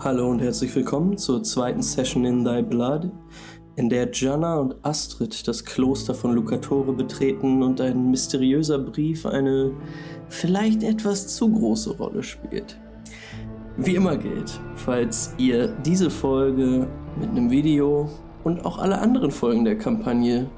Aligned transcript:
Hallo 0.00 0.30
und 0.30 0.38
herzlich 0.38 0.72
willkommen 0.76 1.18
zur 1.18 1.42
zweiten 1.42 1.82
Session 1.82 2.24
in 2.24 2.44
Thy 2.44 2.62
Blood, 2.62 3.10
in 3.74 3.88
der 3.88 4.08
Jana 4.12 4.60
und 4.60 4.76
Astrid 4.82 5.48
das 5.48 5.64
Kloster 5.64 6.14
von 6.14 6.34
Lucatore 6.34 6.92
betreten 6.92 7.64
und 7.64 7.80
ein 7.80 8.08
mysteriöser 8.08 8.78
Brief 8.78 9.26
eine 9.26 9.72
vielleicht 10.28 10.84
etwas 10.84 11.34
zu 11.34 11.50
große 11.50 11.96
Rolle 11.96 12.22
spielt. 12.22 12.78
Wie 13.76 13.96
immer 13.96 14.16
gilt, 14.16 14.60
falls 14.76 15.34
ihr 15.36 15.66
diese 15.84 16.10
Folge 16.10 16.86
mit 17.18 17.30
einem 17.30 17.50
Video 17.50 18.08
und 18.44 18.64
auch 18.64 18.78
alle 18.78 19.00
anderen 19.00 19.32
Folgen 19.32 19.64
der 19.64 19.78
Kampagne 19.78 20.48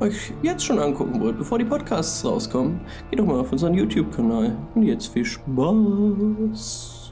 euch 0.00 0.32
jetzt 0.42 0.64
schon 0.64 0.80
angucken 0.80 1.20
wollt, 1.20 1.38
bevor 1.38 1.60
die 1.60 1.64
Podcasts 1.64 2.24
rauskommen, 2.24 2.80
geht 3.10 3.20
doch 3.20 3.26
mal 3.26 3.38
auf 3.38 3.52
unseren 3.52 3.74
YouTube-Kanal. 3.74 4.56
Und 4.74 4.82
jetzt 4.82 5.06
viel 5.12 5.24
Spaß! 5.24 7.07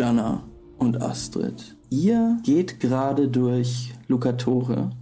Jana 0.00 0.42
und 0.78 1.02
Astrid. 1.02 1.76
Ihr 1.90 2.38
geht 2.42 2.80
gerade 2.80 3.28
durch 3.28 3.92
Lucatore, 4.08 4.92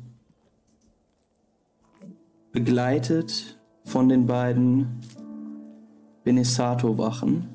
begleitet 2.51 3.61
von 3.85 4.09
den 4.09 4.27
beiden 4.27 4.99
Benesato-Wachen. 6.25 7.47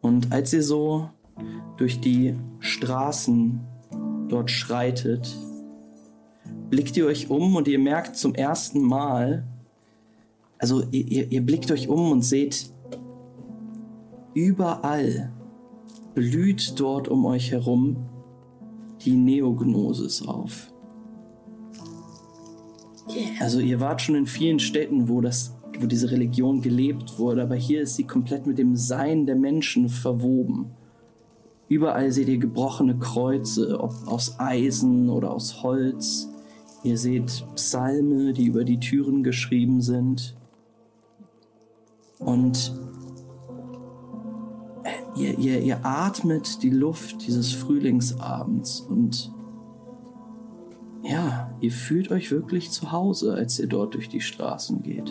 Und 0.00 0.32
als 0.32 0.52
ihr 0.52 0.64
so 0.64 1.10
durch 1.76 2.00
die 2.00 2.34
Straßen 2.58 3.60
dort 4.26 4.50
schreitet, 4.50 5.32
blickt 6.70 6.96
ihr 6.96 7.06
euch 7.06 7.30
um 7.30 7.54
und 7.54 7.68
ihr 7.68 7.78
merkt 7.78 8.16
zum 8.16 8.34
ersten 8.34 8.82
Mal, 8.82 9.44
also 10.58 10.82
ihr, 10.90 11.06
ihr, 11.06 11.30
ihr 11.30 11.46
blickt 11.46 11.70
euch 11.70 11.86
um 11.86 12.10
und 12.10 12.22
seht 12.22 12.71
Überall 14.34 15.32
blüht 16.14 16.78
dort 16.78 17.08
um 17.08 17.24
euch 17.26 17.50
herum 17.50 17.96
die 19.04 19.16
Neognosis 19.16 20.26
auf. 20.26 20.72
Also 23.40 23.60
ihr 23.60 23.80
wart 23.80 24.00
schon 24.00 24.14
in 24.14 24.26
vielen 24.26 24.58
Städten, 24.58 25.08
wo, 25.08 25.20
das, 25.20 25.54
wo 25.78 25.86
diese 25.86 26.10
Religion 26.10 26.62
gelebt 26.62 27.18
wurde, 27.18 27.42
aber 27.42 27.56
hier 27.56 27.82
ist 27.82 27.96
sie 27.96 28.04
komplett 28.04 28.46
mit 28.46 28.58
dem 28.58 28.76
Sein 28.76 29.26
der 29.26 29.36
Menschen 29.36 29.88
verwoben. 29.88 30.70
Überall 31.68 32.12
seht 32.12 32.28
ihr 32.28 32.38
gebrochene 32.38 32.98
Kreuze, 32.98 33.80
ob 33.80 33.92
aus 34.06 34.38
Eisen 34.38 35.08
oder 35.08 35.32
aus 35.32 35.62
Holz. 35.62 36.28
Ihr 36.84 36.98
seht 36.98 37.44
Psalme, 37.54 38.32
die 38.32 38.44
über 38.44 38.64
die 38.64 38.78
Türen 38.78 39.22
geschrieben 39.22 39.80
sind. 39.80 40.36
Und 42.18 42.72
ihr, 45.16 45.38
ihr, 45.38 45.60
ihr 45.60 45.84
atmet 45.84 46.62
die 46.62 46.70
Luft 46.70 47.26
dieses 47.26 47.52
Frühlingsabends 47.52 48.80
und 48.80 49.32
ja, 51.02 51.50
ihr 51.60 51.72
fühlt 51.72 52.10
euch 52.12 52.30
wirklich 52.30 52.70
zu 52.70 52.92
Hause, 52.92 53.34
als 53.34 53.58
ihr 53.58 53.66
dort 53.66 53.94
durch 53.94 54.08
die 54.08 54.20
Straßen 54.20 54.82
geht. 54.82 55.10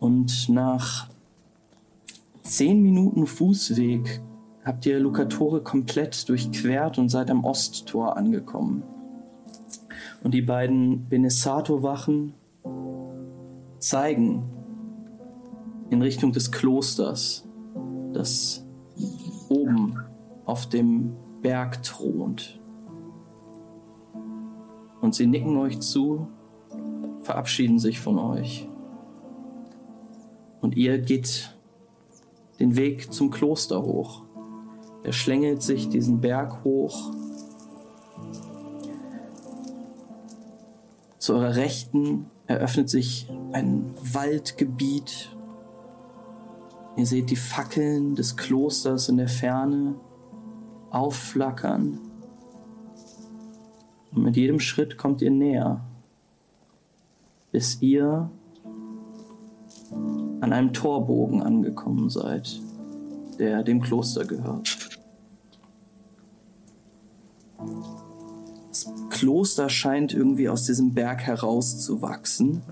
Und 0.00 0.48
nach 0.48 1.06
zehn 2.42 2.82
Minuten 2.82 3.26
Fußweg 3.26 4.20
habt 4.64 4.84
ihr 4.86 4.98
Lucatore 4.98 5.62
komplett 5.62 6.28
durchquert 6.28 6.98
und 6.98 7.08
seid 7.08 7.30
am 7.30 7.44
Osttor 7.44 8.16
angekommen. 8.16 8.82
Und 10.24 10.34
die 10.34 10.42
beiden 10.42 11.08
Benesato-Wachen 11.08 12.34
zeigen 13.78 14.61
in 15.92 16.00
Richtung 16.00 16.32
des 16.32 16.50
Klosters, 16.50 17.46
das 18.14 18.64
oben 19.50 19.98
auf 20.46 20.66
dem 20.66 21.14
Berg 21.42 21.82
thront. 21.82 22.58
Und 25.02 25.14
sie 25.14 25.26
nicken 25.26 25.58
euch 25.58 25.80
zu, 25.80 26.28
verabschieden 27.20 27.78
sich 27.78 28.00
von 28.00 28.18
euch. 28.18 28.66
Und 30.62 30.78
ihr 30.78 30.98
geht 30.98 31.54
den 32.58 32.74
Weg 32.76 33.12
zum 33.12 33.30
Kloster 33.30 33.82
hoch. 33.82 34.22
Er 35.02 35.12
schlängelt 35.12 35.62
sich 35.62 35.90
diesen 35.90 36.22
Berg 36.22 36.64
hoch. 36.64 37.12
Zu 41.18 41.34
eurer 41.34 41.56
Rechten 41.56 42.30
eröffnet 42.46 42.88
sich 42.88 43.28
ein 43.52 43.94
Waldgebiet 44.00 45.36
Ihr 46.96 47.06
seht 47.06 47.30
die 47.30 47.36
Fackeln 47.36 48.14
des 48.14 48.36
Klosters 48.36 49.08
in 49.08 49.16
der 49.16 49.28
Ferne 49.28 49.94
aufflackern. 50.90 51.98
Und 54.12 54.22
mit 54.22 54.36
jedem 54.36 54.60
Schritt 54.60 54.98
kommt 54.98 55.22
ihr 55.22 55.30
näher, 55.30 55.82
bis 57.50 57.80
ihr 57.80 58.30
an 59.90 60.52
einem 60.52 60.74
Torbogen 60.74 61.42
angekommen 61.42 62.10
seid, 62.10 62.60
der 63.38 63.62
dem 63.62 63.80
Kloster 63.80 64.26
gehört. 64.26 64.90
Das 68.68 68.92
Kloster 69.08 69.70
scheint 69.70 70.12
irgendwie 70.12 70.48
aus 70.50 70.66
diesem 70.66 70.92
Berg 70.92 71.22
herauszuwachsen 71.22 72.62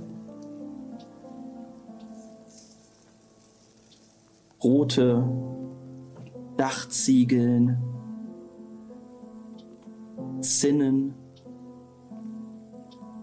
rote 4.62 5.24
Dachziegeln, 6.56 7.78
Zinnen. 10.40 11.14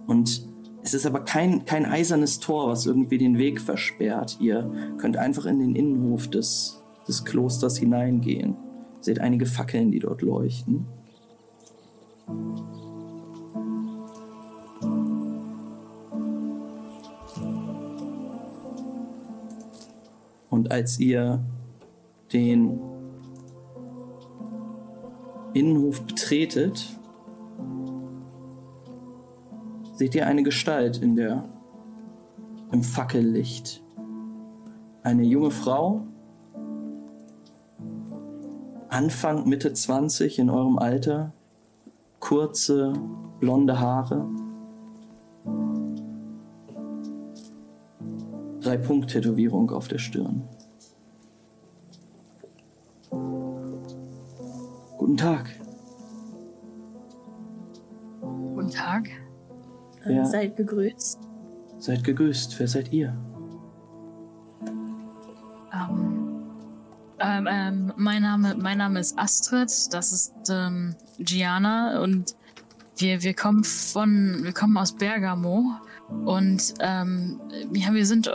Und 0.08 0.48
es 0.84 0.94
ist 0.94 1.06
aber 1.06 1.20
kein, 1.22 1.66
kein 1.66 1.86
eisernes 1.86 2.40
Tor, 2.40 2.70
was 2.70 2.86
irgendwie 2.86 3.18
den 3.18 3.38
Weg 3.38 3.60
versperrt. 3.60 4.38
Ihr 4.40 4.72
könnt 4.98 5.18
einfach 5.18 5.46
in 5.46 5.60
den 5.60 5.76
Innenhof 5.76 6.30
des, 6.30 6.82
des 7.08 7.26
Klosters 7.26 7.78
hineingehen. 7.78 8.56
Seht 9.02 9.20
einige 9.20 9.46
Fackeln, 9.46 9.92
die 9.92 10.00
dort 10.00 10.22
leuchten. 10.22 10.86
Und 20.50 20.72
als 20.72 21.00
ihr 21.00 21.44
den 22.34 22.80
Innenhof 25.54 26.02
betretet, 26.02 26.86
seht 29.94 30.14
ihr 30.16 30.28
eine 30.28 30.44
Gestalt 30.44 30.98
in 30.98 31.16
der, 31.16 31.46
im 32.72 32.84
Fackellicht. 32.84 33.82
Eine 35.04 35.24
junge 35.24 35.52
Frau, 35.52 36.06
Anfang, 38.90 39.48
Mitte 39.48 39.74
20 39.74 40.40
in 40.40 40.50
eurem 40.50 40.78
Alter, 40.78 41.34
kurze, 42.20 42.94
blonde 43.40 43.80
Haare, 43.80 44.28
Drei-Punkt-Tätowierung 48.68 49.72
auf 49.72 49.88
der 49.88 49.98
Stirn. 49.98 50.44
Guten 54.98 55.16
Tag. 55.16 55.50
Guten 58.20 58.70
Tag. 58.70 59.08
Ja. 60.06 60.26
Seid 60.26 60.58
gegrüßt. 60.58 61.18
Seid 61.80 62.04
gegrüßt. 62.04 62.60
Wer 62.60 62.68
seid 62.68 62.92
ihr? 62.92 63.16
Ähm, 65.74 66.44
ähm, 67.20 67.48
ähm, 67.50 67.94
mein, 67.96 68.22
Name, 68.22 68.54
mein 68.60 68.80
Name 68.80 69.00
ist 69.00 69.18
Astrid. 69.18 69.72
Das 69.94 70.12
ist 70.12 70.34
ähm, 70.50 70.94
Gianna 71.20 72.02
und 72.02 72.36
wir, 72.98 73.24
wir 73.24 73.34
kommen 73.34 73.64
von 73.64 74.44
wir 74.44 74.52
kommen 74.52 74.76
aus 74.76 74.92
Bergamo 74.92 75.78
und 76.10 76.74
ähm, 76.80 77.42
ja, 77.74 77.94
wir 77.94 78.06
sind 78.06 78.30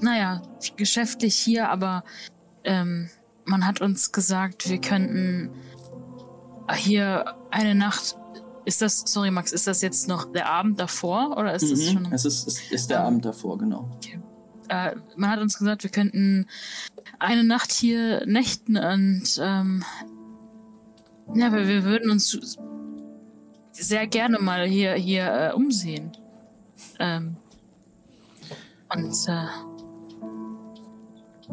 naja, 0.00 0.42
geschäftlich 0.76 1.36
hier, 1.36 1.68
aber 1.70 2.04
ähm, 2.64 3.08
man 3.44 3.66
hat 3.66 3.80
uns 3.80 4.12
gesagt, 4.12 4.68
wir 4.68 4.80
könnten 4.80 5.50
hier 6.74 7.34
eine 7.50 7.74
Nacht 7.74 8.16
ist 8.66 8.82
das, 8.82 9.04
sorry 9.06 9.30
Max, 9.30 9.52
ist 9.52 9.68
das 9.68 9.80
jetzt 9.80 10.08
noch 10.08 10.32
der 10.32 10.50
Abend 10.50 10.80
davor 10.80 11.36
oder 11.38 11.54
ist 11.54 11.62
mhm. 11.62 11.70
das 11.70 11.84
schon? 11.84 12.12
Es 12.12 12.24
ist, 12.24 12.48
es 12.48 12.72
ist 12.72 12.90
der 12.90 12.98
Ähm, 12.98 13.06
Abend 13.06 13.24
davor, 13.24 13.56
genau. 13.56 13.88
Äh, 14.68 14.96
man 15.14 15.30
hat 15.30 15.38
uns 15.38 15.56
gesagt, 15.56 15.84
wir 15.84 15.90
könnten 15.90 16.46
eine 17.20 17.44
Nacht 17.44 17.70
hier 17.70 18.26
nächten 18.26 18.76
und 18.76 19.40
ähm, 19.40 19.84
ja, 21.34 21.52
wir, 21.52 21.68
wir 21.68 21.84
würden 21.84 22.10
uns 22.10 22.58
sehr 23.70 24.08
gerne 24.08 24.40
mal 24.40 24.66
hier, 24.66 24.94
hier 24.94 25.26
äh, 25.26 25.52
umsehen. 25.54 26.10
Ähm, 26.98 27.36
und 28.94 29.28
äh, 29.28 29.46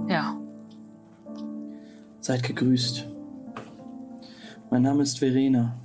ja, 0.08 0.38
Seid 2.24 2.42
gegrüßt. 2.44 3.06
Mein 4.72 4.84
Name 4.84 5.04
ist 5.04 5.20
Verena. 5.20 5.76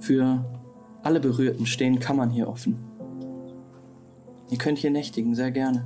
Für 0.00 0.44
alle 1.04 1.20
Berührten 1.20 1.64
stehen 1.64 2.00
Kammern 2.00 2.30
hier 2.30 2.48
offen. 2.48 2.76
Ihr 4.50 4.58
könnt 4.58 4.78
hier 4.78 4.90
nächtigen, 4.90 5.36
sehr 5.36 5.52
gerne. 5.52 5.84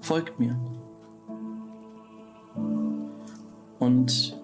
Folgt 0.00 0.40
mir. 0.40 0.58
Und 3.78 4.40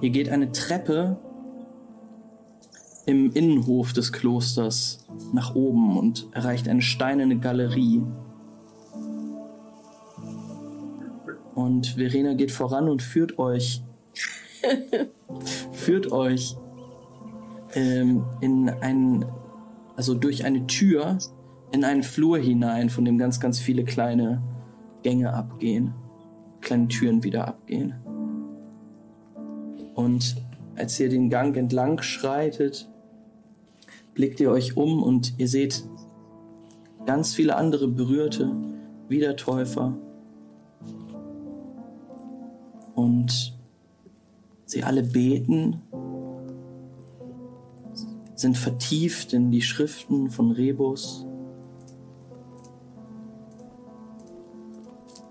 ihr 0.00 0.10
geht 0.10 0.28
eine 0.28 0.52
Treppe 0.52 1.16
im 3.06 3.32
Innenhof 3.32 3.92
des 3.92 4.12
Klosters 4.12 5.06
nach 5.32 5.54
oben 5.54 5.96
und 5.96 6.26
erreicht 6.32 6.68
eine 6.68 6.82
steinerne 6.82 7.38
Galerie. 7.38 8.02
Und 11.54 11.86
Verena 11.86 12.34
geht 12.34 12.50
voran 12.50 12.88
und 12.88 13.00
führt 13.00 13.38
euch, 13.38 13.82
führt 15.72 16.12
euch 16.12 16.56
ähm, 17.74 18.24
in 18.40 18.68
einen, 18.68 19.24
also 19.94 20.14
durch 20.14 20.44
eine 20.44 20.66
Tür 20.66 21.18
in 21.72 21.84
einen 21.84 22.02
Flur 22.02 22.38
hinein, 22.38 22.90
von 22.90 23.04
dem 23.04 23.18
ganz, 23.18 23.40
ganz 23.40 23.58
viele 23.58 23.84
kleine 23.84 24.42
Gänge 25.02 25.32
abgehen, 25.32 25.94
kleine 26.60 26.88
Türen 26.88 27.22
wieder 27.22 27.46
abgehen. 27.46 27.94
Und 29.94 30.36
als 30.76 30.98
ihr 31.00 31.08
den 31.08 31.30
Gang 31.30 31.56
entlang 31.56 32.02
schreitet, 32.02 32.88
blickt 34.16 34.40
ihr 34.40 34.50
euch 34.50 34.76
um 34.76 35.02
und 35.02 35.38
ihr 35.38 35.46
seht 35.46 35.84
ganz 37.04 37.34
viele 37.34 37.54
andere 37.56 37.86
Berührte, 37.86 38.50
Wiedertäufer. 39.08 39.96
Und 42.94 43.56
sie 44.64 44.82
alle 44.82 45.02
beten, 45.02 45.82
sind 48.34 48.56
vertieft 48.56 49.34
in 49.34 49.50
die 49.50 49.62
Schriften 49.62 50.30
von 50.30 50.50
Rebus. 50.50 51.26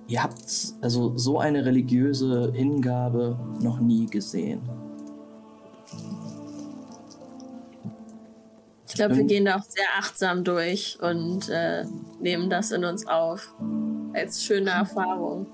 Ihr 0.07 0.21
habt 0.21 0.75
also 0.81 1.17
so 1.17 1.39
eine 1.39 1.65
religiöse 1.65 2.51
Hingabe 2.53 3.39
noch 3.61 3.79
nie 3.79 4.05
gesehen. 4.05 4.61
Ich 8.87 8.93
glaube, 8.93 9.15
wir 9.15 9.21
Ähm. 9.21 9.27
gehen 9.27 9.45
da 9.45 9.55
auch 9.57 9.63
sehr 9.63 9.87
achtsam 9.97 10.43
durch 10.43 10.97
und 11.01 11.49
äh, 11.49 11.85
nehmen 12.19 12.49
das 12.49 12.71
in 12.71 12.85
uns 12.85 13.07
auf. 13.07 13.53
Als 14.13 14.43
schöne 14.43 14.69
Erfahrung. 14.71 15.47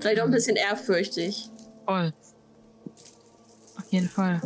Vielleicht 0.00 0.20
auch 0.20 0.24
ein 0.26 0.30
bisschen 0.32 0.56
ehrfürchtig. 0.56 1.48
voll. 1.86 2.12
Auf 3.78 3.90
jeden 3.90 4.08
Fall. 4.08 4.40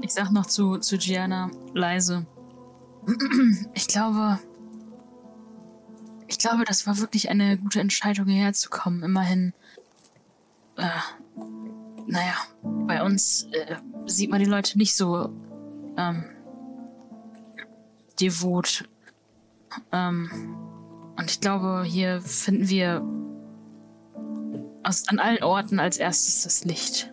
Ich 0.00 0.14
sag 0.14 0.30
noch 0.30 0.46
zu, 0.46 0.78
zu 0.78 0.96
Gianna 0.96 1.50
leise. 1.74 2.24
Ich 3.74 3.88
glaube, 3.88 4.38
ich 6.28 6.38
glaube, 6.38 6.64
das 6.64 6.86
war 6.86 6.98
wirklich 6.98 7.30
eine 7.30 7.58
gute 7.58 7.80
Entscheidung, 7.80 8.26
hierher 8.26 8.52
zu 8.52 8.70
kommen. 8.70 9.02
Immerhin, 9.02 9.52
äh, 10.76 10.86
naja, 12.08 12.34
bei 12.62 13.02
uns 13.02 13.48
äh, 13.52 13.76
sieht 14.06 14.30
man 14.30 14.40
die 14.40 14.46
Leute 14.46 14.78
nicht 14.78 14.96
so 14.96 15.30
ähm, 15.98 16.24
devot. 18.18 18.88
Ähm, 19.92 20.30
und 21.16 21.30
ich 21.30 21.40
glaube, 21.40 21.84
hier 21.84 22.22
finden 22.22 22.68
wir 22.68 23.06
aus, 24.82 25.06
an 25.08 25.18
allen 25.18 25.42
Orten 25.42 25.78
als 25.80 25.98
erstes 25.98 26.44
das 26.44 26.64
Licht. 26.64 27.12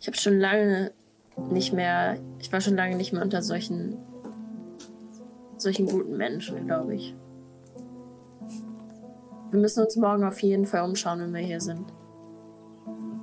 Ich 0.00 0.06
habe 0.06 0.16
schon 0.16 0.38
lange 0.38 0.92
nicht 1.50 1.72
mehr, 1.72 2.18
ich 2.38 2.52
war 2.52 2.60
schon 2.60 2.76
lange 2.76 2.94
nicht 2.94 3.12
mehr 3.12 3.22
unter 3.22 3.42
solchen, 3.42 3.96
solchen 5.56 5.86
guten 5.86 6.16
Menschen, 6.16 6.66
glaube 6.66 6.94
ich. 6.94 7.14
Wir 9.50 9.60
müssen 9.60 9.82
uns 9.82 9.96
morgen 9.96 10.22
auf 10.24 10.40
jeden 10.42 10.66
Fall 10.66 10.84
umschauen, 10.84 11.20
wenn 11.20 11.34
wir 11.34 11.40
hier 11.40 11.60
sind. 11.60 11.93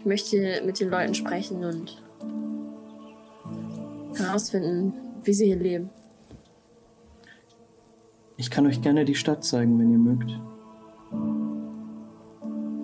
Ich 0.02 0.08
möchte 0.08 0.64
mit 0.66 0.80
den 0.80 0.90
Leuten 0.90 1.14
sprechen 1.14 1.64
und 1.64 2.02
herausfinden, 4.18 4.94
wie 5.24 5.32
sie 5.32 5.46
hier 5.46 5.58
leben. 5.58 5.92
Ich 8.36 8.50
kann 8.50 8.66
euch 8.66 8.82
gerne 8.82 9.06
die 9.06 9.14
Stadt 9.14 9.44
zeigen, 9.44 9.78
wenn 9.78 9.92
ihr 9.92 10.00
mögt. 10.00 10.40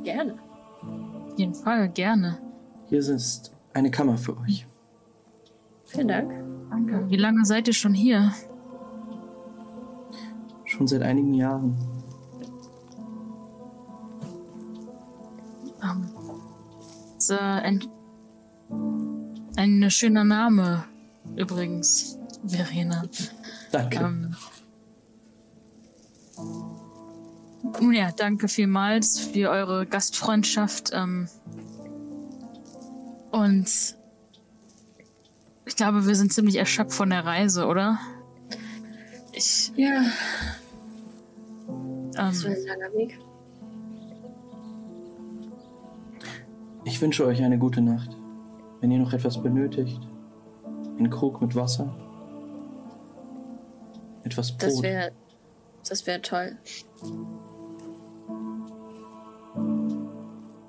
Gerne. 0.03 0.35
Auf 1.31 1.39
jeden 1.39 1.55
Fall, 1.55 1.89
gerne. 1.89 2.37
Hier 2.87 2.99
ist 2.99 3.51
eine 3.73 3.89
Kammer 3.89 4.19
für 4.19 4.37
euch. 4.37 4.67
Vielen 5.85 6.09
Dank. 6.09 6.31
Danke. 6.69 7.09
Wie 7.09 7.17
lange 7.17 7.45
seid 7.45 7.67
ihr 7.67 7.73
schon 7.73 7.95
hier? 7.95 8.31
Schon 10.65 10.85
seit 10.85 11.01
einigen 11.01 11.33
Jahren. 11.33 11.75
Ähm, 15.81 16.16
ist, 17.27 17.31
äh, 17.31 17.35
ein, 17.35 17.83
ein 19.55 19.89
schöner 19.91 20.23
Name, 20.23 20.85
übrigens, 21.35 22.17
Verena. 22.45 23.03
Danke. 23.71 23.99
Ähm, 23.99 24.35
nun 27.81 27.93
ja, 27.93 28.11
danke 28.11 28.47
vielmals 28.47 29.19
für 29.19 29.49
eure 29.49 29.85
Gastfreundschaft. 29.85 30.91
Ähm, 30.93 31.27
und 33.31 33.67
ich 35.65 35.75
glaube, 35.75 36.07
wir 36.07 36.15
sind 36.15 36.31
ziemlich 36.31 36.55
erschöpft 36.55 36.93
von 36.93 37.09
der 37.09 37.25
Reise, 37.25 37.65
oder? 37.65 37.99
Ich, 39.33 39.73
Ja, 39.75 40.03
das 42.13 42.43
war 42.43 42.51
ähm, 42.51 42.57
ein 42.57 42.67
langer 42.67 42.93
Weg. 42.93 43.19
Ich 46.87 47.01
wünsche 47.01 47.25
euch 47.25 47.43
eine 47.43 47.57
gute 47.57 47.81
Nacht. 47.81 48.15
Wenn 48.79 48.91
ihr 48.91 48.99
noch 48.99 49.11
etwas 49.11 49.43
benötigt, 49.43 49.99
ein 50.97 51.09
Krug 51.09 51.41
mit 51.41 51.53
Wasser, 51.53 51.93
etwas 54.23 54.53
Brot. 54.53 54.63
Das 54.63 54.81
wäre 54.81 55.11
das 55.89 56.07
wär 56.07 56.21
toll. 56.21 56.57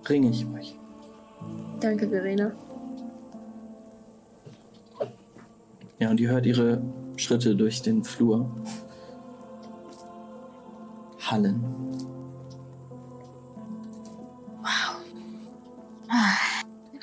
bringe 0.02 0.30
ich 0.30 0.44
euch. 0.56 0.76
Danke, 1.80 2.08
Verena. 2.08 2.50
Ja, 6.00 6.10
und 6.10 6.18
ihr 6.18 6.30
hört 6.30 6.46
ihre 6.46 6.82
Schritte 7.16 7.54
durch 7.54 7.82
den 7.82 8.02
Flur. 8.02 8.50
Hallen. 11.20 11.62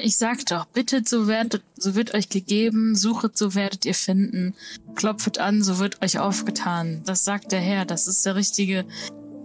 Ich 0.06 0.18
sag 0.18 0.46
doch, 0.46 0.66
bittet, 0.66 1.10
so 1.10 1.28
werdet, 1.28 1.64
so 1.76 1.96
wird 1.96 2.14
euch 2.14 2.30
gegeben, 2.30 2.96
suchet, 2.96 3.36
so 3.36 3.56
werdet 3.56 3.86
ihr 3.86 3.96
finden, 3.96 4.54
klopfet 4.94 5.40
an, 5.40 5.64
so 5.64 5.80
wird 5.80 6.04
euch 6.04 6.20
aufgetan. 6.20 7.02
Das 7.08 7.26
sagt 7.26 7.52
der 7.52 7.60
Herr, 7.60 7.86
das 7.86 8.08
ist 8.08 8.24
der 8.24 8.36
richtige. 8.36 8.86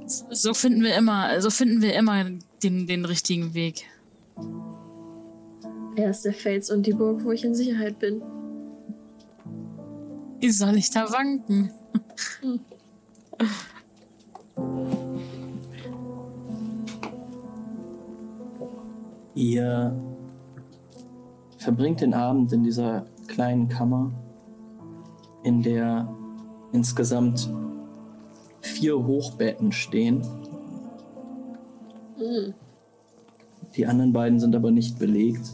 So 0.07 0.53
finden 0.53 0.83
wir 0.83 0.95
immer, 0.97 1.41
so 1.41 1.49
finden 1.49 1.81
wir 1.81 1.95
immer 1.95 2.27
den, 2.63 2.87
den 2.87 3.07
richtigen 3.07 3.55
Weg. 3.55 3.87
Er 5.97 6.11
ist 6.11 6.27
der 6.27 6.35
Fels 6.35 6.71
und 6.71 6.85
die 6.87 6.93
Burg, 6.93 7.25
wo 7.25 7.33
ich 7.33 7.43
in 7.43 7.55
Sicherheit 7.55 7.99
bin. 7.99 8.21
Wie 10.41 10.51
soll 10.51 10.77
ich 10.77 10.91
da 10.91 11.11
wanken? 11.11 11.71
Ihr 19.35 20.10
verbringt 21.61 22.01
den 22.01 22.15
Abend 22.15 22.53
in 22.53 22.65
dieser 22.65 23.07
kleinen 23.29 23.69
Kammer, 23.69 24.11
in 25.45 25.63
der 25.63 26.13
insgesamt 26.73 27.49
vier 28.61 29.07
Hochbetten 29.07 29.73
stehen, 29.73 30.23
Hm. 32.21 32.53
Die 33.77 33.87
anderen 33.87 34.13
beiden 34.13 34.39
sind 34.39 34.55
aber 34.55 34.71
nicht 34.71 34.99
belegt. 34.99 35.53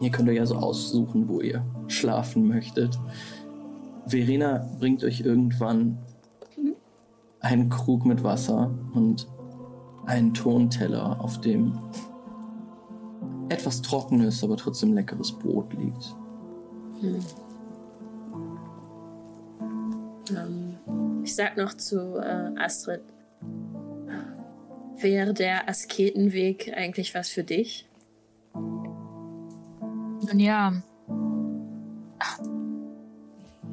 Ihr 0.00 0.10
könnt 0.10 0.28
euch 0.28 0.40
also 0.40 0.56
aussuchen, 0.56 1.28
wo 1.28 1.40
ihr 1.40 1.64
schlafen 1.88 2.46
möchtet. 2.46 2.98
Verena 4.06 4.68
bringt 4.78 5.02
euch 5.02 5.20
irgendwann 5.20 5.98
einen 7.40 7.68
Krug 7.70 8.06
mit 8.06 8.22
Wasser 8.22 8.70
und 8.94 9.26
einen 10.06 10.32
Tonteller, 10.32 11.20
auf 11.20 11.40
dem 11.40 11.78
etwas 13.50 13.82
trockenes, 13.82 14.42
aber 14.42 14.56
trotzdem 14.56 14.94
leckeres 14.94 15.32
Brot 15.32 15.72
liegt. 15.74 16.14
Ähm, 20.30 20.78
ich 21.24 21.34
sag 21.34 21.56
noch 21.56 21.74
zu 21.74 22.16
äh, 22.16 22.52
Astrid, 22.56 23.02
wäre 24.98 25.34
der 25.34 25.68
Asketenweg 25.68 26.72
eigentlich 26.76 27.14
was 27.14 27.28
für 27.28 27.42
dich? 27.42 27.88
Nun 28.54 30.38
ja. 30.38 30.72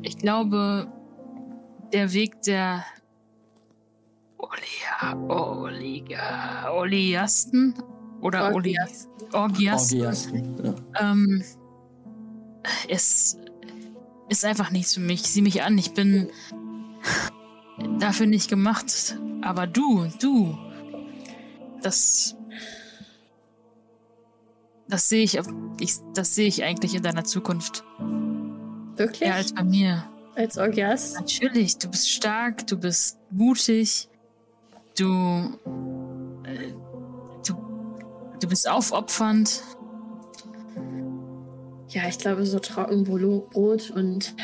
Ich 0.02 0.18
glaube, 0.18 0.88
der 1.94 2.14
Weg 2.14 2.42
der 2.44 2.84
Olia, 4.38 5.16
Oliga, 5.28 6.72
Oliasten 6.74 7.76
oder 8.22 8.54
Oli, 8.54 8.78
Orgiasten. 8.78 9.12
Orgiasten, 9.34 10.00
Orgiasten, 10.02 10.66
ja. 10.66 11.12
ähm, 11.12 11.44
ist, 12.88 13.38
ist 14.30 14.46
einfach 14.46 14.72
nichts 14.72 14.94
für 14.94 15.00
mich. 15.00 15.24
Sieh 15.24 15.42
mich 15.42 15.64
an, 15.64 15.78
ich 15.78 15.94
bin 15.94 16.30
dafür 18.00 18.26
nicht 18.26 18.50
gemacht. 18.50 19.18
Aber 19.42 19.68
du, 19.68 20.08
du, 20.20 20.58
das, 21.82 22.36
das 24.88 25.10
sehe 25.10 25.24
ich, 25.24 25.40
ich, 25.80 25.96
das 26.14 26.36
sehe 26.36 26.48
ich 26.48 26.64
eigentlich 26.64 26.96
in 26.96 27.04
deiner 27.04 27.24
Zukunft. 27.24 27.84
Wirklich? 28.96 29.22
Eher 29.22 29.36
als 29.36 29.54
bei 29.54 29.64
mir. 29.64 30.04
Als 30.36 30.58
Orgiast? 30.58 31.16
Natürlich, 31.16 31.78
du 31.78 31.90
bist 31.90 32.12
stark, 32.12 32.68
du 32.68 32.78
bist 32.78 33.18
mutig, 33.32 34.10
du, 34.98 35.58
du 38.40 38.48
bist 38.48 38.70
aufopfernd. 38.70 39.64
Ja, 41.90 42.08
ich 42.08 42.18
glaube, 42.18 42.46
so 42.46 42.60
Trockenbrot 42.60 43.92
und 43.92 44.36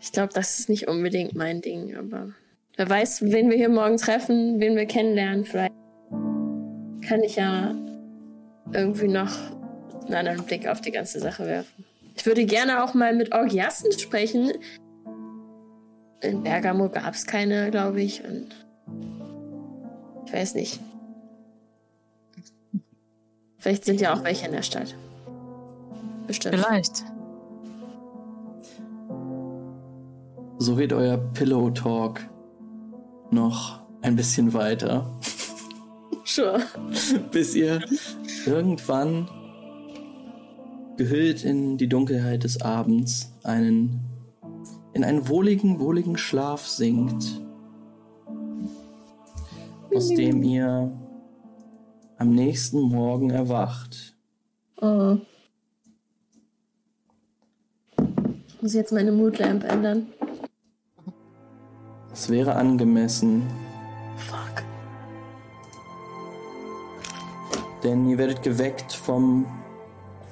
ich 0.00 0.12
glaube, 0.12 0.32
das 0.32 0.58
ist 0.58 0.68
nicht 0.68 0.88
unbedingt 0.88 1.34
mein 1.34 1.60
Ding, 1.60 1.94
aber 1.96 2.30
wer 2.76 2.88
weiß, 2.88 3.22
wen 3.22 3.50
wir 3.50 3.56
hier 3.56 3.68
morgen 3.68 3.98
treffen, 3.98 4.60
wen 4.60 4.76
wir 4.76 4.86
kennenlernen, 4.86 5.44
vielleicht 5.44 5.72
kann 7.06 7.22
ich 7.22 7.36
ja 7.36 7.74
irgendwie 8.72 9.08
noch 9.08 9.32
einen 10.06 10.14
anderen 10.14 10.44
Blick 10.44 10.66
auf 10.66 10.80
die 10.80 10.92
ganze 10.92 11.20
Sache 11.20 11.46
werfen. 11.46 11.84
Ich 12.16 12.26
würde 12.26 12.44
gerne 12.46 12.82
auch 12.82 12.94
mal 12.94 13.14
mit 13.14 13.32
Orgiasten 13.32 13.92
sprechen. 13.92 14.52
In 16.20 16.42
Bergamo 16.42 16.88
gab 16.88 17.14
es 17.14 17.26
keine, 17.26 17.70
glaube 17.70 18.02
ich, 18.02 18.24
und 18.24 18.48
ich 20.26 20.32
weiß 20.32 20.54
nicht. 20.54 20.80
Vielleicht 23.58 23.84
sind 23.84 24.00
ja 24.00 24.14
auch 24.14 24.24
welche 24.24 24.46
in 24.46 24.52
der 24.52 24.62
Stadt. 24.62 24.94
Bestimmt. 26.26 26.56
Vielleicht. 26.56 27.04
So 30.58 30.76
geht 30.76 30.92
euer 30.92 31.18
Pillow 31.18 31.70
Talk 31.70 32.20
noch 33.30 33.80
ein 34.00 34.16
bisschen 34.16 34.52
weiter, 34.52 35.06
Sure. 36.24 36.62
bis 37.32 37.54
ihr 37.54 37.80
irgendwann 38.46 39.28
gehüllt 40.96 41.42
in 41.42 41.78
die 41.78 41.88
Dunkelheit 41.88 42.44
des 42.44 42.60
Abends 42.60 43.32
einen 43.44 44.00
in 44.92 45.04
einen 45.04 45.28
wohligen, 45.28 45.80
wohligen 45.80 46.18
Schlaf 46.18 46.66
sinkt, 46.66 47.40
aus 49.94 50.08
dem 50.08 50.42
ihr 50.42 50.90
am 52.18 52.30
nächsten 52.34 52.80
Morgen 52.80 53.30
erwacht. 53.30 54.14
Oh. 54.80 55.16
Ich 58.48 58.62
muss 58.62 58.74
jetzt 58.74 58.92
meine 58.92 59.12
Moodlamp 59.12 59.64
ändern. 59.64 60.06
Es 62.12 62.28
wäre 62.28 62.56
angemessen, 62.56 63.46
Fuck. 64.16 64.64
denn 67.84 68.08
ihr 68.08 68.18
werdet 68.18 68.42
geweckt 68.42 68.92
vom 68.92 69.46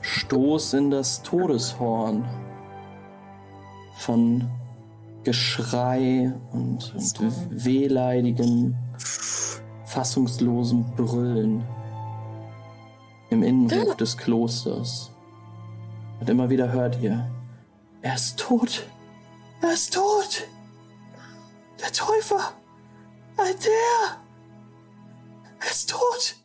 Stoß 0.01 0.75
in 0.75 0.91
das 0.91 1.23
Todeshorn. 1.23 2.25
Von 3.99 4.49
Geschrei 5.23 6.33
und, 6.53 6.95
und 6.95 7.65
wehleidigem, 7.65 8.77
fassungslosem 10.01 10.85
Brüllen 10.95 11.65
im 13.31 13.43
Innenhof 13.43 13.97
des 13.97 14.15
Klosters. 14.15 15.11
Und 16.21 16.29
immer 16.29 16.51
wieder 16.51 16.71
hört 16.71 17.01
ihr, 17.01 17.27
er 18.03 18.15
ist 18.15 18.39
tot, 18.39 18.87
er 19.63 19.73
ist 19.73 19.95
tot, 19.95 20.47
der 21.81 21.91
Täufer, 21.93 22.53
Alter, 23.39 23.71
er 25.61 25.71
ist 25.71 25.89
tot. 25.89 26.37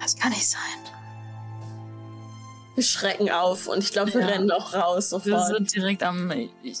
Das 0.00 0.16
kann 0.16 0.30
nicht 0.30 0.48
sein. 0.48 0.60
Wir 2.76 2.84
schrecken 2.84 3.28
auf 3.28 3.66
und 3.66 3.78
ich 3.82 3.90
glaube, 3.90 4.14
wir 4.14 4.20
Ja. 4.20 4.26
rennen 4.28 4.52
auch 4.52 4.72
raus 4.72 5.10
Wir 5.10 5.18
sofort. 5.18 5.46
sind 5.48 5.74
direkt 5.74 6.02
am. 6.04 6.30
Ich, 6.62 6.78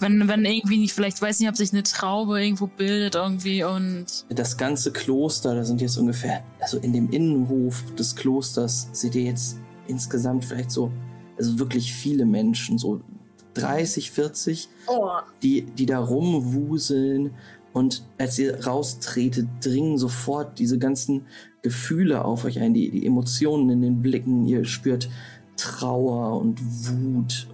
wenn, 0.00 0.28
wenn 0.28 0.44
irgendwie 0.44 0.78
nicht, 0.78 0.92
vielleicht 0.92 1.20
weiß 1.20 1.40
nicht, 1.40 1.48
ob 1.48 1.56
sich 1.56 1.72
eine 1.72 1.82
Traube 1.82 2.42
irgendwo 2.42 2.66
bildet 2.66 3.14
irgendwie 3.14 3.64
und. 3.64 4.06
Das 4.28 4.56
ganze 4.56 4.92
Kloster, 4.92 5.54
da 5.54 5.64
sind 5.64 5.80
jetzt 5.80 5.96
ungefähr, 5.96 6.42
also 6.60 6.78
in 6.78 6.92
dem 6.92 7.10
Innenhof 7.10 7.84
des 7.94 8.16
Klosters 8.16 8.88
seht 8.92 9.14
ihr 9.14 9.22
jetzt 9.22 9.58
insgesamt 9.86 10.44
vielleicht 10.44 10.70
so, 10.70 10.90
also 11.36 11.58
wirklich 11.58 11.92
viele 11.92 12.26
Menschen, 12.26 12.78
so 12.78 13.00
30, 13.54 14.10
40, 14.10 14.68
Oh, 14.86 15.08
die, 15.42 15.62
die 15.62 15.86
da 15.86 15.98
rumwuseln. 15.98 17.34
Und 17.72 18.02
als 18.16 18.38
ihr 18.38 18.64
raustretet, 18.64 19.46
dringen 19.62 19.98
sofort 19.98 20.58
diese 20.58 20.78
ganzen 20.78 21.26
Gefühle 21.62 22.24
auf 22.24 22.44
euch 22.44 22.60
ein, 22.60 22.74
die, 22.74 22.90
die 22.90 23.06
Emotionen 23.06 23.70
in 23.70 23.82
den 23.82 24.02
Blicken. 24.02 24.46
Ihr 24.46 24.64
spürt 24.64 25.08
Trauer 25.56 26.40
und 26.40 26.60
Wut, 26.62 27.48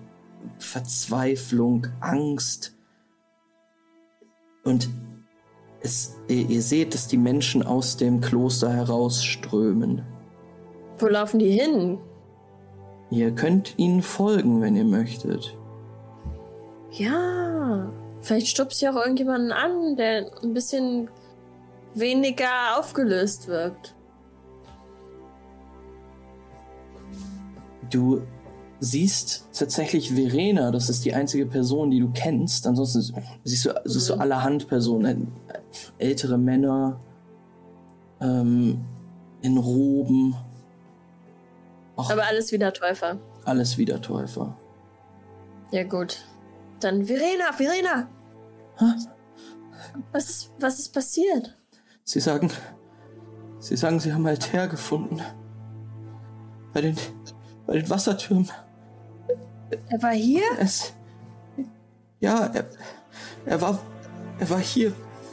Verzweiflung, 0.65 1.87
Angst. 2.01 2.75
Und 4.65 4.89
es, 5.81 6.17
ihr, 6.29 6.49
ihr 6.49 6.63
seht, 6.63 6.95
dass 6.95 7.07
die 7.09 7.19
Menschen 7.19 7.63
aus 7.63 7.97
dem 7.97 8.21
Kloster 8.21 8.73
herausströmen. 8.73 10.03
wo 10.99 11.07
laufen 11.07 11.39
die 11.39 11.51
hin? 11.51 11.99
Ihr 13.11 13.33
könnt 13.33 13.75
ihnen 13.79 14.03
folgen, 14.03 14.61
wenn 14.63 14.77
ihr 14.77 14.85
möchtet. 14.85 15.57
Ja. 16.93 17.91
Vielleicht 18.21 18.49
stupst 18.49 18.81
ja 18.81 18.91
auch 18.91 18.97
irgendjemanden 18.97 19.53
an, 19.53 19.97
der 19.97 20.31
ein 20.43 20.55
bisschen 20.55 21.11
weniger 21.95 22.79
aufgelöst 22.79 23.49
wirkt. 23.49 23.95
Du 27.91 28.23
siehst 28.85 29.49
tatsächlich 29.53 30.13
Verena, 30.13 30.71
das 30.71 30.89
ist 30.91 31.05
die 31.05 31.15
einzige 31.15 31.47
Person, 31.47 31.91
die 31.91 32.01
du 32.01 32.11
kennst. 32.13 32.67
Ansonsten 32.67 33.01
siehst 33.45 33.65
du, 33.65 33.75
siehst 33.85 34.09
du 34.11 34.15
Mhm. 34.15 34.21
allerhand 34.21 34.69
Personen, 34.69 35.33
äh, 35.49 36.05
ältere 36.07 36.39
Männer 36.39 37.01
ähm, 38.21 38.85
in 39.43 39.57
Roben. 39.59 40.35
Auch 41.97 42.11
Aber 42.11 42.25
alles 42.27 42.53
wieder 42.53 42.73
Täufer. 42.73 43.19
alles 43.45 43.79
wieder 43.79 44.01
Täufer. 44.01 44.57
Ja, 45.71 45.83
gut. 45.85 46.25
Dann 46.81 47.05
Verena, 47.07 47.53
Verena! 47.53 48.09
Hä? 48.79 48.85
Was 50.13 50.29
ist, 50.31 50.53
was 50.61 50.79
ist 50.79 50.93
passiert? 50.93 51.57
Sie 52.05 52.21
sagen, 52.21 52.51
sie 53.61 53.77
sagen, 53.77 54.01
sie 54.01 54.13
haben 54.13 54.27
Alter 54.27 54.69
gefunden. 54.69 55.21
Bei 56.73 56.81
den, 56.81 56.97
bei 57.67 57.75
den 57.75 57.89
Wassertürmen. 57.89 58.51
Er 59.89 60.03
war 60.03 60.13
hier? 60.13 60.45
Es. 60.59 60.95
Ja, 62.21 62.47
er, 62.47 62.67
er 63.47 63.61
war. 63.61 63.79
Er 64.39 64.51
war 64.51 64.59
hier 64.61 64.93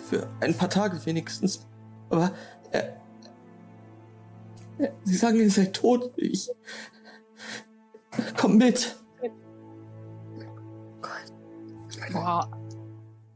für 0.09 0.27
ein 0.39 0.55
paar 0.55 0.69
Tage 0.69 1.03
wenigstens. 1.05 1.65
Aber 2.09 2.31
er. 2.71 2.97
er 4.77 4.93
Sie 5.03 5.15
sagen, 5.15 5.37
ihr 5.37 5.49
seid 5.49 5.73
tot. 5.73 6.11
Ich. 6.17 6.49
Komm 8.37 8.57
mit. 8.57 8.95
Boah. 12.11 12.49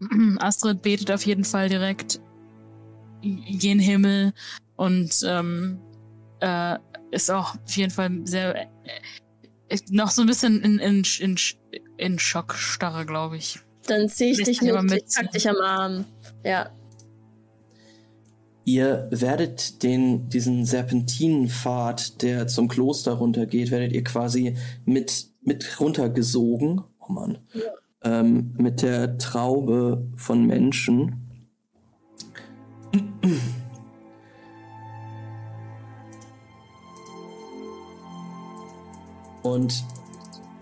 Astrid 0.40 0.82
betet 0.82 1.12
auf 1.12 1.26
jeden 1.26 1.46
Fall 1.46 1.70
direkt 1.70 2.20
gen 3.22 3.80
Himmel 3.80 4.34
und 4.76 5.24
ähm, 5.26 5.80
äh, 6.42 6.78
ist 7.12 7.32
auch 7.32 7.56
auf 7.56 7.76
jeden 7.76 7.92
Fall 7.92 8.12
sehr 8.26 8.56
äh, 8.56 8.68
noch 9.90 10.12
so 10.12 10.22
ein 10.22 10.28
bisschen 10.28 10.62
in, 10.62 10.80
in, 10.80 11.04
in, 11.20 11.36
in 11.98 12.20
Schockstarre, 12.20 13.06
glaube 13.06 13.38
ich. 13.38 13.60
Dann 13.88 14.10
ziehe 14.10 14.32
ich 14.32 14.44
dich 14.44 14.62
mit, 14.62 14.82
mit, 14.84 15.06
ich 15.08 15.16
pack 15.16 15.32
dich 15.32 15.50
am 15.50 15.58
Arm. 15.58 16.06
Ja. 16.44 16.70
Ihr 18.64 19.08
werdet 19.12 19.84
den, 19.84 20.28
diesen 20.30 20.66
Serpentinenpfad, 20.66 22.24
der 22.24 22.48
zum 22.48 22.68
Kloster 22.68 23.14
runtergeht, 23.14 23.70
werdet 23.70 23.94
ihr 23.94 24.04
quasi 24.04 24.58
mit, 24.86 25.28
mit 25.42 25.80
runtergesogen. 25.80 26.82
Oh 27.00 27.12
Mann. 27.12 27.38
Ja. 27.54 28.20
Ähm, 28.20 28.54
mit 28.58 28.82
der 28.82 29.18
Traube 29.20 30.08
von 30.16 30.46
Menschen. 30.46 31.22
Und 39.46 39.86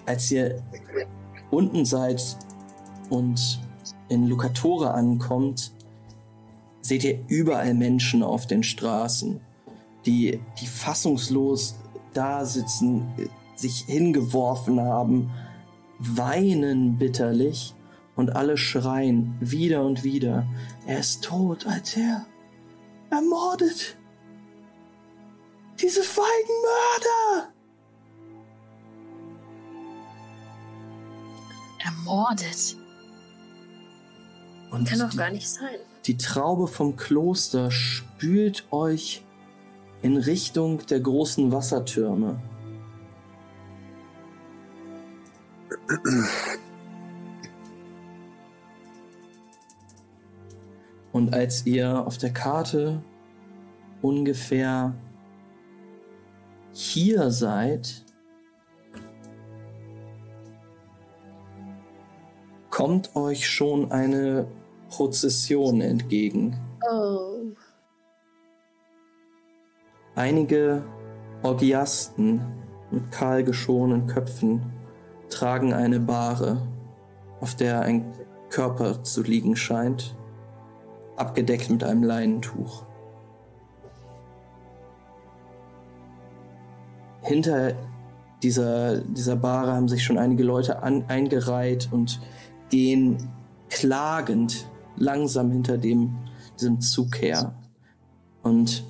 als 0.06 0.30
ihr 0.30 0.62
unten 1.50 1.86
seid 1.86 2.22
und 3.10 3.62
in 4.10 4.28
Lucatore 4.28 4.94
ankommt, 4.94 5.72
seht 6.82 7.06
ihr 7.06 7.24
überall 7.30 7.75
Menschen 7.75 8.24
auf 8.24 8.46
den 8.46 8.62
Straßen, 8.62 9.40
die, 10.06 10.42
die 10.60 10.68
fassungslos 10.68 11.75
da 12.13 12.44
sitzen, 12.44 13.08
sich 13.56 13.86
hingeworfen 13.86 14.82
haben, 14.82 15.32
weinen 16.00 16.98
bitterlich 16.98 17.74
und 18.18 18.36
alle 18.36 18.58
schreien 18.58 19.38
wieder 19.40 19.86
und 19.86 20.04
wieder, 20.04 20.46
er 20.86 21.00
ist 21.00 21.24
tot, 21.24 21.66
als 21.68 21.96
er 21.96 22.25
ermordet. 23.10 23.98
Diese 25.80 26.04
feigen 26.04 26.28
Mörder! 27.38 27.52
Ermordet? 31.84 32.78
Und 34.72 34.88
Kann 34.88 35.00
doch 35.00 35.16
gar 35.16 35.30
nicht 35.30 35.50
sein. 35.50 35.75
Die 36.06 36.18
Traube 36.18 36.68
vom 36.68 36.96
Kloster 36.96 37.72
spült 37.72 38.66
euch 38.72 39.24
in 40.02 40.18
Richtung 40.18 40.86
der 40.88 41.00
großen 41.00 41.52
Wassertürme. 41.52 42.42
Und 51.12 51.34
als 51.34 51.66
ihr 51.66 52.06
auf 52.06 52.18
der 52.18 52.34
Karte 52.34 53.02
ungefähr 54.02 54.94
hier 56.74 57.32
seid, 57.32 58.02
kommt 62.74 63.15
euch 63.15 63.48
schon 63.48 63.92
eine 63.92 64.48
Prozession 64.89 65.80
entgegen. 65.80 66.58
Oh. 66.92 67.51
Einige 70.15 70.84
Orgiasten 71.44 72.42
mit 72.89 73.12
kahl 73.12 73.44
geschorenen 73.44 74.08
Köpfen 74.08 74.60
tragen 75.30 75.72
eine 75.72 76.00
Bahre, 76.00 76.63
auf 77.42 77.53
der 77.53 77.82
ein 77.82 78.12
Körper 78.50 79.03
zu 79.03 79.22
liegen 79.22 79.56
scheint, 79.56 80.15
abgedeckt 81.15 81.70
mit 81.70 81.84
einem 81.84 82.01
Leinentuch. 82.01 82.86
Hinter 87.22 87.75
dieser, 88.42 88.98
dieser 88.98 89.36
Bahre 89.36 89.74
haben 89.74 89.88
sich 89.88 90.03
schon 90.03 90.18
einige 90.18 90.44
Leute 90.44 90.81
an, 90.81 91.05
eingereiht 91.07 91.90
und 91.92 92.20
gehen 92.74 93.29
klagend 93.70 94.68
langsam 94.98 95.51
hinter 95.51 95.77
dem, 95.77 96.18
diesem 96.59 96.81
Zug 96.81 97.22
her. 97.22 97.53
Und 98.42 98.83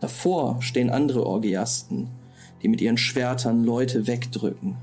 davor 0.00 0.60
stehen 0.60 0.90
andere 0.90 1.24
Orgiasten, 1.24 2.10
die 2.60 2.68
mit 2.68 2.82
ihren 2.82 2.98
Schwertern 2.98 3.64
Leute 3.64 4.06
wegdrücken 4.06 4.76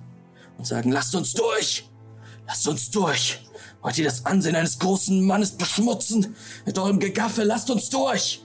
und 0.57 0.65
sagen, 0.65 0.91
lasst 0.91 1.13
uns 1.13 1.33
durch! 1.33 1.87
Lasst 2.47 2.67
uns 2.67 2.89
durch! 2.89 3.45
Wollt 3.83 3.99
ihr 3.99 4.05
das 4.05 4.25
Ansehen 4.25 4.55
eines 4.55 4.79
großen 4.79 5.23
Mannes 5.23 5.51
beschmutzen? 5.51 6.35
Mit 6.65 6.79
eurem 6.79 6.99
Gegaffe, 6.99 7.43
lasst 7.43 7.69
uns 7.69 7.91
durch! 7.91 8.43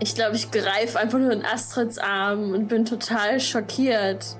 Ich 0.00 0.14
glaube, 0.14 0.36
ich 0.36 0.50
greife 0.50 0.98
einfach 0.98 1.18
nur 1.18 1.32
in 1.32 1.44
Astrids 1.44 1.98
Arm 1.98 2.52
und 2.52 2.68
bin 2.68 2.84
total 2.84 3.40
schockiert. 3.40 4.36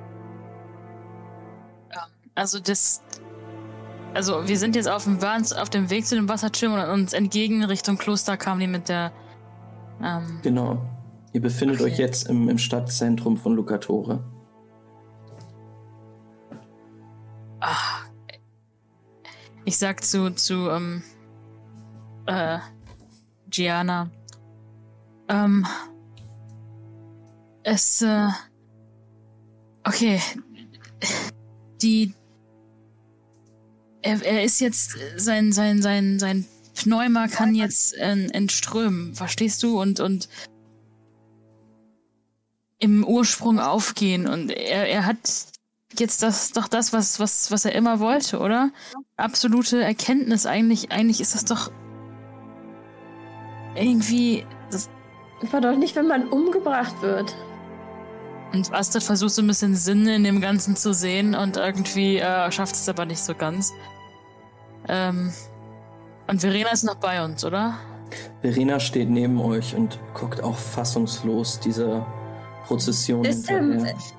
Also 2.34 2.60
das. 2.60 3.02
Also 4.14 4.48
wir 4.48 4.56
sind 4.56 4.76
jetzt 4.76 4.88
auf 4.88 5.04
dem, 5.04 5.20
waren 5.20 5.44
auf 5.60 5.68
dem 5.68 5.90
Weg 5.90 6.06
zu 6.06 6.14
dem 6.14 6.28
Wasserschirm 6.28 6.72
und 6.72 6.88
uns 6.88 7.12
entgegen 7.12 7.64
Richtung 7.64 7.98
Kloster 7.98 8.36
kamen 8.36 8.60
die 8.60 8.66
mit 8.66 8.88
der. 8.88 9.12
Ähm 10.02 10.38
genau. 10.42 10.80
Ihr 11.32 11.42
befindet 11.42 11.80
okay. 11.80 11.90
euch 11.90 11.98
jetzt 11.98 12.28
im, 12.28 12.48
im 12.48 12.58
Stadtzentrum 12.58 13.36
von 13.36 13.54
Lucatore. 13.54 14.24
Ach. 17.60 18.06
Ich 19.64 19.76
sag 19.76 20.02
zu, 20.02 20.30
zu, 20.30 20.70
ähm, 20.70 21.02
äh, 22.26 22.58
Gianna. 23.50 24.10
Ähm, 25.28 25.66
es, 27.62 28.02
äh, 28.02 28.28
okay. 29.84 30.20
Die, 31.82 32.14
er, 34.02 34.24
er 34.24 34.44
ist 34.44 34.60
jetzt, 34.60 34.96
sein, 35.16 35.52
sein, 35.52 35.82
sein, 35.82 36.18
sein 36.18 36.46
Pneuma 36.74 37.28
kann 37.28 37.54
jetzt 37.54 37.94
äh, 37.96 38.26
entströmen, 38.32 39.14
verstehst 39.14 39.62
du? 39.62 39.80
Und, 39.80 40.00
und 40.00 40.28
im 42.78 43.04
Ursprung 43.04 43.58
aufgehen. 43.58 44.26
Und 44.26 44.50
er, 44.50 44.88
er 44.88 45.06
hat 45.06 45.18
jetzt 45.98 46.22
das 46.22 46.52
doch 46.52 46.68
das, 46.68 46.92
was, 46.92 47.18
was, 47.18 47.50
was 47.50 47.64
er 47.64 47.74
immer 47.74 48.00
wollte, 48.00 48.38
oder? 48.38 48.70
Absolute 49.16 49.82
Erkenntnis. 49.82 50.46
Eigentlich, 50.46 50.92
eigentlich 50.92 51.20
ist 51.20 51.34
das 51.34 51.44
doch 51.44 51.72
irgendwie. 53.74 54.46
Das, 55.40 55.52
war 55.52 55.60
doch 55.60 55.76
nicht, 55.76 55.96
wenn 55.96 56.06
man 56.06 56.28
umgebracht 56.28 57.00
wird. 57.02 57.34
Und 58.52 58.72
Astrid 58.72 59.02
versucht 59.02 59.32
so 59.32 59.42
ein 59.42 59.46
bisschen 59.46 59.74
Sinn 59.74 60.06
in 60.06 60.24
dem 60.24 60.40
Ganzen 60.40 60.74
zu 60.74 60.94
sehen 60.94 61.34
und 61.34 61.56
irgendwie 61.56 62.18
äh, 62.18 62.50
schafft 62.50 62.74
es 62.74 62.88
aber 62.88 63.04
nicht 63.04 63.20
so 63.20 63.34
ganz. 63.34 63.72
Ähm, 64.88 65.32
und 66.26 66.40
Verena 66.40 66.70
ist 66.70 66.84
noch 66.84 66.96
bei 66.96 67.22
uns, 67.24 67.44
oder? 67.44 67.74
Verena 68.40 68.80
steht 68.80 69.10
neben 69.10 69.40
euch 69.40 69.74
und 69.74 69.98
guckt 70.14 70.42
auch 70.42 70.56
fassungslos 70.56 71.60
diese 71.60 72.06
Prozession 72.68 73.24
ist 73.24 73.48
der, 73.48 73.62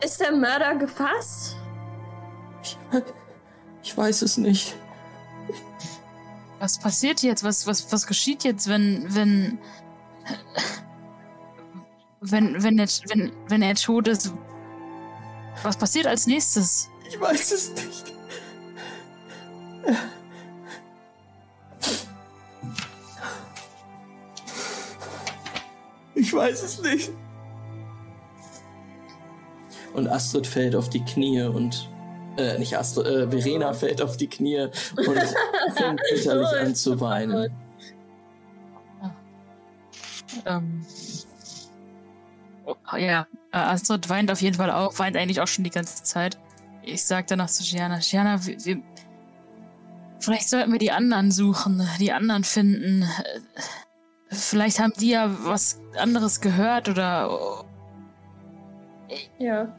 ist 0.03 0.19
der 0.19 0.31
Mörder 0.31 0.75
gefasst? 0.75 1.55
Ich, 2.63 2.77
ich 3.83 3.95
weiß 3.95 4.23
es 4.23 4.37
nicht. 4.37 4.75
Was 6.59 6.79
passiert 6.79 7.21
jetzt? 7.21 7.43
Was, 7.43 7.67
was, 7.67 7.91
was 7.91 8.07
geschieht 8.07 8.43
jetzt, 8.43 8.67
wenn, 8.67 9.05
wenn, 9.13 9.59
wenn, 12.21 12.61
wenn, 12.63 12.79
er, 12.79 12.87
wenn, 13.07 13.31
wenn 13.47 13.61
er 13.61 13.75
tot 13.75 14.07
ist? 14.07 14.33
Was 15.63 15.77
passiert 15.77 16.07
als 16.07 16.27
nächstes? 16.27 16.89
Ich 17.07 17.19
weiß 17.19 17.51
es 17.51 17.71
nicht. 17.71 18.13
Ich 26.15 26.33
weiß 26.33 26.63
es 26.63 26.81
nicht. 26.81 27.11
Und 29.93 30.07
Astrid 30.07 30.45
fällt 30.45 30.75
auf 30.75 30.89
die 30.89 31.03
Knie 31.03 31.41
und 31.43 31.89
äh, 32.37 32.57
nicht 32.59 32.77
Astrid, 32.77 33.07
äh, 33.07 33.29
Verena 33.29 33.73
fällt 33.73 34.01
auf 34.01 34.17
die 34.17 34.27
Knie 34.27 34.61
und 34.61 35.17
fängt 35.75 36.01
bitterlich 36.11 36.61
an 36.61 36.75
zu 36.75 36.99
weinen. 36.99 37.51
Ähm. 40.45 40.85
Oh, 42.69 42.97
ja, 42.97 43.25
äh, 43.51 43.57
Astrid 43.57 44.09
weint 44.09 44.31
auf 44.31 44.41
jeden 44.41 44.57
Fall 44.57 44.69
auch, 44.69 44.99
weint 44.99 45.17
eigentlich 45.17 45.41
auch 45.41 45.47
schon 45.47 45.63
die 45.63 45.71
ganze 45.71 46.03
Zeit. 46.03 46.37
Ich 46.83 47.03
sag 47.03 47.27
danach 47.27 47.49
zu 47.49 47.63
Gianna, 47.63 47.99
Gianna, 47.99 48.45
wir, 48.45 48.63
wir, 48.63 48.81
vielleicht 50.19 50.49
sollten 50.49 50.71
wir 50.71 50.79
die 50.79 50.91
anderen 50.91 51.31
suchen, 51.31 51.87
die 51.99 52.11
anderen 52.11 52.43
finden. 52.43 53.05
Vielleicht 54.29 54.79
haben 54.79 54.93
die 54.99 55.09
ja 55.09 55.35
was 55.45 55.81
anderes 55.97 56.41
gehört 56.41 56.89
oder. 56.89 57.65
Ja. 59.39 59.75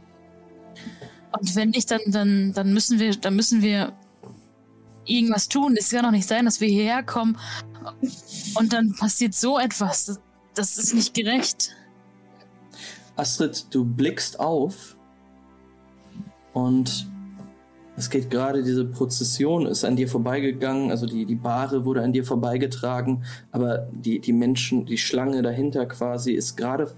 Und 1.38 1.54
wenn 1.54 1.70
nicht, 1.70 1.90
dann, 1.92 2.00
dann, 2.06 2.52
dann 2.52 2.72
müssen 2.72 2.98
wir, 2.98 3.14
dann 3.14 3.36
müssen 3.36 3.62
wir 3.62 3.92
irgendwas 5.04 5.48
tun. 5.48 5.76
Es 5.78 5.90
kann 5.90 6.02
doch 6.02 6.10
nicht 6.10 6.26
sein, 6.26 6.44
dass 6.44 6.60
wir 6.60 6.68
hierher 6.68 7.04
kommen 7.04 7.38
und 8.56 8.72
dann 8.72 8.94
passiert 8.96 9.34
so 9.34 9.58
etwas. 9.58 10.06
Das, 10.06 10.20
das 10.54 10.78
ist 10.78 10.94
nicht 10.94 11.14
gerecht. 11.14 11.76
Astrid, 13.20 13.66
du 13.74 13.84
blickst 13.84 14.40
auf 14.40 14.96
und 16.54 17.06
es 17.98 18.08
geht 18.08 18.30
gerade, 18.30 18.62
diese 18.62 18.86
Prozession 18.86 19.66
ist 19.66 19.84
an 19.84 19.94
dir 19.94 20.08
vorbeigegangen, 20.08 20.90
also 20.90 21.04
die, 21.04 21.26
die 21.26 21.34
Bahre 21.34 21.84
wurde 21.84 22.02
an 22.02 22.14
dir 22.14 22.24
vorbeigetragen, 22.24 23.24
aber 23.52 23.90
die, 23.92 24.20
die 24.20 24.32
Menschen, 24.32 24.86
die 24.86 24.96
Schlange 24.96 25.42
dahinter 25.42 25.84
quasi 25.84 26.32
ist 26.32 26.56
gerade, 26.56 26.90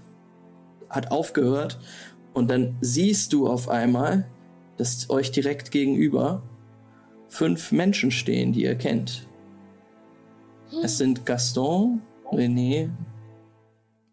hat 0.89 1.11
aufgehört 1.11 1.77
und 2.33 2.49
dann 2.49 2.77
siehst 2.79 3.33
du 3.33 3.45
auf 3.47 3.67
einmal, 3.67 4.25
dass 4.77 5.09
euch 5.09 5.29
direkt 5.31 5.71
gegenüber 5.71 6.41
fünf 7.27 7.73
Menschen 7.73 8.11
stehen, 8.11 8.53
die 8.53 8.63
ihr 8.63 8.75
kennt. 8.75 9.27
Es 10.83 10.99
sind 10.99 11.25
Gaston, 11.25 12.01
René, 12.31 12.91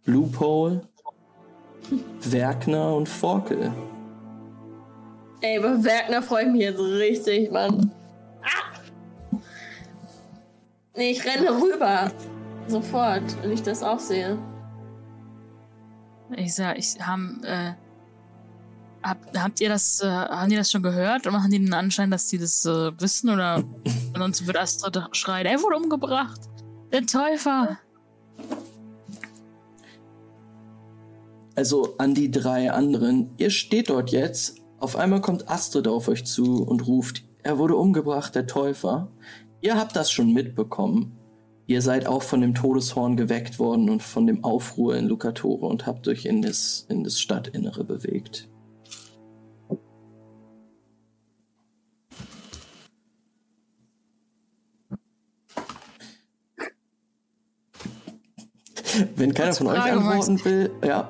Bluepole, 0.04 0.89
Werkner 2.22 2.94
und 2.94 3.08
Forkel. 3.08 3.72
Ey, 5.40 5.58
über 5.58 5.82
Werkner 5.82 6.22
freue 6.22 6.44
ich 6.44 6.52
mich 6.52 6.60
jetzt 6.62 6.80
richtig, 6.80 7.50
Mann. 7.50 7.90
Ah! 8.42 9.38
Nee, 10.96 11.12
ich 11.12 11.24
renne 11.24 11.50
rüber. 11.50 12.10
Sofort, 12.68 13.22
wenn 13.42 13.52
ich 13.52 13.62
das 13.62 13.82
auch 13.82 13.98
sehe. 13.98 14.38
Ich 16.36 16.54
sag, 16.54 16.78
ich 16.78 17.00
haben, 17.00 17.42
äh, 17.44 17.72
hab, 19.02 19.18
habt 19.36 19.60
ihr 19.60 19.68
das, 19.68 20.00
äh, 20.00 20.06
haben 20.06 20.50
die 20.50 20.56
das 20.56 20.70
schon 20.70 20.82
gehört? 20.82 21.26
Oder 21.26 21.32
machen 21.32 21.50
die 21.50 21.58
den 21.58 21.72
Anschein, 21.72 22.10
dass 22.10 22.28
die 22.28 22.38
das 22.38 22.64
äh, 22.66 22.92
wissen? 23.00 23.30
Oder 23.30 23.64
sonst 24.16 24.46
wird 24.46 24.58
Astrid 24.58 25.00
schreien, 25.12 25.46
er 25.46 25.60
wurde 25.62 25.76
umgebracht. 25.76 26.40
Der 26.92 27.06
Täufer. 27.06 27.78
Also 31.60 31.94
an 31.98 32.14
die 32.14 32.30
drei 32.30 32.72
anderen. 32.72 33.32
Ihr 33.36 33.50
steht 33.50 33.90
dort 33.90 34.12
jetzt 34.12 34.62
auf 34.78 34.96
einmal 34.96 35.20
kommt 35.20 35.50
Astrid 35.50 35.88
auf 35.88 36.08
euch 36.08 36.24
zu 36.24 36.62
und 36.62 36.86
ruft, 36.86 37.22
er 37.42 37.58
wurde 37.58 37.76
umgebracht, 37.76 38.34
der 38.34 38.46
Täufer. 38.46 39.08
Ihr 39.60 39.76
habt 39.76 39.94
das 39.94 40.10
schon 40.10 40.32
mitbekommen. 40.32 41.18
Ihr 41.66 41.82
seid 41.82 42.06
auch 42.06 42.22
von 42.22 42.40
dem 42.40 42.54
Todeshorn 42.54 43.14
geweckt 43.14 43.58
worden 43.58 43.90
und 43.90 44.02
von 44.02 44.26
dem 44.26 44.42
Aufruhr 44.42 44.96
in 44.96 45.06
Lucatore 45.06 45.66
und 45.66 45.84
habt 45.84 46.08
euch 46.08 46.24
in 46.24 46.40
das, 46.40 46.86
in 46.88 47.04
das 47.04 47.20
Stadtinnere 47.20 47.84
bewegt. 47.84 48.48
Wenn 59.16 59.34
keiner 59.34 59.52
von 59.52 59.68
euch 59.68 59.80
antworten 59.80 60.44
will, 60.44 60.70
ja. 60.84 61.08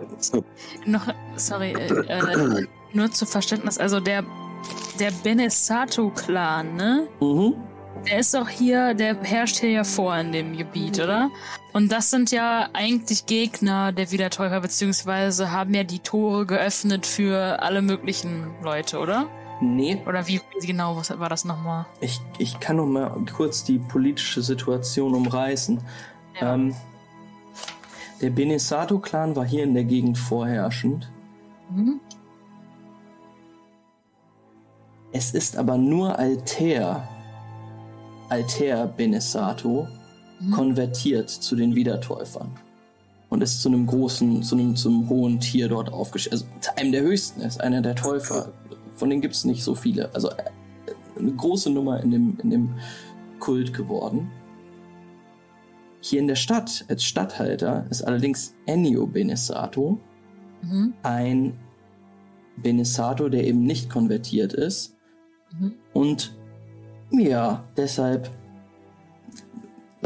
Noch, 0.86 1.06
sorry, 1.36 1.72
äh, 1.72 2.02
äh 2.08 2.66
nur 2.92 3.10
zu 3.10 3.26
Verständnis, 3.26 3.78
also 3.78 4.00
der, 4.00 4.24
der 4.98 5.12
Benesato-Clan, 5.22 6.74
ne? 6.74 7.08
Mhm. 7.20 7.54
Der 8.08 8.20
ist 8.20 8.34
doch 8.34 8.48
hier, 8.48 8.94
der 8.94 9.20
herrscht 9.22 9.58
hier 9.58 9.70
ja 9.70 9.84
vor 9.84 10.16
in 10.16 10.32
dem 10.32 10.56
Gebiet, 10.56 10.98
mhm. 10.98 11.04
oder? 11.04 11.30
Und 11.72 11.92
das 11.92 12.10
sind 12.10 12.32
ja 12.32 12.68
eigentlich 12.72 13.26
Gegner 13.26 13.92
der 13.92 14.10
Wiedertäufer, 14.10 14.60
beziehungsweise 14.60 15.52
haben 15.52 15.74
ja 15.74 15.84
die 15.84 16.00
Tore 16.00 16.46
geöffnet 16.46 17.06
für 17.06 17.62
alle 17.62 17.82
möglichen 17.82 18.50
Leute, 18.62 18.98
oder? 18.98 19.26
Nee. 19.60 20.02
Oder 20.06 20.26
wie 20.26 20.40
genau 20.62 20.96
was 20.96 21.16
war 21.18 21.28
das 21.28 21.44
nochmal? 21.44 21.86
Ich, 22.00 22.20
ich 22.38 22.58
kann 22.60 22.76
noch 22.76 22.86
mal 22.86 23.14
kurz 23.36 23.62
die 23.62 23.78
politische 23.78 24.40
Situation 24.42 25.14
umreißen. 25.14 25.80
Ja. 26.40 26.54
Ähm, 26.54 26.74
der 28.20 28.30
Benesato-Clan 28.30 29.34
war 29.34 29.46
hier 29.46 29.64
in 29.64 29.74
der 29.74 29.84
Gegend 29.84 30.18
vorherrschend. 30.18 31.10
Mhm. 31.70 32.00
Es 35.12 35.32
ist 35.32 35.56
aber 35.56 35.76
nur 35.76 36.18
Alter, 36.18 37.08
Alter 38.28 38.86
Benesato, 38.86 39.88
mhm. 40.40 40.50
konvertiert 40.50 41.30
zu 41.30 41.56
den 41.56 41.74
Wiedertäufern. 41.74 42.50
Und 43.28 43.42
ist 43.42 43.62
zu 43.62 43.68
einem 43.68 43.86
großen, 43.86 44.42
zu 44.42 44.56
einem, 44.56 44.74
zu 44.76 44.88
einem 44.88 45.08
hohen 45.08 45.38
Tier 45.38 45.68
dort 45.68 45.92
aufgestellt. 45.92 46.32
Also 46.32 46.46
einem 46.76 46.92
der 46.92 47.02
höchsten, 47.02 47.40
ist 47.42 47.60
einer 47.60 47.80
der 47.80 47.94
Täufer. 47.94 48.52
Von 48.96 49.08
denen 49.08 49.22
gibt 49.22 49.34
es 49.34 49.44
nicht 49.44 49.62
so 49.62 49.74
viele. 49.74 50.12
Also 50.14 50.30
äh, 50.30 50.42
eine 51.16 51.32
große 51.32 51.70
Nummer 51.70 52.00
in 52.02 52.10
dem, 52.10 52.38
in 52.42 52.50
dem 52.50 52.74
Kult 53.38 53.72
geworden. 53.72 54.30
Hier 56.00 56.20
in 56.20 56.28
der 56.28 56.36
Stadt, 56.36 56.84
als 56.88 57.04
Statthalter, 57.04 57.86
ist 57.90 58.02
allerdings 58.02 58.54
Ennio 58.66 59.06
Benesato 59.06 59.98
mhm. 60.62 60.94
ein 61.02 61.58
Benesato, 62.56 63.28
der 63.28 63.46
eben 63.46 63.62
nicht 63.64 63.90
konvertiert 63.90 64.52
ist, 64.52 64.96
Mhm. 65.58 65.74
Und 65.92 66.36
ja, 67.10 67.64
deshalb 67.76 68.30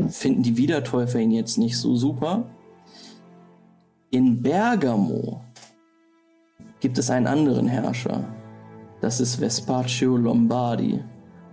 finden 0.09 0.43
die 0.43 0.57
Wiedertäufer 0.57 1.19
ihn 1.19 1.31
jetzt 1.31 1.59
nicht 1.59 1.79
so 1.79 1.97
super. 1.97 2.45
In 4.11 4.43
Bergamo 4.43 5.41
gibt 6.81 6.99
es 6.99 7.11
einen 7.11 7.27
anderen 7.27 7.67
Herrscher. 7.67 8.25
Das 9.01 9.21
ist 9.21 9.41
Vespaccio 9.41 10.17
Lombardi. 10.17 11.03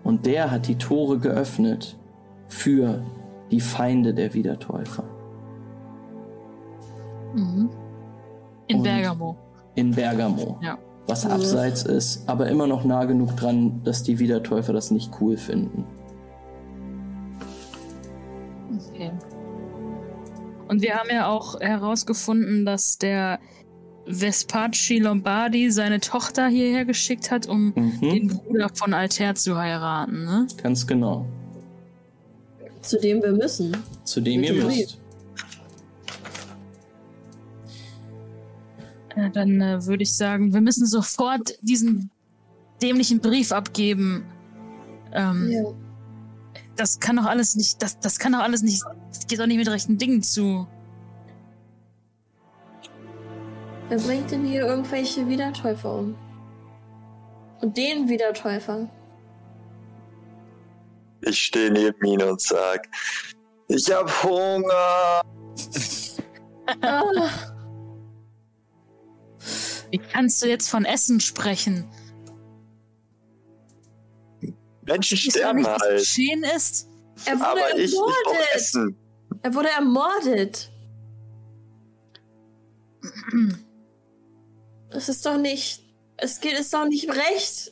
Und 0.03 0.25
der 0.25 0.49
hat 0.49 0.67
die 0.67 0.77
Tore 0.77 1.19
geöffnet 1.19 1.97
für 2.47 3.03
die 3.51 3.61
Feinde 3.61 4.13
der 4.13 4.33
Wiedertäufer. 4.33 5.03
Mhm. 7.35 7.69
In 8.67 8.77
Und 8.77 8.83
Bergamo. 8.83 9.35
In 9.75 9.91
Bergamo. 9.91 10.57
Ja 10.61 10.77
was 11.07 11.25
mhm. 11.25 11.31
abseits 11.31 11.83
ist, 11.83 12.27
aber 12.27 12.47
immer 12.47 12.67
noch 12.67 12.85
nah 12.85 13.05
genug 13.05 13.35
dran, 13.35 13.81
dass 13.83 14.03
die 14.03 14.19
Wiedertäufer 14.19 14.73
das 14.73 14.91
nicht 14.91 15.11
cool 15.19 15.37
finden. 15.37 15.85
Okay. 18.89 19.11
Und 20.67 20.81
wir 20.81 20.95
haben 20.95 21.09
ja 21.11 21.27
auch 21.27 21.59
herausgefunden, 21.59 22.65
dass 22.65 22.97
der 22.97 23.39
Vespacci 24.05 24.99
Lombardi 24.99 25.69
seine 25.69 25.99
Tochter 25.99 26.47
hierher 26.47 26.85
geschickt 26.85 27.29
hat, 27.29 27.47
um 27.47 27.73
mhm. 27.75 27.99
den 28.01 28.27
Bruder 28.29 28.69
von 28.73 28.93
Alter 28.93 29.35
zu 29.35 29.57
heiraten, 29.57 30.23
ne? 30.23 30.47
Ganz 30.61 30.87
genau. 30.87 31.25
Zu 32.81 32.99
dem 32.99 33.21
wir 33.21 33.31
müssen. 33.31 33.75
Zu 34.03 34.21
dem 34.21 34.43
ihr 34.43 34.53
müsst. 34.53 34.97
Ja, 39.15 39.29
dann 39.29 39.61
äh, 39.61 39.85
würde 39.85 40.03
ich 40.03 40.13
sagen, 40.13 40.53
wir 40.53 40.61
müssen 40.61 40.85
sofort 40.85 41.57
diesen 41.61 42.09
dämlichen 42.81 43.19
Brief 43.19 43.51
abgeben. 43.51 44.25
Ähm, 45.13 45.51
ja. 45.51 45.63
Das 46.75 46.99
kann 46.99 47.17
doch 47.17 47.25
alles 47.25 47.55
nicht, 47.55 47.81
das, 47.83 47.99
das 47.99 48.17
kann 48.17 48.31
doch 48.31 48.39
alles 48.39 48.61
nicht, 48.63 48.81
das 49.09 49.27
geht 49.27 49.39
doch 49.39 49.45
nicht 49.45 49.57
mit 49.57 49.69
rechten 49.69 49.97
Dingen 49.97 50.23
zu. 50.23 50.65
Wer 53.89 53.99
bringt 53.99 54.31
denn 54.31 54.45
hier 54.45 54.65
irgendwelche 54.65 55.27
Wiedertäufer 55.27 55.93
um? 55.93 56.15
Und 57.59 57.75
den 57.75 58.07
Wiedertäufer? 58.07 58.89
Ich 61.21 61.39
stehe 61.39 61.71
neben 61.71 62.03
ihn 62.05 62.21
und 62.21 62.41
sag, 62.41 62.87
ich 63.67 63.91
hab 63.91 64.23
Hunger. 64.23 65.21
ah. 66.81 67.29
Wie 69.91 69.97
kannst 69.97 70.41
du 70.41 70.47
jetzt 70.47 70.69
von 70.69 70.85
Essen 70.85 71.19
sprechen? 71.19 71.89
Menschen 74.83 75.17
sterben 75.17 75.65
halt. 75.65 75.81
Was 75.81 75.99
geschehen 76.01 76.43
ist. 76.55 76.87
Er 77.25 77.39
wurde 77.39 77.45
Aber 77.45 77.59
ermordet. 77.59 77.83
Ich, 77.83 77.93
ich 77.93 78.55
Essen. 78.55 78.97
Er 79.43 79.53
wurde 79.53 79.69
ermordet. 79.69 80.71
Das 84.89 85.09
ist 85.09 85.25
doch 85.25 85.37
nicht. 85.37 85.83
Es 86.17 86.39
geht 86.39 86.59
ist 86.59 86.73
doch 86.73 86.87
nicht 86.87 87.09
recht. 87.09 87.71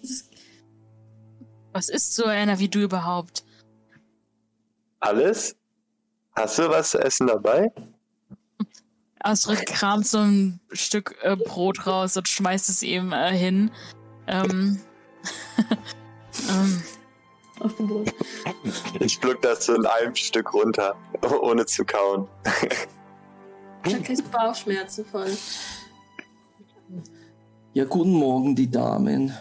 Was 1.79 1.87
ist 1.87 2.13
so 2.13 2.25
einer 2.25 2.59
wie 2.59 2.67
du 2.67 2.79
überhaupt? 2.79 3.45
Alles? 4.99 5.55
Hast 6.35 6.59
du 6.59 6.67
was 6.69 6.89
zu 6.89 6.99
essen 6.99 7.27
dabei? 7.27 7.71
Astrid 9.19 9.65
kramt 9.65 10.05
so 10.05 10.17
ein 10.17 10.59
Stück 10.73 11.15
äh, 11.21 11.37
Brot 11.37 11.87
raus 11.87 12.17
und 12.17 12.27
schmeißt 12.27 12.67
es 12.67 12.83
ihm 12.83 13.13
äh, 13.13 13.31
hin. 13.31 13.71
Ähm, 14.27 14.81
ähm, 16.49 16.83
Auf 17.61 17.77
dem 17.77 17.87
Brot. 17.87 18.13
Ich 18.99 19.17
pflück 19.17 19.41
das 19.41 19.65
so 19.65 19.73
in 19.73 19.85
einem 19.85 20.15
Stück 20.15 20.53
runter, 20.53 20.97
ohne 21.41 21.65
zu 21.65 21.85
kauen. 21.85 22.27
Dann 23.83 24.03
kriegst 24.03 24.25
du 24.25 24.29
Bauchschmerzen 24.29 25.05
voll. 25.05 25.31
Ja, 27.71 27.85
guten 27.85 28.11
Morgen, 28.11 28.53
die 28.53 28.69
Damen. 28.69 29.33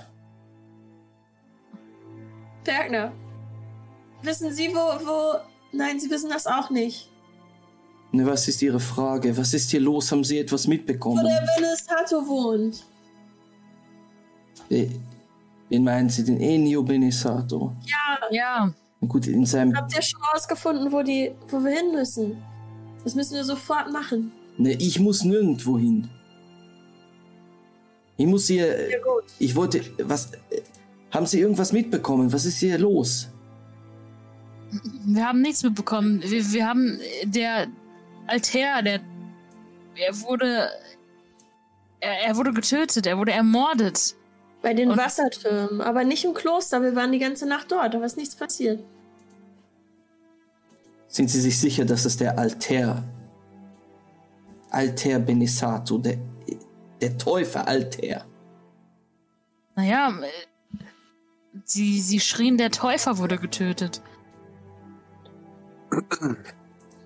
Bergner. 2.73 3.13
Wissen 4.23 4.53
Sie, 4.53 4.69
wo, 4.75 4.85
wo. 5.07 5.39
Nein, 5.73 5.99
Sie 6.01 6.11
wissen 6.11 6.29
das 6.31 6.47
auch 6.47 6.69
nicht. 6.71 7.09
Ne, 8.13 8.25
was 8.27 8.47
ist 8.49 8.61
Ihre 8.63 8.81
Frage? 8.81 9.37
Was 9.37 9.55
ist 9.55 9.71
hier 9.71 9.81
los? 9.81 10.11
Haben 10.13 10.25
Sie 10.25 10.39
etwas 10.39 10.67
Wo 10.67 10.71
mitbekommen? 10.71 11.25
der 11.25 11.47
Benesato 11.57 12.27
wohnt. 12.27 12.85
Äh, 14.71 14.89
Wen 15.71 15.85
meinen 15.85 16.09
Sie, 16.09 16.25
den 16.25 16.41
Enio 16.41 16.83
Benisato? 16.83 17.73
Ja, 17.85 18.19
Ja, 18.31 18.75
Gut, 19.07 19.27
in 19.27 19.45
seinem. 19.47 19.77
habt 19.77 19.95
ihr 19.95 20.03
schon 20.03 20.21
rausgefunden, 20.33 20.91
wo, 20.91 21.03
die, 21.03 21.33
wo 21.51 21.63
wir 21.63 21.71
hin 21.73 21.93
müssen? 21.93 22.43
Das 23.05 23.15
müssen 23.15 23.35
wir 23.35 23.45
sofort 23.45 23.93
machen. 23.93 24.33
Ne, 24.57 24.73
ich 24.73 24.99
muss 24.99 25.23
nirgendwo 25.25 25.79
hin. 25.79 26.09
Ich 28.17 28.27
muss 28.27 28.47
hier. 28.49 28.91
Ja, 28.91 28.99
gut. 28.99 29.25
Ich 29.39 29.55
wollte. 29.55 29.81
Was. 30.03 30.33
Haben 31.11 31.27
Sie 31.27 31.41
irgendwas 31.41 31.73
mitbekommen? 31.73 32.33
Was 32.33 32.45
ist 32.45 32.59
hier 32.59 32.79
los? 32.79 33.29
wir 35.07 35.27
haben 35.27 35.41
nichts 35.41 35.63
mitbekommen. 35.63 36.23
Wir, 36.23 36.53
wir 36.53 36.67
haben 36.69 37.01
der 37.25 37.69
Alter, 38.27 38.83
der 38.83 39.01
er 39.95 40.21
wurde 40.21 40.69
er, 42.01 42.13
er 42.29 42.37
wurde 42.37 42.53
getötet, 42.53 43.07
er 43.07 43.17
wurde 43.17 43.33
ermordet. 43.33 44.15
Bei 44.61 44.75
den 44.75 44.91
Und- 44.91 44.99
Wassertürmen, 44.99 45.81
aber 45.81 46.05
nicht 46.05 46.25
im 46.25 46.35
Kloster. 46.35 46.83
Wir 46.83 46.95
waren 46.95 47.13
die 47.13 47.19
ganze 47.19 47.47
Nacht 47.47 47.73
dort, 47.73 47.95
da 47.95 48.05
ist 48.05 48.17
nichts 48.19 48.37
passiert. 48.37 48.81
Sind 51.09 51.31
Sie 51.31 51.41
sich 51.41 51.59
sicher, 51.59 51.85
dass 51.87 52.05
es 52.05 52.17
der 52.19 52.39
Alter. 52.39 53.03
Alter 54.71 55.19
Benisato, 55.21 55.97
der. 55.99 56.19
Der 57.01 57.17
Täufer 57.17 57.67
Alter. 57.69 58.25
Naja, 59.77 60.11
äh, 60.21 60.27
sie, 61.65 62.01
sie 62.01 62.21
schrien, 62.21 62.57
der 62.59 62.71
Täufer 62.71 63.19
wurde 63.19 63.39
getötet. 63.39 64.03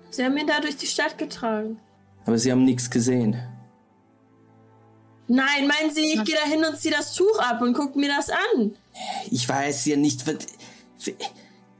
Sie 0.09 0.23
haben 0.23 0.37
ihn 0.37 0.47
da 0.47 0.59
durch 0.59 0.77
die 0.77 0.85
Stadt 0.87 1.17
getragen. 1.17 1.79
Aber 2.25 2.37
Sie 2.37 2.51
haben 2.51 2.63
nichts 2.63 2.89
gesehen. 2.89 3.35
Nein, 5.27 5.67
meinen 5.67 5.91
Sie, 5.93 6.01
ich 6.13 6.23
gehe 6.25 6.35
da 6.35 6.45
hin 6.49 6.63
und 6.63 6.77
ziehe 6.77 6.93
das 6.93 7.13
Tuch 7.13 7.39
ab 7.39 7.61
und 7.61 7.73
guck 7.73 7.95
mir 7.95 8.09
das 8.09 8.29
an? 8.29 8.75
Ich 9.31 9.47
weiß 9.47 9.85
ja 9.85 9.95
nicht. 9.95 10.25
was- 10.27 11.15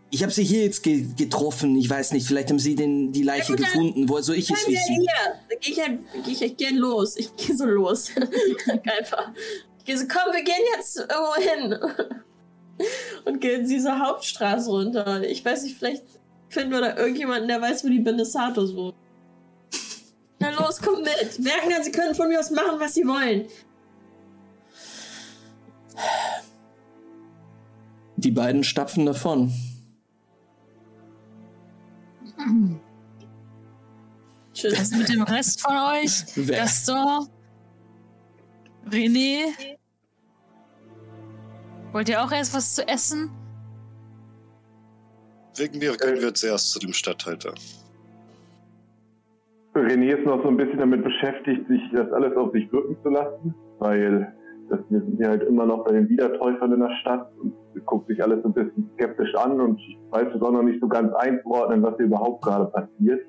Ich 0.10 0.22
habe 0.24 0.32
Sie 0.32 0.44
hier 0.44 0.64
jetzt 0.64 0.82
ge 0.84 1.06
getroffen. 1.18 1.76
Ich 1.76 1.90
weiß 1.90 2.14
nicht, 2.14 2.26
vielleicht 2.28 2.50
haben 2.50 2.60
Sie 2.60 2.76
den, 2.76 3.12
die 3.12 3.24
Leiche 3.24 3.52
Ja, 3.54 3.58
gut, 3.58 3.66
gefunden. 3.66 4.10
Woher 4.10 4.24
soll 4.24 4.36
ich 4.36 4.50
es 4.50 4.68
wissen? 4.68 4.96
hier. 4.96 5.08
Da 5.50 5.56
gehe 5.60 5.74
ich 5.74 5.80
halt, 5.82 6.00
geh 6.26 6.32
ich 6.32 6.42
halt 6.42 6.58
gern 6.58 6.76
los. 6.76 7.18
Ich 7.18 7.36
gehe 7.36 7.56
so 7.56 7.66
los. 7.66 8.12
Einfach. 8.68 9.32
Ich 9.80 9.86
gehe 9.86 9.98
so, 9.98 10.06
komm, 10.08 10.34
wir 10.34 10.44
gehen 10.44 10.64
jetzt 10.78 10.98
irgendwo 10.98 11.36
hin. 11.36 12.16
Und 13.26 13.40
gehen 13.40 13.68
diese 13.68 14.00
Hauptstraße 14.00 14.70
runter. 14.70 15.24
Ich 15.24 15.44
weiß 15.44 15.64
nicht, 15.64 15.78
vielleicht 15.78 16.04
finden 16.50 16.72
wir 16.72 16.82
da 16.82 16.98
irgendjemanden, 16.98 17.48
der 17.48 17.62
weiß, 17.62 17.84
wo 17.84 17.90
die 17.90 18.00
Benesatos 18.00 18.76
wohnen. 18.76 18.98
Na 20.40 20.50
los, 20.52 20.82
kommt 20.82 21.04
mit. 21.04 21.44
Werken 21.44 21.84
Sie 21.84 21.92
können 21.92 22.16
von 22.16 22.28
mir 22.30 22.40
aus 22.40 22.52
machen, 22.52 22.80
was 22.80 22.94
Sie 22.94 23.06
wollen. 23.08 23.46
Die 28.18 28.32
beiden 28.32 28.64
stapfen 28.64 29.06
davon. 29.06 29.54
Tschüss. 34.54 34.74
Was 34.74 34.82
ist 34.92 34.98
mit 34.98 35.10
dem 35.10 35.24
Rest 35.24 35.62
von 35.62 35.76
euch? 35.76 36.24
Wer? 36.36 36.60
Gaston? 36.60 37.28
René? 38.90 39.78
Wollt 41.94 42.10
ihr 42.10 42.24
auch 42.24 42.32
erst 42.32 42.56
was 42.56 42.74
zu 42.74 42.88
essen? 42.88 43.30
Wegen 45.56 45.78
mir 45.78 45.96
gehen 45.96 46.20
wir 46.20 46.34
zuerst 46.34 46.72
zu 46.72 46.80
dem 46.80 46.92
Stadthalter. 46.92 47.54
René 49.76 50.18
ist 50.18 50.26
noch 50.26 50.42
so 50.42 50.50
ein 50.50 50.58
bisschen 50.58 50.80
damit 50.80 51.04
beschäftigt, 51.04 51.68
sich 51.68 51.82
das 51.94 52.12
alles 52.12 52.36
auf 52.36 52.52
sich 52.52 52.72
wirken 52.72 52.98
zu 53.04 53.10
lassen, 53.10 53.56
weil 53.78 54.34
das, 54.70 54.80
wir 54.90 55.02
sind 55.02 55.20
ja 55.20 55.30
halt 55.30 55.44
immer 55.44 55.66
noch 55.66 55.86
bei 55.86 55.92
den 55.92 56.10
Wiedertäufern 56.10 56.74
in 56.74 56.80
der 56.80 56.96
Stadt 57.02 57.32
und 57.40 57.54
guckt 57.86 58.08
sich 58.08 58.24
alles 58.24 58.42
so 58.42 58.50
ein 58.50 58.54
bisschen 58.54 58.90
skeptisch 58.96 59.34
an 59.36 59.62
und 59.62 59.80
ich 59.80 59.98
weiß 60.10 60.28
es 60.36 60.42
auch 60.42 60.52
noch 60.52 60.64
nicht 60.64 60.80
so 60.80 60.88
ganz 60.88 61.14
einzuordnen, 61.14 61.84
was 61.84 61.96
hier 61.98 62.06
überhaupt 62.06 62.44
gerade 62.44 62.66
passiert. 62.66 63.22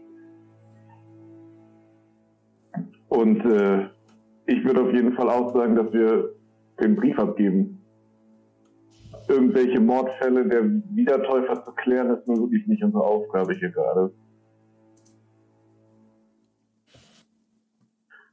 Und 3.09 3.41
äh, 3.45 3.89
ich 4.47 4.65
würde 4.65 4.83
auf 4.83 4.93
jeden 4.93 5.13
Fall 5.15 5.29
auch 5.29 5.55
sagen, 5.55 5.77
dass 5.77 5.93
wir 5.93 6.31
den 6.81 6.97
Brief 6.97 7.19
abgeben. 7.19 7.84
Irgendwelche 9.29 9.81
Mordfälle 9.81 10.47
der 10.47 10.65
Wiedertäufer 10.65 11.65
zu 11.65 11.73
klären, 11.73 12.11
ist 12.11 12.27
nun 12.27 12.41
wirklich 12.41 12.67
nicht 12.67 12.83
unsere 12.85 13.05
Aufgabe 13.05 13.55
hier 13.55 13.71
gerade. 13.71 14.13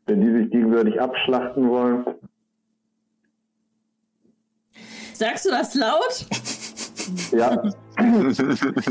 Wenn 0.05 0.21
die 0.21 0.31
sich 0.43 0.51
gegenseitig 0.51 0.99
abschlachten 0.99 1.69
wollen, 1.69 2.05
Sagst 5.13 5.45
du 5.45 5.49
das 5.51 5.75
laut? 5.75 6.25
ja, 7.31 7.61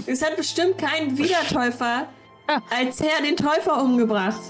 Es 0.06 0.24
hat 0.24 0.36
bestimmt 0.36 0.78
kein 0.78 1.18
Wiedertäufer 1.18 2.06
als 2.70 3.00
Herr 3.00 3.20
den 3.26 3.36
Täufer 3.36 3.82
umgebracht. 3.82 4.40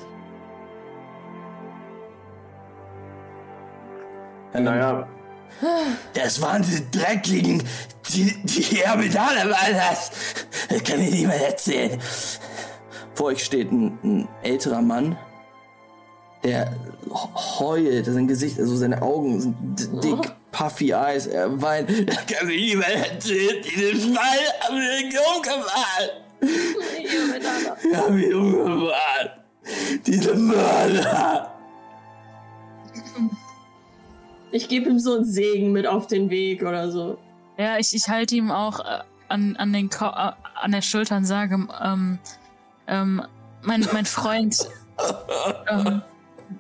naja, 4.52 5.08
Das 6.14 6.40
waren 6.40 6.62
die 6.62 6.98
Dreckligen, 6.98 7.62
die, 8.08 8.34
die 8.44 8.62
Hermedaner 8.62 9.50
waren 9.50 9.74
das. 9.74 10.10
Das 10.68 10.82
kann 10.84 10.98
mir 10.98 11.10
niemand 11.10 11.40
erzählen. 11.40 12.00
Vor 13.14 13.26
euch 13.26 13.44
steht 13.44 13.70
ein, 13.70 13.98
ein 14.02 14.28
älterer 14.42 14.82
Mann, 14.82 15.16
der 16.42 16.74
heult, 17.58 18.06
sein 18.06 18.26
Gesicht, 18.26 18.58
also 18.58 18.76
seine 18.76 19.02
Augen 19.02 19.40
sind 19.40 20.04
dick, 20.04 20.32
puffy 20.52 20.92
eyes, 20.92 21.26
er 21.26 21.60
weint. 21.60 21.90
Das 22.08 22.26
kann 22.26 22.46
mir 22.46 22.56
niemand 22.56 22.88
erzählen. 22.88 23.62
Diesen 23.62 24.14
Fall 24.14 24.38
haben 24.60 24.76
wir 24.76 25.20
umgebracht. 25.36 26.12
Wir 27.82 27.96
haben 27.98 28.18
ihn 28.18 28.34
umgebracht. 28.34 29.30
Diese 30.06 30.34
Mörder. 30.34 31.49
Ich 34.52 34.68
gebe 34.68 34.90
ihm 34.90 34.98
so 34.98 35.16
einen 35.16 35.24
Segen 35.24 35.72
mit 35.72 35.86
auf 35.86 36.06
den 36.06 36.30
Weg 36.30 36.62
oder 36.62 36.90
so. 36.90 37.18
Ja, 37.56 37.78
ich, 37.78 37.94
ich 37.94 38.08
halte 38.08 38.34
ihm 38.34 38.50
auch 38.50 38.80
äh, 38.80 39.00
an, 39.28 39.56
an, 39.56 39.72
den 39.72 39.90
Ko 39.90 40.06
äh, 40.06 40.32
an 40.60 40.72
der 40.72 40.82
Schulter 40.82 41.16
und 41.16 41.24
sage, 41.24 41.68
ähm, 41.82 42.18
ähm, 42.86 43.22
mein, 43.62 43.86
mein 43.92 44.06
Freund, 44.06 44.58
ähm, 45.70 46.02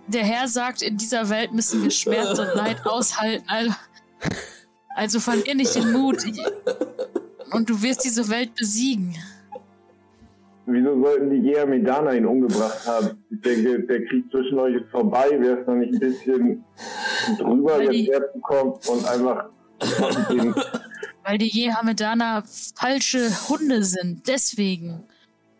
der 0.06 0.24
Herr 0.24 0.46
sagt, 0.46 0.82
in 0.82 0.96
dieser 0.96 1.28
Welt 1.28 1.52
müssen 1.52 1.82
wir 1.82 1.90
Schmerz 1.90 2.38
und 2.38 2.54
Leid 2.54 2.78
aushalten. 2.86 3.44
Also, 3.48 3.74
also 4.94 5.20
verlier 5.20 5.54
nicht 5.54 5.74
den 5.74 5.92
Mut. 5.92 6.24
Ich, 6.24 6.40
und 7.52 7.68
du 7.68 7.82
wirst 7.82 8.04
diese 8.04 8.28
Welt 8.28 8.54
besiegen. 8.54 9.16
Wieso 10.66 11.02
sollten 11.02 11.30
die 11.30 11.36
Jäger 11.48 11.66
Medana 11.66 12.12
ihn 12.14 12.26
umgebracht 12.26 12.86
haben? 12.86 13.24
Ich 13.30 13.40
denke, 13.40 13.80
der 13.86 14.04
Krieg 14.06 14.24
zwischen 14.30 14.58
euch 14.58 14.74
ist 14.76 14.90
vorbei. 14.90 15.26
Wäre 15.38 15.60
es 15.60 15.66
noch 15.66 15.74
nicht 15.74 15.94
ein 15.94 16.00
bisschen 16.00 16.64
drüber, 17.38 17.72
Weil 17.78 17.86
wenn 17.86 17.92
die- 17.92 18.08
er 18.10 18.20
kommt 18.42 18.86
und 18.88 19.04
einfach 19.08 19.46
Weil 21.24 21.38
die 21.38 21.48
Jehamedaner 21.48 22.42
falsche 22.74 23.28
Hunde 23.48 23.82
sind. 23.84 24.26
Deswegen. 24.28 25.04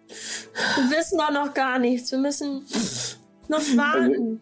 Wir 0.09 0.97
wissen 0.99 1.19
doch 1.19 1.31
noch 1.33 1.55
gar 1.55 1.79
nichts. 1.79 2.11
Wir 2.13 2.19
müssen 2.19 2.63
noch 3.49 3.61
warten. 3.77 4.41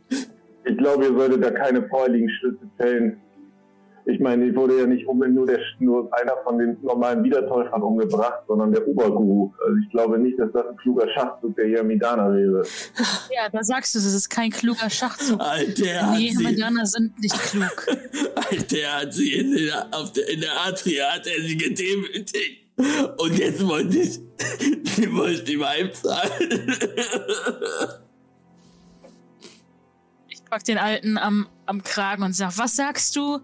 ich 0.65 0.77
glaube, 0.79 1.05
ihr 1.07 1.15
solltet 1.15 1.45
da 1.45 1.51
keine 1.51 1.87
vorherigen 1.89 2.31
Schlüsse 2.31 2.71
fällen. 2.77 3.21
Ich 4.11 4.21
meine, 4.21 4.47
ich 4.47 4.57
wurde 4.57 4.81
ja 4.81 4.87
nicht 4.87 5.07
unbedingt 5.07 5.37
nur, 5.37 5.47
der, 5.47 5.61
nur 5.81 6.09
einer 6.19 6.33
von 6.43 6.59
den 6.59 6.79
normalen 6.81 7.23
Wiedertäufern 7.23 7.83
umgebracht, 7.83 8.41
sondern 8.49 8.73
der 8.73 8.89
Oberguru. 8.89 9.53
Also 9.63 9.77
ich 9.85 9.91
glaube 9.91 10.19
nicht, 10.19 10.39
dass 10.39 10.51
das 10.53 10.67
ein 10.67 10.77
kluger 10.79 11.07
Schachzug 11.13 11.55
der 11.57 11.69
Yamidana 11.69 12.35
wäre. 12.35 12.65
Ja, 13.31 13.51
da 13.51 13.63
sagst 13.63 13.95
du, 13.95 13.99
das 13.99 14.15
ist 14.15 14.31
kein 14.31 14.51
kluger 14.51 14.89
Schachzug. 14.89 15.39
Alter, 15.39 16.07
hat 16.07 16.19
Die 16.19 16.29
Jehamedaner 16.29 16.87
sind 16.87 17.19
nicht 17.19 17.39
klug. 17.39 17.87
Alter, 18.35 18.99
hat 18.99 19.13
sie 19.13 19.35
in 19.35 19.55
der, 19.55 19.89
auf 19.93 20.11
der, 20.13 20.27
in 20.31 20.41
der 20.41 20.59
Atria, 20.67 21.13
hat 21.13 21.27
er 21.27 21.43
sie 21.43 21.59
gedemütigt. 21.59 22.65
Und 23.19 23.39
jetzt 23.39 23.67
wollte 23.69 23.99
ich, 23.99 24.13
sie 24.85 25.13
wollte 25.13 25.53
ihm 25.53 25.67
heimzahlen. 25.67 26.77
Ich 30.29 30.43
pack 30.47 30.65
den 30.65 30.79
Alten 30.79 31.19
am, 31.19 31.47
am 31.67 31.83
Kragen 31.83 32.23
und 32.23 32.35
sag, 32.35 32.57
was 32.57 32.75
sagst 32.75 33.15
du? 33.15 33.41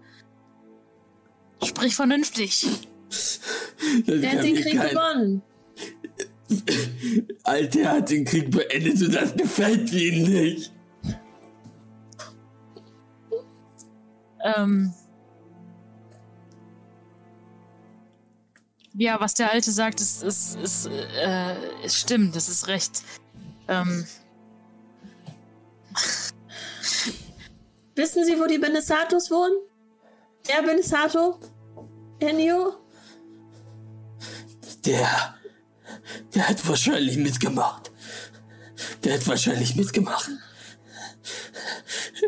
Sprich 1.63 1.95
vernünftig. 1.95 2.65
Der 4.07 4.31
hat 4.31 4.43
den 4.43 4.55
Krieg 4.55 4.77
kein- 4.77 4.89
gewonnen. 4.89 5.41
Alter 7.43 7.91
hat 7.91 8.09
den 8.09 8.25
Krieg 8.25 8.51
beendet 8.51 9.01
und 9.01 9.13
das 9.15 9.33
gefällt 9.35 9.91
ihm 9.93 10.23
nicht. 10.31 10.71
Ähm, 14.43 14.93
Ja, 18.97 19.19
was 19.19 19.33
der 19.33 19.51
Alte 19.51 19.71
sagt, 19.71 19.99
ist, 19.99 20.23
ist, 20.23 20.55
ist, 20.55 20.85
äh, 20.87 21.55
es 21.83 21.99
stimmt, 21.99 22.33
das 22.35 22.47
ist 22.47 22.67
recht. 22.67 23.03
Ähm, 23.67 24.05
Wissen 27.95 28.23
Sie, 28.25 28.39
wo 28.39 28.45
die 28.45 28.57
Benesatos 28.57 29.29
wohnen? 29.31 29.57
Der 30.47 30.61
Benesato? 30.61 31.39
Ennio? 32.19 32.75
Der. 34.85 35.35
Der 36.33 36.49
hat 36.49 36.67
wahrscheinlich 36.67 37.17
mitgemacht. 37.17 37.91
Der 39.03 39.15
hat 39.15 39.27
wahrscheinlich 39.27 39.75
mitgemacht. 39.75 40.29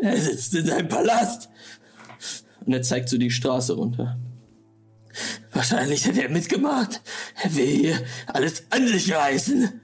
Er 0.02 0.20
sitzt 0.20 0.54
in 0.54 0.66
seinem 0.66 0.88
Palast. 0.88 1.48
Und 2.64 2.72
er 2.72 2.82
zeigt 2.82 3.08
so 3.08 3.18
die 3.18 3.30
Straße 3.30 3.74
runter. 3.74 4.18
Wahrscheinlich 5.52 6.06
hat 6.06 6.16
er 6.16 6.28
mitgemacht. 6.28 7.00
Er 7.42 7.54
will 7.54 7.66
hier 7.66 8.04
alles 8.26 8.64
an 8.70 8.86
sich 8.86 9.14
reißen. 9.14 9.80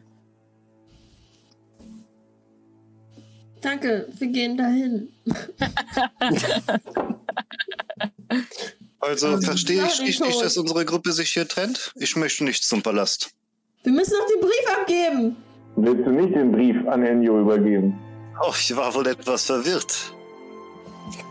Danke, 3.61 4.09
wir 4.19 4.29
gehen 4.29 4.57
dahin. 4.57 5.09
Also 9.01 9.41
verstehe 9.41 9.85
ich, 9.85 10.01
ich 10.09 10.21
nicht, 10.21 10.43
dass 10.43 10.57
unsere 10.57 10.85
Gruppe 10.85 11.13
sich 11.13 11.31
hier 11.33 11.47
trennt. 11.47 11.93
Ich 11.97 12.17
möchte 12.17 12.45
nicht 12.45 12.65
zum 12.65 12.83
Palast. 12.83 13.31
Wir 13.83 13.93
müssen 13.93 14.15
noch 14.19 14.27
den 14.27 14.41
Brief 14.41 14.79
abgeben. 14.79 15.37
Willst 15.77 16.07
du 16.07 16.11
nicht 16.11 16.35
den 16.35 16.53
Brief 16.53 16.77
an 16.89 17.03
Ennio 17.03 17.41
übergeben? 17.41 17.99
Oh, 18.43 18.53
ich 18.59 18.75
war 18.75 18.95
wohl 18.95 19.07
etwas 19.07 19.45
verwirrt. 19.47 20.15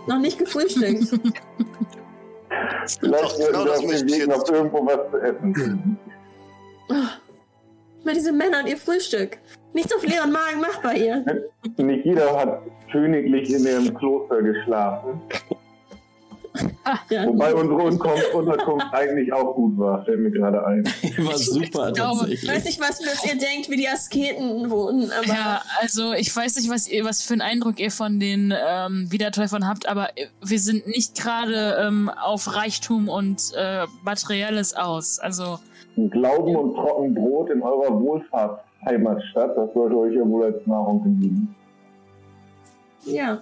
Noch 0.08 0.20
nicht 0.20 0.38
gefrühstückt. 0.38 1.06
Vielleicht 3.00 3.24
Doch, 3.24 3.32
sollten 3.32 3.54
genau 3.54 3.72
auf 3.72 3.86
möchte 3.86 4.06
dem 4.06 4.08
ich 4.08 4.22
Weg 4.22 4.28
noch 4.28 4.50
irgendwo 4.50 4.86
was 4.86 5.12
zu 5.12 5.18
essen 5.18 5.56
finden. 5.56 6.00
Mal 8.04 8.14
diese 8.14 8.34
Männer 8.34 8.60
und 8.60 8.68
ihr 8.68 8.78
Frühstück. 8.78 9.38
Nichts 9.74 9.96
auf 9.96 10.06
leeren 10.06 10.32
Magen 10.32 10.60
machbar 10.60 10.94
hier. 10.94 11.26
Nicht 11.78 12.06
jeder 12.06 12.38
hat 12.38 12.62
königlich 12.92 13.50
in 13.50 13.64
dem 13.64 13.94
Kloster 13.96 14.42
geschlafen. 14.42 15.22
Ja. 17.10 17.28
Wobei 17.28 17.54
unsere 17.54 17.82
Unterkunft, 17.82 18.34
Unterkunft 18.34 18.86
eigentlich 18.92 19.34
auch 19.34 19.56
gut 19.56 19.78
war, 19.78 20.04
fällt 20.06 20.20
mir 20.20 20.32
gerade 20.32 20.66
ein. 20.66 20.84
War 21.18 21.38
super 21.38 21.90
Ich 21.90 21.94
glaube, 21.96 22.30
Ich 22.30 22.48
weiß 22.48 22.66
nicht, 22.66 22.80
was, 22.80 23.02
was 23.02 23.26
ihr 23.26 23.38
denkt, 23.38 23.70
wie 23.70 23.78
die 23.78 23.88
Asketen 23.88 24.70
wohnen, 24.70 25.12
aber 25.12 25.28
ja, 25.28 25.62
also 25.82 26.14
ich 26.14 26.36
weiß 26.36 26.58
nicht, 26.58 26.70
was 26.70 26.88
ihr, 26.88 27.06
was 27.06 27.24
für 27.24 27.34
einen 27.34 27.42
Eindruck 27.42 27.80
ihr 27.80 27.92
von 27.92 28.20
den 28.20 28.54
ähm, 28.56 29.12
Wiedertäufern 29.12 29.68
habt, 29.68 29.88
aber 29.88 30.10
wir 30.44 30.60
sind 30.60 30.88
nicht 30.88 31.20
gerade 31.20 31.78
ähm, 31.80 32.10
auf 32.10 32.56
Reichtum 32.56 33.10
und 33.10 33.54
äh, 33.56 33.86
Materielles 34.04 34.76
aus. 34.76 35.20
Also 35.20 35.60
Glauben 35.96 36.56
und 36.56 36.76
Trockenbrot 36.76 37.50
in 37.50 37.62
eurer 37.62 38.00
Wohlfahrtsheimatstadt, 38.00 39.58
das 39.58 39.74
sollte 39.74 39.98
euch 39.98 40.16
ja 40.16 40.28
wohl 40.28 40.46
als 40.46 40.66
Nahrung 40.68 41.04
genügen. 41.04 41.56
ja. 43.06 43.40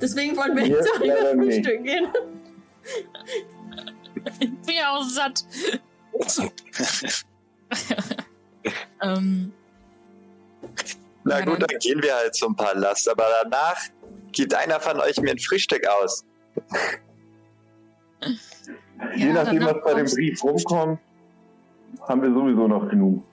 Deswegen 0.00 0.36
wollen 0.36 0.56
wir 0.56 0.66
jetzt 0.66 0.88
auch 0.94 1.00
lieber 1.00 1.14
leider 1.14 1.34
nicht. 1.36 1.64
Frühstück 1.66 1.84
gehen. 1.84 2.06
ich 4.40 4.50
bin 4.66 4.74
ja 4.74 4.96
auch 4.96 5.04
satt. 5.04 5.44
ähm, 9.02 9.52
Na 11.24 11.40
gut, 11.44 11.62
dann- 11.62 11.78
gehen 11.80 12.02
wir 12.02 12.14
halt 12.14 12.34
zum 12.34 12.56
Palast, 12.56 13.08
aber 13.08 13.24
danach 13.42 13.78
gibt 14.32 14.54
einer 14.54 14.80
von 14.80 14.98
euch 15.00 15.16
mir 15.20 15.32
ein 15.32 15.38
Frühstück 15.38 15.86
aus. 15.86 16.24
Je 19.16 19.26
ja, 19.26 19.32
nachdem, 19.32 19.64
was 19.64 19.76
bei 19.84 19.94
dem 19.94 20.06
Brief 20.06 20.42
rumkommt, 20.44 21.00
haben 22.02 22.22
wir 22.22 22.32
sowieso 22.32 22.68
noch 22.68 22.88
genug. 22.88 23.24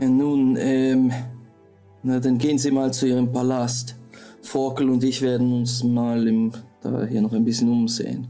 Ja, 0.00 0.06
nun, 0.08 0.56
ähm, 0.56 1.12
na 2.08 2.20
dann 2.20 2.38
gehen 2.38 2.58
Sie 2.58 2.70
mal 2.70 2.90
zu 2.92 3.06
Ihrem 3.06 3.30
Palast. 3.30 3.94
Forkel 4.40 4.88
und 4.88 5.04
ich 5.04 5.20
werden 5.20 5.52
uns 5.52 5.84
mal 5.84 6.26
im, 6.26 6.52
da 6.80 7.04
hier 7.04 7.20
noch 7.20 7.34
ein 7.34 7.44
bisschen 7.44 7.68
umsehen. 7.68 8.26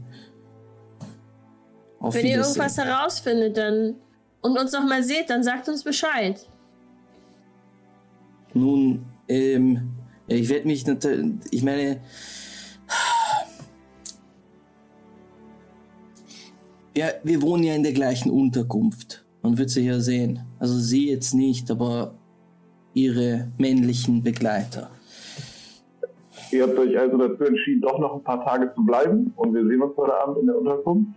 Auf 1.99 2.13
Wenn 2.13 2.25
ihr 2.25 2.39
irgendwas 2.39 2.77
herausfindet 2.77 3.55
dann 3.55 3.95
und 4.41 4.57
uns 4.57 4.73
noch 4.73 4.83
mal 4.83 5.01
seht, 5.01 5.29
dann 5.29 5.43
sagt 5.43 5.69
uns 5.69 5.83
Bescheid. 5.83 6.45
Nun, 8.53 9.05
ähm, 9.29 9.91
ich 10.27 10.49
werde 10.49 10.67
mich 10.67 10.85
natürlich, 10.85 11.31
ich 11.51 11.63
meine, 11.63 12.01
ja, 16.97 17.07
wir 17.23 17.41
wohnen 17.41 17.63
ja 17.63 17.75
in 17.75 17.83
der 17.83 17.93
gleichen 17.93 18.29
Unterkunft. 18.29 19.23
Man 19.41 19.57
wird 19.57 19.69
sie 19.69 19.85
ja 19.85 20.01
sehen. 20.01 20.41
Also 20.57 20.77
sie 20.77 21.09
jetzt 21.09 21.33
nicht, 21.33 21.71
aber 21.71 22.18
ihre 22.93 23.47
männlichen 23.57 24.23
Begleiter. 24.23 24.89
Ihr 26.51 26.63
habt 26.63 26.77
euch 26.77 26.97
also 26.97 27.17
dazu 27.17 27.43
entschieden, 27.43 27.81
doch 27.81 27.99
noch 27.99 28.15
ein 28.15 28.23
paar 28.23 28.43
Tage 28.43 28.73
zu 28.73 28.83
bleiben 28.83 29.31
und 29.35 29.53
wir 29.53 29.65
sehen 29.67 29.81
uns 29.81 29.95
heute 29.95 30.13
Abend 30.15 30.39
in 30.39 30.47
der 30.47 30.57
Unterkunft. 30.57 31.11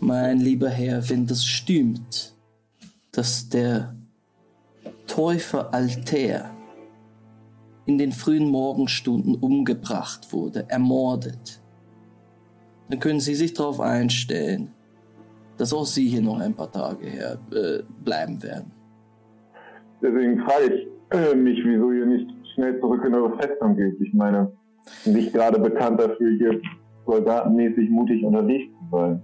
Mein 0.00 0.40
lieber 0.40 0.70
Herr, 0.70 1.06
wenn 1.10 1.26
das 1.26 1.44
stimmt, 1.44 2.34
dass 3.12 3.50
der 3.50 3.94
Täufer 5.06 5.74
Altair 5.74 6.50
in 7.84 7.98
den 7.98 8.12
frühen 8.12 8.48
Morgenstunden 8.48 9.34
umgebracht 9.34 10.32
wurde, 10.32 10.64
ermordet, 10.68 11.60
dann 12.88 12.98
können 12.98 13.20
Sie 13.20 13.34
sich 13.34 13.52
darauf 13.52 13.80
einstellen, 13.80 14.72
dass 15.58 15.74
auch 15.74 15.84
Sie 15.84 16.08
hier 16.08 16.22
noch 16.22 16.40
ein 16.40 16.54
paar 16.54 16.72
Tage 16.72 17.06
her 17.06 17.38
äh, 17.52 17.82
bleiben 18.02 18.42
werden. 18.42 18.79
Deswegen 20.02 20.40
frage 20.40 20.74
ich 20.74 21.16
äh, 21.16 21.34
mich, 21.34 21.58
wieso 21.64 21.92
ihr 21.92 22.06
nicht 22.06 22.30
schnell 22.54 22.80
zurück 22.80 23.04
in 23.04 23.14
eure 23.14 23.36
Festung 23.38 23.76
geht. 23.76 24.00
Ich 24.00 24.12
meine, 24.14 24.52
nicht 25.04 25.32
gerade 25.32 25.58
bekannt 25.58 26.00
dafür, 26.00 26.36
hier 26.38 26.60
soldatenmäßig 27.06 27.90
mutig 27.90 28.24
unterwegs 28.24 28.72
zu 28.78 28.96
sein. 28.96 29.22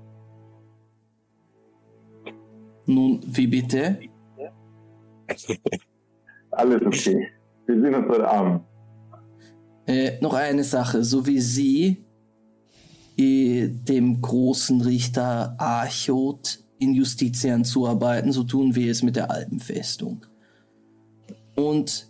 Nun, 2.86 3.20
wie 3.26 3.46
bitte? 3.46 3.98
Alles 6.50 6.82
okay. 6.86 7.28
Wir 7.66 7.80
sehen 7.80 7.94
uns 7.94 8.08
heute 8.08 8.28
Abend. 8.28 8.62
Äh, 9.86 10.18
noch 10.20 10.34
eine 10.34 10.64
Sache, 10.64 11.02
so 11.02 11.26
wie 11.26 11.40
Sie 11.40 12.04
äh, 13.16 13.68
dem 13.68 14.20
großen 14.20 14.80
Richter 14.80 15.54
Archot 15.58 16.60
in 16.78 16.94
Justitian 16.94 17.64
zuarbeiten, 17.64 18.32
so 18.32 18.44
tun 18.44 18.74
wir 18.74 18.90
es 18.90 19.02
mit 19.02 19.16
der 19.16 19.30
Alpenfestung. 19.30 20.26
Und 21.56 22.08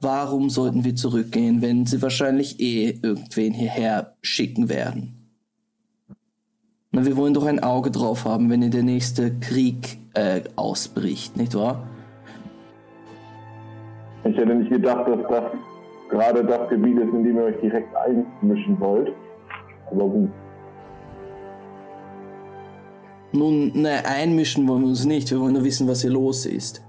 warum 0.00 0.50
sollten 0.50 0.84
wir 0.84 0.94
zurückgehen, 0.94 1.62
wenn 1.62 1.86
Sie 1.86 2.02
wahrscheinlich 2.02 2.60
eh 2.60 2.98
irgendwen 3.02 3.54
hierher 3.54 4.14
schicken 4.20 4.68
werden? 4.68 5.14
Na, 6.90 7.04
wir 7.06 7.16
wollen 7.16 7.34
doch 7.34 7.46
ein 7.46 7.62
Auge 7.62 7.90
drauf 7.90 8.24
haben, 8.24 8.50
wenn 8.50 8.62
hier 8.62 8.70
der 8.70 8.82
nächste 8.82 9.32
Krieg 9.38 9.98
äh, 10.14 10.40
ausbricht, 10.56 11.36
nicht 11.36 11.54
wahr? 11.54 11.86
Ich 14.24 14.36
hätte 14.36 14.54
nicht 14.54 14.70
gedacht, 14.70 15.06
dass 15.08 15.20
das 15.28 15.44
gerade 16.10 16.44
das 16.44 16.68
Gebiet 16.68 16.98
ist, 16.98 17.12
in 17.12 17.24
dem 17.24 17.36
ihr 17.36 17.44
euch 17.44 17.60
direkt 17.60 17.88
einmischen 17.94 18.80
wollt. 18.80 19.12
Aber 19.90 20.08
gut. 20.08 20.30
Nun, 23.32 23.72
ne, 23.74 24.04
einmischen 24.06 24.66
wollen 24.66 24.82
wir 24.82 24.88
uns 24.88 25.04
nicht. 25.04 25.30
Wir 25.30 25.40
wollen 25.40 25.52
nur 25.52 25.64
wissen, 25.64 25.86
was 25.86 26.00
hier 26.00 26.10
los 26.10 26.46
ist. 26.46 26.82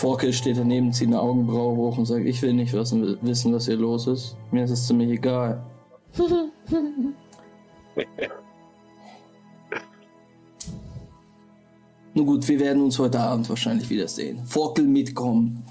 Forkel 0.00 0.32
steht 0.32 0.56
daneben, 0.56 0.94
zieht 0.94 1.08
eine 1.08 1.20
Augenbraue 1.20 1.76
hoch 1.76 1.98
und 1.98 2.06
sagt, 2.06 2.24
ich 2.24 2.40
will 2.40 2.54
nicht 2.54 2.72
wissen, 2.72 3.18
wissen, 3.20 3.52
was 3.52 3.66
hier 3.66 3.76
los 3.76 4.06
ist. 4.06 4.34
Mir 4.50 4.64
ist 4.64 4.70
es 4.70 4.86
ziemlich 4.86 5.10
egal. 5.10 5.62
Nun 12.14 12.26
gut, 12.26 12.48
wir 12.48 12.58
werden 12.60 12.82
uns 12.82 12.98
heute 12.98 13.20
Abend 13.20 13.46
wahrscheinlich 13.50 13.90
wiedersehen. 13.90 14.42
Forkel 14.46 14.86
mitkommen 14.86 15.62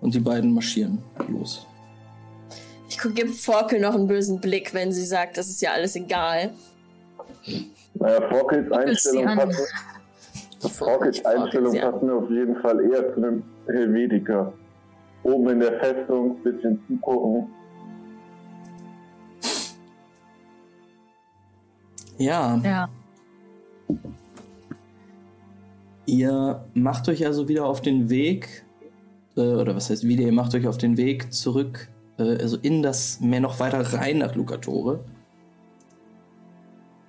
und 0.00 0.14
die 0.14 0.20
beiden 0.20 0.52
marschieren 0.52 0.98
los. 1.26 1.66
Ich 2.88 2.96
gebe 2.98 3.30
Forkel 3.30 3.80
noch 3.80 3.96
einen 3.96 4.06
bösen 4.06 4.40
Blick, 4.40 4.72
wenn 4.74 4.92
sie 4.92 5.04
sagt, 5.04 5.36
das 5.36 5.48
ist 5.48 5.60
ja 5.60 5.72
alles 5.72 5.96
egal. 5.96 6.52
Naja, 7.94 8.28
Forkels 8.28 8.70
Einstellung 8.70 9.24
passt, 9.24 9.60
Forkels 10.68 11.24
Einstellung 11.24 11.74
ja. 11.74 11.90
passt 11.90 12.02
mir 12.02 12.14
auf 12.14 12.30
jeden 12.30 12.56
Fall 12.56 12.80
eher 12.80 13.14
zu 13.14 13.16
einem 13.16 13.42
Helvetiker. 13.66 14.52
Oben 15.22 15.50
in 15.50 15.60
der 15.60 15.78
Festung, 15.80 16.36
bisschen 16.42 16.80
zugucken. 16.86 17.48
Ja, 22.18 22.60
ja. 22.62 22.88
Ihr 26.06 26.64
macht 26.74 27.08
euch 27.08 27.24
also 27.24 27.48
wieder 27.48 27.66
auf 27.66 27.80
den 27.80 28.10
Weg 28.10 28.64
äh, 29.36 29.40
oder 29.40 29.74
was 29.74 29.90
heißt 29.90 30.06
wieder, 30.06 30.24
ihr 30.24 30.32
macht 30.32 30.54
euch 30.54 30.66
auf 30.66 30.78
den 30.78 30.96
Weg 30.96 31.32
zurück, 31.32 31.88
äh, 32.18 32.36
also 32.38 32.56
in 32.58 32.82
das, 32.82 33.20
mehr 33.20 33.40
noch 33.40 33.60
weiter 33.60 33.80
rein 33.94 34.18
nach 34.18 34.34
Lucatore. 34.34 35.04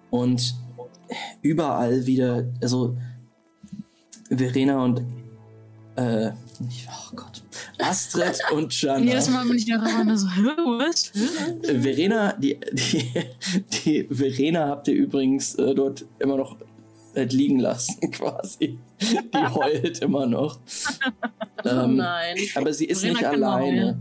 Und 0.10 0.56
überall 1.42 2.06
wieder, 2.06 2.46
also 2.62 2.96
Verena 4.38 4.84
und, 4.84 5.02
äh, 5.96 6.32
nicht, 6.60 6.88
oh 6.90 7.16
Gott, 7.16 7.44
Astrid 7.80 8.40
und 8.54 8.80
Jana. 8.82 9.04
Jedes 9.04 9.30
Mal 9.30 9.46
bin 9.46 9.58
ich 9.58 9.66
da 9.66 9.76
immer 10.02 10.18
so, 10.18 10.28
"Hä, 10.36 10.42
was? 10.80 11.12
Verena, 11.64 12.34
die, 12.34 12.58
die, 12.72 13.12
die 13.84 14.08
Verena 14.10 14.68
habt 14.68 14.88
ihr 14.88 14.96
übrigens 14.96 15.56
äh, 15.56 15.74
dort 15.76 16.06
immer 16.20 16.38
noch 16.38 16.58
äh, 17.16 17.24
liegen 17.26 17.60
lassen, 17.60 18.00
quasi. 18.12 18.78
Die 19.02 19.38
heult 19.54 20.00
immer 20.00 20.26
noch. 20.26 20.60
Oh 21.66 21.70
Ähm, 21.70 21.98
nein. 21.98 22.36
aber 22.56 22.74
sie 22.74 22.86
ist 22.86 23.02
Verena 23.02 23.20
nicht 23.20 23.28
alleine. 23.30 23.98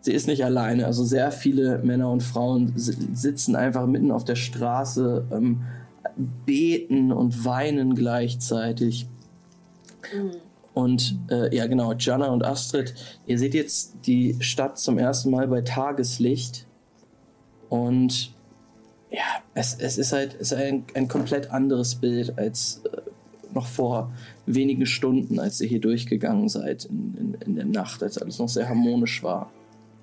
Sie 0.00 0.12
ist 0.12 0.26
nicht 0.28 0.44
alleine. 0.44 0.86
Also 0.86 1.04
sehr 1.04 1.30
viele 1.32 1.78
Männer 1.78 2.10
und 2.10 2.22
Frauen 2.22 2.72
si- 2.76 2.96
sitzen 3.14 3.56
einfach 3.56 3.86
mitten 3.86 4.10
auf 4.10 4.24
der 4.24 4.36
Straße, 4.36 5.26
ähm, 5.32 5.60
beten 6.46 7.12
und 7.12 7.44
weinen 7.44 7.94
gleichzeitig. 7.94 9.06
Mhm. 10.14 10.32
Und 10.74 11.18
äh, 11.28 11.54
ja, 11.54 11.66
genau, 11.66 11.92
Jana 11.94 12.28
und 12.28 12.44
Astrid, 12.44 12.94
ihr 13.26 13.38
seht 13.38 13.54
jetzt 13.54 13.94
die 14.06 14.36
Stadt 14.38 14.78
zum 14.78 14.96
ersten 14.96 15.30
Mal 15.30 15.48
bei 15.48 15.62
Tageslicht. 15.62 16.66
Und 17.68 18.32
ja, 19.10 19.24
es, 19.54 19.74
es 19.74 19.98
ist 19.98 20.12
halt 20.12 20.34
es 20.34 20.52
ist 20.52 20.58
ein, 20.58 20.84
ein 20.94 21.08
komplett 21.08 21.50
anderes 21.50 21.96
Bild 21.96 22.38
als 22.38 22.82
äh, 22.92 23.00
noch 23.54 23.66
vor 23.66 24.12
wenigen 24.46 24.86
Stunden, 24.86 25.40
als 25.40 25.60
ihr 25.60 25.68
hier 25.68 25.80
durchgegangen 25.80 26.48
seid 26.48 26.84
in, 26.84 27.14
in, 27.18 27.34
in 27.34 27.56
der 27.56 27.64
Nacht, 27.64 28.02
als 28.02 28.18
alles 28.18 28.38
noch 28.38 28.48
sehr 28.48 28.68
harmonisch 28.68 29.22
war. 29.22 29.50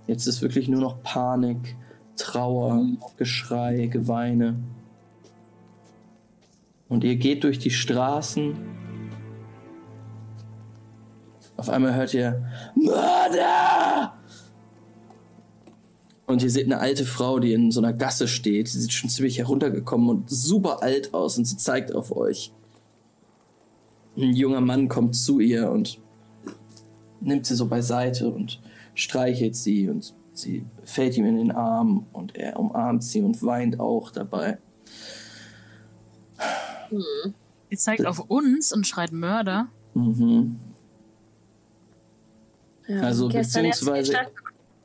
Jetzt 0.08 0.28
ist 0.28 0.42
wirklich 0.42 0.68
nur 0.68 0.82
noch 0.82 1.02
Panik, 1.04 1.76
Trauer, 2.18 2.86
Geschrei, 3.18 3.88
Geweine. 3.88 4.58
Und 6.90 7.04
ihr 7.04 7.16
geht 7.16 7.44
durch 7.44 7.60
die 7.60 7.72
Straßen 7.72 8.56
auf 11.58 11.70
einmal 11.70 11.96
hört 11.96 12.14
ihr 12.14 12.44
Mörder! 12.76 14.14
Und 16.28 16.42
ihr 16.42 16.50
seht 16.50 16.66
eine 16.66 16.80
alte 16.80 17.06
Frau, 17.06 17.40
die 17.40 17.54
in 17.54 17.72
so 17.72 17.80
einer 17.80 17.94
Gasse 17.94 18.28
steht. 18.28 18.68
Sie 18.68 18.82
sieht 18.82 18.94
schon 18.94 19.10
ziemlich 19.10 19.38
heruntergekommen 19.38 20.10
und 20.10 20.30
super 20.30 20.82
alt 20.82 21.14
aus 21.14 21.38
und 21.38 21.46
sie 21.46 21.58
zeigt 21.58 21.94
auf 21.94 22.16
euch. 22.16 22.52
Ein 24.18 24.34
junger 24.34 24.62
Mann 24.62 24.88
kommt 24.88 25.16
zu 25.16 25.40
ihr 25.40 25.70
und 25.70 26.00
nimmt 27.22 27.46
sie 27.46 27.56
so 27.56 27.68
beiseite 27.68 28.30
und 28.30 28.60
streichelt 28.96 29.56
sie 29.56 29.90
und 29.90 30.16
sie 30.34 30.66
fällt 30.84 31.16
ihm 31.18 31.26
in 31.26 31.38
den 31.38 31.52
Arm 31.52 32.08
und 32.12 32.36
er 32.36 32.60
umarmt 32.60 33.04
sie 33.04 33.22
und 33.22 33.42
weint 33.44 33.80
auch 33.80 34.12
dabei. 34.12 34.58
Hm. 36.90 37.34
Sie 37.70 37.78
zeigt 37.78 38.06
auf 38.06 38.20
uns 38.20 38.74
und 38.74 38.88
schreit 38.88 39.12
Mörder. 39.12 39.68
Mhm. 39.94 40.60
Ja, 42.88 43.02
Also 43.02 43.28
beziehungsweise- 43.30 44.14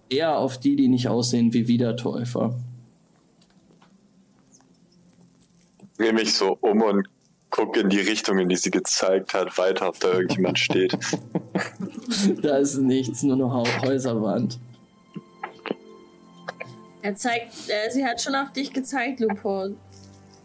Eher 0.09 0.37
auf 0.39 0.59
die, 0.59 0.75
die 0.75 0.89
nicht 0.89 1.07
aussehen 1.09 1.53
wie 1.53 1.69
Wiedertäufer. 1.69 2.55
drehe 5.99 6.13
mich 6.13 6.35
so 6.35 6.57
um 6.63 6.81
und 6.83 7.07
gucke 7.51 7.81
in 7.81 7.89
die 7.91 8.01
Richtung, 8.01 8.39
in 8.39 8.49
die 8.49 8.57
sie 8.57 8.71
gezeigt 8.71 9.35
hat, 9.35 9.57
weiter, 9.59 9.89
ob 9.89 10.01
da 10.01 10.13
irgendjemand 10.15 10.59
steht. 10.67 10.97
da 12.43 12.57
ist 12.57 12.79
nichts, 12.79 13.23
nur 13.23 13.35
eine 13.35 13.53
Hau- 13.53 13.83
Häuserwand. 13.83 14.59
Er 17.03 17.15
zeigt, 17.17 17.53
äh, 17.69 17.91
sie 17.91 18.05
hat 18.05 18.21
schon 18.21 18.35
auf 18.35 18.53
dich 18.53 18.73
gezeigt, 18.73 19.21
Lupo. 19.21 19.69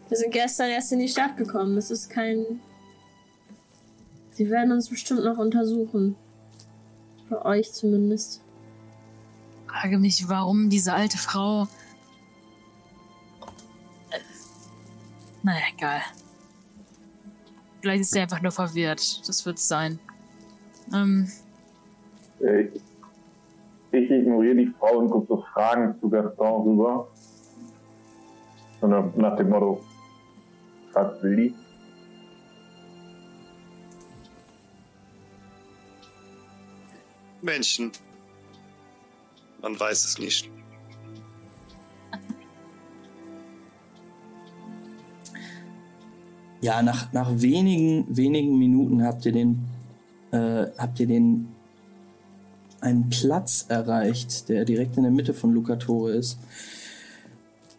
Wir 0.08 0.16
sind 0.16 0.30
gestern 0.32 0.70
erst 0.70 0.92
in 0.92 0.98
die 1.00 1.08
Stadt 1.08 1.36
gekommen. 1.36 1.76
Es 1.76 1.90
ist 1.90 2.08
kein. 2.10 2.60
Sie 4.30 4.48
werden 4.50 4.72
uns 4.72 4.88
bestimmt 4.88 5.24
noch 5.24 5.38
untersuchen. 5.38 6.16
Für 7.28 7.44
euch 7.44 7.72
zumindest. 7.72 8.40
Frage 9.66 9.98
mich, 9.98 10.28
warum 10.28 10.70
diese 10.70 10.94
alte 10.94 11.18
Frau. 11.18 11.66
Naja, 15.42 15.64
egal. 15.76 16.00
Vielleicht 17.80 18.02
ist 18.02 18.12
sie 18.12 18.20
einfach 18.20 18.42
nur 18.42 18.52
verwirrt. 18.52 19.28
Das 19.28 19.44
wird's 19.46 19.68
sein. 19.68 19.98
Ähm, 20.92 21.30
Äh, 22.40 22.62
Ich, 22.62 22.82
ich 23.92 24.10
ignoriere 24.10 24.56
die 24.56 24.74
Frau 24.78 24.98
und 24.98 25.10
gucke 25.10 25.26
so 25.28 25.44
Fragen 25.52 25.98
zu 26.00 26.08
Gaston 26.08 26.62
rüber. 26.68 27.08
Sondern 28.80 29.12
nach 29.16 29.36
dem 29.36 29.48
Motto, 29.48 29.80
was 30.92 31.22
will 31.22 31.54
die? 37.46 37.52
Männchen. 37.52 37.92
Man 39.62 39.78
weiß 39.78 40.04
es 40.04 40.18
nicht. 40.18 40.50
Ja, 46.60 46.82
nach, 46.82 47.12
nach 47.12 47.30
wenigen, 47.40 48.04
wenigen 48.16 48.58
Minuten 48.58 49.04
habt 49.04 49.24
ihr 49.26 49.32
den, 49.32 49.64
äh, 50.32 50.66
habt 50.78 50.98
ihr 50.98 51.06
den 51.06 51.48
einen 52.80 53.08
Platz 53.08 53.66
erreicht, 53.68 54.48
der 54.48 54.64
direkt 54.64 54.96
in 54.96 55.04
der 55.04 55.12
Mitte 55.12 55.34
von 55.34 55.52
Lucatore 55.52 56.12
ist. 56.12 56.38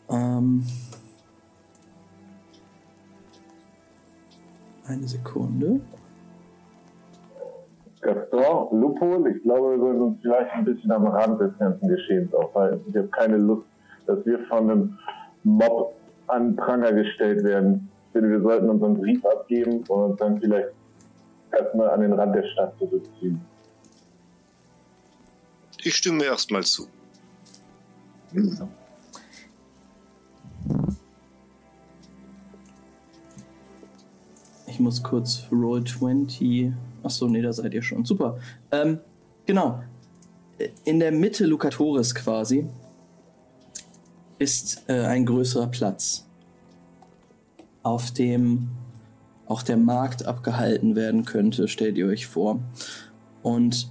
Ähm, 0.10 0.66
eine 4.86 5.08
Sekunde. 5.08 5.82
Gaston, 8.08 8.80
Lupo, 8.80 9.28
ich 9.28 9.44
glaube, 9.44 9.72
wir 9.72 9.80
sollten 9.80 10.02
uns 10.02 10.22
vielleicht 10.22 10.52
ein 10.54 10.64
bisschen 10.64 10.92
am 10.94 11.08
Rand 11.08 11.42
des 11.42 11.58
ganzen 11.58 11.90
Geschehens 11.90 12.34
aufhalten. 12.34 12.82
Ich 12.88 12.96
habe 12.96 13.10
keine 13.10 13.36
Lust, 13.36 13.68
dass 14.06 14.26
wir 14.26 14.40
von 14.46 14.72
einem 14.72 14.98
Mob 15.44 15.94
an 16.28 16.56
Pranger 16.56 16.94
gestellt 16.94 17.44
werden. 17.44 17.90
Ich 18.08 18.14
finde, 18.14 18.30
wir 18.30 18.42
sollten 18.42 18.70
unseren 18.70 18.94
Brief 18.94 19.26
abgeben 19.26 19.84
und 19.90 19.90
uns 19.90 20.20
dann 20.20 20.40
vielleicht 20.40 20.70
erstmal 21.52 21.90
an 21.90 22.00
den 22.00 22.14
Rand 22.14 22.34
der 22.34 22.44
Stadt 22.44 22.78
zurückziehen. 22.80 23.42
Ich 25.84 25.96
stimme 25.96 26.24
erstmal 26.24 26.64
zu. 26.64 26.88
Ich 34.66 34.80
muss 34.80 35.04
kurz 35.04 35.44
Roll 35.52 35.84
20. 35.84 36.72
Achso, 37.08 37.30
nee, 37.30 37.42
da 37.42 37.54
seid 37.54 37.74
ihr 37.74 37.82
schon. 37.82 38.04
Super. 38.04 38.38
Ähm, 38.70 39.00
genau. 39.46 39.82
In 40.84 41.00
der 41.00 41.14
Mitte 41.14 41.46
Lucatoris 41.46 42.14
quasi 42.14 42.68
ist 44.40 44.84
äh, 44.88 45.06
ein 45.06 45.26
größerer 45.26 45.68
Platz, 45.68 46.28
auf 47.82 48.12
dem 48.12 48.68
auch 49.46 49.64
der 49.64 49.78
Markt 49.78 50.26
abgehalten 50.26 50.98
werden 50.98 51.24
könnte, 51.24 51.70
stellt 51.70 51.98
ihr 51.98 52.08
euch 52.08 52.28
vor. 52.28 52.60
Und 53.42 53.90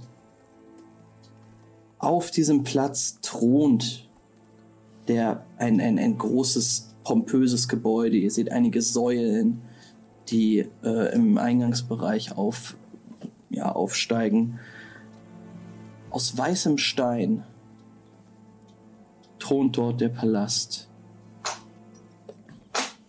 auf 1.97 2.29
diesem 2.29 2.63
Platz 2.63 3.19
thront 3.21 4.07
der, 5.07 5.43
ein, 5.57 5.81
ein, 5.81 5.97
ein 5.97 6.19
großes, 6.19 6.93
pompöses 7.03 7.67
Gebäude. 7.67 8.17
Ihr 8.17 8.29
seht 8.29 8.51
einige 8.51 8.83
Säulen, 8.83 9.63
die 10.29 10.67
äh, 10.83 11.15
im 11.15 11.39
Eingangsbereich 11.39 12.37
auf, 12.37 12.75
ja, 13.49 13.71
aufsteigen. 13.71 14.59
Aus 16.09 16.37
weißem 16.37 16.77
Stein 16.77 17.43
thront 19.39 19.77
dort 19.77 20.01
der 20.01 20.09
Palast. 20.09 20.89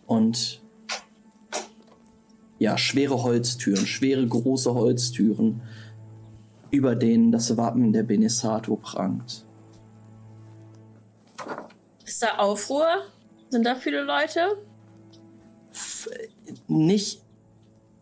Und 0.06 0.62
ja, 2.58 2.76
schwere 2.76 3.22
Holztüren, 3.22 3.86
schwere 3.86 4.26
große 4.26 4.74
Holztüren, 4.74 5.62
über 6.70 6.96
denen 6.96 7.30
das 7.30 7.56
Wappen 7.56 7.92
der 7.92 8.02
Benesato 8.02 8.76
prangt. 8.76 9.44
Ist 12.04 12.22
da 12.22 12.38
Aufruhr? 12.38 12.86
Sind 13.50 13.64
da 13.64 13.74
viele 13.74 14.02
Leute? 14.02 14.40
F- 15.70 16.08
Nicht, 16.66 17.22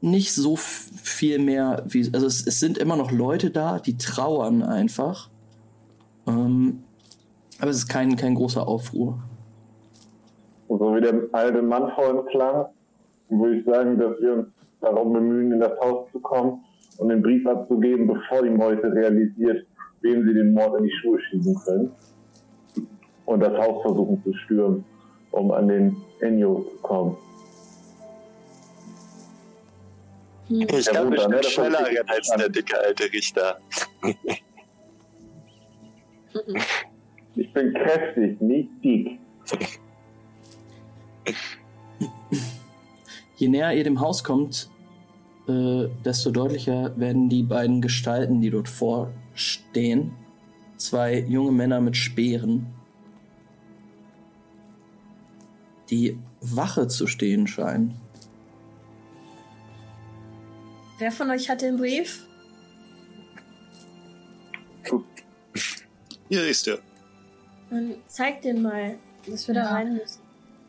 nicht 0.00 0.34
so 0.34 0.56
viel 0.56 1.38
mehr 1.38 1.82
wie. 1.86 2.08
Also 2.12 2.26
es, 2.26 2.46
es 2.46 2.60
sind 2.60 2.78
immer 2.78 2.96
noch 2.96 3.10
Leute 3.10 3.50
da, 3.50 3.78
die 3.78 3.96
trauern 3.96 4.62
einfach. 4.62 5.30
Ähm, 6.26 6.82
aber 7.58 7.70
es 7.70 7.78
ist 7.78 7.88
kein, 7.88 8.16
kein 8.16 8.34
großer 8.34 8.66
Aufruhr. 8.66 9.18
Und 10.68 10.78
so 10.78 10.94
wie 10.94 11.00
der 11.00 11.14
alte 11.32 11.62
Mann 11.62 11.90
vorhin 11.94 12.26
klang, 12.26 12.66
würde 13.28 13.58
ich 13.58 13.64
sagen, 13.64 13.98
dass 13.98 14.20
wir 14.20 14.32
uns 14.34 14.46
darum 14.80 15.12
bemühen, 15.12 15.52
in 15.52 15.60
das 15.60 15.78
Haus 15.80 16.10
zu 16.12 16.20
kommen 16.20 16.60
um 16.98 17.08
den 17.08 17.22
Brief 17.22 17.46
abzugeben, 17.46 18.06
bevor 18.06 18.42
die 18.42 18.50
Meute 18.50 18.92
realisiert, 18.92 19.66
wem 20.00 20.26
sie 20.26 20.34
den 20.34 20.52
Mord 20.52 20.78
in 20.78 20.84
die 20.84 20.92
Schuhe 20.92 21.20
schieben 21.20 21.54
können. 21.64 21.92
Und 23.24 23.40
das 23.40 23.56
Haus 23.58 23.82
versuchen 23.82 24.22
zu 24.22 24.32
stürmen, 24.44 24.84
um 25.32 25.50
an 25.50 25.68
den 25.68 25.96
Enyo 26.20 26.64
zu 26.70 26.76
kommen. 26.82 27.16
Ich 30.48 30.86
Ja, 30.86 30.92
kann 30.92 31.10
ne, 31.10 31.16
das 31.16 31.52
schneller 31.52 31.86
rennen 31.86 32.08
als 32.08 32.28
der 32.28 32.48
dicke 32.48 32.78
alte 32.78 33.04
Richter. 33.12 33.58
Ich 37.34 37.52
bin 37.52 37.72
kräftig, 37.74 38.40
nicht 38.40 38.68
dick. 38.82 39.18
Je 43.36 43.48
näher 43.48 43.74
ihr 43.74 43.84
dem 43.84 44.00
Haus 44.00 44.24
kommt, 44.24 44.70
äh, 45.48 45.86
desto 46.04 46.30
deutlicher 46.30 46.98
werden 46.98 47.28
die 47.28 47.42
beiden 47.42 47.82
Gestalten, 47.82 48.40
die 48.40 48.50
dort 48.50 48.68
vorstehen. 48.68 50.12
Zwei 50.76 51.20
junge 51.20 51.52
Männer 51.52 51.80
mit 51.80 51.96
Speeren, 51.96 52.66
die 55.90 56.18
Wache 56.40 56.88
zu 56.88 57.06
stehen 57.06 57.46
scheinen. 57.46 57.94
Wer 60.98 61.12
von 61.12 61.30
euch 61.30 61.48
hat 61.50 61.62
den 61.62 61.76
Brief? 61.76 62.26
Hier 66.28 66.46
ist 66.46 66.66
er. 66.66 66.78
Dann 67.70 67.94
zeig 68.06 68.42
den 68.42 68.62
mal, 68.62 68.96
dass 69.26 69.46
wir 69.46 69.54
da 69.54 69.64
Ja. 69.64 69.70
rein 69.72 69.94
müssen. 69.94 70.20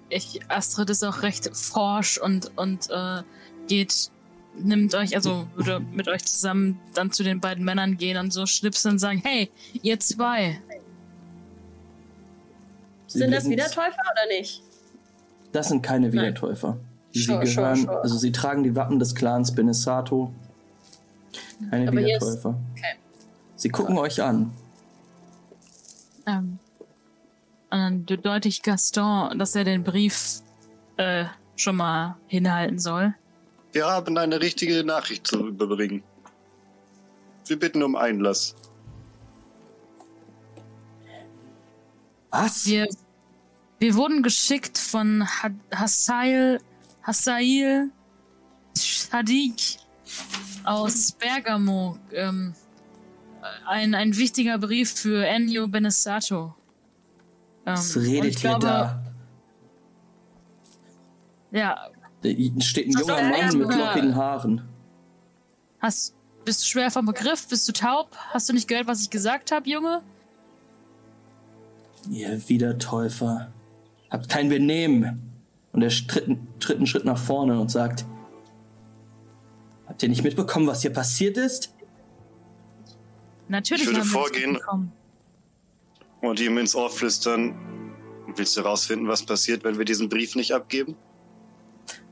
Ich, 0.09 0.39
Astrid 0.49 0.89
ist 0.89 1.03
auch 1.03 1.21
recht 1.21 1.49
forsch 1.55 2.17
und, 2.17 2.51
und 2.57 2.89
äh, 2.89 3.23
geht, 3.67 4.09
nimmt 4.57 4.95
euch, 4.95 5.15
also 5.15 5.47
würde 5.55 5.79
mit 5.79 6.07
euch 6.07 6.23
zusammen 6.25 6.79
dann 6.93 7.11
zu 7.11 7.23
den 7.23 7.41
beiden 7.41 7.65
Männern 7.65 7.97
gehen 7.97 8.17
und 8.17 8.31
so 8.31 8.45
schnipsen 8.45 8.91
und 8.91 8.99
sagen, 8.99 9.21
hey, 9.23 9.51
ihr 9.81 9.99
zwei. 9.99 10.61
Sie 13.07 13.19
Sind 13.19 13.31
das 13.31 13.49
Wiedertäufer 13.49 14.01
oder 14.11 14.27
nicht? 14.37 14.61
Das 15.51 15.69
sind 15.69 15.81
keine 15.81 16.07
Nein. 16.09 16.13
Wiedertäufer. 16.13 16.77
Sie 17.17 17.23
Sure, 17.23 17.39
gehören, 17.39 17.75
sure, 17.75 17.87
sure. 17.87 18.01
also 18.03 18.17
sie 18.17 18.31
tragen 18.31 18.63
die 18.63 18.75
Wappen 18.75 18.99
des 18.99 19.15
Clans 19.15 19.53
Benesato. 19.53 20.33
Keine 21.69 21.87
Aber 21.89 21.97
Wiedertäufer. 21.97 22.49
okay. 22.75 22.95
Sie 23.55 23.69
gucken 23.69 23.97
euch 23.97 24.21
an. 24.21 24.51
Ähm, 26.27 26.59
und 27.69 28.05
dann 28.09 28.21
deute 28.21 28.47
ich 28.47 28.61
Gaston, 28.61 29.37
dass 29.39 29.55
er 29.55 29.63
den 29.63 29.83
Brief 29.83 30.41
äh, 30.97 31.25
schon 31.55 31.75
mal 31.77 32.15
hinhalten 32.27 32.77
soll. 32.79 33.13
Wir 33.71 33.85
haben 33.87 34.17
eine 34.17 34.39
richtige 34.39 34.83
Nachricht 34.83 35.27
zu 35.27 35.47
überbringen. 35.47 36.03
Wir 37.47 37.57
bitten 37.59 37.81
um 37.83 37.95
Einlass. 37.95 38.55
Was? 42.29 42.65
Wir, 42.65 42.87
wir 43.79 43.95
wurden 43.95 44.21
geschickt 44.23 44.77
von 44.77 45.25
Ha- 45.27 45.49
Hassail, 45.73 46.59
Hassail 47.07 47.89
Shadik 48.77 49.77
aus 50.65 51.13
Bergamo. 51.13 51.97
Ähm, 52.11 52.53
ein, 53.65 53.95
ein 53.95 54.15
wichtiger 54.17 54.57
Brief 54.57 54.91
für 54.93 55.25
Ennio 55.25 55.69
Benesato. 55.69 56.53
Ähm, 57.65 57.73
Was 57.73 57.95
redet 57.95 58.43
ihr 58.43 58.59
da? 58.59 59.01
Ja, 61.51 61.89
Da 62.21 62.29
steht 62.59 62.87
ein 62.87 62.91
junger 62.91 63.23
Mann 63.23 63.57
mit 63.57 63.73
lockigen 63.73 64.15
Haaren. 64.15 64.61
hast, 65.79 66.13
bist 66.43 66.61
du 66.61 66.65
schwer 66.65 66.91
vom 66.91 67.05
Begriff? 67.05 67.47
Bist 67.47 67.67
du 67.69 67.71
taub? 67.71 68.17
Hast 68.31 68.49
du 68.49 68.53
nicht 68.53 68.67
gehört, 68.67 68.87
was 68.87 69.01
ich 69.01 69.09
gesagt 69.09 69.53
habe, 69.53 69.69
Junge? 69.69 70.01
Ihr 72.09 72.49
Wiedertäufer. 72.49 73.51
Habt 74.09 74.27
kein 74.27 74.49
Benehmen. 74.49 75.26
Und 75.77 75.83
er 75.83 75.89
tritt, 75.91 76.27
tritt 76.59 76.77
einen 76.77 76.87
Schritt 76.87 77.05
nach 77.05 77.19
vorne 77.19 77.59
und 77.59 77.69
sagt: 77.69 78.03
Habt 79.85 80.01
ihr 80.01 80.09
nicht 80.09 80.23
mitbekommen, 80.23 80.65
was 80.65 80.81
hier 80.81 80.91
passiert 80.91 81.37
ist? 81.37 81.71
Natürlich 83.47 83.83
Ich 83.83 83.89
würde 83.91 84.03
vorgehen. 84.03 84.57
Und 86.21 86.39
ihm 86.39 86.57
ins 86.57 86.73
Ohr 86.73 86.89
flüstern. 86.89 87.53
Willst 88.35 88.57
du 88.57 88.61
herausfinden, 88.61 89.07
was 89.07 89.21
passiert, 89.21 89.63
wenn 89.63 89.77
wir 89.77 89.85
diesen 89.85 90.09
Brief 90.09 90.35
nicht 90.35 90.51
abgeben? 90.51 90.95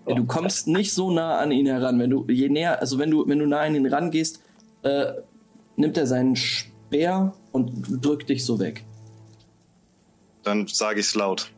Ja, 0.08 0.14
du 0.14 0.26
kommst 0.26 0.68
nicht 0.68 0.94
so 0.94 1.10
nah 1.10 1.40
an 1.40 1.52
ihn 1.52 1.66
heran. 1.66 1.98
Wenn 1.98 2.12
du 2.12 2.24
je 2.28 2.50
näher, 2.50 2.80
also 2.80 3.00
wenn 3.00 3.10
du, 3.10 3.28
wenn 3.28 3.40
du 3.40 3.48
nah 3.48 3.62
an 3.62 3.74
ihn 3.74 3.88
rangehst, 3.88 4.44
äh, 4.84 5.12
nimmt 5.76 5.98
er 5.98 6.06
seinen 6.06 6.36
Speer 6.36 7.34
und 7.52 8.06
drückt 8.06 8.30
dich 8.30 8.46
so 8.46 8.60
weg. 8.60 8.86
Dann 10.44 10.68
sage 10.68 11.00
ich 11.00 11.08
es 11.08 11.16
laut. 11.16 11.52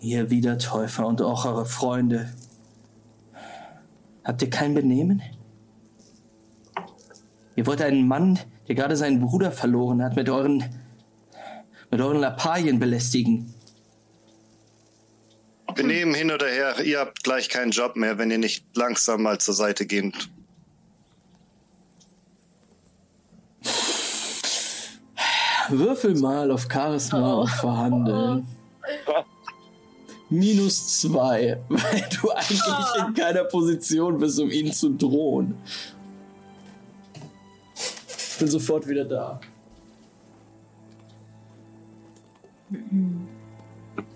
Ihr 0.00 0.30
Wiedertäufer 0.30 1.06
und 1.06 1.20
auch 1.20 1.44
eure 1.44 1.66
Freunde. 1.66 2.32
Habt 4.24 4.42
ihr 4.42 4.50
kein 4.50 4.74
Benehmen? 4.74 5.22
Ihr 7.56 7.66
wollt 7.66 7.82
einen 7.82 8.08
Mann, 8.08 8.38
der 8.68 8.74
gerade 8.74 8.96
seinen 8.96 9.20
Bruder 9.20 9.52
verloren 9.52 10.02
hat, 10.02 10.16
mit 10.16 10.28
euren, 10.30 10.64
mit 11.90 12.00
euren 12.00 12.18
Lappalien 12.20 12.78
belästigen. 12.78 13.52
Wir 15.74 15.84
nehmen 15.84 16.14
hin 16.14 16.30
oder 16.30 16.46
her. 16.48 16.80
Ihr 16.82 16.98
habt 17.00 17.22
gleich 17.22 17.48
keinen 17.48 17.70
Job 17.70 17.96
mehr, 17.96 18.18
wenn 18.18 18.30
ihr 18.30 18.38
nicht 18.38 18.64
langsam 18.74 19.22
mal 19.22 19.38
zur 19.38 19.54
Seite 19.54 19.86
geht. 19.86 20.30
Würfel 25.68 26.18
mal 26.18 26.50
auf 26.50 26.66
Charisma 26.70 27.34
Oh. 27.34 27.40
und 27.42 27.50
verhandeln. 27.50 28.46
Minus 30.30 31.00
zwei, 31.00 31.58
weil 31.68 32.08
du 32.20 32.30
eigentlich 32.30 33.06
in 33.06 33.14
keiner 33.14 33.44
Position 33.44 34.18
bist, 34.18 34.38
um 34.38 34.50
ihn 34.50 34.72
zu 34.72 34.90
drohen. 34.90 35.56
Ich 37.74 38.38
bin 38.38 38.48
sofort 38.48 38.86
wieder 38.86 39.04
da. 39.04 39.40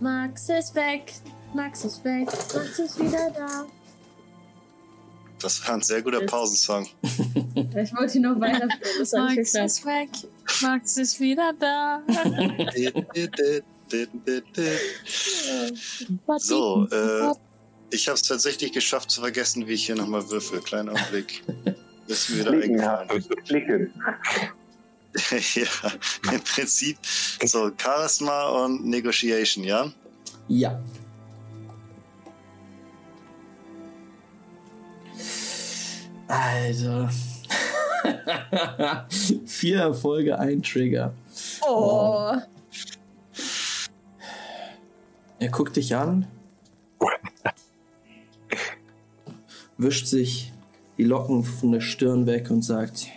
Max 0.00 0.48
ist 0.48 0.74
weg. 0.74 1.12
Max 1.52 1.84
ist 1.84 2.04
weg. 2.04 2.26
Max 2.26 2.78
ist 2.78 2.98
wieder 3.00 3.30
da. 3.30 3.66
Das 5.40 5.66
war 5.66 5.74
ein 5.74 5.82
sehr 5.82 6.00
guter 6.00 6.24
Pausensong. 6.24 6.88
Ich 7.76 7.94
wollte 7.94 8.18
ihn 8.18 8.22
noch 8.22 8.40
weiterführen. 8.40 9.36
Nicht 9.36 9.54
Max 9.54 9.54
ist 9.54 9.84
weg. 9.84 10.08
Max 10.62 10.96
ist 10.96 11.20
wieder 11.20 11.52
da. 11.58 12.02
so, 16.38 16.86
äh, 16.90 17.32
ich 17.90 18.08
habe 18.08 18.16
es 18.16 18.22
tatsächlich 18.22 18.72
geschafft 18.72 19.10
zu 19.10 19.20
vergessen, 19.20 19.66
wie 19.66 19.74
ich 19.74 19.86
hier 19.86 19.94
nochmal 19.94 20.28
würfel. 20.30 20.60
Kleiner 20.60 20.92
Augenblick. 20.92 21.42
Ist 22.06 22.30
mir 22.30 22.40
wieder 22.40 22.50
eingefallen. 22.52 23.24
ja. 23.28 23.42
Klicken. 23.42 23.94
ja, 25.54 26.32
im 26.32 26.40
Prinzip 26.40 26.98
so 27.44 27.70
Charisma 27.80 28.64
und 28.64 28.84
Negotiation, 28.84 29.64
ja? 29.64 29.92
Ja. 30.48 30.82
Also. 36.26 37.08
Vier 39.46 39.78
Erfolge, 39.78 40.38
ein 40.38 40.62
Trigger. 40.62 41.14
Oh. 41.62 42.32
Er 45.38 45.48
guckt 45.50 45.76
dich 45.76 45.94
an, 45.94 46.26
wischt 49.76 50.06
sich 50.06 50.52
die 50.96 51.04
Locken 51.04 51.42
von 51.44 51.72
der 51.72 51.80
Stirn 51.80 52.26
weg 52.26 52.50
und 52.50 52.62
sagt: 52.62 53.08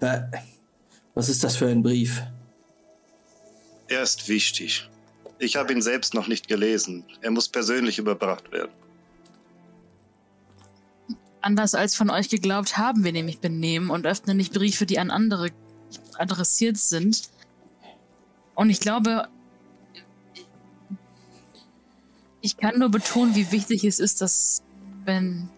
"Wa- 0.00 0.30
Was 1.14 1.28
ist 1.28 1.44
das 1.44 1.56
für 1.56 1.66
ein 1.68 1.82
Brief? 1.82 2.22
Er 3.88 4.02
ist 4.02 4.28
wichtig. 4.28 4.88
Ich 5.38 5.56
habe 5.56 5.72
ihn 5.72 5.82
selbst 5.82 6.14
noch 6.14 6.26
nicht 6.28 6.48
gelesen. 6.48 7.04
Er 7.20 7.30
muss 7.30 7.48
persönlich 7.48 7.98
überbracht 7.98 8.50
werden. 8.52 8.72
Anders 11.40 11.74
als 11.74 11.94
von 11.94 12.08
euch 12.08 12.30
geglaubt, 12.30 12.78
haben 12.78 13.04
wir 13.04 13.12
nämlich 13.12 13.40
Benehmen 13.40 13.90
und 13.90 14.06
öffnen 14.06 14.36
nicht 14.38 14.54
Briefe, 14.54 14.86
die 14.86 14.98
an 14.98 15.10
andere 15.10 15.50
adressiert 16.16 16.78
sind. 16.78 17.28
Und 18.54 18.70
ich 18.70 18.80
glaube, 18.80 19.28
ich 22.44 22.58
kann 22.58 22.78
nur 22.78 22.90
betonen, 22.90 23.34
wie 23.34 23.50
wichtig 23.50 23.84
es 23.84 23.98
ist, 23.98 24.20
dass 24.20 24.62
wenn 25.06 25.48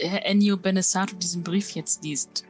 Herr 0.00 0.26
Ennio 0.26 0.58
Benesato 0.58 1.16
diesen 1.16 1.42
Brief 1.42 1.70
jetzt 1.70 2.04
liest. 2.04 2.44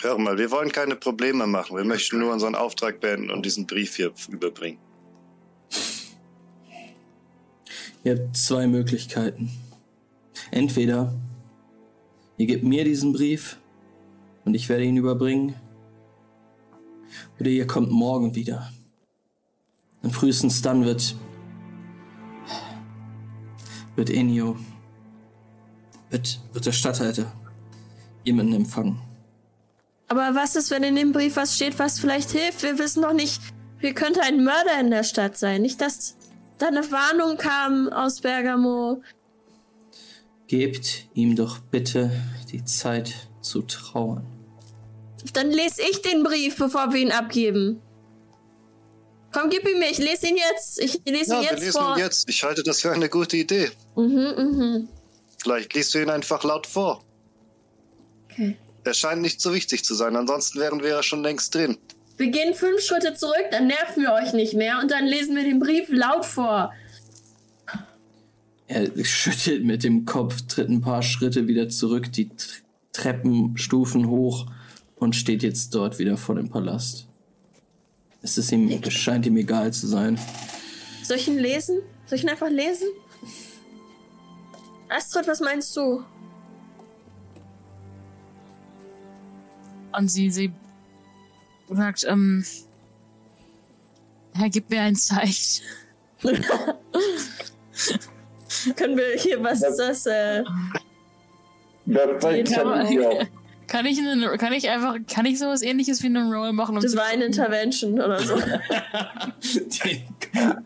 Hör 0.00 0.16
mal, 0.16 0.38
wir 0.38 0.52
wollen 0.52 0.70
keine 0.70 0.94
Probleme 0.94 1.48
machen. 1.48 1.76
Wir 1.76 1.84
möchten 1.84 2.20
nur 2.20 2.32
unseren 2.32 2.54
Auftrag 2.54 3.00
beenden 3.00 3.30
und 3.30 3.44
diesen 3.44 3.66
Brief 3.66 3.96
hier 3.96 4.12
überbringen. 4.30 4.78
Ihr 8.04 8.16
habt 8.16 8.36
zwei 8.36 8.68
Möglichkeiten. 8.68 9.50
Entweder 10.52 11.12
ihr 12.36 12.46
gebt 12.46 12.62
mir 12.62 12.84
diesen 12.84 13.14
Brief 13.14 13.58
und 14.44 14.54
ich 14.54 14.68
werde 14.68 14.84
ihn 14.84 14.96
überbringen, 14.96 15.56
oder 17.40 17.50
ihr 17.50 17.66
kommt 17.66 17.90
morgen 17.90 18.36
wieder. 18.36 18.70
Und 20.02 20.12
frühestens 20.12 20.62
dann 20.62 20.84
wird 20.84 21.16
wird 23.96 24.10
Enio, 24.10 24.56
wird, 26.10 26.40
wird 26.52 26.66
der 26.66 26.72
Stadthalter 26.72 27.32
jemanden 28.24 28.54
empfangen. 28.54 29.00
Aber 30.08 30.34
was 30.34 30.54
ist, 30.54 30.70
wenn 30.70 30.84
in 30.84 30.94
dem 30.94 31.12
Brief 31.12 31.36
was 31.36 31.56
steht, 31.56 31.78
was 31.78 31.98
vielleicht 31.98 32.30
hilft? 32.30 32.62
Wir 32.62 32.78
wissen 32.78 33.02
noch 33.02 33.12
nicht, 33.12 33.40
wie 33.80 33.92
könnte 33.92 34.22
ein 34.22 34.44
Mörder 34.44 34.78
in 34.80 34.90
der 34.90 35.02
Stadt 35.02 35.36
sein. 35.36 35.62
Nicht, 35.62 35.80
dass 35.80 36.16
da 36.58 36.68
eine 36.68 36.90
Warnung 36.92 37.36
kam 37.38 37.88
aus 37.88 38.20
Bergamo. 38.20 39.02
Gebt 40.46 41.08
ihm 41.14 41.34
doch 41.34 41.58
bitte 41.58 42.12
die 42.52 42.64
Zeit 42.64 43.28
zu 43.40 43.62
trauern. 43.62 44.24
Dann 45.32 45.50
lese 45.50 45.82
ich 45.90 46.02
den 46.02 46.22
Brief, 46.22 46.56
bevor 46.56 46.92
wir 46.92 47.00
ihn 47.00 47.10
abgeben. 47.10 47.82
Komm, 49.36 49.50
gib 49.50 49.68
ihn 49.68 49.78
mir. 49.78 49.90
Ich 49.90 49.98
lese 49.98 50.28
ihn 50.28 50.36
jetzt. 50.36 50.80
Ich 50.80 50.98
lese 51.06 51.32
Ja, 51.32 51.40
ihn 51.40 51.42
wir 51.44 51.50
jetzt 51.50 51.60
lesen 51.60 51.72
vor. 51.72 51.96
ihn 51.96 51.98
jetzt. 51.98 52.28
Ich 52.28 52.42
halte 52.42 52.62
das 52.62 52.80
für 52.80 52.92
eine 52.92 53.10
gute 53.10 53.36
Idee. 53.36 53.70
Mhm, 53.94 54.32
mhm. 54.38 54.88
Vielleicht 55.42 55.74
liest 55.74 55.94
du 55.94 56.00
ihn 56.00 56.08
einfach 56.08 56.42
laut 56.42 56.66
vor. 56.66 57.04
Okay. 58.30 58.56
Er 58.84 58.94
scheint 58.94 59.20
nicht 59.20 59.42
so 59.42 59.52
wichtig 59.52 59.84
zu 59.84 59.94
sein, 59.94 60.16
ansonsten 60.16 60.58
wären 60.58 60.82
wir 60.82 60.88
ja 60.88 61.02
schon 61.02 61.22
längst 61.22 61.54
drin. 61.54 61.76
Wir 62.16 62.28
gehen 62.28 62.54
fünf 62.54 62.80
Schritte 62.80 63.12
zurück, 63.12 63.44
dann 63.50 63.66
nerven 63.66 64.04
wir 64.04 64.12
euch 64.14 64.32
nicht 64.32 64.54
mehr 64.54 64.78
und 64.80 64.90
dann 64.90 65.04
lesen 65.04 65.36
wir 65.36 65.42
den 65.42 65.58
Brief 65.58 65.88
laut 65.90 66.24
vor. 66.24 66.72
Er 68.68 68.88
schüttelt 69.04 69.64
mit 69.64 69.84
dem 69.84 70.06
Kopf, 70.06 70.40
tritt 70.48 70.70
ein 70.70 70.80
paar 70.80 71.02
Schritte 71.02 71.46
wieder 71.46 71.68
zurück, 71.68 72.10
die 72.10 72.30
Treppenstufen 72.94 74.08
hoch 74.08 74.46
und 74.94 75.14
steht 75.14 75.42
jetzt 75.42 75.74
dort 75.74 75.98
wieder 75.98 76.16
vor 76.16 76.36
dem 76.36 76.48
Palast. 76.48 77.05
Es 78.26 78.36
ist 78.38 78.50
ihm, 78.50 78.68
es 78.82 78.92
scheint 78.92 79.24
ihm 79.24 79.36
egal 79.36 79.72
zu 79.72 79.86
sein. 79.86 80.18
Soll 81.04 81.16
ich 81.16 81.28
ihn 81.28 81.38
lesen? 81.38 81.78
Soll 82.06 82.18
ich 82.18 82.24
ihn 82.24 82.28
einfach 82.28 82.50
lesen? 82.50 82.88
Astrid, 84.88 85.28
was 85.28 85.38
meinst 85.38 85.76
du? 85.76 86.02
Und 89.96 90.08
sie, 90.10 90.28
sie 90.32 90.52
sagt, 91.70 92.02
ähm, 92.08 92.44
Herr, 94.34 94.50
gib 94.50 94.68
mir 94.70 94.80
ein 94.82 94.96
Zeichen. 94.96 95.62
Können 98.74 98.96
wir 98.98 99.16
hier, 99.18 99.40
was 99.40 99.62
ist 99.62 99.76
das? 99.76 100.04
Äh, 100.06 100.42
Das 101.86 102.20
zeigt 102.20 102.48
Jeder- 102.48 103.28
kann 103.66 103.86
ich 103.86 103.98
auch. 103.98 104.04
Kann 104.06 104.12
ich, 104.12 104.24
eine, 104.24 104.38
kann 104.38 104.52
ich 104.52 104.68
einfach, 104.68 104.96
kann 105.12 105.26
ich 105.26 105.38
sowas 105.38 105.62
ähnliches 105.62 106.02
wie 106.02 106.06
einen 106.06 106.32
Roll 106.32 106.52
machen? 106.52 106.76
Um 106.76 106.80
zu 106.80 106.88
Divine 106.88 107.24
Intervention 107.24 107.94
oder 108.00 108.20
so. 108.20 108.36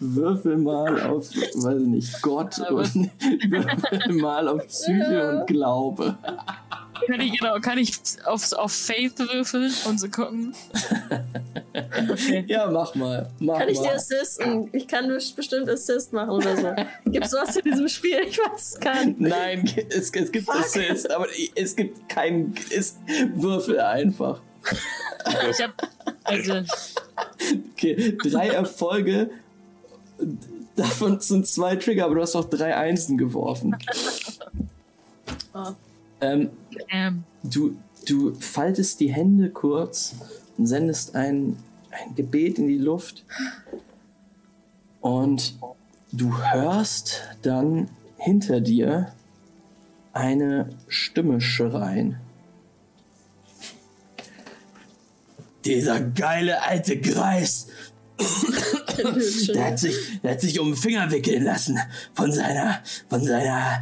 Würfel 0.01 0.57
mal 0.57 1.01
auf, 1.03 1.28
weiß 1.30 1.80
ich 1.80 1.86
nicht, 1.86 2.22
Gott 2.22 2.61
Aber- 2.61 2.78
und 2.78 3.11
Würfel 3.48 4.14
mal 4.14 4.48
auf 4.48 4.66
Psyche 4.66 5.30
und 5.30 5.46
Glaube. 5.46 6.16
Kann 7.07 7.20
ich, 7.20 7.38
genau, 7.38 7.59
kann 7.61 7.78
ich 7.78 7.98
auf, 8.26 8.53
auf 8.53 8.72
Faith 8.72 9.18
würfeln 9.18 9.72
und 9.88 9.98
so 9.98 10.09
gucken? 10.09 10.55
Okay. 11.73 12.45
Ja, 12.49 12.68
mach 12.71 12.95
mal. 12.95 13.31
Mach 13.39 13.59
Kann 13.59 13.68
ich 13.68 13.79
mal. 13.79 13.85
dir 13.89 13.95
assisten? 13.95 14.68
Ich 14.73 14.89
kann 14.89 15.09
best- 15.09 15.37
bestimmt 15.37 15.68
Assist 15.68 16.12
machen 16.12 16.31
oder 16.31 16.57
so. 16.57 16.75
Gibt's 17.11 17.31
sowas 17.31 17.55
in 17.57 17.71
diesem 17.71 17.89
Spiel? 17.89 18.18
Ich 18.29 18.39
weiß 18.39 18.73
es 18.75 18.81
gar 18.81 19.05
nicht. 19.05 19.21
Nein, 19.21 19.71
es, 19.89 20.11
es 20.11 20.33
gibt 20.33 20.49
Assist, 20.49 21.11
aber 21.11 21.27
es 21.55 21.77
gibt 21.77 22.09
keinen. 22.09 22.55
Es, 22.75 22.97
Würfel 23.35 23.79
einfach. 23.81 24.41
Ich 25.51 25.62
hab, 25.62 25.73
also, 26.25 26.62
Okay, 27.73 28.16
drei 28.23 28.49
Erfolge. 28.49 29.31
Davon 30.77 31.21
sind 31.21 31.47
zwei 31.47 31.77
Trigger, 31.77 32.05
aber 32.07 32.16
du 32.16 32.23
hast 32.23 32.35
auch 32.37 32.45
drei 32.45 32.77
Einsen 32.77 33.16
geworfen. 33.18 33.77
Oh. 35.55 35.73
Ähm, 36.21 36.51
ähm, 36.91 37.25
du, 37.43 37.77
du 38.07 38.35
faltest 38.35 39.01
die 39.01 39.12
Hände 39.12 39.51
kurz 39.51 40.14
sendest 40.59 41.14
ein, 41.14 41.57
ein 41.90 42.14
Gebet 42.14 42.59
in 42.59 42.66
die 42.66 42.78
Luft. 42.78 43.24
Und 45.01 45.59
du 46.12 46.36
hörst 46.38 47.22
dann 47.42 47.88
hinter 48.16 48.61
dir 48.61 49.12
eine 50.12 50.68
Stimme 50.88 51.40
schreien. 51.40 52.16
Dieser 55.64 56.01
geile 56.01 56.62
alte 56.62 56.98
Greis, 56.98 57.68
der 59.55 59.66
hat 59.66 59.79
sich, 59.79 60.21
der 60.23 60.33
hat 60.33 60.41
sich 60.41 60.61
um 60.61 60.73
den 60.73 60.77
Finger 60.77 61.11
wickeln 61.11 61.45
lassen 61.45 61.79
von 62.14 62.33
seiner, 62.33 62.83
von 63.09 63.25
seiner 63.25 63.81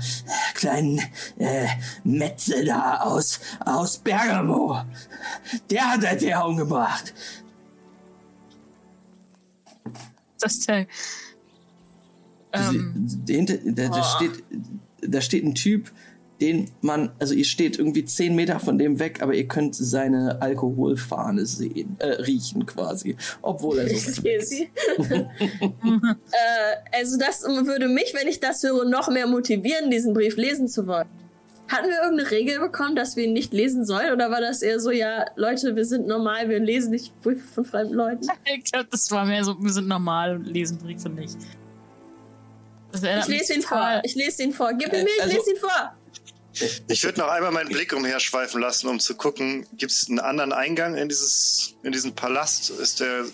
kleinen 0.54 1.00
äh, 1.38 1.66
Metze 2.04 2.64
da 2.64 2.98
aus, 3.00 3.40
aus 3.64 3.98
Bergamo. 3.98 4.82
Der 5.70 5.92
hat 5.92 6.04
er 6.04 6.16
der 6.16 6.44
umgebracht. 6.44 7.12
das 10.40 10.52
ist 10.54 10.68
der. 10.68 10.86
Ähm, 12.52 12.94
da, 13.64 14.02
steht, 14.02 14.42
da 15.02 15.20
steht 15.20 15.44
ein 15.44 15.54
Typ, 15.54 15.90
den 16.40 16.70
man, 16.82 17.10
also 17.18 17.34
ihr 17.34 17.44
steht 17.44 17.78
irgendwie 17.78 18.04
10 18.04 18.34
Meter 18.34 18.60
von 18.60 18.78
dem 18.78 18.98
weg, 19.00 19.22
aber 19.22 19.34
ihr 19.34 19.48
könnt 19.48 19.74
seine 19.74 20.40
Alkoholfahne 20.40 21.44
sehen, 21.46 21.96
äh, 21.98 22.06
riechen 22.22 22.64
quasi, 22.64 23.16
obwohl 23.42 23.78
er 23.78 23.88
so 23.88 23.94
Ich 23.94 24.04
sehe 24.04 24.40
sie. 24.42 24.62
äh, 24.98 26.96
also 26.96 27.18
das 27.18 27.42
würde 27.42 27.88
mich, 27.88 28.14
wenn 28.14 28.28
ich 28.28 28.40
das 28.40 28.62
höre, 28.62 28.84
noch 28.84 29.08
mehr 29.08 29.26
motivieren, 29.26 29.90
diesen 29.90 30.14
Brief 30.14 30.36
lesen 30.36 30.68
zu 30.68 30.86
wollen. 30.86 31.08
Hatten 31.68 31.88
wir 31.88 32.00
irgendeine 32.02 32.30
Regel 32.30 32.60
bekommen, 32.60 32.96
dass 32.96 33.16
wir 33.16 33.24
ihn 33.24 33.34
nicht 33.34 33.52
lesen 33.52 33.84
sollen? 33.84 34.12
Oder 34.12 34.30
war 34.30 34.40
das 34.40 34.62
eher 34.62 34.80
so, 34.80 34.90
ja, 34.90 35.26
Leute, 35.36 35.76
wir 35.76 35.84
sind 35.84 36.06
normal, 36.06 36.48
wir 36.48 36.60
lesen 36.60 36.92
nicht 36.92 37.20
Briefe 37.20 37.46
von 37.46 37.64
fremden 37.64 37.94
Leuten? 37.94 38.26
ich 38.56 38.64
glaube, 38.64 38.88
das 38.90 39.10
war 39.10 39.26
mehr 39.26 39.44
so, 39.44 39.54
wir 39.60 39.70
sind 39.72 39.86
normal 39.86 40.36
und 40.36 40.44
lesen 40.46 40.78
Briefe 40.78 41.10
nicht. 41.10 41.36
Ich 42.94 43.28
lese 43.28 43.54
ihn 43.54 43.62
vor. 43.62 44.00
Ich 44.02 44.14
lese 44.14 44.42
ihn 44.44 44.52
vor. 44.52 44.72
Gib 44.72 44.88
ihn 44.88 45.00
Äh, 45.00 45.04
mir, 45.04 45.10
ich 45.16 45.22
also- 45.22 45.36
lese 45.36 45.50
ihn 45.50 45.56
vor. 45.58 45.94
Ich 46.88 47.04
würde 47.04 47.20
noch 47.20 47.28
einmal 47.28 47.52
meinen 47.52 47.68
Blick 47.68 47.92
umherschweifen 47.94 48.60
lassen, 48.60 48.88
um 48.88 48.98
zu 49.00 49.14
gucken, 49.14 49.66
gibt 49.76 49.92
es 49.92 50.08
einen 50.08 50.18
anderen 50.18 50.52
Eingang 50.52 50.96
in, 50.96 51.08
dieses, 51.08 51.74
in 51.82 51.92
diesen 51.92 52.14
Palast? 52.14 52.70
Ist 52.70 53.00
der 53.00 53.24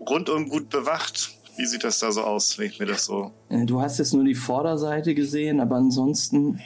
rundum 0.00 0.48
gut 0.48 0.68
bewacht? 0.70 1.30
Wie 1.56 1.66
sieht 1.66 1.84
das 1.84 2.00
da 2.00 2.10
so 2.10 2.22
aus, 2.22 2.58
wenn 2.58 2.66
ich 2.66 2.80
mir 2.80 2.86
das 2.86 3.04
so... 3.04 3.30
Äh, 3.48 3.64
Du 3.64 3.80
hast 3.80 3.98
jetzt 3.98 4.12
nur 4.12 4.24
die 4.24 4.34
Vorderseite 4.34 5.14
gesehen, 5.14 5.60
aber 5.60 5.76
ansonsten. 5.76 6.60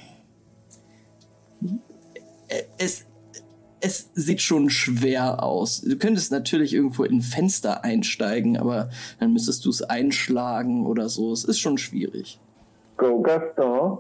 Äh, 2.49 2.63
Es, 2.79 3.05
es 3.81 4.09
sieht 4.15 4.41
schon 4.41 4.71
schwer 4.71 5.43
aus. 5.43 5.83
Du 5.83 5.97
könntest 5.97 6.33
natürlich 6.33 6.73
irgendwo 6.73 7.05
in 7.05 7.19
ein 7.19 7.23
Fenster 7.23 7.85
einsteigen, 7.85 8.57
aber 8.57 8.91
dann 9.21 9.33
müsstest 9.33 9.65
du 9.65 9.71
es 9.71 9.83
einschlagen 9.83 10.87
oder 10.87 11.09
so. 11.09 11.33
Es 11.33 11.45
ist 11.45 11.61
schon 11.61 11.79
schwierig. 11.79 12.41
Go 12.97 13.21
Gaston. 13.23 13.99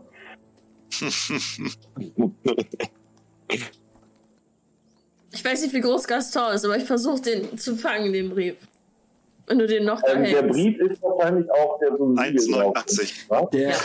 Ich 5.30 5.45
weiß 5.45 5.62
nicht, 5.62 5.74
wie 5.74 5.80
groß 5.80 6.07
Gaston 6.07 6.55
ist, 6.55 6.64
aber 6.64 6.76
ich 6.76 6.84
versuche 6.84 7.20
den 7.20 7.59
zu 7.59 7.76
fangen, 7.76 8.12
den 8.12 8.30
Brief. 8.30 8.57
Wenn 9.47 9.59
du 9.59 9.66
den 9.66 9.84
noch 9.84 10.03
da 10.03 10.12
Ähm, 10.12 10.24
der. 10.24 10.43
Brief 10.43 10.78
ist 10.78 11.03
wahrscheinlich 11.03 11.51
auch 11.51 11.78
der 11.78 11.97
so 11.97 12.14
ein 12.14 12.39
Siegel 12.39 12.53
drauf 12.55 12.76
1,89. 12.76 13.03
ist, 13.03 13.30
wa? 13.30 13.47
Der, 13.47 13.70
Ja. 13.70 13.76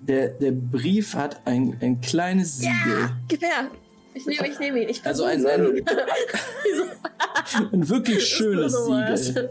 der, 0.00 0.28
der 0.30 0.52
Brief 0.52 1.14
hat 1.14 1.40
ein, 1.46 1.76
ein 1.80 2.00
kleines 2.00 2.58
Siegel. 2.58 3.10
Gib 3.28 3.42
her. 3.42 3.70
Ich 4.14 4.26
nehme 4.26 4.48
ich 4.48 4.58
nehme 4.58 4.82
ihn. 4.82 4.88
Ich 4.88 5.04
Also 5.06 5.24
ein, 5.24 5.46
ein, 5.46 5.66
ein 7.72 7.88
wirklich 7.88 8.26
schönes. 8.36 8.72
Siegel. 8.74 9.50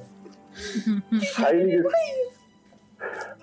Heiliges, 1.38 1.86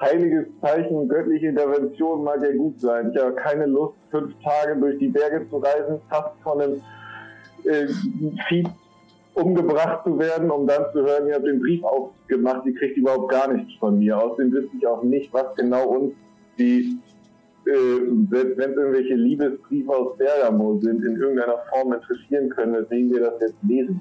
heiliges 0.00 0.46
Zeichen, 0.60 1.08
göttliche 1.08 1.48
Intervention 1.48 2.24
mag 2.24 2.42
ja 2.42 2.52
gut 2.56 2.80
sein. 2.80 3.12
Ich 3.14 3.20
habe 3.20 3.34
keine 3.34 3.66
Lust, 3.66 3.94
fünf 4.10 4.34
Tage 4.42 4.76
durch 4.76 4.98
die 4.98 5.08
Berge 5.08 5.48
zu 5.48 5.58
reisen, 5.58 6.00
fast 6.08 6.30
von 6.42 6.60
einem 6.60 6.80
äh, 7.64 7.86
Vieh 8.48 8.64
umgebracht 9.34 10.04
zu 10.04 10.18
werden, 10.18 10.50
um 10.50 10.66
dann 10.66 10.84
zu 10.92 11.02
hören, 11.02 11.26
ihr 11.28 11.34
habt 11.34 11.46
den 11.46 11.60
Brief 11.60 11.82
aufgemacht, 11.82 12.64
ihr 12.66 12.74
kriegt 12.74 12.96
überhaupt 12.96 13.30
gar 13.30 13.52
nichts 13.52 13.72
von 13.78 13.98
mir. 13.98 14.16
Außerdem 14.18 14.52
wüsste 14.52 14.76
ich 14.76 14.86
auch 14.86 15.02
nicht, 15.02 15.32
was 15.32 15.54
genau 15.56 15.86
uns 15.88 16.14
die, 16.58 16.98
äh, 17.66 17.72
selbst 18.30 18.58
wenn 18.58 18.70
es 18.70 18.76
irgendwelche 18.76 19.14
Liebesbriefe 19.14 19.90
aus 19.90 20.16
Bergamo 20.18 20.78
sind, 20.80 21.04
in 21.04 21.16
irgendeiner 21.16 21.58
Form 21.70 21.92
interessieren 21.92 22.48
können, 22.50 22.74
weswegen 22.74 23.10
wir 23.10 23.20
das 23.20 23.40
jetzt 23.40 23.62
lesen. 23.62 24.00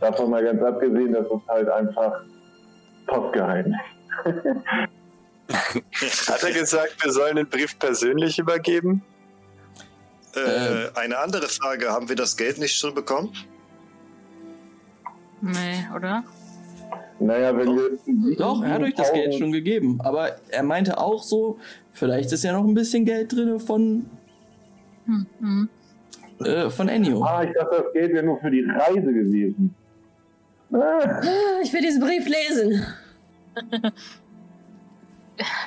Davon 0.00 0.30
mal 0.30 0.44
ganz 0.44 0.62
abgesehen, 0.62 1.12
dass 1.12 1.26
es 1.26 1.48
halt 1.48 1.68
einfach 1.68 2.22
Postgeheimnis. 3.06 3.97
Hat 6.28 6.42
er 6.42 6.52
gesagt, 6.52 6.96
wir 7.02 7.12
sollen 7.12 7.36
den 7.36 7.46
Brief 7.48 7.78
persönlich 7.78 8.38
übergeben? 8.38 9.02
Äh, 10.34 10.88
eine 10.94 11.18
andere 11.18 11.48
Frage, 11.48 11.90
haben 11.90 12.08
wir 12.08 12.16
das 12.16 12.36
Geld 12.36 12.58
nicht 12.58 12.76
schon 12.76 12.94
bekommen? 12.94 13.32
Nee, 15.40 15.86
oder? 15.94 16.22
Naja, 17.20 17.56
wenn 17.56 17.76
wir. 17.76 18.36
Doch, 18.36 18.62
er 18.62 18.70
hat 18.74 18.82
euch 18.82 18.94
das 18.94 19.12
Geld 19.12 19.34
schon 19.34 19.52
gegeben. 19.52 20.00
Aber 20.02 20.36
er 20.50 20.62
meinte 20.62 20.98
auch 20.98 21.22
so, 21.22 21.58
vielleicht 21.92 22.30
ist 22.32 22.44
ja 22.44 22.52
noch 22.52 22.64
ein 22.64 22.74
bisschen 22.74 23.04
Geld 23.04 23.32
drin 23.32 23.58
von, 23.58 24.06
Hm, 25.06 25.26
hm. 25.40 25.68
äh, 26.44 26.68
von 26.70 26.88
Ennio. 26.88 27.22
Ah, 27.24 27.42
ich 27.42 27.52
dachte, 27.54 27.82
das 27.84 27.92
Geld 27.94 28.12
wäre 28.12 28.24
nur 28.24 28.38
für 28.40 28.50
die 28.50 28.62
Reise 28.64 29.12
gewesen. 29.12 29.74
Ah, 30.72 31.20
Ich 31.62 31.72
will 31.72 31.80
diesen 31.80 32.00
Brief 32.02 32.28
lesen. 32.28 32.84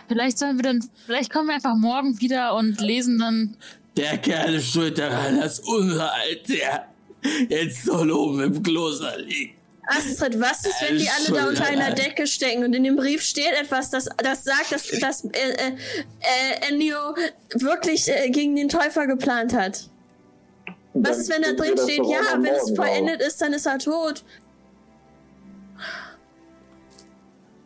Vielleicht 0.07 0.37
sollen 0.37 0.57
wir 0.57 0.63
dann, 0.63 0.83
vielleicht 1.05 1.31
kommen 1.31 1.47
wir 1.47 1.55
einfach 1.55 1.75
morgen 1.75 2.19
wieder 2.19 2.55
und 2.55 2.81
lesen 2.81 3.19
dann. 3.19 3.55
Der 3.95 4.17
Kerl 4.17 4.55
ist 4.55 4.73
schuld 4.73 4.97
daran, 4.97 5.39
dass 5.39 5.59
unser 5.61 6.11
Alter 6.13 6.87
jetzt 7.47 7.85
so 7.85 7.93
oben 7.93 8.41
im 8.41 8.63
Kloster 8.63 9.17
liegt. 9.19 9.55
Astrid, 9.87 10.39
was 10.39 10.65
ist, 10.65 10.75
wenn 10.87 10.97
die 10.97 11.09
alle 11.09 11.37
da 11.37 11.47
unter 11.47 11.65
einer 11.65 11.91
Decke 11.91 12.27
stecken 12.27 12.63
und 12.63 12.73
in 12.73 12.83
dem 12.83 12.95
Brief 12.95 13.21
steht 13.23 13.51
etwas, 13.59 13.89
das, 13.89 14.07
das 14.17 14.43
sagt, 14.43 14.71
dass, 14.71 14.87
dass 14.99 15.25
äh, 15.25 15.29
äh, 15.33 15.71
äh, 16.19 16.69
Ennio 16.69 17.15
wirklich 17.55 18.07
äh, 18.07 18.29
gegen 18.29 18.55
den 18.55 18.69
Täufer 18.69 19.07
geplant 19.07 19.53
hat? 19.53 19.89
Was 20.93 21.17
ist, 21.17 21.29
wenn 21.29 21.41
da 21.41 21.53
drin 21.53 21.77
steht, 21.77 22.05
ja, 22.05 22.37
wenn 22.37 22.53
es 22.53 22.73
vollendet 22.75 23.21
ist, 23.21 23.41
dann 23.41 23.53
ist 23.53 23.65
er 23.65 23.79
tot? 23.79 24.23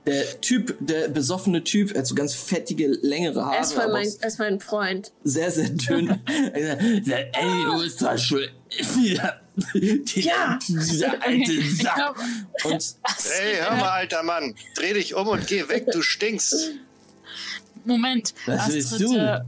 Der 0.05 0.39
Typ, 0.41 0.75
der 0.79 1.07
besoffene 1.07 1.63
Typ, 1.63 1.95
hat 1.97 2.05
so 2.05 2.13
ganz 2.13 2.35
fettige, 2.35 2.87
längere 3.01 3.43
Haare. 3.43 3.55
Er 3.55 3.61
ist, 3.61 3.73
voll 3.73 3.91
mein, 3.91 4.07
er 4.21 4.27
ist 4.27 4.37
mein 4.39 4.59
Freund. 4.59 5.11
sehr, 5.23 5.49
sehr 5.51 5.69
dünn. 5.69 6.19
Er 6.53 6.67
sagt, 6.77 7.07
Der 7.07 7.35
Ennio 7.35 7.81
ist 7.81 8.01
da 8.01 8.15
schuld. 8.17 8.51
Dieser, 8.95 9.41
Ja. 10.13 10.59
dieser 10.67 11.21
alte 11.25 11.61
Sack. 11.63 12.15
Und 12.65 12.95
Hey, 13.23 13.55
hör 13.61 13.75
mal, 13.77 13.89
alter 13.89 14.21
Mann. 14.21 14.53
Dreh 14.75 14.93
dich 14.93 15.15
um 15.15 15.27
und 15.27 15.47
geh 15.47 15.67
weg, 15.69 15.87
du 15.91 16.01
stinkst. 16.03 16.71
Moment. 17.83 18.33
was 18.45 18.67
willst 18.71 18.93
Astrid, 18.93 19.07
du? 19.09 19.15
äh, 19.17 19.39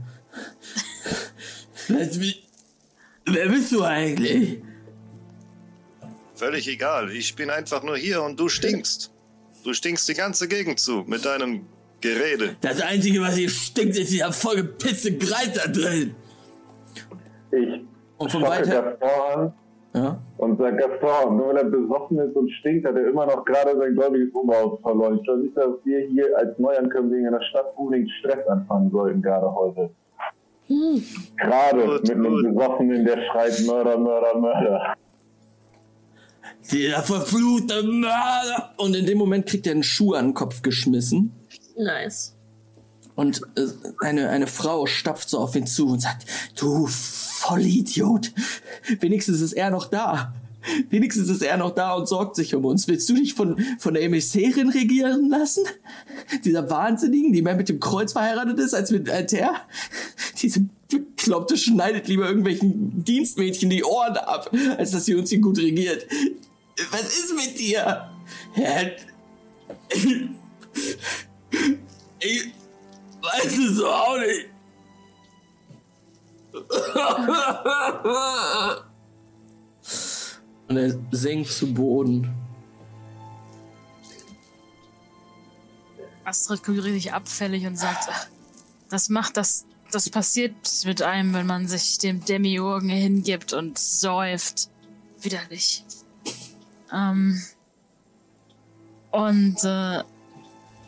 Was 1.88 2.20
will- 2.20 2.34
Wer 3.26 3.48
bist 3.48 3.70
du 3.72 3.82
eigentlich? 3.84 4.58
Völlig 6.34 6.66
egal. 6.68 7.10
Ich 7.12 7.34
bin 7.36 7.50
einfach 7.50 7.82
nur 7.82 7.96
hier 7.96 8.22
und 8.22 8.38
du 8.40 8.48
stinkst. 8.48 9.10
Du 9.68 9.74
stinkst 9.74 10.08
die 10.08 10.14
ganze 10.14 10.48
Gegend 10.48 10.80
zu 10.80 11.04
mit 11.06 11.26
deinem 11.26 11.66
Gerede. 12.00 12.56
Das 12.62 12.80
Einzige, 12.80 13.20
was 13.20 13.34
hier 13.36 13.50
stinkt, 13.50 13.98
ist 13.98 14.10
dieser 14.10 14.32
vollgepisste 14.32 15.12
Greis 15.18 15.52
da 15.52 15.70
drin. 15.70 16.14
Ich 17.52 17.80
Und 18.16 18.32
von 18.32 18.42
weiter. 18.44 18.96
Gaston 18.98 19.10
an 19.42 19.52
Ja. 19.94 20.18
und 20.38 20.56
sage, 20.58 20.76
Gaston, 20.78 21.36
nur 21.36 21.48
weil 21.48 21.58
er 21.58 21.64
besoffen 21.64 22.18
ist 22.18 22.34
und 22.34 22.50
stinkt, 22.52 22.86
hat 22.88 22.96
er 22.96 23.08
immer 23.10 23.26
noch 23.26 23.44
gerade 23.44 23.76
sein 23.78 23.94
gläubiges 23.94 24.34
Oberhaus 24.34 24.80
verloren. 24.80 25.18
Ich 25.18 25.24
glaube 25.24 25.40
nicht, 25.42 25.54
dass 25.58 25.68
wir 25.84 26.00
hier 26.00 26.38
als 26.38 26.58
Neuankömmlinge 26.58 27.26
in 27.28 27.34
der 27.34 27.42
Stadt 27.42 27.66
unbedingt 27.76 28.10
Stress 28.20 28.46
anfangen 28.48 28.90
sollten, 28.90 29.20
gerade 29.20 29.54
heute. 29.54 29.90
Gerade 31.36 31.82
Gut, 31.84 32.02
mit 32.08 32.10
einem. 32.12 32.54
Besoffenen, 32.54 33.04
der 33.04 33.18
schreit 33.30 33.62
Mörder, 33.66 33.98
Mörder, 33.98 34.38
Mörder. 34.38 34.94
Dieser 36.70 37.02
verfluchte 37.02 37.82
Mörder. 37.82 38.74
Und 38.76 38.94
in 38.94 39.06
dem 39.06 39.18
Moment 39.18 39.46
kriegt 39.46 39.66
er 39.66 39.72
einen 39.72 39.82
Schuh 39.82 40.14
an 40.14 40.28
den 40.28 40.34
Kopf 40.34 40.62
geschmissen. 40.62 41.32
Nice. 41.76 42.34
Und 43.14 43.42
äh, 43.56 43.66
eine, 44.00 44.28
eine 44.28 44.46
Frau 44.46 44.86
stapft 44.86 45.28
so 45.28 45.38
auf 45.38 45.56
ihn 45.56 45.66
zu 45.66 45.88
und 45.88 46.00
sagt, 46.00 46.26
du 46.56 46.86
Vollidiot. 46.86 48.32
Wenigstens 49.00 49.40
ist 49.40 49.54
er 49.54 49.70
noch 49.70 49.86
da. 49.86 50.34
Wenigstens 50.90 51.28
ist 51.28 51.42
er 51.42 51.56
noch 51.56 51.74
da 51.74 51.94
und 51.94 52.08
sorgt 52.08 52.36
sich 52.36 52.54
um 52.54 52.64
uns. 52.64 52.88
Willst 52.88 53.08
du 53.08 53.14
dich 53.14 53.34
von, 53.34 53.58
von 53.78 53.94
der 53.94 54.02
Emissärin 54.02 54.70
regieren 54.70 55.28
lassen? 55.28 55.64
Dieser 56.44 56.68
Wahnsinnigen, 56.70 57.32
die 57.32 57.42
mehr 57.42 57.56
mit 57.56 57.68
dem 57.68 57.80
Kreuz 57.80 58.12
verheiratet 58.12 58.58
ist 58.58 58.74
als 58.74 58.90
mit 58.90 59.08
Alter? 59.08 59.54
Diese 60.42 60.66
Bekloppte 60.88 61.56
schneidet 61.56 62.08
lieber 62.08 62.26
irgendwelchen 62.26 63.04
Dienstmädchen 63.04 63.70
die 63.70 63.84
Ohren 63.84 64.16
ab, 64.16 64.50
als 64.78 64.92
dass 64.92 65.04
sie 65.04 65.14
uns 65.14 65.30
hier 65.30 65.40
gut 65.40 65.58
regiert. 65.58 66.06
Was 66.90 67.02
ist 67.02 67.34
mit 67.34 67.58
dir? 67.58 68.08
Herr... 68.52 68.92
Ich 72.20 72.52
weiß 73.22 73.58
es 73.58 73.82
auch 73.82 74.18
nicht. 74.18 74.48
Und 80.68 80.76
er 80.76 80.94
sinkt 81.10 81.50
zu 81.50 81.72
Boden. 81.72 82.30
Astrid 86.24 86.62
guckt 86.62 86.84
richtig 86.84 87.12
abfällig 87.14 87.66
und 87.66 87.76
sagt, 87.78 88.08
"Ach, 88.10 88.26
das 88.90 89.08
macht 89.08 89.36
das, 89.38 89.64
das 89.90 90.10
passiert 90.10 90.54
mit 90.84 91.00
einem, 91.02 91.32
wenn 91.32 91.46
man 91.46 91.66
sich 91.66 91.98
dem 91.98 92.22
Demiurgen 92.24 92.90
hingibt 92.90 93.54
und 93.54 93.78
säuft. 93.78 94.68
Widerlich. 95.20 95.84
Ähm, 96.92 97.40
und 99.10 99.56
äh, 99.64 100.00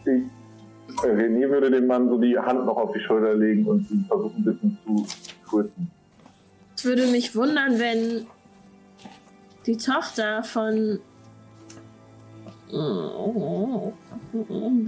Ich, 0.04 1.04
äh, 1.04 1.06
René 1.06 1.48
würde 1.48 1.70
dem 1.70 1.86
Mann 1.86 2.08
so 2.08 2.18
die 2.18 2.38
Hand 2.38 2.66
noch 2.66 2.76
auf 2.76 2.92
die 2.92 3.00
Schulter 3.00 3.34
legen 3.34 3.64
und 3.66 3.90
ihn 3.90 4.04
versuchen, 4.06 4.36
ein 4.36 4.44
bisschen 4.44 4.78
zu 4.84 5.06
trösten. 5.48 5.90
Es 6.76 6.84
würde 6.84 7.06
mich 7.06 7.34
wundern, 7.34 7.78
wenn 7.78 8.26
die 9.70 9.76
Tochter 9.76 10.42
von 10.42 10.98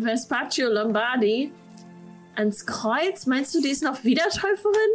Vespaccio 0.03 0.69
Lombardi 0.69 1.53
ans 2.37 2.67
Kreuz. 2.67 3.27
Meinst 3.27 3.55
du, 3.55 3.61
die 3.61 3.69
ist 3.69 3.83
noch 3.83 4.03
Wiedertäuferin? 4.05 4.91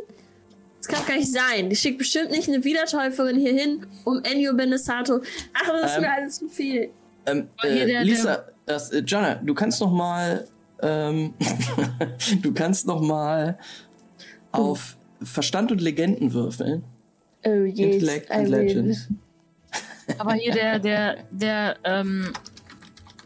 Das 0.80 0.88
kann 0.88 1.06
gar 1.08 1.16
nicht 1.18 1.32
sein. 1.32 1.70
Die 1.70 1.76
schickt 1.76 1.98
bestimmt 1.98 2.32
nicht 2.32 2.48
eine 2.48 2.64
Wiedertäuferin 2.64 3.38
hier 3.40 3.54
hin, 3.54 3.86
um 4.04 4.22
Ennio 4.24 4.54
Benesato. 4.54 5.22
Ach, 5.54 5.68
das 5.82 5.92
ist 5.92 5.96
Ähm, 5.98 6.02
mir 6.02 6.12
alles 6.12 6.40
zu 6.40 6.48
viel. 6.50 6.90
Ähm, 7.26 7.48
Oh, 7.64 7.68
äh, 7.68 7.86
der- 7.86 8.04
Lisa, 8.04 8.46
das, 8.66 8.92
äh, 8.92 9.04
Jana, 9.06 9.36
du 9.36 9.54
kannst 9.54 9.80
noch 9.82 9.92
mal, 9.92 10.48
ähm, 10.82 11.34
du 12.42 12.54
kannst 12.54 12.88
noch 12.88 13.02
mal 13.02 13.58
auf 14.52 14.96
Verstand 15.22 15.72
und 15.72 15.82
Legenden 15.82 16.34
würfeln. 16.34 16.84
Oh 17.46 17.50
yes, 17.64 17.80
Intellect 17.80 18.30
I 18.30 18.34
and 18.34 18.52
will. 18.52 18.96
Aber 20.18 20.34
hier 20.34 20.54
der, 20.54 20.80
der, 20.80 21.18
der, 21.32 21.78
ähm, 21.84 22.34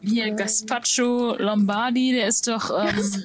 hier 0.02 0.32
Gaspacho 0.32 1.36
Lombardi, 1.38 2.14
der 2.14 2.28
ist 2.28 2.48
doch, 2.48 2.72
ähm, 2.72 3.24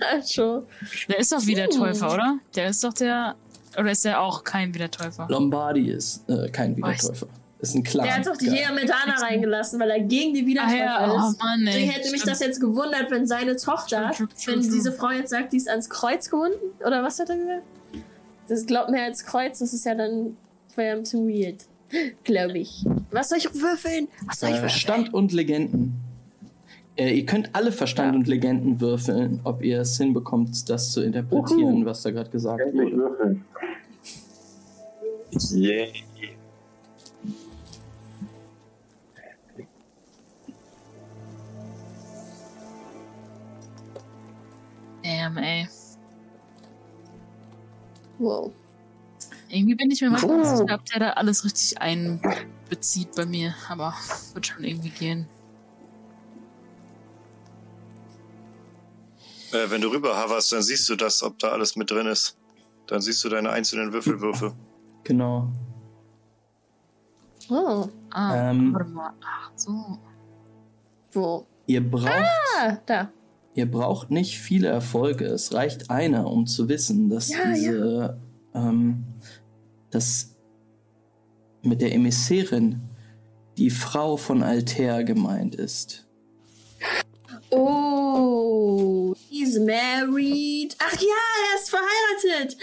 der 1.08 1.18
ist 1.18 1.32
doch 1.32 1.46
Wiedertäufer, 1.46 2.12
oder? 2.12 2.38
Der 2.54 2.68
ist 2.68 2.84
doch 2.84 2.92
der, 2.92 3.34
oder 3.78 3.90
ist 3.90 4.04
der 4.04 4.20
auch 4.20 4.44
kein 4.44 4.74
Wiedertäufer? 4.74 5.26
Lombardi 5.30 5.90
ist 5.90 6.28
äh, 6.28 6.48
kein 6.50 6.76
Wiedertäufer. 6.76 7.28
Ist 7.58 7.74
ein 7.74 7.82
Clan. 7.82 8.04
Der 8.04 8.16
hat 8.16 8.26
doch 8.26 8.36
die 8.36 8.46
Geil. 8.46 8.56
Jägermetana 8.56 9.14
reingelassen, 9.14 9.80
weil 9.80 9.90
er 9.90 10.00
gegen 10.00 10.34
die 10.34 10.42
Ah 10.42 10.46
Wiedertäufer 10.46 10.76
ja, 10.76 11.10
oh 11.10 11.30
ist. 11.30 11.38
Mann, 11.38 11.60
ey. 11.60 11.64
Deswegen 11.66 11.90
hätte 11.90 12.10
mich 12.10 12.22
das 12.22 12.40
jetzt 12.40 12.60
gewundert, 12.60 13.10
wenn 13.10 13.26
seine 13.26 13.56
Tochter, 13.56 14.10
wenn 14.44 14.60
diese 14.60 14.92
Frau 14.92 15.10
jetzt 15.10 15.30
sagt, 15.30 15.54
die 15.54 15.56
ist 15.56 15.68
ans 15.68 15.88
Kreuz 15.88 16.28
gebunden, 16.28 16.58
oder 16.84 17.02
was 17.02 17.18
hat 17.18 17.30
er 17.30 17.36
gesagt? 17.36 17.62
Das 18.48 18.66
glaubt 18.66 18.90
mir 18.90 19.02
als 19.02 19.24
Kreuz, 19.24 19.58
das 19.60 19.72
ist 19.72 19.86
ja 19.86 19.94
dann, 19.94 20.36
wäre 20.74 20.96
ja 20.96 21.00
bisschen 21.00 21.26
weird. 21.26 21.64
Glaube 22.24 22.58
ich. 22.58 22.84
Was 23.10 23.28
soll 23.28 23.38
ich 23.38 23.54
würfeln? 23.54 24.08
Was 24.26 24.40
soll 24.40 24.50
ich 24.50 24.56
Äh, 24.56 24.58
würfeln? 24.58 24.70
Verstand 24.70 25.14
und 25.14 25.32
Legenden. 25.32 25.94
Äh, 26.96 27.12
ihr 27.14 27.26
könnt 27.26 27.50
alle 27.54 27.72
Verstand 27.72 28.16
und 28.16 28.26
Legenden 28.26 28.80
würfeln, 28.80 29.40
ob 29.44 29.62
ihr 29.62 29.80
es 29.82 29.96
hinbekommt, 29.98 30.68
das 30.70 30.92
zu 30.92 31.02
interpretieren, 31.02 31.84
was 31.84 32.02
da 32.02 32.10
gerade 32.10 32.30
gesagt 32.30 32.60
Endlich 32.60 32.92
wurde. 32.94 32.96
würfeln. 32.96 33.44
Yay. 35.52 35.92
Damn, 45.02 45.36
ey. 45.38 45.68
Wow. 48.18 48.52
Irgendwie 49.48 49.74
bin 49.76 49.90
ich 49.90 50.00
mir 50.00 50.10
manchmal 50.10 50.38
nicht 50.38 50.56
sicher, 50.56 50.74
ob 50.74 50.84
der 50.86 51.00
da 51.00 51.10
alles 51.10 51.44
richtig 51.44 51.80
einbezieht 51.80 53.14
bei 53.14 53.26
mir. 53.26 53.54
Aber 53.68 53.94
wird 54.34 54.46
schon 54.46 54.64
irgendwie 54.64 54.90
gehen. 54.90 55.28
Äh, 59.52 59.70
wenn 59.70 59.80
du 59.80 59.88
rüber 59.88 60.22
hoverst, 60.24 60.52
dann 60.52 60.62
siehst 60.62 60.88
du 60.88 60.96
das, 60.96 61.22
ob 61.22 61.38
da 61.38 61.48
alles 61.50 61.76
mit 61.76 61.90
drin 61.90 62.06
ist. 62.06 62.36
Dann 62.86 63.00
siehst 63.00 63.22
du 63.24 63.28
deine 63.28 63.50
einzelnen 63.50 63.92
Würfelwürfe. 63.92 64.54
Genau. 65.04 65.48
Oh, 67.48 67.88
Ah, 68.10 68.50
Ähm. 68.50 68.72
warte 68.74 68.90
mal. 68.90 69.12
Ach 69.24 69.50
so. 69.54 69.98
wo? 71.12 71.46
Ihr 71.66 71.88
braucht, 71.88 72.08
Ah, 72.58 72.78
da. 72.86 73.10
Ihr 73.54 73.70
braucht 73.70 74.10
nicht 74.10 74.38
viele 74.38 74.68
Erfolge. 74.68 75.24
Es 75.26 75.52
reicht 75.54 75.90
einer, 75.90 76.26
um 76.30 76.46
zu 76.46 76.68
wissen, 76.68 77.08
dass 77.08 77.28
Ja, 77.28 77.38
diese, 77.52 78.18
ähm, 78.54 79.04
dass 79.96 80.36
mit 81.62 81.80
der 81.80 81.94
Emissärin 81.94 82.82
die 83.56 83.70
Frau 83.70 84.18
von 84.18 84.42
Altair 84.42 85.04
gemeint 85.04 85.54
ist. 85.54 86.06
Oh, 87.48 89.14
he's 89.30 89.58
married. 89.58 90.76
Ach 90.78 90.92
ja, 90.92 91.22
er 91.48 91.58
ist 91.58 91.70
verheiratet. 91.70 92.58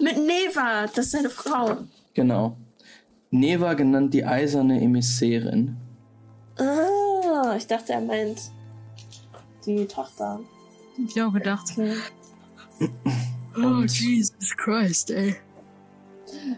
Mit 0.00 0.16
Neva, 0.16 0.86
das 0.86 1.06
ist 1.06 1.10
seine 1.10 1.28
Frau. 1.28 1.76
Genau. 2.14 2.56
Neva 3.30 3.74
genannt 3.74 4.14
die 4.14 4.24
eiserne 4.24 4.80
Emissärin. 4.80 5.76
Ah, 6.56 7.54
ich 7.54 7.66
dachte, 7.66 7.92
er 7.92 8.00
meint 8.00 8.40
die 9.66 9.84
Tochter. 9.84 10.40
Hab 10.96 11.06
ich 11.06 11.22
auch 11.22 11.32
gedacht. 11.34 11.70
Okay. 11.72 11.96
Oh, 13.56 13.82
Jesus 13.82 14.56
Christ, 14.56 15.10
ey. 15.10 15.36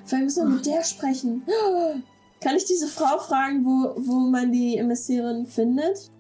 Vielleicht 0.05 0.25
müssen 0.25 0.49
wir 0.49 0.57
mit 0.57 0.67
der 0.67 0.85
sprechen. 0.85 1.43
Kann 2.41 2.57
ich 2.57 2.65
diese 2.65 2.87
Frau 2.87 3.19
fragen, 3.19 3.65
wo, 3.65 3.95
wo 3.99 4.21
man 4.21 4.51
die 4.51 4.79
Emissärin 4.79 5.47
findet? 5.47 6.11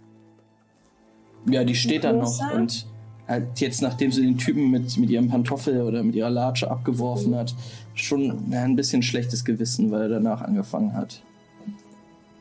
Ja, 1.46 1.64
die 1.64 1.74
steht 1.74 2.04
da 2.04 2.12
noch 2.12 2.38
und 2.52 2.86
halt 3.26 3.60
jetzt, 3.60 3.80
nachdem 3.80 4.12
sie 4.12 4.22
den 4.22 4.36
Typen 4.36 4.70
mit, 4.70 4.98
mit 4.98 5.08
ihrem 5.08 5.28
Pantoffel 5.28 5.80
oder 5.82 6.02
mit 6.02 6.14
ihrer 6.14 6.28
Latsche 6.28 6.70
abgeworfen 6.70 7.34
hat, 7.34 7.54
schon 7.94 8.52
ein 8.52 8.76
bisschen 8.76 9.02
schlechtes 9.02 9.44
Gewissen, 9.44 9.90
weil 9.90 10.02
er 10.02 10.08
danach 10.08 10.42
angefangen 10.42 10.92
hat. 10.92 11.22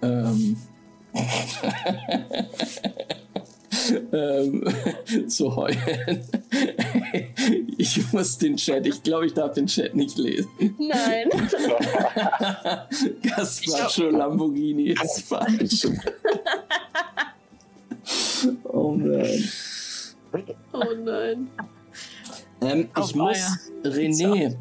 Ähm. 0.02 0.58
ähm, 4.12 4.64
zu 5.28 5.56
heulen. 5.56 6.24
ich 7.78 8.14
muss 8.14 8.38
den 8.38 8.58
Chat, 8.58 8.86
ich 8.86 9.02
glaube, 9.04 9.28
ich 9.28 9.34
darf 9.34 9.54
den 9.54 9.68
Chat 9.68 9.96
nicht 9.96 10.18
lesen. 10.18 10.50
Nein. 10.78 11.30
Gaspacho 13.24 14.10
Lamborghini 14.10 14.96
ist 15.04 15.22
falsch. 15.22 15.88
oh 18.64 18.92
man. 18.92 19.50
Oh 20.74 20.94
nein. 21.04 21.50
Ähm, 22.62 22.90
Auf 22.94 23.10
ich 23.10 23.16
muss, 23.16 23.38
René, 23.84 24.56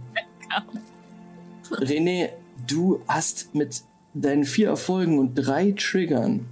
René, 1.71 2.31
du 2.67 3.03
hast 3.09 3.55
mit 3.55 3.83
deinen 4.15 4.45
vier 4.45 4.69
Erfolgen 4.69 5.19
und 5.19 5.35
drei 5.35 5.73
Triggern 5.73 6.47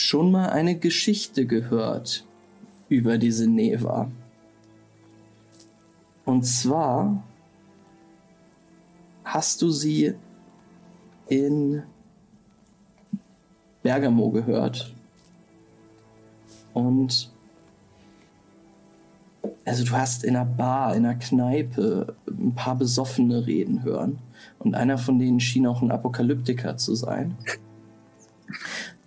schon 0.00 0.30
mal 0.30 0.50
eine 0.50 0.78
Geschichte 0.78 1.46
gehört 1.46 2.24
über 2.88 3.18
diese 3.18 3.48
Neva. 3.48 4.10
Und 6.24 6.44
zwar 6.44 7.22
hast 9.24 9.62
du 9.62 9.70
sie 9.70 10.14
in 11.28 11.82
Bergamo 13.82 14.30
gehört. 14.30 14.94
Und 16.74 17.30
also 19.64 19.84
du 19.84 19.92
hast 19.92 20.24
in 20.24 20.36
einer 20.36 20.44
Bar, 20.44 20.96
in 20.96 21.06
einer 21.06 21.18
Kneipe 21.18 22.16
ein 22.26 22.54
paar 22.54 22.76
Besoffene 22.76 23.46
reden 23.46 23.82
hören. 23.82 24.18
Und 24.58 24.74
einer 24.74 24.98
von 24.98 25.18
denen 25.18 25.40
schien 25.40 25.66
auch 25.66 25.82
ein 25.82 25.90
Apokalyptiker 25.90 26.76
zu 26.76 26.94
sein. 26.94 27.36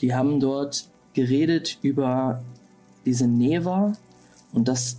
Die 0.03 0.13
haben 0.13 0.41
dort 0.41 0.89
geredet 1.13 1.79
über 1.81 2.43
diese 3.05 3.25
Neva 3.25 3.93
und 4.51 4.67
das 4.67 4.97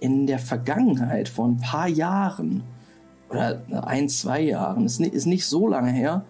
in 0.00 0.26
der 0.26 0.40
Vergangenheit 0.40 1.28
vor 1.28 1.46
ein 1.46 1.60
paar 1.60 1.86
Jahren 1.86 2.64
oder 3.30 3.62
ein, 3.86 4.08
zwei 4.08 4.40
Jahren, 4.40 4.86
ist 4.86 5.00
ist 5.00 5.26
nicht 5.26 5.46
so 5.46 5.68
lange 5.68 5.92
her, 5.92 6.24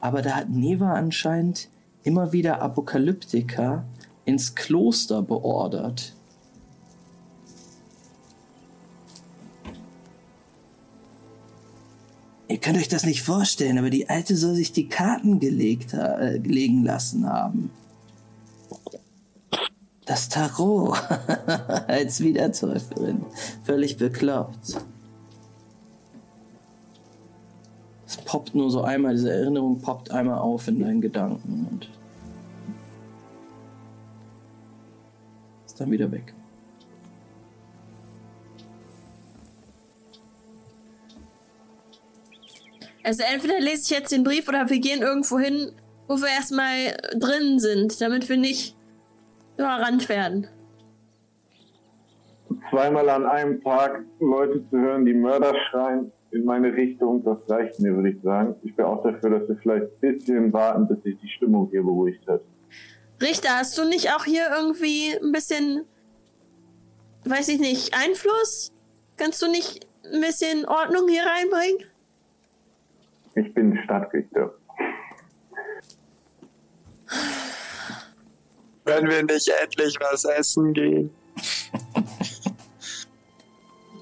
aber 0.00 0.20
da 0.20 0.30
hat 0.30 0.50
Neva 0.50 0.94
anscheinend 0.94 1.68
immer 2.02 2.32
wieder 2.32 2.60
Apokalyptiker 2.60 3.84
ins 4.24 4.56
Kloster 4.56 5.22
beordert. 5.22 6.12
Ihr 12.54 12.60
könnt 12.60 12.78
euch 12.78 12.86
das 12.86 13.04
nicht 13.04 13.24
vorstellen, 13.24 13.78
aber 13.78 13.90
die 13.90 14.08
Alte 14.08 14.36
soll 14.36 14.54
sich 14.54 14.70
die 14.70 14.88
Karten 14.88 15.40
gelegt, 15.40 15.92
äh, 15.92 16.36
legen 16.36 16.84
lassen 16.84 17.28
haben. 17.28 17.72
Das 20.04 20.28
Tarot 20.28 20.96
als 21.88 22.20
Wiedertäuferin. 22.20 23.24
Völlig 23.64 23.96
bekloppt. 23.96 24.80
Es 28.06 28.16
poppt 28.18 28.54
nur 28.54 28.70
so 28.70 28.82
einmal, 28.82 29.14
diese 29.14 29.32
Erinnerung 29.32 29.80
poppt 29.80 30.12
einmal 30.12 30.38
auf 30.38 30.68
in 30.68 30.78
deinen 30.78 31.00
Gedanken 31.00 31.66
und 31.68 31.90
ist 35.66 35.80
dann 35.80 35.90
wieder 35.90 36.12
weg. 36.12 36.32
Also 43.04 43.22
entweder 43.22 43.60
lese 43.60 43.82
ich 43.82 43.90
jetzt 43.90 44.12
den 44.12 44.24
Brief 44.24 44.48
oder 44.48 44.68
wir 44.68 44.80
gehen 44.80 45.02
irgendwo 45.02 45.38
hin, 45.38 45.72
wo 46.08 46.16
wir 46.16 46.28
erstmal 46.28 46.96
drin 47.14 47.58
sind, 47.58 48.00
damit 48.00 48.28
wir 48.28 48.38
nicht 48.38 48.76
überrannt 49.56 50.08
werden. 50.08 50.48
Zweimal 52.70 53.08
an 53.10 53.26
einem 53.26 53.62
Tag 53.62 54.04
Leute 54.20 54.64
zu 54.70 54.78
hören, 54.78 55.04
die 55.04 55.12
Mörder 55.12 55.54
schreien 55.70 56.10
in 56.30 56.44
meine 56.44 56.72
Richtung, 56.72 57.22
das 57.22 57.38
reicht 57.48 57.78
mir, 57.78 57.94
würde 57.94 58.10
ich 58.10 58.22
sagen. 58.22 58.56
Ich 58.64 58.74
bin 58.74 58.86
auch 58.86 59.02
dafür, 59.04 59.38
dass 59.38 59.48
wir 59.48 59.56
vielleicht 59.56 59.84
ein 59.84 60.00
bisschen 60.00 60.52
warten, 60.52 60.88
bis 60.88 61.02
sich 61.02 61.16
die 61.20 61.28
Stimmung 61.28 61.68
hier 61.70 61.82
beruhigt 61.82 62.26
hat. 62.26 62.40
Richter, 63.20 63.50
hast 63.58 63.78
du 63.78 63.84
nicht 63.84 64.12
auch 64.12 64.24
hier 64.24 64.46
irgendwie 64.50 65.12
ein 65.22 65.30
bisschen, 65.30 65.84
weiß 67.24 67.48
ich 67.48 67.60
nicht, 67.60 67.94
Einfluss? 67.94 68.72
Kannst 69.16 69.40
du 69.42 69.48
nicht 69.48 69.86
ein 70.12 70.20
bisschen 70.20 70.64
Ordnung 70.66 71.06
hier 71.08 71.22
reinbringen? 71.22 71.93
Ich 73.36 73.52
bin 73.54 73.78
Stadtrichter. 73.84 74.54
Wenn 78.84 79.08
wir 79.08 79.22
nicht 79.22 79.48
endlich 79.48 79.96
was 80.00 80.24
essen 80.24 80.72
gehen. 80.72 81.10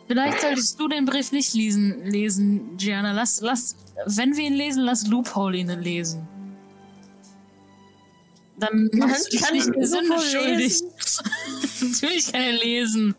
Vielleicht 0.07 0.41
solltest 0.41 0.78
du 0.78 0.89
den 0.89 1.07
Brief 1.07 1.33
nicht 1.33 1.55
lesen, 1.55 2.05
lesen 2.05 2.76
Gianna. 2.76 3.12
Lass, 3.12 3.41
lass, 3.41 3.76
wenn 4.05 4.37
wir 4.37 4.45
ihn 4.45 4.55
lesen, 4.55 4.83
lass 4.83 5.07
Loophole 5.07 5.57
ihn 5.57 5.68
lesen. 5.80 6.28
Dann 8.59 8.91
machst 8.93 9.26
du 9.26 9.30
dich 9.30 9.41
kann 9.41 9.55
ich 9.55 9.64
Sünde 9.64 10.09
Loophole 10.09 10.20
schuldig. 10.20 10.83
Natürlich 11.80 12.33
kann 12.33 12.43
er 12.43 12.53
lesen. 12.53 13.14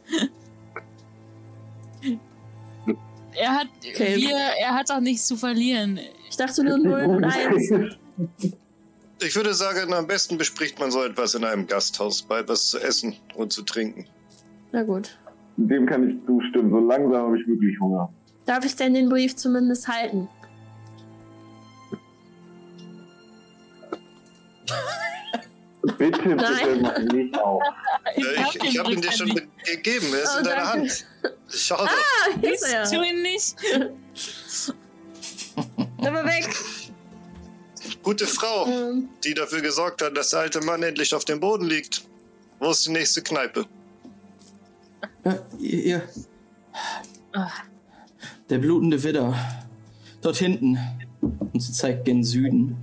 Er 3.36 3.52
hat, 3.54 3.68
Okay. 3.80 4.16
wir, 4.18 4.36
er 4.36 4.74
hat 4.74 4.92
auch 4.92 5.00
nichts 5.00 5.26
zu 5.28 5.36
verlieren. 5.36 6.00
Ich 6.30 6.38
dachte 6.38 6.64
nur 6.64 6.78
0 6.78 7.04
und 7.06 7.24
1. 7.24 7.72
Ich 9.26 9.36
würde 9.38 9.54
sagen, 9.54 9.94
am 9.94 10.06
besten 10.06 10.38
bespricht 10.38 10.80
man 10.80 10.92
so 10.92 11.02
etwas 11.02 11.34
in 11.34 11.46
einem 11.46 11.66
Gasthaus, 11.66 12.22
bei 12.24 12.40
etwas 12.40 12.68
zu 12.70 12.78
essen 12.80 13.16
und 13.36 13.54
zu 13.54 13.62
trinken. 13.62 14.06
Na 14.74 14.84
gut. 14.84 15.18
Dem 15.56 15.86
kann 15.86 16.10
ich 16.10 16.26
zustimmen. 16.26 16.70
So 16.72 16.80
langsam 16.80 17.28
habe 17.28 17.40
ich 17.40 17.48
wirklich 17.48 17.80
Hunger. 17.80 18.12
Darf 18.46 18.66
ich 18.66 18.76
denn 18.76 18.94
den 18.94 19.08
Brief 19.08 19.36
zumindest 19.38 19.88
halten? 19.88 20.28
Bitte, 25.98 26.22
bitte 26.22 26.36
mach 26.82 26.98
nicht 27.14 27.38
auf. 27.40 27.62
Äh, 28.16 28.22
ich 28.56 28.64
ich 28.64 28.80
habe 28.80 28.94
ihn 28.94 29.02
dir 29.02 29.12
schon 29.12 29.34
be- 29.34 29.48
gegeben, 29.66 30.08
er 30.14 30.24
ist 30.24 30.32
Oh, 30.36 30.40
in 30.40 30.44
deiner 30.46 30.64
danke. 30.64 30.80
Hand. 30.90 31.06
Schau 31.50 31.76
doch. 31.78 31.88
Ah, 31.88 32.40
hier 32.40 32.54
ist 32.54 32.64
er. 32.64 32.84
Tu 32.90 33.02
ihn 33.04 33.22
nicht. 33.22 33.56
Aber 35.98 36.24
weg. 36.26 36.50
Gute 38.02 38.26
Frau, 38.28 38.66
Ähm, 38.68 39.10
die 39.24 39.34
dafür 39.34 39.62
gesorgt 39.62 40.02
hat, 40.02 40.16
dass 40.18 40.30
der 40.30 40.40
alte 40.40 40.62
Mann 40.62 40.84
endlich 40.84 41.14
auf 41.14 41.26
dem 41.26 41.40
Boden 41.40 41.66
liegt. 41.66 42.04
Wo 42.60 42.72
ist 42.72 42.86
die 42.86 42.92
nächste 42.92 43.22
Kneipe? 43.22 43.66
Ja, 45.26 45.40
ihr, 45.60 45.84
ihr. 45.84 46.10
Ah. 47.34 47.50
Der 48.50 48.58
blutende 48.58 49.02
Widder. 49.04 49.38
Dort 50.22 50.38
hinten. 50.38 50.78
Und 51.22 51.60
sie 51.62 51.72
zeigt 51.74 52.06
gen 52.06 52.24
Süden. 52.24 52.78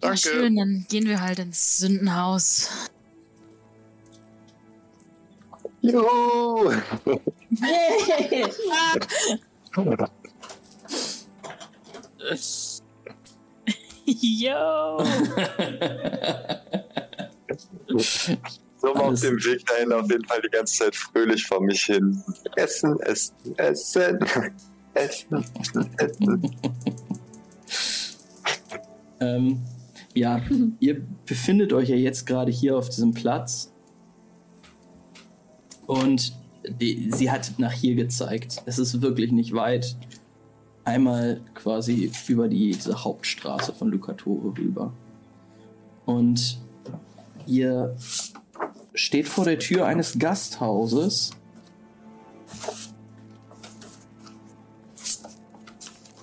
Na 0.00 0.08
Danke. 0.08 0.16
schön, 0.18 0.56
dann 0.56 0.86
gehen 0.88 1.06
wir 1.06 1.20
halt 1.20 1.38
ins 1.40 1.78
Sündenhaus. 1.78 2.70
Juhu! 5.80 6.72
Yo! 14.04 15.04
So 18.80 18.92
auf 18.94 19.06
Alles- 19.06 19.22
dem 19.22 19.34
Weg 19.44 19.66
dahin 19.66 19.92
auf 19.92 20.08
jeden 20.08 20.24
Fall 20.24 20.40
die 20.40 20.50
ganze 20.50 20.72
Zeit 20.76 20.94
fröhlich 20.94 21.44
vor 21.44 21.60
mich 21.60 21.82
hin. 21.82 22.22
Essen, 22.54 22.96
essen, 23.00 23.34
essen. 23.56 24.20
Essen, 24.94 25.44
essen, 25.58 25.90
essen. 25.98 26.56
Ähm, 29.20 29.60
ja, 30.14 30.40
ihr 30.80 31.02
befindet 31.26 31.72
euch 31.72 31.88
ja 31.88 31.96
jetzt 31.96 32.26
gerade 32.26 32.50
hier 32.50 32.76
auf 32.76 32.88
diesem 32.88 33.14
Platz. 33.14 33.72
Und 35.86 36.36
die, 36.68 37.10
sie 37.12 37.30
hat 37.30 37.54
nach 37.58 37.72
hier 37.72 37.94
gezeigt. 37.94 38.62
Es 38.66 38.78
ist 38.78 39.00
wirklich 39.00 39.32
nicht 39.32 39.54
weit. 39.54 39.96
Einmal 40.84 41.40
quasi 41.54 42.10
über 42.28 42.48
die, 42.48 42.72
diese 42.72 43.04
Hauptstraße 43.04 43.72
von 43.72 43.88
Lucatore 43.88 44.56
rüber. 44.56 44.92
Und 46.04 46.58
ihr 47.46 47.96
steht 48.94 49.28
vor 49.28 49.44
der 49.44 49.58
Tür 49.58 49.86
eines 49.86 50.18
Gasthauses. 50.18 51.30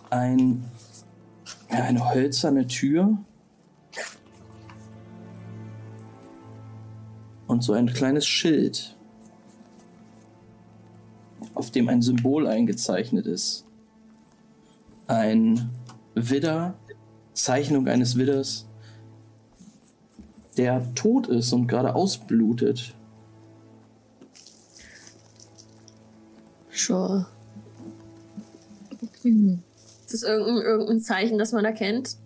Ein 0.10 0.64
ja, 1.72 1.84
eine 1.84 2.14
hölzerne 2.14 2.68
Tür. 2.68 3.18
Und 7.56 7.62
so 7.62 7.72
ein 7.72 7.88
kleines 7.88 8.28
Schild, 8.28 8.98
auf 11.54 11.72
dem 11.72 11.88
ein 11.88 12.02
Symbol 12.02 12.48
eingezeichnet 12.48 13.28
ist. 13.28 13.64
Ein 15.08 15.70
Widder, 16.16 16.74
Zeichnung 17.32 17.88
eines 17.88 18.18
Widders, 18.18 18.66
der 20.58 20.94
tot 20.96 21.28
ist 21.28 21.54
und 21.54 21.68
gerade 21.68 21.96
ausblutet. 21.96 22.94
Sure. 26.72 27.26
Ist 29.24 30.14
das 30.14 30.24
irgendein, 30.24 30.62
irgendein 30.62 31.00
Zeichen, 31.00 31.38
das 31.38 31.54
man 31.54 31.64
erkennt? 31.64 32.18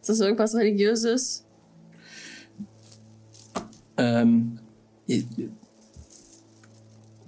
Ist 0.00 0.08
das 0.08 0.20
irgendwas 0.20 0.54
Religiöses? 0.54 1.44
Ähm, 3.98 4.58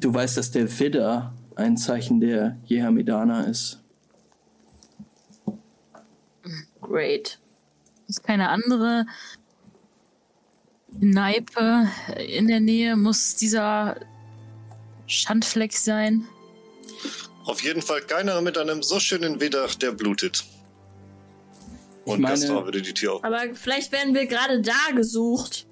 du 0.01 0.15
weißt, 0.15 0.37
dass 0.37 0.51
der 0.51 0.79
Widder 0.79 1.35
ein 1.57 1.77
Zeichen 1.77 2.21
der 2.21 2.57
Jehamedana 2.65 3.43
ist. 3.45 3.81
Great. 6.81 7.39
Ist 8.09 8.23
keine 8.25 8.49
andere 8.49 9.07
Kneipe 10.99 11.89
in 12.29 12.49
der 12.49 12.61
Nähe? 12.61 12.97
Muss 12.97 13.37
dieser 13.37 13.97
Schandfleck 15.07 15.73
sein? 15.73 16.27
Auf 17.45 17.63
jeden 17.63 17.83
Fall 17.83 18.01
keiner 18.03 18.41
mit 18.43 18.59
einem 18.59 18.83
so 18.83 18.99
schönen 19.01 19.41
Wedach, 19.41 19.75
der 19.75 19.93
blutet. 19.93 20.45
Ich 22.05 22.13
Und 22.13 22.21
meine- 22.21 22.35
Gaston 22.35 22.65
würde 22.65 22.83
die 22.83 22.95
Tür 22.95 23.15
auf. 23.15 23.25
Aber 23.25 23.41
vielleicht 23.55 23.93
werden 23.93 24.15
wir 24.15 24.27
gerade 24.27 24.61
da 24.61 24.93
gesucht. 24.95 25.67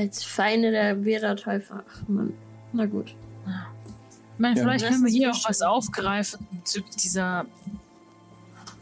Als 0.00 0.24
Feinde 0.24 0.70
der 0.70 1.02
Vera-Täufer. 1.02 1.84
Ach 1.86 2.08
man. 2.08 2.32
Na 2.72 2.86
gut. 2.86 3.08
Ich 3.08 4.38
meine, 4.38 4.56
Ja. 4.56 4.62
vielleicht 4.62 4.86
können 4.86 5.04
wir 5.04 5.10
hier 5.12 5.30
auch 5.32 5.48
was 5.48 5.60
aufgreifen 5.60 6.46
bezüglich 6.52 6.96
dieser 6.96 7.44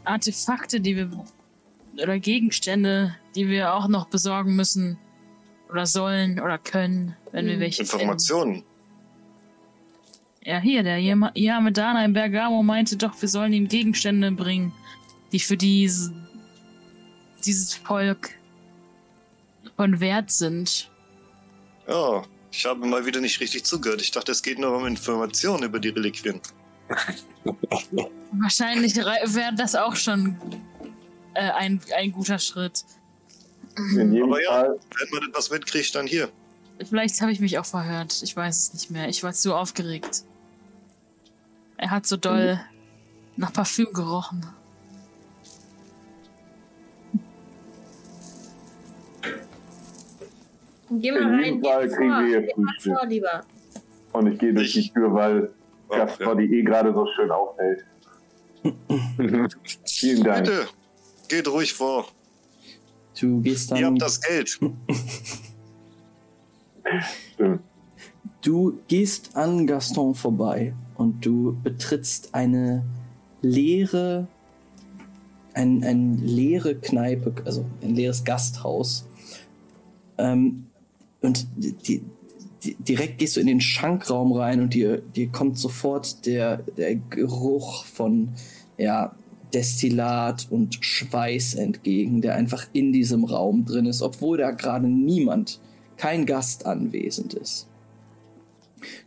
Artefakte, 0.05 0.79
die 0.79 0.95
wir 0.95 1.09
oder 2.01 2.19
Gegenstände, 2.19 3.15
die 3.35 3.49
wir 3.49 3.73
auch 3.73 3.87
noch 3.89 4.07
besorgen 4.07 4.55
müssen 4.55 4.97
oder 5.69 5.85
sollen 5.85 6.39
oder 6.39 6.57
können, 6.57 7.15
wenn 7.33 7.45
wir 7.47 7.55
Hm. 7.55 7.59
welche 7.59 7.83
finden. 7.83 8.01
Informationen. 8.03 8.63
Ja, 10.45 10.59
hier, 10.59 10.83
der 10.83 10.99
Yama- 10.99 11.33
Yamedana 11.35 12.05
in 12.05 12.13
Bergamo 12.13 12.63
meinte 12.63 12.95
doch, 12.95 13.21
wir 13.21 13.27
sollen 13.27 13.51
ihm 13.51 13.67
Gegenstände 13.67 14.31
bringen, 14.31 14.71
die 15.33 15.39
für 15.41 15.57
diese, 15.57 16.13
dieses 17.45 17.75
Volk 17.75 18.29
von 19.75 19.99
Wert 19.99 20.31
sind. 20.31 20.89
Ja, 21.89 22.23
ich 22.51 22.65
habe 22.65 22.85
mal 22.85 23.05
wieder 23.05 23.19
nicht 23.19 23.39
richtig 23.39 23.65
zugehört. 23.65 24.01
Ich 24.01 24.11
dachte, 24.11 24.31
es 24.31 24.43
geht 24.43 24.59
nur 24.59 24.77
um 24.77 24.85
Informationen 24.85 25.63
über 25.63 25.79
die 25.79 25.89
Reliquien. 25.89 26.39
Wahrscheinlich 28.31 28.95
wäre 28.95 29.55
das 29.55 29.75
auch 29.75 29.95
schon 29.95 30.37
äh, 31.33 31.49
ein, 31.51 31.81
ein 31.97 32.11
guter 32.11 32.37
Schritt. 32.37 32.85
In 33.75 34.13
jedem 34.13 34.31
Aber 34.31 34.41
ja. 34.41 34.49
Fall, 34.51 34.79
Wenn 34.99 35.19
man 35.19 35.29
etwas 35.29 35.49
mitkriegt, 35.49 35.95
dann 35.95 36.05
hier. 36.05 36.29
Vielleicht 36.87 37.21
habe 37.21 37.31
ich 37.31 37.39
mich 37.39 37.57
auch 37.57 37.65
verhört. 37.65 38.21
Ich 38.23 38.35
weiß 38.35 38.57
es 38.57 38.73
nicht 38.73 38.91
mehr. 38.91 39.09
Ich 39.09 39.23
war 39.23 39.33
zu 39.33 39.55
aufgeregt. 39.55 40.23
Er 41.77 41.91
hat 41.91 42.05
so 42.05 42.17
doll 42.17 42.59
nach 43.35 43.51
Parfüm 43.51 43.91
gerochen. 43.93 44.45
Geh 50.91 51.11
mal 51.11 51.21
In 51.21 51.27
rein. 51.27 51.61
Geh 51.61 51.67
Fall 51.67 51.87
mal 51.87 51.89
kriegen 51.89 52.11
vor. 52.11 52.41
Geh 52.41 52.53
mal 52.57 52.73
vor, 52.81 53.05
lieber. 53.07 53.43
und 54.13 54.27
ich 54.33 54.39
gehe 54.39 54.53
durch 54.53 54.73
die 54.73 54.89
Tür, 54.89 55.13
weil 55.13 55.49
Ach, 55.89 55.97
Gaspar 55.97 56.27
ja. 56.27 56.35
die 56.35 56.59
eh 56.59 56.63
gerade 56.63 56.93
so 56.93 57.05
schön 57.15 57.31
aufhält. 57.31 57.85
Vielen 59.85 60.23
Dank. 60.23 60.45
Bitte, 60.45 60.67
geht 61.27 61.47
ruhig 61.47 61.73
vor. 61.73 62.05
Du 63.19 63.41
gehst 63.41 63.71
Ihr 63.71 63.77
dann. 63.77 63.85
habt 63.85 64.01
das 64.01 64.21
Geld. 64.21 64.49
Stimmt. 67.33 67.61
Du 68.41 68.79
gehst 68.87 69.35
an 69.35 69.67
Gaston 69.67 70.15
vorbei 70.15 70.73
und 70.95 71.25
du 71.25 71.57
betrittst 71.61 72.33
eine 72.33 72.85
leere, 73.41 74.27
ein, 75.53 75.83
ein 75.83 76.17
leere 76.19 76.75
Kneipe, 76.75 77.33
also 77.45 77.65
ein 77.81 77.95
leeres 77.95 78.23
Gasthaus. 78.23 79.05
Ähm, 80.17 80.68
und 81.21 81.47
die, 81.55 82.03
die, 82.63 82.75
direkt 82.79 83.17
gehst 83.17 83.35
du 83.35 83.41
in 83.41 83.47
den 83.47 83.61
Schankraum 83.61 84.33
rein 84.33 84.61
und 84.61 84.73
dir, 84.73 85.01
dir 85.01 85.29
kommt 85.29 85.57
sofort 85.57 86.25
der, 86.25 86.57
der 86.77 86.95
Geruch 86.95 87.85
von 87.85 88.33
ja, 88.77 89.15
Destillat 89.53 90.47
und 90.49 90.77
Schweiß 90.83 91.55
entgegen, 91.55 92.21
der 92.21 92.35
einfach 92.35 92.67
in 92.73 92.91
diesem 92.93 93.23
Raum 93.23 93.65
drin 93.65 93.85
ist, 93.85 94.01
obwohl 94.01 94.37
da 94.37 94.51
gerade 94.51 94.87
niemand, 94.87 95.59
kein 95.97 96.25
Gast 96.25 96.65
anwesend 96.65 97.33
ist. 97.33 97.67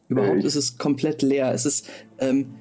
Überhaupt 0.08 0.44
ist 0.44 0.56
es 0.56 0.76
komplett 0.76 1.22
leer. 1.22 1.52
Es 1.52 1.64
ist, 1.64 1.88
ähm, 2.18 2.54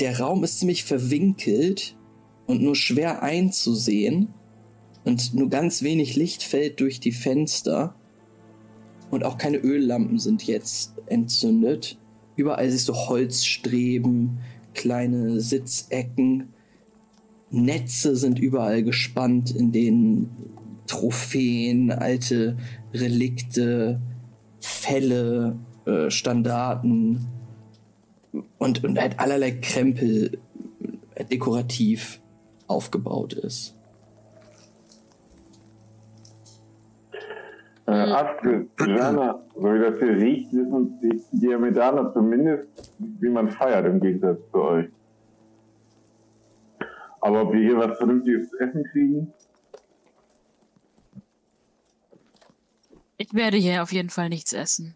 der 0.00 0.18
Raum 0.18 0.42
ist 0.42 0.58
ziemlich 0.58 0.84
verwinkelt 0.84 1.96
und 2.46 2.60
nur 2.60 2.74
schwer 2.74 3.22
einzusehen. 3.22 4.34
Und 5.04 5.34
nur 5.34 5.50
ganz 5.50 5.82
wenig 5.82 6.16
Licht 6.16 6.42
fällt 6.42 6.80
durch 6.80 6.98
die 6.98 7.12
Fenster. 7.12 7.94
Und 9.10 9.24
auch 9.24 9.38
keine 9.38 9.58
Öllampen 9.58 10.18
sind 10.18 10.46
jetzt 10.46 10.94
entzündet. 11.06 11.98
Überall 12.36 12.70
siehst 12.70 12.88
du 12.88 12.94
Holzstreben, 12.94 14.38
kleine 14.74 15.40
Sitzecken. 15.40 16.54
Netze 17.50 18.16
sind 18.16 18.38
überall 18.38 18.82
gespannt, 18.82 19.54
in 19.54 19.70
denen 19.70 20.30
Trophäen, 20.86 21.92
alte 21.92 22.56
Relikte, 22.92 24.00
Felle, 24.60 25.58
äh, 25.86 26.10
Standarten 26.10 27.26
und, 28.58 28.84
und 28.84 29.00
halt 29.00 29.18
allerlei 29.20 29.52
Krempel 29.52 30.38
äh, 31.14 31.24
dekorativ 31.24 32.20
aufgebaut 32.66 33.34
ist. 33.34 33.76
Äh, 37.86 37.92
Astrid, 37.92 38.70
Jana, 38.80 39.42
so 39.54 39.62
wie 39.62 39.78
das 39.78 39.98
hier 39.98 40.16
riecht, 40.16 40.52
wissen 40.52 40.98
die 41.00 41.22
Diamedaner 41.32 42.12
zumindest, 42.14 42.68
wie 42.98 43.28
man 43.28 43.50
feiert 43.50 43.84
im 43.86 44.00
Gegensatz 44.00 44.38
zu 44.50 44.58
euch. 44.58 44.88
Aber 47.20 47.42
ob 47.42 47.52
wir 47.52 47.60
hier 47.60 47.76
was 47.76 47.96
Vernünftiges 47.98 48.50
zu 48.50 48.58
essen 48.58 48.84
kriegen? 48.84 49.32
Ich 53.18 53.32
werde 53.34 53.56
hier 53.58 53.82
auf 53.82 53.92
jeden 53.92 54.10
Fall 54.10 54.28
nichts 54.28 54.52
essen. 54.52 54.94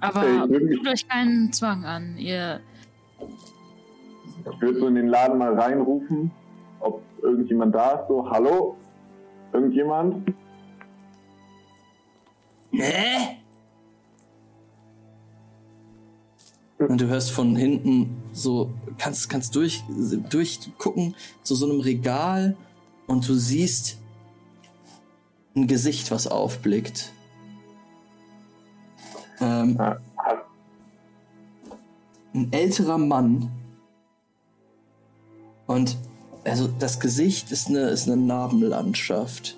Aber 0.00 0.22
Hey, 0.22 0.76
tut 0.76 0.88
euch 0.88 1.08
keinen 1.08 1.52
Zwang 1.52 1.84
an. 1.84 2.16
Ihr 2.16 2.60
Ich 3.20 4.60
würde 4.60 4.80
so 4.80 4.86
in 4.86 4.94
den 4.94 5.08
Laden 5.08 5.38
mal 5.38 5.58
reinrufen, 5.58 6.30
ob 6.80 7.02
irgendjemand 7.22 7.74
da 7.74 7.92
ist. 7.92 8.08
So, 8.08 8.28
hallo? 8.30 8.76
Irgendjemand? 9.52 10.32
Hä? 12.72 13.36
Und 16.78 17.00
du 17.00 17.08
hörst 17.08 17.30
von 17.30 17.56
hinten 17.56 18.22
so, 18.32 18.72
kannst, 18.96 19.28
kannst 19.28 19.54
durch, 19.54 19.82
durchgucken 20.30 21.14
zu 21.42 21.54
so 21.54 21.66
einem 21.70 21.80
Regal 21.80 22.56
und 23.06 23.28
du 23.28 23.34
siehst 23.34 23.98
ein 25.54 25.66
Gesicht, 25.66 26.10
was 26.10 26.26
aufblickt. 26.26 27.12
Ähm, 29.40 29.76
hast- 29.78 30.00
ein 32.32 32.52
älterer 32.52 32.98
Mann. 32.98 33.50
Und 35.66 35.96
also 36.44 36.68
das 36.78 37.00
Gesicht 37.00 37.50
ist 37.50 37.68
eine, 37.68 37.88
ist 37.90 38.06
eine 38.08 38.16
Narbenlandschaft. 38.16 39.56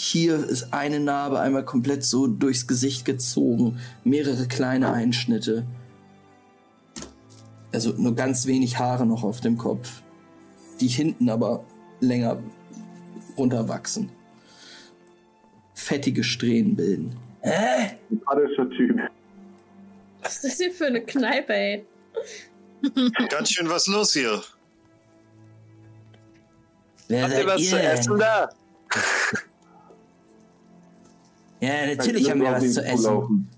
Hier 0.00 0.48
ist 0.48 0.72
eine 0.72 1.00
Narbe 1.00 1.40
einmal 1.40 1.64
komplett 1.64 2.04
so 2.04 2.28
durchs 2.28 2.68
Gesicht 2.68 3.04
gezogen, 3.04 3.80
mehrere 4.04 4.46
kleine 4.46 4.92
Einschnitte. 4.92 5.66
Also 7.72 7.94
nur 7.94 8.14
ganz 8.14 8.46
wenig 8.46 8.78
Haare 8.78 9.06
noch 9.06 9.24
auf 9.24 9.40
dem 9.40 9.58
Kopf, 9.58 10.02
die 10.80 10.86
hinten 10.86 11.28
aber 11.28 11.64
länger 11.98 12.40
runterwachsen. 13.36 14.08
Fettige 15.74 16.22
Strähnen 16.22 16.76
bilden. 16.76 17.16
Hä? 17.40 17.96
sympathischer 18.08 18.70
Typ. 18.70 19.00
Was 20.22 20.36
ist 20.36 20.44
das 20.44 20.56
hier 20.58 20.70
für 20.70 20.86
eine 20.86 21.00
Kneipe, 21.00 21.52
ey? 21.52 21.86
Ganz 23.28 23.50
schön 23.50 23.68
was 23.68 23.88
los 23.88 24.12
hier. 24.12 24.44
Wer 27.08 27.24
Habt 27.24 27.34
ihr 27.34 27.46
was 27.48 27.60
ihr 27.62 27.70
zu 27.70 27.82
essen 27.82 28.18
da? 28.20 28.48
Ja, 31.60 31.86
natürlich 31.86 32.30
haben 32.30 32.40
wir 32.40 32.52
was 32.52 32.72
zu 32.74 32.84
essen. 32.84 33.48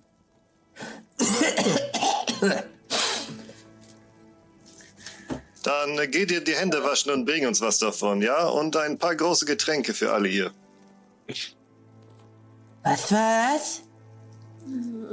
Dann 5.63 5.99
äh, 5.99 6.09
geh 6.09 6.25
dir 6.25 6.43
die 6.43 6.55
Hände 6.55 6.83
waschen 6.83 7.13
und 7.13 7.25
bring 7.27 7.47
uns 7.47 7.61
was 7.61 7.79
davon, 7.79 8.23
ja? 8.23 8.47
Und 8.47 8.77
ein 8.77 8.97
paar 8.99 9.15
große 9.15 9.45
Getränke 9.45 9.93
für 9.93 10.13
alle 10.13 10.29
hier. 10.29 10.51
Was 12.83 13.13
war's? 13.13 13.83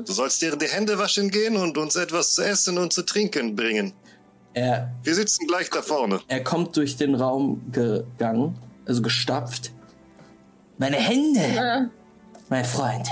Du 0.05 0.11
sollst 0.13 0.41
dir 0.41 0.55
die 0.55 0.67
Hände 0.67 0.97
waschen 0.97 1.29
gehen 1.29 1.57
und 1.57 1.77
uns 1.77 1.95
etwas 1.95 2.33
zu 2.33 2.43
essen 2.43 2.77
und 2.77 2.93
zu 2.93 3.03
trinken 3.03 3.55
bringen. 3.55 3.93
Er, 4.53 4.91
Wir 5.03 5.15
sitzen 5.15 5.47
gleich 5.47 5.69
da 5.69 5.81
vorne. 5.81 6.21
er 6.27 6.43
kommt 6.43 6.75
durch 6.77 6.95
den 6.97 7.15
Raum 7.15 7.61
gegangen, 7.71 8.57
also 8.85 9.01
gestapft. 9.01 9.71
Meine 10.77 10.97
Hände, 10.97 11.89
mein 12.49 12.65
Freund. 12.65 13.07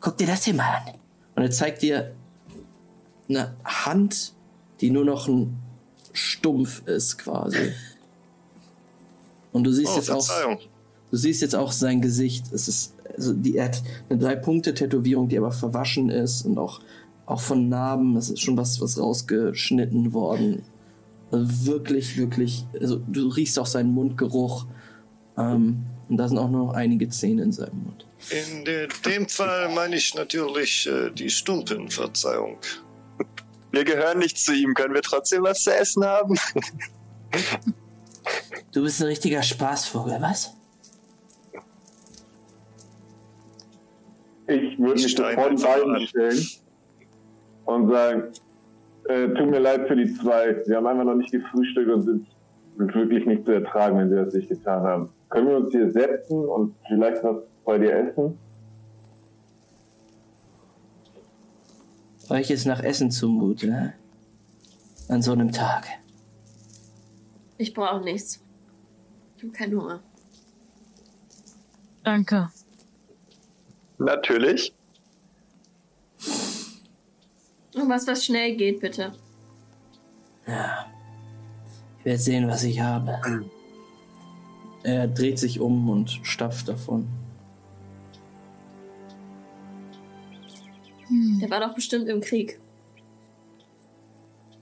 Guck 0.00 0.16
dir 0.18 0.26
das 0.26 0.44
hier 0.44 0.54
mal 0.54 0.68
an. 0.68 0.94
Und 1.36 1.42
er 1.42 1.50
zeigt 1.50 1.82
dir 1.82 2.14
eine 3.28 3.54
Hand, 3.64 4.34
die 4.80 4.90
nur 4.90 5.04
noch 5.04 5.28
ein 5.28 5.56
Stumpf 6.12 6.86
ist 6.86 7.18
quasi. 7.18 7.72
Und 9.52 9.64
du 9.64 9.72
siehst 9.72 9.92
Oh, 9.94 9.96
jetzt 9.96 10.10
auch, 10.10 10.28
du 11.10 11.16
siehst 11.16 11.42
jetzt 11.42 11.54
auch 11.54 11.72
sein 11.72 12.00
Gesicht. 12.00 12.52
Es 12.52 12.68
ist, 12.68 12.94
also 13.16 13.32
die, 13.32 13.56
er 13.56 13.66
hat 13.66 13.82
eine 14.08 14.18
drei-Punkte-Tätowierung, 14.18 15.28
die 15.28 15.38
aber 15.38 15.52
verwaschen 15.52 16.10
ist 16.10 16.44
und 16.44 16.58
auch, 16.58 16.80
auch 17.26 17.40
von 17.40 17.68
Narben. 17.68 18.16
Es 18.16 18.30
ist 18.30 18.40
schon 18.40 18.56
was, 18.56 18.80
was 18.80 18.98
rausgeschnitten 18.98 20.12
worden. 20.12 20.62
Also 21.30 21.66
wirklich, 21.66 22.16
wirklich, 22.16 22.66
also 22.80 23.00
du 23.06 23.28
riechst 23.28 23.58
auch 23.58 23.66
seinen 23.66 23.92
Mundgeruch. 23.92 24.66
Ähm, 25.36 25.86
und 26.08 26.16
da 26.16 26.28
sind 26.28 26.38
auch 26.38 26.50
noch 26.50 26.74
einige 26.74 27.08
Zähne 27.08 27.42
in 27.42 27.52
seinem 27.52 27.84
Mund. 27.84 28.06
In 28.30 28.64
de, 28.64 28.88
dem 29.04 29.28
Fall 29.28 29.68
meine 29.74 29.96
ich 29.96 30.14
natürlich 30.14 30.86
äh, 30.86 31.10
die 31.10 31.28
Stumpen, 31.28 31.90
Verzeihung. 31.90 32.58
Wir 33.70 33.84
gehören 33.84 34.18
nicht 34.18 34.38
zu 34.38 34.52
ihm. 34.52 34.72
Können 34.74 34.94
wir 34.94 35.02
trotzdem 35.02 35.42
was 35.42 35.62
zu 35.62 35.74
essen 35.74 36.04
haben? 36.04 36.36
Du 38.72 38.82
bist 38.82 39.00
ein 39.00 39.06
richtiger 39.06 39.42
Spaßvogel, 39.42 40.18
was? 40.20 40.54
Ich 44.46 44.78
würde 44.78 45.02
mich 45.02 45.16
sofort 45.16 45.62
beiden 45.62 46.06
stellen 46.06 46.46
und 47.64 47.90
sagen, 47.90 48.32
äh, 49.08 49.28
tut 49.28 49.50
mir 49.50 49.58
leid 49.58 49.88
für 49.88 49.96
die 49.96 50.12
zwei. 50.14 50.62
Wir 50.66 50.76
haben 50.76 50.86
einfach 50.86 51.04
noch 51.04 51.14
nicht 51.14 51.32
gefrühstückt 51.32 51.90
und 51.90 52.02
sind 52.02 52.26
wirklich 52.76 53.26
nicht 53.26 53.44
zu 53.44 53.52
ertragen, 53.52 53.98
wenn 53.98 54.10
sie 54.10 54.16
das 54.16 54.34
nicht 54.34 54.48
getan 54.48 54.82
haben. 54.82 55.08
Können 55.30 55.48
wir 55.48 55.56
uns 55.56 55.70
hier 55.70 55.90
setzen 55.90 56.44
und 56.44 56.74
vielleicht 56.88 57.22
was 57.24 57.36
bei 57.64 57.78
dir 57.78 57.92
essen? 57.94 58.38
Euch 62.28 62.50
ist 62.50 62.64
nach 62.64 62.82
Essen 62.82 63.10
zumute? 63.10 63.94
An 65.08 65.20
so 65.22 65.32
einem 65.32 65.52
Tag. 65.52 65.86
ich 67.58 67.74
brauche 67.74 68.02
nichts. 68.02 68.42
Ich 69.36 69.42
habe 69.42 69.52
keinen 69.52 69.76
Hunger. 69.78 70.00
Danke. 72.02 72.50
Natürlich. 73.98 74.74
Und 77.74 77.88
was, 77.88 78.06
was 78.06 78.24
schnell 78.24 78.56
geht, 78.56 78.80
bitte. 78.80 79.12
Ja. 80.46 80.86
Ich 81.98 82.04
werde 82.04 82.18
sehen, 82.18 82.48
was 82.48 82.62
ich 82.64 82.80
habe. 82.80 83.18
Er 84.82 85.08
dreht 85.08 85.38
sich 85.38 85.60
um 85.60 85.88
und 85.88 86.20
stapft 86.22 86.68
davon. 86.68 87.08
Hm. 91.08 91.38
Der 91.40 91.50
war 91.50 91.60
doch 91.60 91.74
bestimmt 91.74 92.08
im 92.08 92.20
Krieg. 92.20 92.58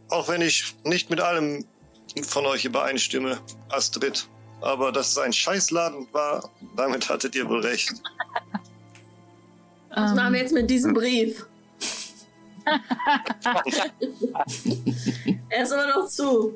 Auch 0.09 0.29
wenn 0.29 0.43
ich 0.43 0.75
nicht 0.85 1.09
mit 1.11 1.21
allem 1.21 1.65
von 2.23 2.45
euch 2.47 2.65
übereinstimme, 2.65 3.39
Astrid. 3.71 4.29
Aber 4.61 4.93
dass 4.93 5.11
es 5.11 5.19
ein 5.19 5.33
Scheißladen 5.33 6.07
war, 6.13 6.51
damit 6.77 7.09
hattet 7.09 7.35
ihr 7.35 7.49
wohl 7.49 7.61
recht. 7.61 7.93
Was 9.91 10.11
Ähm, 10.11 10.17
machen 10.17 10.35
wir 10.35 10.41
jetzt 10.41 10.53
mit 10.53 10.71
diesem 10.71 10.95
Brief? 10.95 11.47
er 15.49 15.63
ist 15.63 15.73
immer 15.73 15.89
noch 15.89 16.09
zu. 16.09 16.55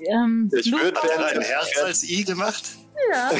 ähm, 0.00 0.50
Ich 0.54 0.70
würde, 0.70 0.98
er 1.02 1.26
ein 1.26 1.40
Herz 1.40 1.68
als 1.82 2.02
I 2.04 2.22
gemacht? 2.24 2.76
Ja. 3.10 3.30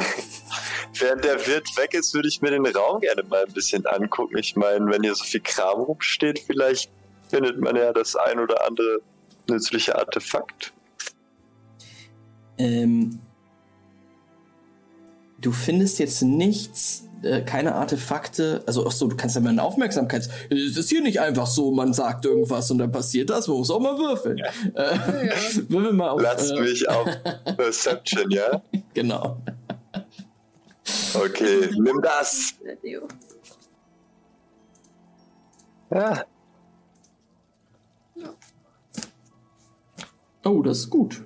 während 0.99 1.25
der 1.25 1.47
Wirt 1.47 1.77
weg 1.77 1.95
ist, 1.95 2.15
würde 2.15 2.29
ich 2.29 2.41
mir 2.43 2.51
den 2.51 2.67
Raum 2.67 3.01
gerne 3.01 3.23
mal 3.23 3.45
ein 3.45 3.53
bisschen 3.53 3.87
angucken. 3.87 4.39
Ich 4.39 4.57
meine, 4.57 4.87
wenn 4.91 5.03
hier 5.03 5.15
so 5.15 5.25
viel 5.25 5.41
Kram 5.41 5.81
rumsteht, 5.81 6.41
vielleicht 6.41 6.91
findet 7.29 7.61
man 7.61 7.77
ja 7.77 7.93
das 7.93 8.17
ein 8.17 8.39
oder 8.39 8.67
andere 8.67 9.01
nützliche 9.49 9.97
Artefakt. 9.97 10.73
Ähm, 12.59 13.21
du 15.39 15.53
findest 15.53 15.99
jetzt 15.99 16.23
nichts, 16.23 17.05
äh, 17.25 17.43
keine 17.43 17.75
Artefakte. 17.75 18.63
Also, 18.67 18.87
ach 18.87 18.93
so, 18.93 19.07
du 19.09 19.17
kannst 19.17 19.35
ja 19.37 19.41
mal 19.43 19.51
eine 19.51 19.63
Aufmerksamkeit. 19.63 20.29
Es 20.51 20.77
ist 20.77 20.89
hier 20.89 21.03
nicht 21.03 21.21
einfach 21.21 21.47
so, 21.47 21.71
man 21.73 21.93
sagt 21.93 22.25
irgendwas 22.25 22.71
und 22.71 22.79
dann 22.79 22.93
passiert 22.93 23.31
das. 23.31 23.49
Man 23.49 23.59
muss 23.59 23.71
auch 23.71 23.81
mal 23.81 23.99
würfeln. 23.99 24.39
Äh, 24.39 24.45
Ja. 25.27 25.33
würfel 25.69 25.93
mal 25.93 26.11
auf. 26.11 26.21
Lasst 26.23 26.53
äh, 26.53 26.61
mich 26.61 26.89
auf 26.89 27.09
Perception, 27.57 28.31
ja? 28.31 28.63
Genau. 28.93 29.39
Okay, 31.15 31.71
nimm 31.79 32.01
das. 32.03 32.55
Ja, 35.91 36.25
Oh, 40.45 40.61
das 40.63 40.79
ist 40.81 40.91
gut. 40.91 41.23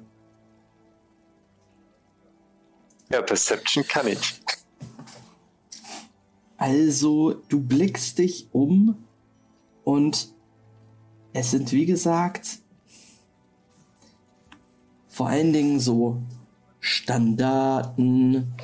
ja 3.11 3.23
Perception 3.23 3.87
kann 3.87 4.07
ich. 4.07 4.41
Also, 6.59 7.35
du 7.49 7.61
blickst 7.61 8.19
dich 8.19 8.49
um 8.53 8.97
und 9.85 10.35
es 11.33 11.53
sind, 11.53 11.73
wie 11.73 11.87
gesagt, 11.87 12.59
vor 15.07 15.29
allen 15.29 15.53
Dingen 15.53 15.79
so 15.79 16.21
Standarten, 16.81 18.55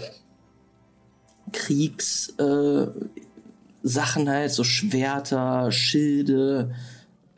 Kriegssachen 1.53 3.07
äh, 4.27 4.27
halt, 4.27 4.51
so 4.51 4.65
Schwerter, 4.65 5.71
Schilde, 5.71 6.75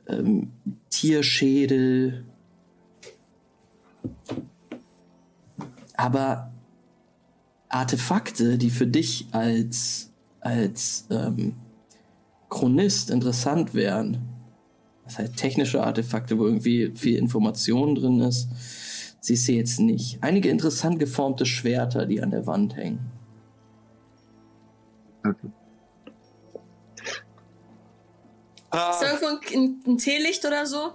ähm, 0.06 0.52
Tierschädel. 0.88 2.24
Aber 5.96 6.50
Artefakte, 7.68 8.56
die 8.56 8.70
für 8.70 8.86
dich 8.86 9.26
als, 9.32 10.10
als 10.40 11.06
ähm, 11.10 11.54
Chronist 12.48 13.10
interessant 13.10 13.74
wären, 13.74 14.18
das 15.04 15.18
heißt 15.18 15.36
technische 15.36 15.82
Artefakte, 15.82 16.38
wo 16.38 16.44
irgendwie 16.44 16.92
viel 16.94 17.16
Information 17.16 17.94
drin 17.94 18.20
ist, 18.20 18.48
siehst 19.20 19.48
du 19.48 19.52
jetzt 19.52 19.80
nicht. 19.80 20.22
Einige 20.22 20.48
interessant 20.48 20.98
geformte 20.98 21.46
Schwerter, 21.46 22.06
die 22.06 22.22
an 22.22 22.30
der 22.30 22.46
Wand 22.46 22.76
hängen. 22.76 23.10
Ist 28.90 29.00
da 29.00 29.12
irgendwo 29.12 29.26
ein, 29.56 29.82
ein 29.86 29.98
Teelicht 29.98 30.44
oder 30.44 30.66
so? 30.66 30.92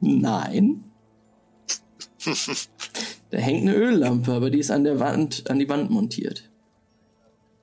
Nein. 0.00 0.89
Da 3.30 3.38
hängt 3.38 3.62
eine 3.62 3.74
Öllampe, 3.74 4.32
aber 4.32 4.50
die 4.50 4.58
ist 4.58 4.70
an 4.70 4.84
der 4.84 5.00
Wand, 5.00 5.48
an 5.50 5.58
die 5.58 5.68
Wand 5.68 5.90
montiert. 5.90 6.50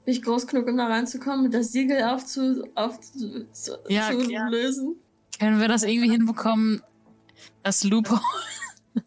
Bin 0.06 0.14
ich 0.14 0.22
groß 0.22 0.48
genug, 0.48 0.68
um 0.68 0.78
da 0.78 0.88
reinzukommen, 0.88 1.52
das 1.52 1.72
Siegel 1.72 2.04
aufzu, 2.04 2.64
aufzu, 2.76 3.46
Ja, 3.90 4.12
zu 4.12 4.32
ja. 4.32 4.48
lösen? 4.48 4.96
Können 5.40 5.60
wir 5.60 5.68
das 5.68 5.84
irgendwie 5.84 6.10
hinbekommen, 6.10 6.82
dass 7.64 7.84
Lupo. 7.84 8.20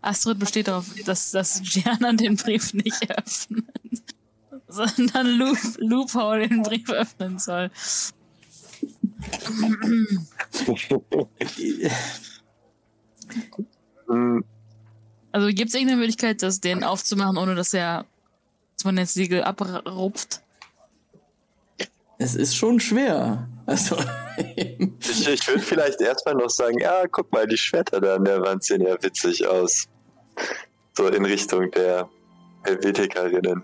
Astrid 0.00 0.38
besteht 0.38 0.68
darauf, 0.68 0.86
dass, 1.04 1.30
dass 1.30 1.62
Gianna 1.62 2.12
den 2.12 2.36
Brief 2.36 2.74
nicht 2.74 3.10
öffnet, 3.10 3.64
sondern 4.68 5.38
Lu 5.38 5.54
Lupo 5.78 6.34
den 6.34 6.62
Brief 6.62 6.90
öffnen 6.90 7.38
soll. 7.38 7.70
Hm, 14.08 14.44
Also 15.32 15.48
gibt 15.48 15.68
es 15.68 15.74
irgendeine 15.74 16.00
Möglichkeit, 16.00 16.42
das 16.42 16.60
den 16.60 16.84
aufzumachen, 16.84 17.36
ohne 17.36 17.54
dass 17.54 17.74
er 17.74 18.06
dass 18.76 18.84
man 18.84 18.96
das 18.96 19.14
Siegel 19.14 19.42
abrupft? 19.42 20.40
Es 22.18 22.34
ist 22.36 22.56
schon 22.56 22.78
schwer. 22.78 23.48
Also, 23.66 23.96
Ich, 25.00 25.28
ich 25.28 25.48
würde 25.48 25.60
vielleicht 25.60 26.00
erstmal 26.00 26.34
noch 26.34 26.50
sagen, 26.50 26.78
ja, 26.78 27.06
guck 27.10 27.32
mal, 27.32 27.46
die 27.46 27.56
Schwerter 27.56 28.00
da 28.00 28.14
an 28.14 28.24
der 28.24 28.40
Wand 28.40 28.62
sehen 28.62 28.82
ja 28.82 29.00
witzig 29.02 29.46
aus. 29.46 29.86
So 30.96 31.08
in 31.08 31.24
Richtung 31.24 31.70
der 31.72 32.08
Helvetikerinnen. 32.62 33.62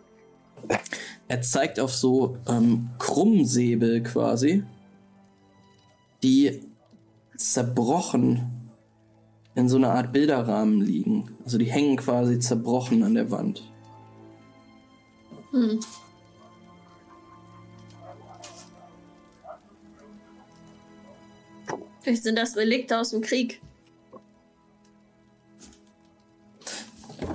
er 1.29 1.43
zeigt 1.43 1.79
auf 1.79 1.95
so 1.95 2.39
ähm, 2.49 2.91
Krummsäbel 2.99 4.03
quasi, 4.03 4.65
die 6.23 6.61
zerbrochen 7.37 8.54
in 9.55 9.69
so 9.69 9.77
einer 9.77 9.93
Art 9.93 10.13
Bilderrahmen 10.13 10.81
liegen. 10.81 11.37
Also 11.45 11.59
die 11.59 11.71
hängen 11.71 11.97
quasi 11.97 12.39
zerbrochen 12.39 13.03
an 13.03 13.15
der 13.15 13.31
Wand. 13.31 13.63
Hm. 15.53 15.81
Vielleicht 22.01 22.23
sind 22.23 22.37
das 22.37 22.57
Relikte 22.57 22.99
aus 22.99 23.11
dem 23.11 23.23
Krieg. 23.23 23.61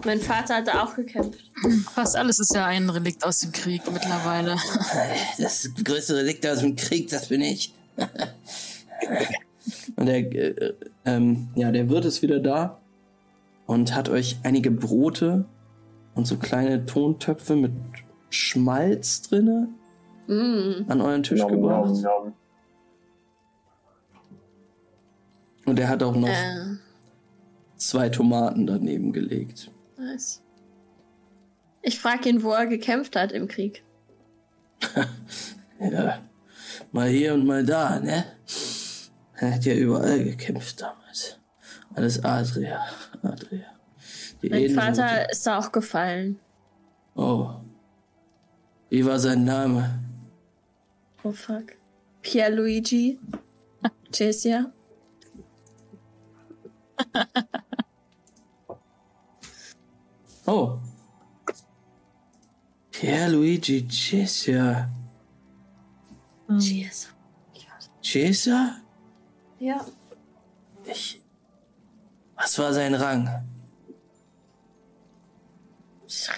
Mein 0.06 0.20
Vater 0.20 0.58
hat 0.58 0.68
da 0.68 0.84
auch 0.84 0.96
gekämpft. 0.96 1.44
Fast 1.94 2.16
alles 2.16 2.40
ist 2.40 2.54
ja 2.54 2.66
ein 2.66 2.90
Relikt 2.90 3.24
aus 3.24 3.40
dem 3.40 3.52
Krieg 3.52 3.82
mittlerweile. 3.92 4.58
Das 5.38 5.70
größte 5.84 6.18
Relikt 6.18 6.46
aus 6.46 6.60
dem 6.60 6.76
Krieg, 6.76 7.10
das 7.10 7.30
bin 7.30 7.42
ich. 7.42 7.74
und 9.96 10.06
der, 10.06 10.20
äh, 10.20 10.74
ähm, 11.16 11.50
ja, 11.56 11.72
der 11.72 11.90
Wirt 11.90 12.06
ist 12.06 12.22
wieder 12.22 12.40
da 12.40 12.80
und 13.66 13.96
hat 13.96 14.10
euch 14.10 14.38
einige 14.44 14.72
Brote 14.72 15.46
und 16.16 16.26
so 16.28 16.38
kleine 16.38 16.86
Tontöpfe 16.86 17.56
mit 17.56 17.72
Schmalz 18.30 19.22
drinne 19.24 19.70
Mm. 20.28 20.86
an 20.88 21.02
euren 21.02 21.24
Tisch 21.24 21.40
Nom, 21.40 21.50
gebracht. 21.52 21.90
nom, 21.90 22.02
nom. 22.04 22.34
Und 25.66 25.80
er 25.80 25.90
hat 25.90 26.04
auch 26.04 26.16
noch 26.16 26.28
Äh, 26.28 26.76
zwei 27.78 28.10
Tomaten 28.10 28.68
daneben 28.68 29.12
gelegt. 29.12 29.72
nice. 29.98 30.42
Ich 31.82 31.98
frage 32.00 32.30
ihn, 32.30 32.44
wo 32.44 32.52
er 32.52 32.68
gekämpft 32.68 33.16
hat 33.16 33.32
im 33.32 33.48
Krieg. 33.48 33.84
Ja, 35.82 36.20
mal 36.92 37.08
hier 37.08 37.34
und 37.34 37.46
mal 37.48 37.66
da, 37.66 38.00
ne? 38.02 38.26
Er 39.40 39.56
hat 39.56 39.66
ja 39.66 39.74
überall 39.74 40.24
gekämpft 40.24 40.82
damals. 40.82 41.40
Alles 41.96 42.24
Adria, 42.24 42.86
Adria. 43.24 43.66
Die 44.42 44.50
Mein 44.50 44.62
Edlen- 44.64 44.76
Vater 44.76 45.30
ist 45.32 45.46
da 45.48 45.58
auch 45.60 45.72
gefallen. 45.72 46.40
Oh. 47.16 47.52
Wie 48.90 49.06
war 49.06 49.20
sein 49.20 49.44
Name? 49.44 50.00
Oh 51.24 51.32
fuck. 51.32 51.74
Pierluigi. 52.22 53.20
Jessia. 54.14 54.72
Oh. 60.46 60.80
Pierluigi 62.92 63.88
Cesar. 63.88 64.90
Jessia. 66.50 67.10
Cesar? 68.02 68.82
Ja. 69.60 69.86
Ich. 70.86 71.22
Was 72.36 72.58
war 72.58 72.74
sein 72.74 72.94
Rang? 72.94 73.30
Das 76.04 76.30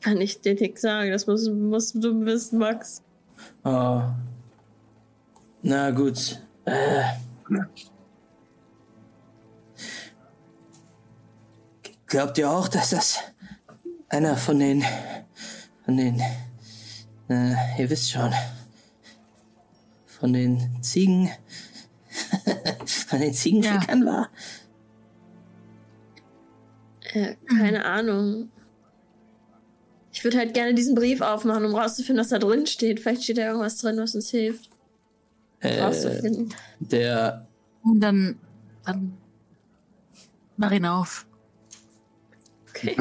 kann 0.00 0.20
ich 0.20 0.40
dir 0.40 0.54
nicht 0.54 0.78
sagen. 0.78 1.12
Das 1.12 1.26
musst, 1.26 1.50
musst 1.50 1.94
du 1.96 2.24
wissen, 2.24 2.58
Max. 2.58 3.02
Oh. 3.64 4.02
Na 5.62 5.90
gut. 5.90 6.40
Äh. 6.64 7.02
Glaubt 12.06 12.38
ihr 12.38 12.50
auch, 12.50 12.68
dass 12.68 12.90
das 12.90 13.18
einer 14.08 14.36
von 14.36 14.58
den. 14.58 14.84
von 15.84 15.96
den. 15.96 16.20
Äh, 17.28 17.54
ihr 17.78 17.90
wisst 17.90 18.10
schon. 18.10 18.32
Von 20.06 20.32
den 20.32 20.82
Ziegen. 20.82 21.30
von 22.86 23.20
den 23.20 23.34
Ziegenfickern 23.34 24.06
war? 24.06 24.28
Äh, 27.12 27.36
keine 27.48 27.84
Ahnung. 27.84 28.50
Ich 30.12 30.22
würde 30.24 30.38
halt 30.38 30.54
gerne 30.54 30.74
diesen 30.74 30.94
Brief 30.94 31.20
aufmachen, 31.20 31.64
um 31.64 31.74
rauszufinden, 31.74 32.20
was 32.22 32.28
da 32.30 32.38
drin 32.38 32.66
steht. 32.66 33.00
Vielleicht 33.00 33.24
steht 33.24 33.38
da 33.38 33.46
irgendwas 33.46 33.78
drin, 33.78 33.96
was 33.98 34.14
uns 34.14 34.30
hilft, 34.30 34.70
Äh, 35.60 35.80
rauszufinden. 35.82 36.54
der. 36.80 37.46
Und 37.82 38.00
dann, 38.00 38.38
dann 38.84 39.16
mach 40.56 40.70
ihn 40.70 40.84
auf. 40.86 41.26
Okay. 42.68 42.96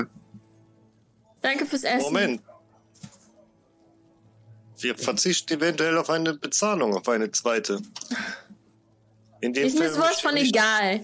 Danke 1.41 1.65
fürs 1.65 1.83
Essen. 1.83 2.01
Moment. 2.03 2.41
Wir 4.79 4.97
verzichten 4.97 5.53
eventuell 5.53 5.97
auf 5.97 6.09
eine 6.09 6.33
Bezahlung, 6.33 6.95
auf 6.95 7.07
eine 7.07 7.31
zweite. 7.31 7.79
In 9.41 9.53
dem 9.53 9.65
Ist 9.65 9.79
mir 9.79 9.89
sowas 9.89 10.21
von 10.21 10.37
egal. 10.37 11.01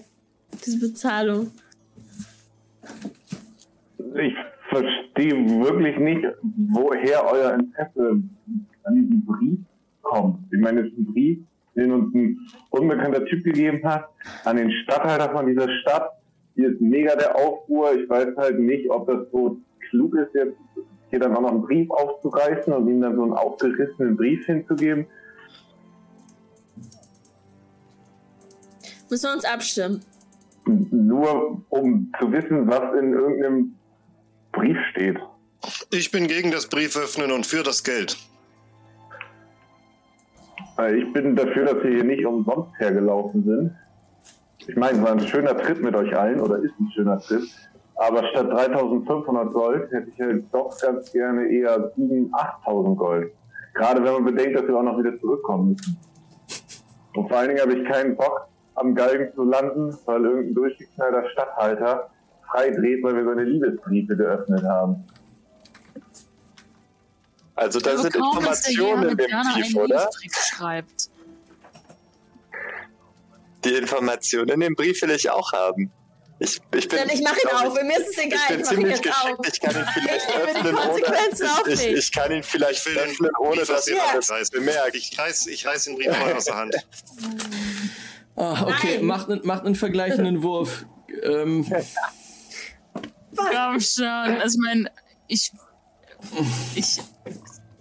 Diese 0.64 0.78
Bezahlung. 0.78 1.50
Ich 4.14 4.34
verstehe 4.68 5.34
wirklich 5.60 5.98
nicht, 5.98 6.24
woher 6.72 7.24
euer 7.30 7.54
Interesse 7.54 8.22
an 8.84 8.94
diesem 8.94 9.24
Brief 9.24 9.58
kommt. 10.02 10.38
Ich 10.52 10.60
meine, 10.60 10.80
es 10.80 10.86
ist 10.86 10.98
ein 10.98 11.06
Brief, 11.12 11.38
den 11.74 11.92
uns 11.92 12.14
ein 12.14 12.38
unbekannter 12.70 13.24
Typ 13.26 13.44
gegeben 13.44 13.84
hat, 13.84 14.08
an 14.44 14.56
den 14.56 14.70
Stadthalter 14.70 15.30
von 15.30 15.46
dieser 15.46 15.68
Stadt. 15.80 16.12
Hier 16.54 16.72
ist 16.72 16.80
mega 16.80 17.14
der 17.16 17.36
Aufruhr. 17.36 17.92
Ich 17.94 18.08
weiß 18.08 18.36
halt 18.36 18.60
nicht, 18.60 18.88
ob 18.88 19.06
das 19.08 19.30
so 19.32 19.58
klug 19.90 20.14
ist, 20.14 20.34
jetzt 20.34 20.56
hier 21.10 21.18
dann 21.18 21.36
auch 21.36 21.40
noch 21.40 21.52
einen 21.52 21.62
Brief 21.62 21.90
aufzureißen 21.90 22.72
und 22.72 22.88
ihm 22.88 23.00
dann 23.00 23.16
so 23.16 23.22
einen 23.22 23.32
aufgerissenen 23.32 24.16
Brief 24.16 24.44
hinzugeben. 24.46 25.06
Müssen 29.10 29.28
wir 29.28 29.34
uns 29.34 29.44
abstimmen. 29.44 30.02
Nur 30.66 31.62
um 31.70 32.12
zu 32.20 32.30
wissen, 32.30 32.68
was 32.68 32.98
in 32.98 33.12
irgendeinem 33.12 33.74
Brief 34.52 34.76
steht. 34.90 35.18
Ich 35.90 36.10
bin 36.10 36.26
gegen 36.26 36.50
das 36.50 36.66
Brieföffnen 36.66 37.32
und 37.32 37.46
für 37.46 37.62
das 37.62 37.82
Geld. 37.82 38.16
Weil 40.76 40.98
Ich 40.98 41.12
bin 41.12 41.34
dafür, 41.34 41.64
dass 41.64 41.82
wir 41.82 41.90
hier 41.90 42.04
nicht 42.04 42.24
umsonst 42.24 42.70
hergelaufen 42.78 43.44
sind. 43.44 43.72
Ich 44.68 44.76
meine, 44.76 44.98
es 44.98 45.02
war 45.04 45.12
ein 45.12 45.20
schöner 45.20 45.56
Trip 45.56 45.80
mit 45.82 45.96
euch 45.96 46.14
allen, 46.14 46.40
oder 46.40 46.58
ist 46.58 46.78
ein 46.78 46.90
schöner 46.94 47.18
Trip. 47.18 47.42
Aber 47.96 48.24
statt 48.28 48.48
3500 48.50 49.52
Gold 49.52 49.90
hätte 49.90 50.08
ich 50.10 50.20
halt 50.20 50.44
doch 50.52 50.78
ganz 50.80 51.10
gerne 51.10 51.48
eher 51.48 51.92
7.000, 51.96 52.30
8.000 52.30 52.96
Gold. 52.96 53.32
Gerade 53.74 54.04
wenn 54.04 54.12
man 54.12 54.24
bedenkt, 54.24 54.56
dass 54.56 54.68
wir 54.68 54.76
auch 54.76 54.82
noch 54.82 54.98
wieder 54.98 55.18
zurückkommen 55.18 55.70
müssen. 55.70 55.96
Und 57.14 57.28
vor 57.28 57.38
allen 57.38 57.48
Dingen 57.48 57.60
habe 57.60 57.74
ich 57.74 57.88
keinen 57.88 58.16
Bock, 58.16 58.48
am 58.78 58.94
Galgen 58.94 59.32
zu 59.34 59.44
landen, 59.44 59.96
weil 60.06 60.24
irgendein 60.24 60.54
durchgeknallter 60.54 61.28
Stadthalter 61.30 62.10
freidreht, 62.50 63.02
weil 63.02 63.16
wir 63.16 63.24
seine 63.24 63.44
Liebesbriefe 63.44 64.16
geöffnet 64.16 64.62
haben. 64.64 65.04
Also 67.54 67.80
da 67.80 67.96
sind 67.98 68.14
kaum, 68.14 68.36
Informationen 68.36 69.02
in 69.02 69.08
Jana 69.08 69.14
dem 69.16 69.30
Jana 69.30 69.54
Brief, 69.54 69.76
oder? 69.76 70.10
Schreibt. 70.30 71.10
Die 73.64 73.74
Informationen 73.74 74.48
in 74.50 74.60
dem 74.60 74.74
Brief 74.76 75.02
will 75.02 75.10
ich 75.10 75.28
auch 75.28 75.52
haben. 75.52 75.90
Ich, 76.40 76.60
ich, 76.72 76.88
bin, 76.88 76.98
Dann 77.00 77.08
ich 77.08 77.20
mach 77.20 77.36
ihn 77.36 77.48
auf. 77.48 77.82
Mir 77.82 77.98
ist 77.98 78.10
es 78.10 78.18
egal. 78.18 78.38
Ich 78.42 78.48
bin 78.48 78.60
Ich 78.60 78.66
ziemlich 78.66 79.02
geschickt. 79.02 79.48
Ich 79.52 79.60
kann 79.60 79.74
ihn 79.74 79.86
vielleicht 79.92 80.28
Ich 80.28 80.36
öffnen, 80.36 80.76
Konsequenzen 80.76 81.48
ohne, 81.60 81.72
ich, 81.72 81.86
ich, 81.86 81.96
ich 81.96 82.12
kann 82.12 82.30
ihn 82.30 82.42
vielleicht 82.44 82.86
öffnen, 82.86 83.30
ohne 83.40 83.64
dass 83.64 83.88
ihr 83.88 83.96
das 84.14 84.30
reißen. 84.30 84.56
bemerkt. 84.56 84.94
Ich 84.94 85.18
reiß, 85.18 85.48
ich 85.48 85.66
reiß 85.66 85.84
den 85.84 85.96
Brief 85.96 86.06
mal 86.06 86.32
aus 86.34 86.44
der 86.44 86.56
Hand. 86.56 86.76
Ah, 88.38 88.62
okay, 88.68 88.96
Nein. 88.98 89.04
macht, 89.06 89.28
einen- 89.30 89.46
macht 89.46 89.64
einen 89.66 89.74
vergleichenden 89.74 90.42
Wurf. 90.42 90.86
Ähm, 91.22 91.66
Komm 93.36 93.80
schon. 93.80 94.04
Also, 94.06 94.58
ich 94.58 94.64
meine, 94.64 94.90
ich. 95.26 95.52
Ich. 96.74 96.98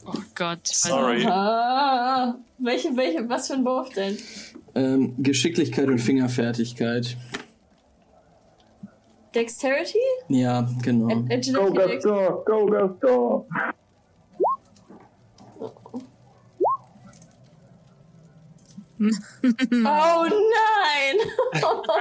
Oh 0.05 0.13
Gott. 0.35 0.65
Sorry. 0.67 1.25
Ah, 1.25 2.35
welche, 2.57 2.95
welche, 2.95 3.27
was 3.29 3.47
für 3.47 3.53
ein 3.53 3.65
Wurf 3.65 3.89
denn? 3.89 4.17
ähm, 4.75 5.15
Geschicklichkeit 5.17 5.88
und 5.88 5.99
Fingerfertigkeit. 5.99 7.17
Dexterity? 9.35 9.97
Ja, 10.29 10.67
genau. 10.81 11.07
Ag- 11.07 11.31
Agility? 11.31 11.51
Go, 11.53 11.69
Dex- 11.71 12.03
Gaston! 12.03 12.43
Go, 13.01 13.47
Oh 19.71 20.25
nein! 20.25 21.15
Aber, 21.63 21.97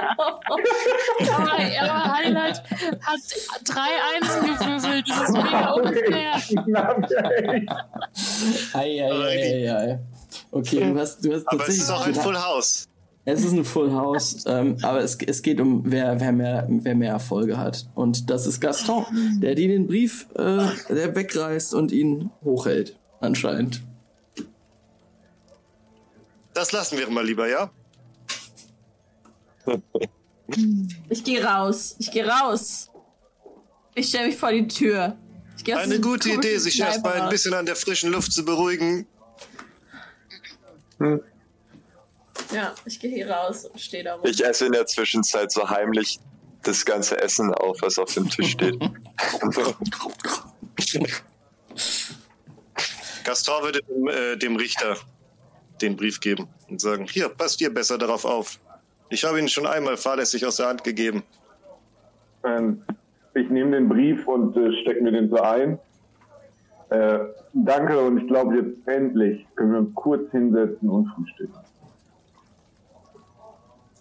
Highlight 2.17 2.63
hat 3.01 3.19
drei 3.65 3.91
Einsen 4.15 4.41
gewürfelt. 4.57 5.09
Das 5.09 5.29
ist 5.29 5.33
mega 5.33 5.71
unfair. 5.75 6.33
Ei, 8.73 9.03
ei, 9.03 9.11
ei, 9.11 9.69
ei, 9.69 9.71
ei. 9.71 9.99
Okay, 10.51 10.79
du 10.79 10.99
hast, 10.99 11.23
du 11.23 11.33
hast 11.33 11.47
Aber 11.47 11.67
es 11.67 11.77
ist 11.77 11.89
auch 11.89 12.05
ein 12.05 12.15
Full 12.15 12.37
House. 12.37 12.87
Es 13.25 13.43
ist 13.43 13.51
ein 13.51 13.65
Full 13.65 13.91
House, 13.91 14.45
ähm, 14.47 14.77
aber 14.81 14.99
es, 15.01 15.17
es 15.27 15.41
geht 15.41 15.59
um, 15.59 15.83
wer, 15.85 16.17
wer, 16.19 16.31
mehr, 16.31 16.65
wer 16.69 16.95
mehr 16.95 17.11
Erfolge 17.11 17.57
hat. 17.57 17.85
Und 17.93 18.29
das 18.29 18.47
ist 18.47 18.61
Gaston, 18.61 19.05
der 19.41 19.53
dir 19.53 19.67
den 19.67 19.85
Brief 19.85 20.27
äh, 20.35 20.65
der 20.89 21.13
wegreißt 21.13 21.73
und 21.73 21.91
ihn 21.91 22.31
hochhält, 22.45 22.97
anscheinend. 23.19 23.81
Das 26.57 26.71
lassen 26.71 26.97
wir 26.97 27.07
mal 27.11 27.23
lieber, 27.23 27.47
ja? 27.47 27.71
Ich 31.09 31.25
gehe 31.25 31.43
raus. 31.43 31.95
Ich 31.99 32.09
gehe 32.09 32.25
raus. 32.25 32.89
Ich 33.93 34.07
stelle 34.07 34.27
mich 34.27 34.37
vor 34.37 34.51
die 34.51 34.65
Tür. 34.65 35.17
Ich 35.57 35.63
geh 35.65 35.75
aus 35.75 35.81
Eine 35.81 35.99
gute 35.99 36.29
Idee, 36.31 36.57
sich 36.57 36.79
erstmal 36.79 37.21
ein 37.21 37.29
bisschen 37.29 37.53
an 37.53 37.65
der 37.65 37.75
frischen 37.75 38.11
Luft 38.13 38.31
zu 38.31 38.45
beruhigen. 38.45 39.05
Ja, 42.51 42.73
ich 42.85 42.97
gehe 42.99 43.11
hier 43.13 43.29
raus 43.29 43.65
und 43.65 43.79
stehe 43.79 44.05
da 44.05 44.15
rum. 44.15 44.25
Ich 44.25 44.41
esse 44.43 44.67
in 44.67 44.71
der 44.71 44.87
Zwischenzeit 44.87 45.51
so 45.51 45.69
heimlich 45.69 46.17
das 46.63 46.85
ganze 46.85 47.21
Essen 47.21 47.53
auf, 47.53 47.81
was 47.81 47.99
auf 47.99 48.13
dem 48.13 48.29
Tisch 48.29 48.51
steht. 48.51 48.79
Gaston 53.25 53.63
würde 53.63 53.83
dem, 53.83 54.07
äh, 54.07 54.37
dem 54.37 54.55
Richter 54.55 54.97
den 55.81 55.95
Brief 55.95 56.19
geben 56.19 56.47
und 56.69 56.81
sagen, 56.81 57.05
hier, 57.09 57.29
passt 57.29 57.61
ihr 57.61 57.73
besser 57.73 57.97
darauf 57.97 58.25
auf. 58.25 58.59
Ich 59.09 59.23
habe 59.23 59.39
ihn 59.39 59.47
schon 59.47 59.65
einmal 59.65 59.97
fahrlässig 59.97 60.45
aus 60.45 60.57
der 60.57 60.67
Hand 60.67 60.83
gegeben. 60.83 61.23
Ähm, 62.43 62.81
ich 63.33 63.49
nehme 63.49 63.71
den 63.71 63.87
Brief 63.87 64.27
und 64.27 64.55
äh, 64.57 64.71
stecke 64.81 65.01
mir 65.01 65.11
den 65.11 65.29
so 65.29 65.37
ein. 65.41 65.79
Äh, 66.89 67.19
danke 67.53 67.99
und 67.99 68.21
ich 68.21 68.27
glaube 68.27 68.55
jetzt 68.57 68.87
endlich 68.87 69.45
können 69.55 69.71
wir 69.71 69.79
uns 69.79 69.95
kurz 69.95 70.31
hinsetzen 70.31 70.89
und 70.89 71.07
frühstücken. 71.09 71.53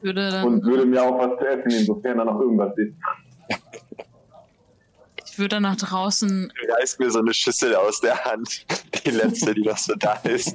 Würde 0.02 0.30
dann, 0.30 0.46
Und 0.46 0.64
würde 0.64 0.86
mir 0.86 1.02
auch 1.02 1.18
was 1.18 1.38
zu 1.38 1.46
essen 1.46 1.68
nehmen, 1.68 1.86
sofern 1.86 2.18
da 2.18 2.24
noch 2.24 2.40
irgendwas 2.40 2.76
ist. 2.76 2.94
ich 5.24 5.38
würde 5.38 5.56
dann 5.56 5.64
nach 5.64 5.76
draußen. 5.76 6.52
Reißt 6.78 7.00
mir 7.00 7.10
so 7.10 7.18
eine 7.18 7.34
Schüssel 7.34 7.74
aus 7.74 8.00
der 8.00 8.24
Hand. 8.24 8.66
Die 9.04 9.10
letzte, 9.10 9.54
die 9.54 9.62
noch 9.62 9.78
so 9.78 9.94
da 9.94 10.14
ist. 10.24 10.54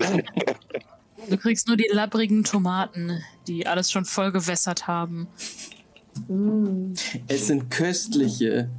Du 1.29 1.37
kriegst 1.37 1.67
nur 1.67 1.77
die 1.77 1.87
labbrigen 1.91 2.43
Tomaten, 2.43 3.21
die 3.47 3.65
alles 3.67 3.91
schon 3.91 4.05
voll 4.05 4.31
gewässert 4.31 4.87
haben. 4.87 5.27
Es 7.27 7.47
sind 7.47 7.69
köstliche, 7.69 8.69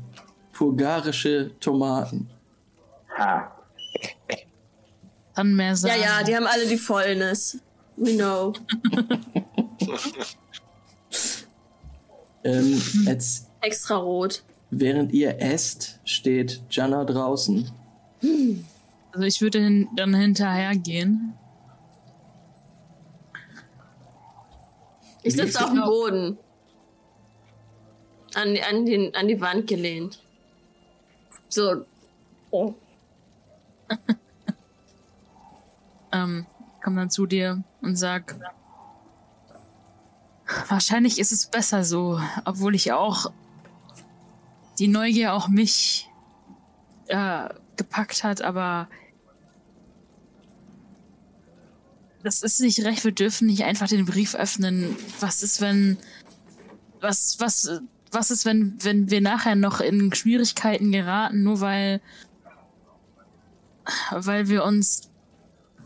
purgarische 0.53 1.53
Tomaten. 1.61 2.29
Ha. 3.19 3.51
Dann 5.35 5.55
mehr 5.55 5.69
Ja, 5.71 5.77
sagen. 5.77 6.01
ja, 6.03 6.23
die 6.25 6.37
haben 6.37 6.47
alle 6.47 6.67
die 6.67 6.77
Fäulnis. 6.77 7.59
We 7.97 8.15
know. 8.17 8.53
Ähm, 12.45 12.83
jetzt, 13.05 13.47
Extra 13.61 13.97
rot. 13.99 14.43
während 14.71 15.13
ihr 15.13 15.41
esst, 15.41 16.01
steht 16.05 16.61
Jana 16.71 17.05
draußen. 17.05 17.71
Also 19.13 19.25
ich 19.25 19.41
würde 19.41 19.61
hin, 19.61 19.89
dann 19.95 20.13
hinterhergehen. 20.13 21.35
Ich 25.23 25.35
sitze 25.35 25.65
auf 25.65 25.71
dem 25.71 25.83
Boden. 25.83 26.39
An, 28.35 28.57
an, 28.69 28.87
den, 28.87 29.15
an 29.15 29.29
die 29.29 29.41
Wand 29.41 29.67
gelehnt. 29.67 30.23
So. 31.49 31.85
Oh. 32.51 32.75
Ähm, 36.13 36.47
komm 36.85 36.97
dann 36.97 37.11
zu 37.11 37.27
dir 37.27 37.65
und 37.81 37.97
sag, 37.97 38.37
wahrscheinlich 40.69 41.19
ist 41.19 41.33
es 41.33 41.47
besser 41.47 41.85
so, 41.85 42.21
obwohl 42.45 42.75
ich 42.75 42.93
auch 42.93 43.33
die 44.79 44.89
Neugier 44.89 45.33
auch 45.33 45.49
mich 45.49 46.11
äh, 47.07 47.49
gepackt 47.77 48.25
hat, 48.25 48.43
aber 48.43 48.89
das 52.23 52.43
ist 52.43 52.61
nicht 52.61 52.85
recht. 52.85 53.05
Wir 53.05 53.13
dürfen 53.13 53.47
nicht 53.47 53.65
einfach 53.65 53.89
den 53.89 54.05
Brief 54.05 54.35
öffnen. 54.35 54.97
Was 55.21 55.43
ist, 55.43 55.61
wenn 55.61 55.99
was 57.01 57.37
was 57.41 57.81
was 58.11 58.31
ist, 58.31 58.45
wenn 58.45 58.77
wenn 58.83 59.11
wir 59.11 59.21
nachher 59.21 59.57
noch 59.57 59.81
in 59.81 60.13
Schwierigkeiten 60.15 60.93
geraten, 60.93 61.43
nur 61.43 61.61
weil 61.61 62.01
weil 64.11 64.49
wir 64.49 64.65
uns 64.65 65.11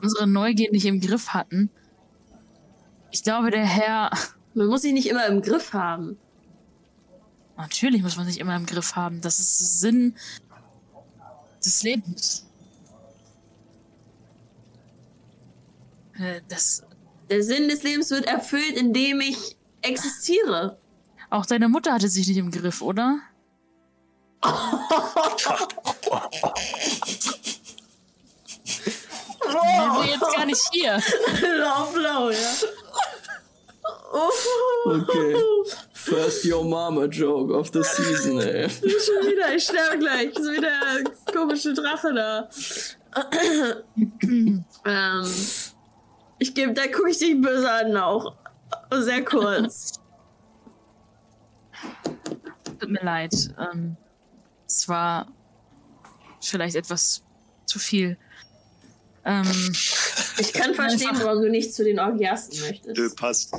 unsere 0.03 0.27
Neugier 0.27 0.71
nicht 0.71 0.87
im 0.87 1.01
Griff 1.01 1.29
hatten. 1.29 1.71
Ich 3.11 3.23
glaube, 3.23 3.51
der 3.51 3.65
Herr. 3.65 4.11
Man 4.55 4.67
muss 4.67 4.83
sich 4.83 4.93
nicht 4.93 5.09
immer 5.09 5.27
im 5.27 5.43
Griff 5.43 5.73
haben. 5.73 6.19
Natürlich 7.57 8.03
muss 8.03 8.17
man 8.17 8.27
sich 8.27 8.41
immer 8.41 8.57
im 8.57 8.67
Griff 8.67 8.97
haben. 8.97 9.21
Das 9.21 9.39
ist 9.39 9.81
Sinn 9.81 10.15
des 11.65 11.83
Lebens. 11.83 12.46
Das, 16.49 16.83
Der 17.31 17.43
Sinn 17.43 17.69
des 17.69 17.83
Lebens 17.83 18.11
wird 18.11 18.27
erfüllt, 18.27 18.73
indem 18.77 19.21
ich 19.21 19.57
existiere. 19.83 20.79
auch 21.31 21.47
deine 21.47 21.69
Mutter 21.69 21.93
hatte 21.93 22.09
sich 22.09 22.27
nicht 22.29 22.39
im 22.39 22.51
Griff, 22.51 22.83
oder? 22.83 23.19
Die 29.43 30.03
sind 30.03 30.11
jetzt 30.11 30.37
gar 30.37 30.47
nicht 30.47 30.63
hier. 30.73 31.01
low, 31.95 32.31
ja. 32.31 32.55
Oh, 34.13 34.31
Okay. 34.91 35.37
First 35.93 36.45
Your 36.45 36.65
Mama 36.65 37.07
Joke 37.07 37.53
of 37.53 37.71
the 37.73 37.83
Season, 37.83 38.39
ey. 38.41 38.69
schon 38.71 39.27
wieder, 39.29 39.55
ich 39.55 39.65
sterbe 39.65 39.99
gleich. 39.99 40.27
Ist 40.27 40.39
wieder 40.53 40.71
der 40.71 41.35
komische 41.35 41.75
Drache 41.75 42.15
da. 42.15 42.49
ähm, 44.85 45.35
ich 46.39 46.55
gebe, 46.55 46.73
da 46.73 46.87
gucke 46.89 47.11
ich 47.11 47.19
dich 47.19 47.41
böse 47.41 47.71
an 47.71 47.97
auch. 47.97 48.37
Sehr 48.93 49.25
kurz. 49.25 50.01
Tut 52.81 52.91
mir 52.91 53.03
leid. 53.03 53.33
Ähm, 53.59 53.97
es 54.67 54.89
war 54.89 55.29
vielleicht 56.41 56.77
etwas 56.77 57.23
zu 57.65 57.79
viel. 57.79 58.17
Ähm, 59.25 59.45
Ich 60.39 60.53
kann 60.53 60.75
verstehen, 60.75 61.19
warum 61.23 61.43
du 61.43 61.51
nicht 61.51 61.75
zu 61.75 61.83
den 61.83 61.99
Orgiasten 61.99 62.61
möchtest. 62.61 62.99
Nö, 62.99 63.11
passt. 63.15 63.55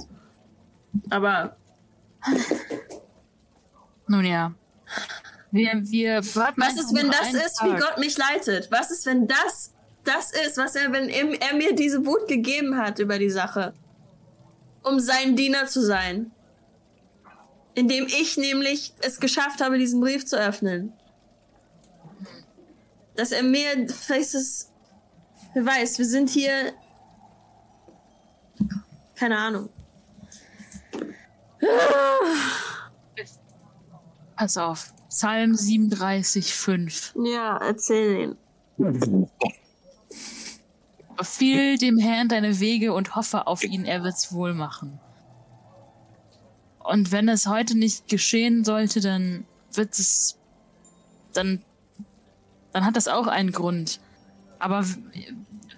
Aber 1.09 1.55
nun 4.07 4.25
ja. 4.25 4.53
Wir, 5.51 5.71
wir 5.83 6.35
warten 6.35 6.61
was 6.61 6.69
einfach 6.69 6.83
ist, 6.83 6.95
wenn 6.95 7.07
das 7.07 7.21
einen 7.21 7.35
ist, 7.37 7.63
wie 7.63 7.69
Tag. 7.69 7.81
Gott 7.81 7.97
mich 7.97 8.17
leitet? 8.17 8.71
Was 8.71 8.91
ist, 8.91 9.05
wenn 9.05 9.27
das 9.27 9.73
das 10.07 10.31
ist, 10.31 10.57
was 10.57 10.75
er, 10.75 10.91
wenn 10.91 11.09
er, 11.09 11.41
er 11.41 11.55
mir 11.55 11.75
diese 11.75 12.05
Wut 12.05 12.27
gegeben 12.27 12.77
hat 12.77 12.99
über 12.99 13.19
die 13.19 13.29
Sache? 13.29 13.73
Um 14.83 14.99
sein 14.99 15.35
Diener 15.35 15.67
zu 15.67 15.81
sein. 15.85 16.31
Indem 17.73 18.07
ich 18.07 18.37
nämlich 18.37 18.93
es 19.01 19.19
geschafft 19.19 19.61
habe, 19.61 19.77
diesen 19.77 19.99
Brief 19.99 20.25
zu 20.25 20.39
öffnen. 20.39 20.93
Dass 23.15 23.31
er 23.31 23.43
mir, 23.43 23.87
vielleicht 23.87 24.33
ist 24.33 24.35
es, 24.35 24.71
wer 25.53 25.65
weiß, 25.65 25.99
wir 25.99 26.05
sind 26.05 26.29
hier, 26.29 26.73
keine 29.15 29.37
Ahnung. 29.37 29.69
Pass 34.35 34.57
auf. 34.57 34.93
Psalm 35.09 35.55
37, 35.55 36.53
5. 36.53 37.15
Ja, 37.23 37.57
erzähl 37.57 38.35
ihn. 38.77 39.27
Befiehl 41.17 41.77
dem 41.77 41.97
Herrn 41.97 42.29
deine 42.29 42.59
Wege 42.59 42.93
und 42.93 43.15
hoffe 43.15 43.47
auf 43.47 43.63
ihn, 43.63 43.85
er 43.85 44.03
wird's 44.03 44.31
wohl 44.31 44.53
machen. 44.53 44.99
Und 46.79 47.11
wenn 47.11 47.27
es 47.27 47.47
heute 47.47 47.77
nicht 47.77 48.07
geschehen 48.07 48.63
sollte, 48.63 49.01
dann 49.01 49.45
wird 49.73 49.97
es. 49.97 50.37
Dann. 51.33 51.61
Dann 52.71 52.85
hat 52.85 52.95
das 52.95 53.07
auch 53.07 53.27
einen 53.27 53.51
Grund. 53.51 53.99
Aber 54.59 54.85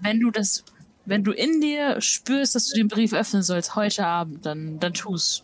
wenn 0.02 0.20
du 0.20 0.30
das. 0.30 0.64
Wenn 1.06 1.24
du 1.24 1.32
in 1.32 1.60
dir 1.60 2.00
spürst, 2.02 2.54
dass 2.54 2.68
du 2.68 2.76
den 2.76 2.88
Brief 2.88 3.14
öffnen 3.14 3.42
sollst 3.42 3.76
heute 3.76 4.06
Abend, 4.06 4.46
dann, 4.46 4.80
dann 4.80 4.94
tu's. 4.94 5.44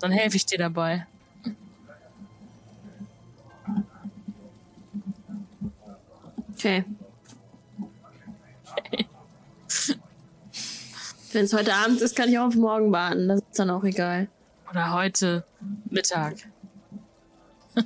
Dann 0.00 0.10
helfe 0.10 0.36
ich 0.36 0.46
dir 0.46 0.58
dabei. 0.58 1.06
Okay. 6.54 6.84
Wenn 11.36 11.44
es 11.44 11.52
heute 11.52 11.74
Abend 11.74 12.00
ist, 12.00 12.16
kann 12.16 12.30
ich 12.30 12.38
auch 12.38 12.46
auf 12.46 12.54
morgen 12.54 12.90
warten. 12.92 13.28
Das 13.28 13.40
ist 13.40 13.58
dann 13.58 13.68
auch 13.68 13.84
egal. 13.84 14.26
Oder 14.70 14.94
heute 14.94 15.44
Mittag. 15.90 16.36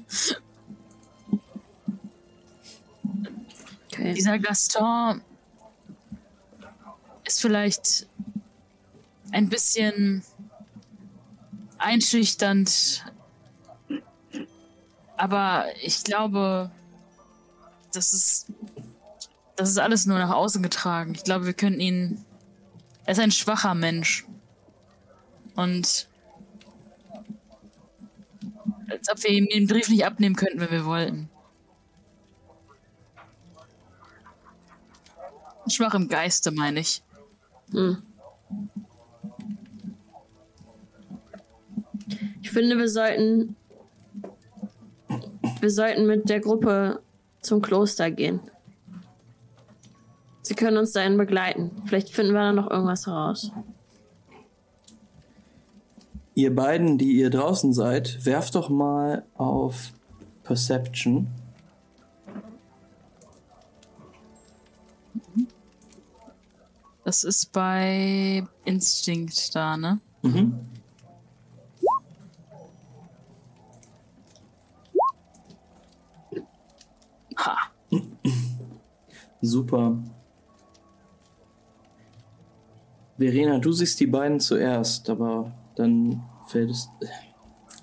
Okay. 3.92 4.14
Dieser 4.14 4.38
Gaston 4.38 5.20
ist 7.24 7.40
vielleicht 7.40 8.06
ein 9.32 9.48
bisschen 9.48 10.22
einschüchternd, 11.76 13.04
aber 15.18 15.66
ich 15.82 16.02
glaube, 16.04 16.70
das 17.92 18.12
ist, 18.14 18.46
das 19.56 19.68
ist 19.68 19.78
alles 19.78 20.06
nur 20.06 20.18
nach 20.18 20.30
außen 20.30 20.62
getragen. 20.62 21.14
Ich 21.14 21.24
glaube, 21.24 21.44
wir 21.44 21.52
können 21.52 21.80
ihn. 21.80 22.24
Er 23.10 23.14
ist 23.14 23.18
ein 23.18 23.32
schwacher 23.32 23.74
Mensch. 23.74 24.24
Und 25.56 26.08
als 28.88 29.10
ob 29.10 29.24
wir 29.24 29.30
ihm 29.30 29.48
den 29.48 29.66
Brief 29.66 29.88
nicht 29.88 30.06
abnehmen 30.06 30.36
könnten, 30.36 30.60
wenn 30.60 30.70
wir 30.70 30.84
wollten. 30.84 31.28
Schwach 35.66 35.94
im 35.94 36.06
Geiste, 36.06 36.52
meine 36.52 36.78
ich. 36.78 37.02
Hm. 37.72 38.00
Ich 42.42 42.50
finde, 42.52 42.78
wir 42.78 42.88
sollten. 42.88 43.56
Wir 45.58 45.70
sollten 45.72 46.06
mit 46.06 46.28
der 46.28 46.38
Gruppe 46.38 47.02
zum 47.40 47.60
Kloster 47.60 48.12
gehen. 48.12 48.38
Sie 50.50 50.56
können 50.56 50.78
uns 50.78 50.90
dahin 50.90 51.16
begleiten. 51.16 51.70
Vielleicht 51.84 52.10
finden 52.10 52.32
wir 52.32 52.40
da 52.40 52.52
noch 52.52 52.68
irgendwas 52.68 53.06
heraus. 53.06 53.52
Ihr 56.34 56.52
beiden, 56.52 56.98
die 56.98 57.12
ihr 57.12 57.30
draußen 57.30 57.72
seid, 57.72 58.26
werft 58.26 58.56
doch 58.56 58.68
mal 58.68 59.24
auf 59.34 59.92
Perception. 60.42 61.28
Das 67.04 67.22
ist 67.22 67.52
bei 67.52 68.44
Instinkt 68.64 69.54
da, 69.54 69.76
ne? 69.76 70.00
Mhm. 70.22 70.58
Ha. 77.36 77.56
Super. 79.40 79.96
Verena, 83.20 83.58
du 83.58 83.70
siehst 83.70 84.00
die 84.00 84.06
beiden 84.06 84.40
zuerst, 84.40 85.10
aber 85.10 85.52
dann 85.74 86.22
fällt 86.46 86.70
es. 86.70 86.88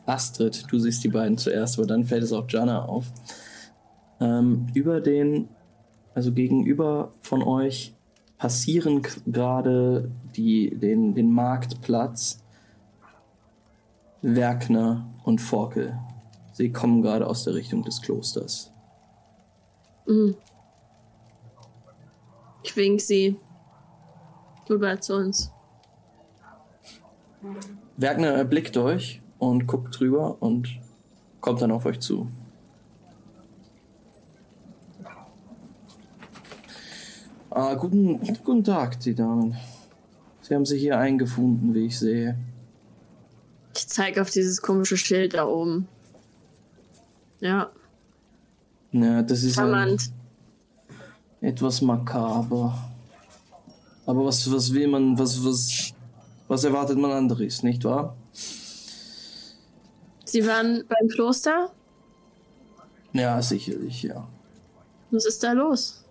Astrid, 0.08 0.66
du 0.72 0.80
siehst 0.80 1.04
die 1.04 1.10
beiden 1.10 1.38
zuerst, 1.38 1.78
aber 1.78 1.86
dann 1.86 2.06
fällt 2.06 2.24
es 2.24 2.34
auch 2.34 2.50
Jana 2.50 2.86
auf. 2.86 3.06
Ähm, 4.20 4.66
über 4.74 5.00
den, 5.00 5.50
also 6.16 6.32
gegenüber 6.32 7.12
von 7.22 7.44
euch 7.44 7.94
passieren 8.40 9.04
gerade 9.28 10.10
den, 10.36 11.14
den 11.14 11.32
Marktplatz 11.32 12.44
Werkner 14.24 15.08
und 15.24 15.40
Forkel. 15.40 16.00
Sie 16.54 16.72
kommen 16.72 17.04
gerade 17.04 17.28
aus 17.28 17.44
der 17.44 17.54
Richtung 17.54 17.84
des 17.84 18.02
Klosters. 18.02 18.72
Mhm. 20.08 20.36
Ich 22.64 22.76
wink 22.76 23.02
sie 23.02 23.38
rüber 24.70 25.00
zu 25.02 25.16
uns. 25.16 25.52
Werkner 27.98 28.30
erblickt 28.30 28.78
euch 28.78 29.22
und 29.40 29.68
guckt 29.68 30.00
drüber 30.00 30.38
und 30.42 30.68
kommt 31.42 31.62
dann 31.62 31.72
auf 31.72 31.86
euch 31.86 32.00
zu. 32.00 32.28
Ah, 37.50 37.74
guten, 37.76 38.20
guten 38.44 38.64
Tag, 38.64 39.00
die 39.00 39.16
Damen. 39.16 39.56
Sie 40.42 40.54
haben 40.54 40.66
sich 40.66 40.82
hier 40.82 40.98
eingefunden, 41.00 41.74
wie 41.74 41.86
ich 41.88 41.98
sehe. 41.98 42.38
Ich 43.76 43.88
zeige 43.88 44.22
auf 44.22 44.30
dieses 44.30 44.62
komische 44.62 44.98
Schild 44.98 45.34
da 45.34 45.46
oben. 45.48 45.88
Ja, 47.40 47.70
Ja, 48.92 49.22
das 49.22 49.44
ist 49.44 49.56
charmant. 49.56 50.12
etwas 51.42 51.82
makaber. 51.82 52.78
Aber 54.08 54.24
was, 54.24 54.50
was 54.50 54.74
will 54.74 54.88
man, 54.88 55.20
was, 55.20 55.44
was, 55.44 55.94
was 56.48 56.64
erwartet 56.64 56.98
man 56.98 57.12
anderes, 57.12 57.62
nicht 57.62 57.84
wahr? 57.84 58.16
Sie 60.24 60.48
waren 60.48 60.86
beim 60.88 61.10
Kloster? 61.10 61.70
Ja, 63.12 63.42
sicherlich, 63.42 64.04
ja. 64.04 64.26
Was 65.12 65.26
ist 65.26 65.44
da 65.44 65.52
los? 65.52 66.06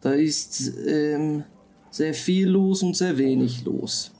Da 0.00 0.12
ist 0.12 0.72
ähm, 0.86 1.42
sehr 1.90 2.14
viel 2.14 2.48
los 2.48 2.82
und 2.84 2.96
sehr 2.96 3.18
wenig 3.18 3.64
los. 3.64 4.12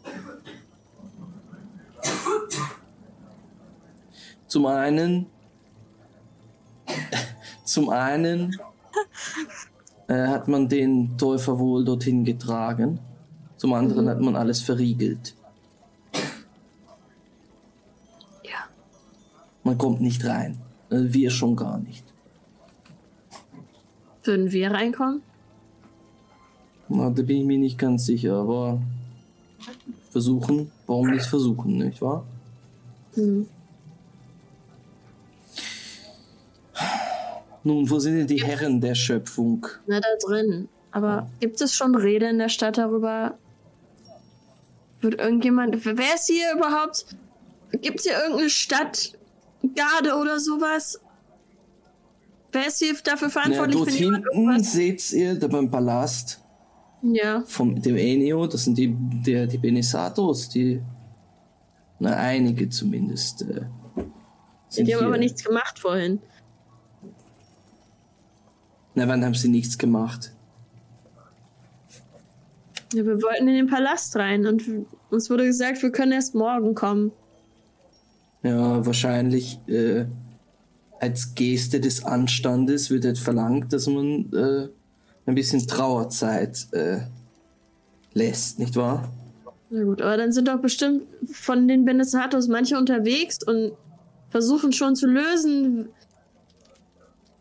Zum 4.49 4.67
einen, 4.67 5.27
zum 7.65 7.89
einen 7.89 8.57
äh, 10.09 10.27
hat 10.27 10.49
man 10.49 10.69
den 10.69 11.17
Täufer 11.17 11.57
wohl 11.59 11.85
dorthin 11.85 12.25
getragen. 12.25 12.99
Zum 13.63 13.75
anderen 13.75 14.09
hat 14.09 14.21
man 14.21 14.35
alles 14.35 14.61
verriegelt. 14.61 15.37
Ja. 18.43 18.67
Man 19.63 19.79
kommt 19.79 20.01
nicht 20.01 20.25
rein. 20.25 20.59
Äh, 20.91 20.97
wir 21.15 21.31
schon 21.31 21.55
gar 21.55 21.79
nicht. 21.79 22.03
Würden 24.25 24.51
wir 24.51 24.73
reinkommen? 24.73 25.23
Na, 26.89 27.09
da 27.11 27.23
bin 27.23 27.37
ich 27.37 27.45
mir 27.45 27.57
nicht 27.57 27.79
ganz 27.79 28.05
sicher, 28.05 28.35
aber 28.35 28.83
versuchen, 30.11 30.73
warum 30.89 31.11
nicht 31.11 31.27
versuchen, 31.27 31.79
nicht 31.79 32.03
wahr? 32.03 32.27
Hm. 33.15 33.47
Nun, 37.63 37.89
wo 37.89 38.01
sind 38.01 38.17
denn 38.17 38.27
die 38.27 38.43
Herren 38.43 38.81
der 38.81 38.97
Schöpfung? 38.97 39.69
Na, 39.87 40.01
da 40.01 40.09
drin. 40.27 40.69
Aber 40.91 41.31
gibt 41.39 41.61
es 41.61 41.73
schon 41.77 41.95
Rede 41.95 42.29
in 42.29 42.39
der 42.39 42.49
Stadt 42.49 42.77
darüber? 42.77 43.39
Wird 45.03 45.21
irgendjemand. 45.21 45.85
Wer 45.85 46.15
ist 46.15 46.27
hier 46.29 46.55
überhaupt? 46.57 47.05
Gibt 47.81 47.99
es 48.01 48.05
hier 48.07 48.19
irgendeine 48.21 48.51
Stadtgarde 48.51 50.15
oder 50.21 50.39
sowas? 50.41 50.99
Wer 52.53 52.67
ist 52.69 52.79
hier 52.79 52.95
dafür 53.03 53.29
Ja, 53.29 53.33
verantwortlich? 53.33 53.77
dort 53.77 53.87
wenn 53.89 53.95
jemand 53.95 54.25
hinten 54.33 54.63
seht 54.65 55.13
ihr, 55.13 55.35
da 55.39 55.49
beim 55.49 55.71
Palast 55.71 56.41
Ja. 57.03 57.43
vom 57.47 57.81
dem 57.81 57.97
Enio, 57.97 58.47
das 58.47 58.65
sind 58.65 58.77
die, 58.79 58.95
der, 59.27 59.47
die 59.47 59.59
Benisatos, 59.59 60.49
die, 60.51 60.81
na, 61.99 62.15
einige 62.17 62.69
zumindest. 62.69 63.43
Äh, 63.43 63.63
sind 64.69 64.87
Die 64.87 64.93
haben 64.95 65.01
hier. 65.01 65.07
aber 65.09 65.19
nichts 65.19 65.43
gemacht 65.45 65.79
vorhin. 65.79 66.21
Na, 68.95 69.09
wann 69.09 69.25
haben 69.25 69.35
sie 69.35 69.49
nichts 69.49 69.79
gemacht? 69.79 70.33
Ja, 72.93 73.07
wir 73.07 73.23
wollten 73.23 73.49
in 73.49 73.55
den 73.55 73.67
Palast 73.67 74.17
rein 74.17 74.47
und 74.47 74.63
uns 75.11 75.31
wurde 75.31 75.45
gesagt, 75.45 75.83
wir 75.83 75.91
können 75.91 76.13
erst 76.13 76.35
morgen 76.35 76.75
kommen. 76.75 77.13
Ja, 78.43 78.85
wahrscheinlich 78.85 79.61
äh, 79.69 80.05
als 81.01 81.35
Geste 81.35 81.81
des 81.81 82.05
Anstandes 82.05 82.91
wird 82.91 83.05
jetzt 83.05 83.21
verlangt, 83.21 83.73
dass 83.73 83.87
man 83.87 84.33
äh, 84.33 84.69
ein 85.27 85.35
bisschen 85.35 85.67
Trauerzeit 85.67 86.67
äh, 86.73 87.01
lässt, 88.15 88.59
nicht 88.59 88.77
wahr? 88.77 89.11
Na 89.71 89.85
gut, 89.85 90.03
aber 90.03 90.17
dann 90.17 90.33
sind 90.33 90.49
doch 90.49 90.61
bestimmt 90.61 91.05
von 91.31 91.67
den 91.67 91.85
Benesatos 91.85 92.49
manche 92.49 92.77
unterwegs 92.77 93.39
und 93.47 93.73
versuchen 94.29 94.73
schon 94.73 94.97
zu 94.97 95.07
lösen, 95.07 95.89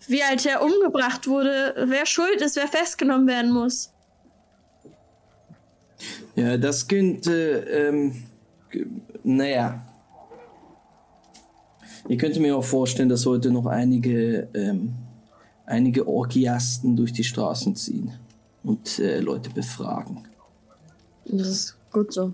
wie 0.08 0.24
Alter 0.24 0.64
umgebracht 0.64 1.28
wurde, 1.28 1.76
wer 1.88 2.06
schuld 2.06 2.42
ist, 2.42 2.56
wer 2.56 2.68
festgenommen 2.68 3.28
werden 3.28 3.52
muss. 3.52 3.92
Ja, 6.36 6.58
das 6.58 6.88
könnte, 6.88 7.32
ähm, 7.32 8.24
naja. 9.24 9.86
Ich 12.08 12.18
könnte 12.18 12.40
mir 12.40 12.58
auch 12.58 12.64
vorstellen, 12.64 13.10
dass 13.10 13.26
heute 13.26 13.52
noch 13.52 13.68
einige, 13.68 14.48
ähm, 14.54 14.94
einige 15.66 16.08
Orgiasten 16.08 16.96
durch 16.96 17.14
die 17.14 17.24
Straßen 17.24 17.76
ziehen 17.76 18.12
und 18.64 19.00
äh, 19.00 19.20
Leute 19.20 19.50
befragen. 19.50 20.24
Das 21.26 21.48
ist 21.48 21.78
gut 21.92 22.12
so. 22.12 22.34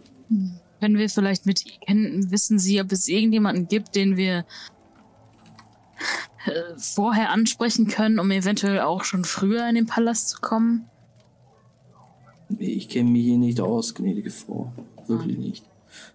Können 0.80 0.98
wir 0.98 1.10
vielleicht 1.10 1.46
mit 1.46 1.64
kennen, 1.82 2.32
wissen 2.32 2.60
Sie, 2.60 2.80
ob 2.82 2.92
es 2.92 3.08
irgendjemanden 3.08 3.68
gibt, 3.68 3.96
den 3.96 4.16
wir 4.16 4.46
äh, 6.46 6.52
vorher 6.78 7.32
ansprechen 7.32 7.88
können, 7.88 8.20
um 8.20 8.32
eventuell 8.32 8.82
auch 8.82 9.04
schon 9.04 9.24
früher 9.24 9.68
in 9.68 9.76
den 9.76 9.86
Palast 9.86 10.30
zu 10.30 10.40
kommen? 10.40 10.86
Ich 12.60 12.90
kenne 12.90 13.10
mich 13.12 13.24
hier 13.24 13.38
nicht 13.38 13.60
aus, 13.60 13.94
gnädige 13.94 14.32
Frau. 14.32 14.72
Wirklich 15.08 15.38
nicht. 15.38 15.66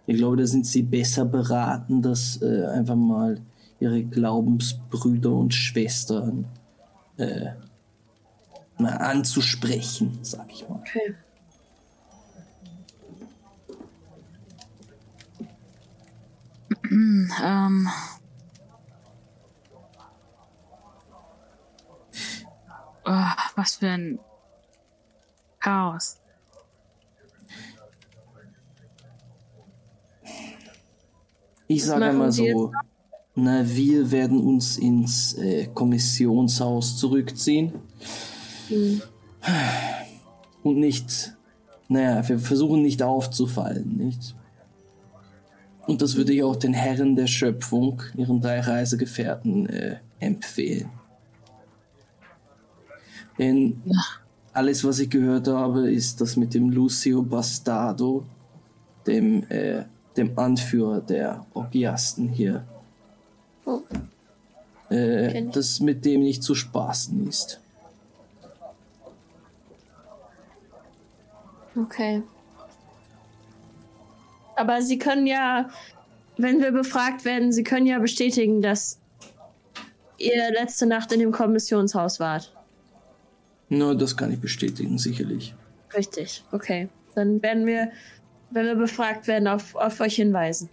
Ich 0.07 0.17
glaube, 0.17 0.37
da 0.37 0.47
sind 0.47 0.67
Sie 0.67 0.83
besser 0.83 1.25
beraten, 1.25 2.03
das 2.03 2.41
äh, 2.43 2.67
einfach 2.67 2.97
mal 2.97 3.41
Ihre 3.81 4.03
Glaubensbrüder 4.05 5.33
und 5.33 5.55
Schwestern 5.55 6.47
äh, 7.17 7.51
mal 8.79 8.97
anzusprechen, 8.97 10.19
sag 10.23 10.51
ich 10.53 10.69
mal. 10.69 10.81
Okay. 10.81 11.15
Hm, 16.89 17.33
ähm. 17.43 17.89
Ah, 23.05 23.37
was 23.57 23.77
für 23.77 23.89
ein 23.89 24.19
Chaos. 25.59 26.22
Ich 31.75 31.85
sage 31.85 32.13
mal 32.13 32.33
so, 32.33 32.73
na, 33.35 33.65
wir 33.67 34.11
werden 34.11 34.41
uns 34.41 34.77
ins 34.77 35.35
äh, 35.35 35.69
Kommissionshaus 35.73 36.97
zurückziehen 36.99 37.73
Hm. 38.69 39.03
und 40.63 40.79
nicht, 40.79 41.35
naja, 41.89 42.27
wir 42.29 42.39
versuchen 42.39 42.83
nicht 42.83 43.03
aufzufallen, 43.03 43.97
nicht? 43.97 44.35
Und 45.87 46.01
das 46.01 46.17
würde 46.17 46.33
ich 46.33 46.43
auch 46.43 46.57
den 46.57 46.75
Herren 46.75 47.17
der 47.17 47.27
Schöpfung, 47.27 48.03
ihren 48.17 48.41
drei 48.41 48.61
Reisegefährten, 48.61 49.67
äh, 49.67 49.97
empfehlen. 50.21 50.91
Denn 53.39 53.83
alles, 54.53 54.85
was 54.85 55.01
ich 55.01 55.11
gehört 55.11 55.49
habe, 55.49 55.91
ist 55.91 56.21
das 56.21 56.37
mit 56.37 56.55
dem 56.55 56.71
Lucio 56.71 57.23
Bastardo, 57.23 58.25
dem, 59.07 59.43
äh, 59.51 59.85
dem 60.17 60.39
Anführer 60.39 61.01
der 61.01 61.47
Orgiasten 61.55 62.29
hier, 62.29 62.65
Oh, 63.65 63.81
äh, 64.91 65.45
das 65.53 65.79
mit 65.81 66.05
dem 66.05 66.23
nicht 66.23 66.43
zu 66.43 66.55
spaßen 66.55 67.29
ist. 67.29 67.61
okay. 71.77 72.23
Aber 74.57 74.83
Sie 74.83 74.99
können 74.99 75.27
ja, 75.27 75.71
wenn 76.37 76.61
wir 76.61 76.73
befragt 76.73 77.25
werden, 77.25 77.53
Sie 77.53 77.63
können 77.63 77.87
ja 77.87 77.99
bestätigen, 77.99 78.61
dass 78.63 78.99
ihr 80.19 80.51
letzte 80.53 80.87
Nacht 80.87 81.13
in 81.13 81.21
dem 81.21 81.33
Kommissionshaus 81.33 82.21
wart. 82.21 82.53
Na, 83.69 83.95
das 83.95 84.17
kann 84.17 84.33
ich 84.33 84.41
bestätigen, 84.41 84.99
sicherlich. 84.99 85.55
Richtig, 85.97 86.45
okay. 86.53 86.89
Dann 87.15 87.43
werden 87.43 87.67
wir, 87.67 87.91
wenn 88.53 88.67
wir 88.67 88.77
befragt 88.77 89.27
werden, 89.27 89.49
auf, 89.49 89.75
auf 89.75 90.01
euch 90.01 90.17
hinweisen. 90.17 90.69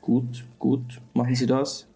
Gut, 0.00 0.44
gut. 0.58 1.00
Machen 1.14 1.34
Sie 1.34 1.46
das. 1.46 1.86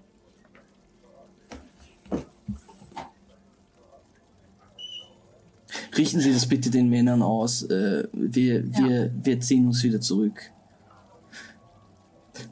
Richten 5.97 6.20
Sie 6.20 6.32
das 6.32 6.47
bitte 6.47 6.70
den 6.70 6.89
Männern 6.89 7.22
aus. 7.22 7.62
Äh, 7.64 8.09
wir, 8.12 8.64
wir, 8.76 9.12
wir 9.22 9.40
ziehen 9.40 9.66
uns 9.66 9.82
wieder 9.82 10.01
zurück. 10.01 10.51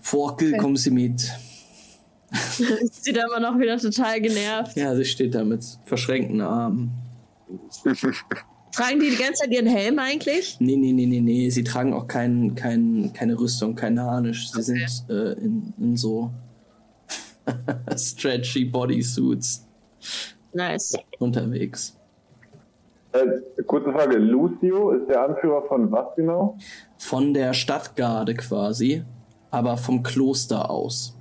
Forkel, 0.01 0.49
Okay. 0.51 0.59
kommen 0.59 0.77
Sie 0.77 0.91
mit. 0.91 1.21
Sieht 2.93 3.17
immer 3.17 3.41
noch 3.41 3.59
wieder 3.59 3.77
total 3.79 4.21
genervt. 4.21 4.77
Ja, 4.77 4.95
sie 4.95 5.05
steht 5.05 5.35
da 5.35 5.43
mit 5.43 5.65
verschränkten 5.85 6.41
Armen. 6.41 6.93
Tragen 8.73 9.01
die 9.01 9.11
die 9.11 9.17
ganze 9.17 9.43
Zeit 9.43 9.51
ihren 9.53 9.67
Helm 9.67 9.99
eigentlich? 9.99 10.57
Nee, 10.61 10.77
nee, 10.77 10.93
nee, 10.93 11.07
nee, 11.07 11.21
nee. 11.21 11.51
Sie 11.51 11.65
tragen 11.65 11.93
auch 11.93 12.07
kein, 12.07 12.55
kein, 12.55 13.13
keine 13.13 13.39
Rüstung, 13.39 13.75
kein 13.75 13.99
Harnisch. 14.01 14.51
Sie 14.51 14.59
Okay. 14.61 14.87
sind 14.87 15.11
äh, 15.11 15.33
in, 15.33 15.75
in 15.79 15.97
so 15.97 16.31
stretchy 17.97 18.65
Bodysuits 18.65 19.67
Nice. 20.53 20.97
unterwegs. 21.19 21.97
Äh, 23.13 23.63
kurze 23.67 23.93
Frage, 23.93 24.19
Lucio 24.19 24.91
ist 24.93 25.09
der 25.09 25.25
Anführer 25.25 25.63
von 25.67 25.91
was 25.91 26.15
genau? 26.15 26.57
Von 26.99 27.35
der 27.35 27.53
Stadtgarde 27.55 28.35
quasi, 28.35 29.03
aber 29.51 29.77
vom 29.77 30.03
Kloster 30.05 30.71
aus. 30.71 31.17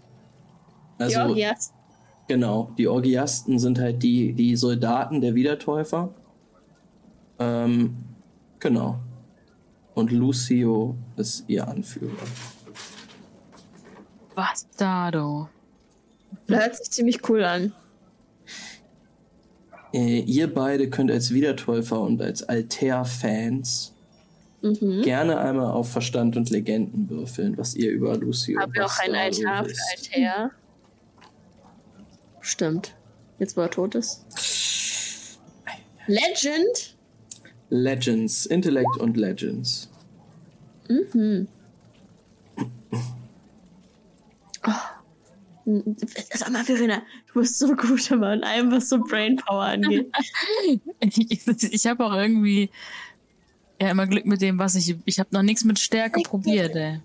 Also, 1.00 1.20
ja, 1.36 1.50
jetzt. 1.50 1.74
genau, 2.28 2.72
die 2.78 2.88
Orgiasten 2.88 3.58
sind 3.58 3.80
halt 3.80 4.04
die, 4.04 4.34
die 4.34 4.56
Soldaten 4.56 5.22
der 5.22 5.34
Wiedertäufer. 5.34 6.14
Ähm, 7.40 7.98
genau. 8.60 9.00
Und 9.96 10.12
Lucio 10.12 10.96
ist 11.18 11.44
ihr 11.48 11.68
Anführer. 11.68 12.12
Bastardo. 14.36 15.50
Hört 16.48 16.76
sich 16.78 16.92
ziemlich 16.92 17.28
cool 17.30 17.44
an. 17.44 17.74
Äh, 19.94 20.20
ihr 20.20 20.54
beide 20.54 20.90
könnt 20.90 21.10
als 21.12 21.32
Wiedertäufer 21.32 22.00
und 22.00 22.22
als 22.22 22.44
Altair-Fans 22.44 23.94
Mhm. 24.62 25.04
gerne 25.04 25.38
einmal 25.40 25.72
auf 25.72 25.90
Verstand 25.90 26.36
und 26.36 26.50
Legenden 26.50 27.10
würfeln, 27.10 27.58
was 27.58 27.76
ihr 27.76 27.92
über 27.92 28.18
Lucio 28.18 28.60
Haben 28.60 28.74
wir 28.74 28.86
auch 28.86 29.00
ein 29.00 29.16
Altar 29.16 29.64
für. 29.64 29.74
Altair? 29.96 30.52
Stimmt. 32.42 32.94
Jetzt, 33.38 33.56
wo 33.56 33.62
er 33.62 33.70
tot 33.72 33.96
ist. 33.96 34.26
Legend? 36.08 36.98
Legends, 37.70 38.46
Intellekt 38.46 38.98
und 39.00 39.16
Legends. 39.18 39.90
Mhm. 40.90 41.48
Oh. 44.68 44.72
Sag 46.34 46.52
mal, 46.52 46.64
Verena, 46.64 47.04
du 47.32 47.40
bist 47.42 47.60
so 47.60 47.76
gut 47.76 48.10
immer 48.10 48.34
in 48.34 48.44
allem, 48.44 48.72
was 48.72 48.90
so 48.90 49.00
Brainpower 49.00 49.64
angeht. 49.66 50.12
Ich, 51.00 51.46
ich 51.72 51.86
habe 51.88 52.06
auch 52.06 52.14
irgendwie 52.14 52.72
ja 53.80 53.92
immer 53.92 54.08
Glück 54.08 54.26
mit 54.26 54.42
dem, 54.42 54.58
was 54.58 54.76
ich. 54.76 54.96
Ich 55.06 55.20
habe 55.20 55.30
noch 55.32 55.44
nichts 55.44 55.64
mit 55.64 55.78
Stärke 55.80 56.22
probiert, 56.22 56.76
ey. 56.76 57.00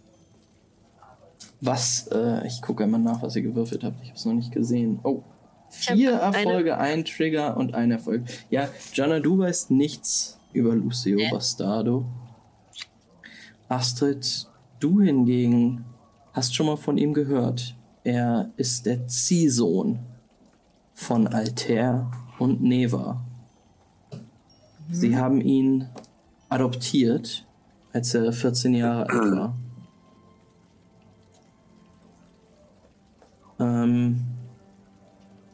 Was, 1.60 2.08
äh, 2.08 2.46
ich 2.46 2.60
gucke 2.62 2.84
einmal 2.84 3.00
nach, 3.00 3.22
was 3.22 3.36
ihr 3.36 3.42
gewürfelt 3.42 3.84
habt. 3.84 4.02
Ich 4.02 4.08
habe 4.08 4.18
es 4.18 4.24
noch 4.24 4.32
nicht 4.34 4.52
gesehen. 4.52 4.98
Oh, 5.02 5.22
Ich 5.70 5.86
vier 5.90 6.22
eine- 6.22 6.36
Erfolge, 6.36 6.78
ein 6.78 7.04
Trigger 7.04 7.56
und 7.56 7.74
ein 7.74 7.90
Erfolg. 7.90 8.22
Ja, 8.50 8.68
Jana, 8.94 9.20
du 9.20 9.38
weißt 9.38 9.70
nichts 9.70 10.38
über 10.54 10.74
Lucio. 10.74 11.18
Bastardo. 11.30 12.06
Astrid, 13.68 14.48
du 14.80 15.00
hingegen 15.02 15.84
hast 16.32 16.54
schon 16.54 16.66
mal 16.66 16.76
von 16.76 16.96
ihm 16.96 17.12
gehört. 17.12 17.76
Er 18.02 18.50
ist 18.56 18.86
der 18.86 19.06
Ziehsohn 19.06 19.98
von 20.94 21.26
Altair 21.26 22.10
und 22.38 22.62
Neva. 22.62 23.24
Sie 24.90 25.16
haben 25.16 25.40
ihn 25.40 25.88
adoptiert, 26.48 27.46
als 27.92 28.14
er 28.14 28.32
14 28.32 28.74
Jahre 28.74 29.08
alt 29.08 29.32
war. 29.32 29.56
Ähm, 33.58 34.20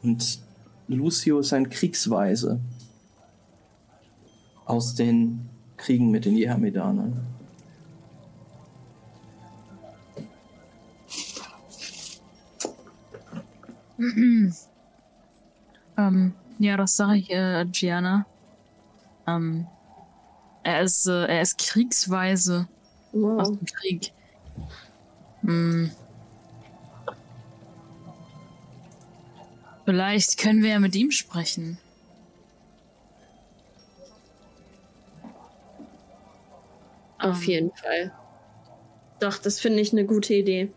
und 0.03 0.39
Lucio 0.87 1.39
ist 1.39 1.53
ein 1.53 1.69
Kriegsweise 1.69 2.59
aus 4.71 4.95
den 4.95 5.49
Kriegen 5.75 6.11
mit 6.11 6.23
den 6.25 6.37
Jehamedanern. 6.37 7.27
Ähm, 15.97 16.33
ja, 16.57 16.77
das 16.77 16.95
sage 16.95 17.17
ich 17.17 17.29
äh, 17.29 17.65
Gianna. 17.69 18.25
Ähm, 19.27 19.67
er 20.63 20.81
ist, 20.83 21.05
äh, 21.05 21.25
er 21.25 21.41
ist 21.41 21.57
kriegsweise 21.57 22.67
aus 23.11 23.49
Wow. 23.49 23.57
dem 23.57 23.65
Krieg. 23.65 24.13
Hm. 25.41 25.91
Vielleicht 29.85 30.37
können 30.37 30.63
wir 30.63 30.69
ja 30.69 30.79
mit 30.79 30.95
ihm 30.95 31.11
sprechen. 31.11 31.77
Auf 37.21 37.43
jeden 37.43 37.71
Fall. 37.71 38.11
Doch, 39.19 39.37
das 39.37 39.59
finde 39.59 39.81
ich 39.81 39.91
eine 39.91 40.05
gute 40.05 40.33
Idee. 40.33 40.71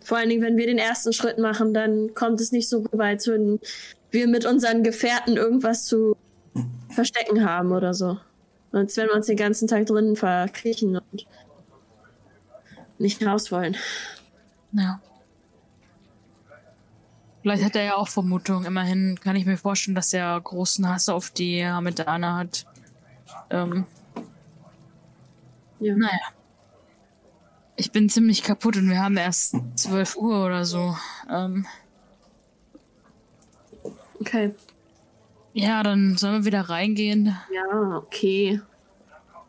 Vor 0.00 0.18
allen 0.18 0.28
Dingen, 0.28 0.42
wenn 0.42 0.56
wir 0.56 0.66
den 0.66 0.78
ersten 0.78 1.12
Schritt 1.12 1.38
machen, 1.38 1.74
dann 1.74 2.14
kommt 2.14 2.40
es 2.40 2.52
nicht 2.52 2.68
so 2.68 2.84
weit, 2.92 3.26
wenn 3.26 3.60
wir 4.10 4.26
mit 4.26 4.46
unseren 4.46 4.82
Gefährten 4.82 5.36
irgendwas 5.36 5.84
zu 5.84 6.16
verstecken 6.90 7.44
haben 7.44 7.72
oder 7.72 7.94
so. 7.94 8.18
Als 8.72 8.96
wenn 8.96 9.08
wir 9.08 9.14
uns 9.14 9.26
den 9.26 9.36
ganzen 9.36 9.68
Tag 9.68 9.86
drinnen 9.86 10.16
verkriechen 10.16 10.96
und 10.96 11.26
nicht 12.98 13.24
raus 13.24 13.50
wollen. 13.52 13.76
Ja. 14.72 15.00
Vielleicht 17.42 17.64
hat 17.64 17.76
er 17.76 17.84
ja 17.84 17.94
auch 17.94 18.08
Vermutungen. 18.08 18.66
Immerhin 18.66 19.18
kann 19.20 19.36
ich 19.36 19.46
mir 19.46 19.56
vorstellen, 19.56 19.94
dass 19.94 20.12
er 20.12 20.40
großen 20.40 20.88
Hass 20.88 21.08
auf 21.08 21.30
die 21.30 21.64
Hamidana 21.64 22.36
hat. 22.36 22.66
Ähm, 23.50 23.84
Ja. 25.80 25.94
naja. 25.96 26.18
Ich 27.76 27.92
bin 27.92 28.08
ziemlich 28.08 28.42
kaputt 28.42 28.76
und 28.76 28.88
wir 28.90 29.00
haben 29.00 29.16
erst 29.16 29.54
12 29.76 30.16
Uhr 30.16 30.44
oder 30.44 30.64
so. 30.64 30.96
Ähm, 31.30 31.66
Okay. 34.20 34.52
ja, 35.52 35.82
dann 35.84 36.16
sollen 36.16 36.40
wir 36.40 36.44
wieder 36.44 36.62
reingehen. 36.62 37.36
Ja, 37.54 37.96
okay. 37.98 38.60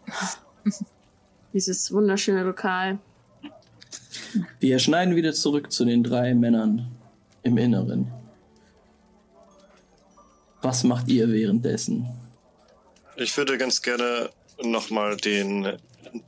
Dieses 1.54 1.92
wunderschöne 1.92 2.44
Lokal. 2.44 3.00
Wir 4.60 4.78
schneiden 4.78 5.16
wieder 5.16 5.34
zurück 5.34 5.72
zu 5.72 5.86
den 5.86 6.04
drei 6.04 6.36
Männern 6.36 6.88
im 7.42 7.58
Inneren. 7.58 8.12
Was 10.62 10.84
macht 10.84 11.08
ihr 11.08 11.30
währenddessen? 11.30 12.06
Ich 13.20 13.36
würde 13.36 13.58
ganz 13.58 13.82
gerne 13.82 14.30
nochmal 14.64 15.18
den 15.18 15.78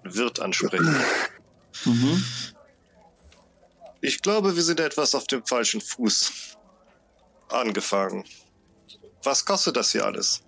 Wirt 0.03 0.39
ansprechen. 0.39 0.95
Mhm. 1.85 2.23
Ich 4.01 4.21
glaube, 4.21 4.55
wir 4.55 4.61
sind 4.61 4.79
etwas 4.81 5.15
auf 5.15 5.25
dem 5.25 5.43
falschen 5.45 5.79
Fuß 5.81 6.57
angefangen. 7.47 8.25
Was 9.23 9.45
kostet 9.45 9.77
das 9.77 9.93
hier 9.93 10.05
alles? 10.05 10.43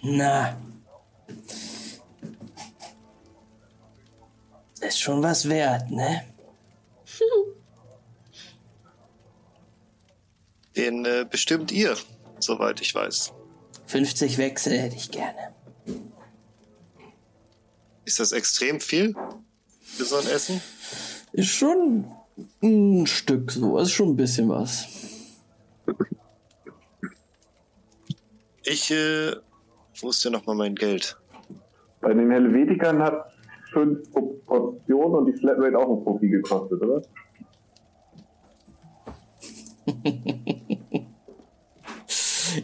Na. 0.00 0.56
Ist 4.80 4.98
schon 4.98 5.22
was 5.22 5.48
wert, 5.48 5.90
ne? 5.90 6.24
Den 10.74 11.04
äh, 11.04 11.26
bestimmt 11.30 11.70
ihr, 11.70 11.96
soweit 12.40 12.80
ich 12.80 12.94
weiß. 12.94 13.32
50 13.86 14.38
Wechsel 14.38 14.78
hätte 14.78 14.96
ich 14.96 15.10
gerne. 15.10 15.54
Ist 18.04 18.20
das 18.20 18.32
extrem 18.32 18.80
viel 18.80 19.14
für 19.80 20.04
so 20.04 20.16
ein 20.16 20.26
Essen? 20.26 20.60
Ist 21.32 21.50
schon 21.50 22.04
ein 22.62 23.06
Stück 23.06 23.50
so, 23.50 23.78
ist 23.78 23.92
schon 23.92 24.10
ein 24.10 24.16
bisschen 24.16 24.48
was. 24.48 24.86
Ich, 28.64 28.90
äh, 28.90 29.32
wo 30.00 30.10
ist 30.10 30.24
denn 30.24 30.32
nochmal 30.32 30.56
mein 30.56 30.74
Geld? 30.74 31.18
Bei 32.00 32.12
den 32.12 32.30
Helvetikern 32.30 33.02
hat 33.02 33.32
fünf 33.72 34.10
Portionen 34.12 35.14
und 35.14 35.26
die 35.26 35.32
Flatrate 35.32 35.78
auch 35.78 35.98
ein 35.98 36.04
Profi 36.04 36.28
gekostet, 36.28 36.82
oder? 36.82 37.02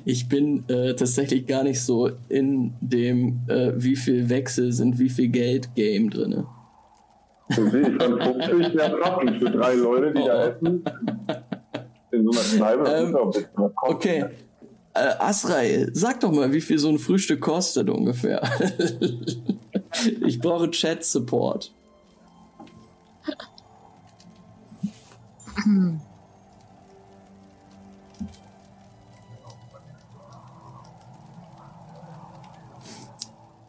Ich 0.05 0.28
bin 0.28 0.69
äh, 0.69 0.94
tatsächlich 0.94 1.47
gar 1.47 1.65
nicht 1.65 1.82
so 1.82 2.11
in 2.28 2.74
dem, 2.81 3.40
äh, 3.48 3.73
wie 3.77 3.97
viel 3.97 4.28
Wechsel 4.28 4.73
sind, 4.73 4.98
wie 4.98 5.09
viel 5.09 5.28
Geld 5.28 5.74
Game 5.74 6.11
drinne. 6.11 6.47
So 7.51 7.69
sehe 7.69 7.89
ich 7.89 8.02
von 8.02 8.20
50 8.20 8.74
ja 8.74 8.86
Rappen 8.86 9.39
für 9.39 9.51
drei 9.51 9.74
Leute, 9.74 10.12
die 10.15 10.24
da 10.24 10.47
essen. 10.48 10.85
In 12.11 12.31
so 12.31 12.40
einer 12.40 12.77
Kneipe. 12.77 12.90
Ähm, 12.90 13.16
auch 13.16 13.90
Okay. 13.90 14.24
Äh, 14.94 15.15
Asrael, 15.19 15.90
sag 15.93 16.20
doch 16.20 16.31
mal, 16.31 16.52
wie 16.52 16.61
viel 16.61 16.78
so 16.78 16.89
ein 16.89 16.98
Frühstück 16.98 17.40
kostet 17.40 17.90
ungefähr. 17.90 18.40
ich 20.24 20.39
brauche 20.39 20.70
Chat-Support. 20.70 21.74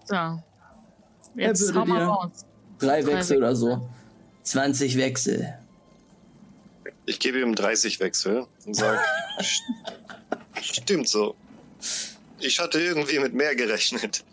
So. 0.05 0.41
Jetzt 1.35 1.73
würde 1.73 1.89
mal 1.89 1.99
dir- 1.99 2.05
raus. 2.05 2.45
Drei 2.79 3.01
Drei 3.01 3.13
Wechsel 3.13 3.37
oder 3.37 3.55
so. 3.55 3.89
20 4.43 4.97
Wechsel. 4.97 5.57
Ich 7.05 7.19
gebe 7.19 7.39
ihm 7.39 7.55
30 7.55 7.99
Wechsel 7.99 8.47
und 8.65 8.73
sage, 8.75 8.99
stimmt 10.61 11.07
so. 11.07 11.35
Ich 12.39 12.59
hatte 12.59 12.79
irgendwie 12.79 13.19
mit 13.19 13.33
mehr 13.33 13.55
gerechnet. 13.55 14.23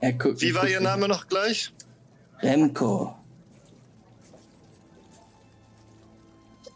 Er 0.00 0.12
guckt, 0.12 0.40
Wie 0.42 0.54
war 0.54 0.68
Ihr 0.68 0.80
Name 0.80 1.08
noch 1.08 1.26
gleich? 1.28 1.72
Remco. 2.40 3.14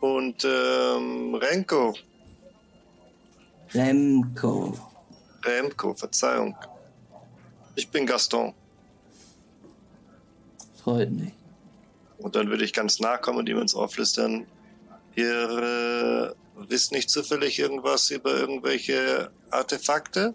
Und 0.01 0.45
ähm, 0.45 1.35
Renko. 1.35 1.95
Remco. 3.75 4.75
Remko, 5.45 5.95
Verzeihung. 5.95 6.57
Ich 7.81 7.89
bin 7.89 8.05
Gaston. 8.05 8.53
Freut 10.85 11.11
mich. 11.11 11.33
Und 12.19 12.37
dann 12.37 12.51
würde 12.51 12.63
ich 12.63 12.75
ganz 12.75 13.01
nah 13.01 13.17
kommen 13.17 13.39
und 13.39 13.49
ihm 13.49 13.59
ins 13.59 13.75
Ohr 13.75 13.89
flüstern. 13.89 14.47
Ihr 15.17 16.35
äh, 16.37 16.69
wisst 16.69 16.93
nicht 16.93 17.09
zufällig 17.09 17.59
irgendwas 17.59 18.11
über 18.11 18.37
irgendwelche 18.37 19.31
Artefakte? 19.51 20.35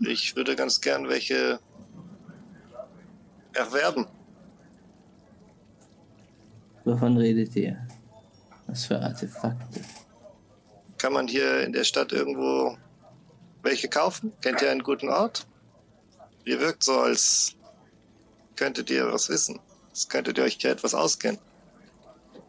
Ich 0.00 0.36
würde 0.36 0.54
ganz 0.54 0.82
gern 0.82 1.08
welche 1.08 1.60
erwerben. 3.54 4.06
Wovon 6.84 7.16
redet 7.16 7.56
ihr? 7.56 7.88
Was 8.66 8.84
für 8.84 9.00
Artefakte? 9.00 9.80
Kann 10.98 11.14
man 11.14 11.26
hier 11.26 11.62
in 11.62 11.72
der 11.72 11.84
Stadt 11.84 12.12
irgendwo 12.12 12.76
welche 13.62 13.88
kaufen? 13.88 14.34
Kennt 14.42 14.60
ihr 14.60 14.70
einen 14.70 14.82
guten 14.82 15.08
Ort? 15.08 15.46
Ihr 16.48 16.60
wirkt 16.60 16.82
so, 16.82 16.98
als 16.98 17.54
könntet 18.56 18.88
ihr 18.88 19.12
was 19.12 19.28
wissen. 19.28 19.60
Als 19.90 20.08
könntet 20.08 20.38
ihr 20.38 20.44
euch 20.44 20.64
etwas 20.64 20.94
auskennen. 20.94 21.38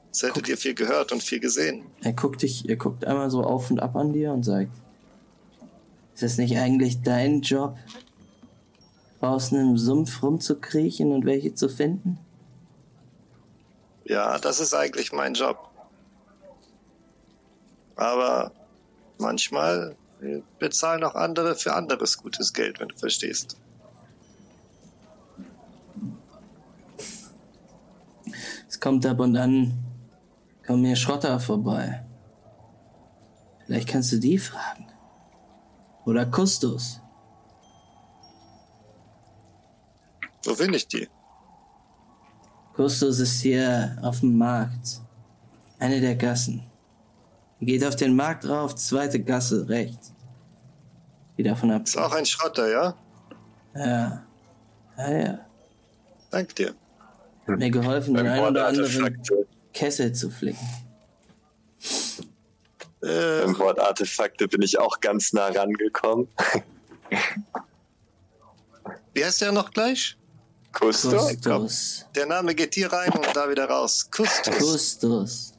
Als 0.08 0.24
hättet 0.24 0.48
ihr 0.48 0.58
viel 0.58 0.74
gehört 0.74 1.12
und 1.12 1.22
viel 1.22 1.42
gesehen. 1.42 1.84
Er 2.02 2.14
guckt 2.14 2.42
dich, 2.42 2.70
er 2.70 2.78
guckt 2.78 3.04
einmal 3.04 3.30
so 3.30 3.44
auf 3.44 3.70
und 3.70 3.82
ab 3.82 3.98
an 3.98 4.14
dir 4.14 4.32
und 4.32 4.44
sagt, 4.44 4.72
ist 6.16 6.24
es 6.24 6.38
nicht 6.38 6.58
eigentlich 6.58 7.02
dein 7.02 7.42
Job, 7.42 7.78
draußen 9.20 9.60
im 9.60 9.78
Sumpf 9.78 10.24
rumzukriechen 10.24 11.12
und 11.12 11.26
welche 11.26 11.54
zu 11.54 11.68
finden? 11.68 12.20
Ja, 14.06 14.38
das 14.38 14.62
ist 14.62 14.74
eigentlich 14.74 15.12
mein 15.12 15.34
Job. 15.34 15.70
Aber 17.98 18.54
manchmal 19.18 19.98
bezahlen 20.58 21.04
auch 21.04 21.16
andere 21.16 21.56
für 21.56 21.74
anderes 21.74 22.18
gutes 22.18 22.54
Geld, 22.54 22.80
wenn 22.80 22.88
du 22.88 22.98
verstehst. 22.98 23.58
Es 28.80 28.82
kommt 28.82 29.06
ab 29.06 29.20
und 29.20 29.36
an, 29.36 29.74
kommen 30.66 30.86
hier 30.86 30.96
Schrotter 30.96 31.38
vorbei. 31.38 32.02
Vielleicht 33.66 33.90
kannst 33.90 34.14
du 34.14 34.20
die 34.20 34.38
fragen. 34.38 34.88
Oder 36.06 36.26
Kustos. 36.26 37.02
Wo 40.46 40.56
finde 40.56 40.78
ich 40.78 40.88
die? 40.88 41.10
Kustos 42.74 43.20
ist 43.20 43.42
hier 43.42 43.98
auf 44.02 44.22
dem 44.22 44.38
Markt. 44.38 45.02
Eine 45.78 46.00
der 46.00 46.16
Gassen. 46.16 46.64
Geht 47.60 47.84
auf 47.84 47.98
den 47.98 48.16
Markt 48.16 48.48
rauf, 48.48 48.76
zweite 48.76 49.22
Gasse 49.22 49.68
rechts. 49.68 50.14
Die 51.38 51.44
davon 51.44 51.72
ab. 51.72 51.82
Ist 51.84 51.98
auch 51.98 52.14
ein 52.14 52.26
Schrotter, 52.26 52.72
ja? 52.72 52.96
Ja. 53.76 54.24
Ja, 54.98 55.12
ja. 55.12 55.40
Dank 56.32 56.56
dir. 56.56 56.74
Hat 57.50 57.60
mir 57.60 57.72
geholfen, 57.72 58.14
den 58.14 58.28
einen 58.28 58.46
oder 58.46 58.68
anderen 58.68 59.22
Kessel 59.74 60.14
zu 60.14 60.30
flicken. 60.30 60.68
Äh, 63.02 63.44
beim 63.44 63.58
Wort 63.60 63.80
Artefakte 63.80 64.48
bin 64.48 64.62
ich 64.62 64.78
auch 64.78 65.00
ganz 65.00 65.34
nah 65.34 65.48
rangekommen. 65.48 66.28
wie 69.14 69.24
heißt 69.24 69.42
der 69.42 69.52
noch 69.52 69.72
gleich? 69.72 70.18
Kusto? 70.74 71.12
Kustos. 71.12 72.06
Der 72.16 72.26
Name 72.26 72.54
geht 72.54 72.76
hier 72.76 72.92
rein 72.92 73.12
und 73.12 73.28
da 73.34 73.50
wieder 73.50 73.66
raus. 73.66 74.10
Kustus. 74.12 74.58
Kustos. 74.58 75.54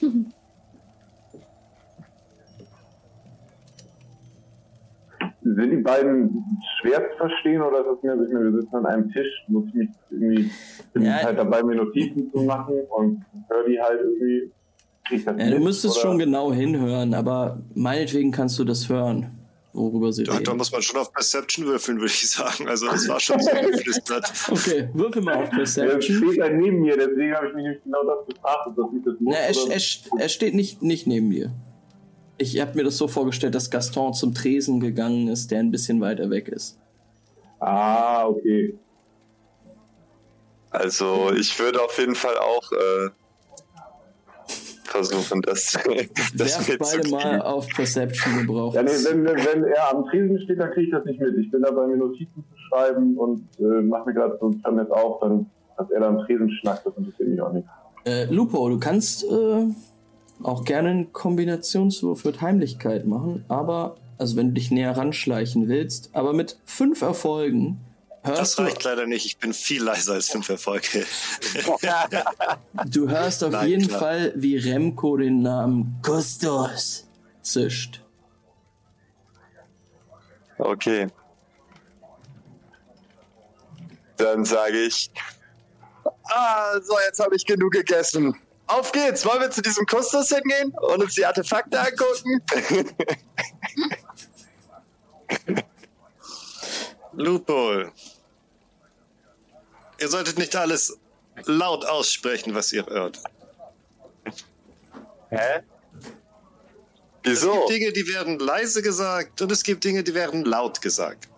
Sind 5.56 5.70
die 5.70 5.76
beiden 5.78 6.44
schwer 6.80 7.10
zu 7.10 7.16
verstehen 7.16 7.60
oder 7.62 7.80
ist 7.80 7.86
das 7.86 8.02
mir, 8.02 8.14
ich 8.24 8.30
wir 8.30 8.60
sitzen 8.60 8.76
an 8.76 8.86
einem 8.86 9.10
Tisch, 9.10 9.26
muss 9.48 9.64
ich 9.68 9.74
mich 9.74 9.88
irgendwie, 10.10 10.50
bin 10.92 11.02
Ja. 11.04 11.22
halt 11.22 11.38
dabei, 11.38 11.62
mir 11.62 11.76
Notizen 11.76 12.30
zu 12.30 12.42
machen 12.42 12.74
und 12.90 13.24
höre 13.48 13.66
die 13.66 13.80
halt 13.80 14.00
irgendwie, 14.00 14.52
Ja, 15.42 15.50
du 15.50 15.58
müsstest 15.58 15.96
oder? 15.96 16.02
schon 16.02 16.18
genau 16.18 16.52
hinhören, 16.52 17.14
aber 17.14 17.60
meinetwegen 17.74 18.30
kannst 18.30 18.58
du 18.60 18.64
das 18.64 18.88
hören, 18.88 19.26
worüber 19.72 20.12
sie 20.12 20.22
Ja, 20.24 20.32
da 20.34 20.38
reden. 20.38 20.56
muss 20.58 20.70
man 20.70 20.82
schon 20.82 21.00
auf 21.00 21.12
Perception 21.12 21.66
würfeln, 21.66 21.96
würde 21.98 22.06
ich 22.12 22.30
sagen. 22.30 22.68
Also 22.68 22.86
das 22.86 23.08
war 23.08 23.18
schon 23.18 23.40
so 23.40 23.50
geflüstert. 23.70 24.32
Okay, 24.52 24.88
würfel 24.92 25.22
mal 25.22 25.34
auf 25.36 25.50
Ja, 25.50 25.56
Perception. 25.56 26.00
steht 26.28 26.40
halt 26.42 26.56
neben 26.58 26.80
mir, 26.82 26.96
deswegen 26.96 27.34
habe 27.34 27.48
ich 27.48 27.54
mich 27.54 27.62
nämlich 27.64 27.82
genau 27.84 28.04
das 28.04 28.26
gefragt, 28.26 28.66
ob 28.66 28.76
das 28.76 28.92
nicht 28.92 29.06
das 29.06 29.14
muss. 29.18 29.34
Na, 29.34 29.40
er, 29.40 29.72
er, 29.74 30.22
er 30.22 30.28
steht 30.28 30.54
nicht, 30.54 30.80
nicht 30.82 31.06
neben 31.08 31.30
dir. 31.30 31.50
Ich 32.40 32.58
habe 32.58 32.74
mir 32.74 32.84
das 32.84 32.96
so 32.96 33.06
vorgestellt, 33.06 33.54
dass 33.54 33.70
Gaston 33.70 34.14
zum 34.14 34.32
Tresen 34.32 34.80
gegangen 34.80 35.28
ist, 35.28 35.50
der 35.50 35.58
ein 35.58 35.70
bisschen 35.70 36.00
weiter 36.00 36.30
weg 36.30 36.48
ist. 36.48 36.78
Ah, 37.58 38.26
okay. 38.26 38.74
Also, 40.70 41.32
ich 41.36 41.58
würde 41.58 41.82
auf 41.82 41.98
jeden 41.98 42.14
Fall 42.14 42.38
auch 42.38 42.72
äh, 42.72 43.10
versuchen, 44.84 45.42
das, 45.42 45.78
das 46.34 46.66
Werft 46.66 46.78
beide 46.78 47.10
mal 47.10 47.42
auf 47.42 47.68
Perception 47.68 48.38
gebraucht. 48.38 48.74
Ja, 48.74 48.84
nee, 48.84 48.90
wenn, 48.90 49.22
wenn, 49.22 49.36
wenn 49.36 49.64
er 49.64 49.94
am 49.94 50.06
Tresen 50.06 50.40
steht, 50.40 50.60
dann 50.60 50.70
kriege 50.70 50.86
ich 50.86 50.92
das 50.92 51.04
nicht 51.04 51.20
mit. 51.20 51.36
Ich 51.36 51.50
bin 51.50 51.60
dabei, 51.60 51.88
mir 51.88 51.98
Notizen 51.98 52.42
zu 52.50 52.58
schreiben 52.70 53.18
und 53.18 53.46
äh, 53.58 53.82
mache 53.82 54.08
mir 54.08 54.14
gerade 54.14 54.38
so 54.40 54.48
ein 54.48 54.62
Tablet 54.62 54.90
auf, 54.90 55.20
dann, 55.20 55.44
dass 55.76 55.90
er 55.90 56.00
da 56.00 56.08
am 56.08 56.20
Tresen 56.24 56.50
schnackt, 56.52 56.86
das 56.86 56.96
interessiert 56.96 57.28
mich 57.28 57.42
auch 57.42 57.52
nicht. 57.52 57.68
Äh, 58.06 58.24
Lupo, 58.32 58.66
du 58.70 58.78
kannst 58.78 59.24
äh, 59.24 59.66
auch 60.42 60.64
gerne 60.64 60.90
einen 60.90 61.12
Kombinationswurf 61.12 62.24
mit 62.24 62.40
Heimlichkeit 62.40 63.06
machen, 63.06 63.44
aber, 63.48 63.96
also 64.18 64.36
wenn 64.36 64.48
du 64.48 64.54
dich 64.54 64.70
näher 64.70 64.96
ranschleichen 64.96 65.68
willst, 65.68 66.10
aber 66.12 66.32
mit 66.32 66.58
fünf 66.64 67.02
Erfolgen 67.02 67.80
Das 68.22 68.38
hörst 68.38 68.58
du, 68.58 68.62
reicht 68.62 68.84
leider 68.84 69.06
nicht. 69.06 69.26
Ich 69.26 69.38
bin 69.38 69.52
viel 69.52 69.82
leiser 69.82 70.14
als 70.14 70.30
fünf 70.30 70.48
Erfolge. 70.48 71.06
du 72.90 73.08
hörst 73.08 73.44
auf 73.44 73.52
Nein, 73.52 73.68
jeden 73.68 73.88
klar. 73.88 74.00
Fall, 74.00 74.32
wie 74.36 74.56
Remco 74.56 75.16
den 75.16 75.42
Namen 75.42 75.98
Kustos 76.02 77.06
zischt. 77.42 78.02
Okay. 80.58 81.08
Dann 84.18 84.44
sage 84.44 84.78
ich, 84.82 85.10
ah, 86.24 86.78
so, 86.82 86.94
jetzt 87.06 87.20
habe 87.20 87.34
ich 87.34 87.46
genug 87.46 87.72
gegessen. 87.72 88.36
Auf 88.70 88.92
geht's, 88.92 89.24
wollen 89.24 89.40
wir 89.40 89.50
zu 89.50 89.62
diesem 89.62 89.84
Kustos 89.84 90.28
hingehen 90.28 90.72
und 90.78 91.02
uns 91.02 91.14
die 91.14 91.26
Artefakte 91.26 91.80
angucken? 91.80 92.40
Loophole. 97.12 97.90
Ihr 99.98 100.08
solltet 100.08 100.38
nicht 100.38 100.54
alles 100.54 100.96
laut 101.46 101.84
aussprechen, 101.84 102.54
was 102.54 102.72
ihr 102.72 102.86
hört. 102.86 103.20
Hä? 105.30 105.62
Es 107.22 107.42
Wieso? 107.42 107.52
gibt 107.52 107.70
Dinge, 107.70 107.92
die 107.92 108.06
werden 108.06 108.38
leise 108.38 108.82
gesagt 108.82 109.42
und 109.42 109.50
es 109.50 109.64
gibt 109.64 109.82
Dinge, 109.82 110.04
die 110.04 110.14
werden 110.14 110.44
laut 110.44 110.80
gesagt. 110.80 111.28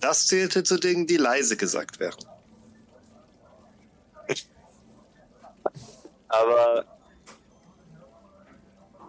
Das 0.00 0.26
zählte 0.26 0.62
zu 0.62 0.78
Dingen, 0.78 1.06
die 1.06 1.16
leise 1.16 1.56
gesagt 1.56 2.00
werden. 2.00 2.29
Aber 6.30 6.84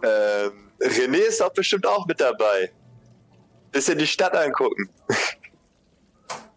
ähm, 0.02 0.70
René 0.80 1.28
ist 1.28 1.40
doch 1.40 1.52
bestimmt 1.52 1.86
auch 1.86 2.06
mit 2.06 2.20
dabei. 2.20 2.70
Bisschen 3.70 3.98
die 3.98 4.06
Stadt 4.06 4.36
angucken. 4.36 4.90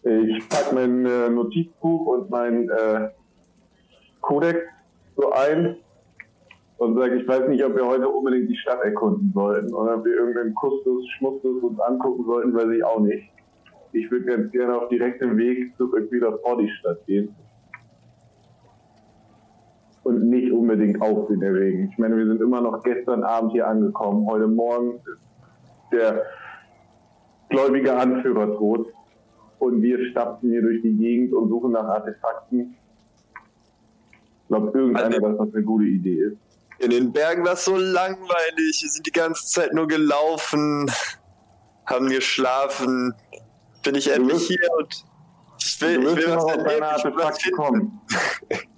Ich 0.04 0.50
packe 0.50 0.76
mein 0.76 1.06
äh, 1.06 1.30
Notizbuch 1.30 2.06
und 2.06 2.30
mein 2.30 2.70
äh, 2.70 3.10
Kodex 4.22 4.60
so 5.16 5.32
ein 5.32 5.78
und 6.78 6.96
sage, 6.98 7.16
ich 7.16 7.28
weiß 7.28 7.48
nicht, 7.48 7.64
ob 7.64 7.76
wir 7.76 7.86
heute 7.86 8.10
unbedingt 8.10 8.50
die 8.50 8.58
Stadt 8.58 8.84
erkunden 8.84 9.32
sollten 9.34 9.74
oder 9.74 9.96
ob 9.96 10.06
wir 10.06 10.16
irgendeinen 10.16 10.54
Kustus, 10.56 11.08
Schmutzes 11.18 11.64
uns 11.64 11.80
angucken 11.80 12.26
sollten, 12.26 12.54
weiß 12.54 12.70
ich 12.76 12.84
auch 12.84 13.00
nicht. 13.00 13.30
Ich 13.94 14.12
würde 14.12 14.26
ganz 14.26 14.52
gerne 14.52 14.78
auf 14.78 14.90
direktem 14.90 15.38
Weg 15.38 15.76
zurück 15.78 16.12
wieder 16.12 16.38
vor 16.40 16.58
die 16.58 16.70
Stadt 16.70 17.06
gehen. 17.06 17.34
Und 20.04 20.30
nicht 20.30 20.45
unbedingt 20.60 21.02
Aufsehen 21.02 21.42
erregen. 21.42 21.90
Ich 21.92 21.98
meine, 21.98 22.18
wir 22.18 22.26
sind 22.26 22.42
immer 22.42 22.62
noch 22.62 22.84
gestern 22.84 23.24
Abend 23.24 23.52
hier 23.52 23.68
angekommen. 23.68 24.26
Heute 24.28 24.48
Morgen 24.48 24.96
ist 24.96 25.92
der 25.92 26.24
gläubige 27.50 27.96
Anführer 27.96 28.56
tot. 28.58 28.88
Und 29.60 29.82
wir 29.82 30.10
stapfen 30.12 30.50
hier 30.50 30.62
durch 30.62 30.82
die 30.82 30.96
Gegend 30.96 31.34
und 31.34 31.50
suchen 31.50 31.72
nach 31.72 31.86
Artefakten. 31.86 32.76
Ich 34.42 34.48
glaube, 34.48 34.78
irgendeiner, 34.78 35.20
dass 35.20 35.38
das 35.38 35.54
eine 35.54 35.64
gute 35.64 35.86
Idee 35.86 36.24
ist. 36.24 36.38
In 36.80 36.90
den 36.92 37.14
Bergen 37.14 37.46
war 37.46 37.54
es 37.54 37.66
so 37.66 37.76
langweilig. 37.78 38.82
Wir 38.82 38.90
sind 38.90 39.08
die 39.08 39.12
ganze 39.12 39.46
Zeit 39.48 39.74
nur 39.74 39.88
gelaufen, 39.88 40.92
haben 41.86 42.10
geschlafen. 42.10 43.14
Bin 43.84 43.96
ich 43.96 44.12
endlich 44.12 44.48
hier 44.48 44.70
und 44.78 45.06
ich 45.58 45.82
will, 45.82 46.06
ich 46.06 46.16
will 46.16 46.28
was 46.28 46.36
noch 46.36 46.44
auf 46.44 46.52
erleben. 46.58 46.86
Ich 46.98 47.06
will 47.06 47.14
was 47.16 47.26
Artefakte 47.26 47.52
finden. 47.56 48.02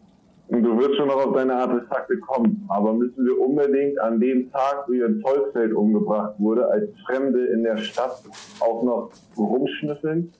Und 0.49 0.64
du 0.64 0.78
wirst 0.80 0.95
schon 0.95 1.10
noch 1.10 1.26
auf 1.26 1.34
deine 1.34 1.56
Artefakte 1.56 2.18
kommen. 2.19 2.65
Aber 2.69 2.94
müssen 2.94 3.26
wir 3.26 3.38
unbedingt 3.40 3.99
an 3.99 4.19
dem 4.19 4.49
Tag, 4.52 4.86
wie 4.88 5.03
ein 5.03 5.22
Volksfeld 5.22 5.74
umgebracht 5.74 6.36
wurde, 6.38 6.68
als 6.68 6.90
Fremde 7.06 7.48
in 7.48 7.64
der 7.64 7.78
Stadt 7.78 8.24
auch 8.61 8.84
noch 8.84 9.11
rumschnüffeln? 9.38 10.32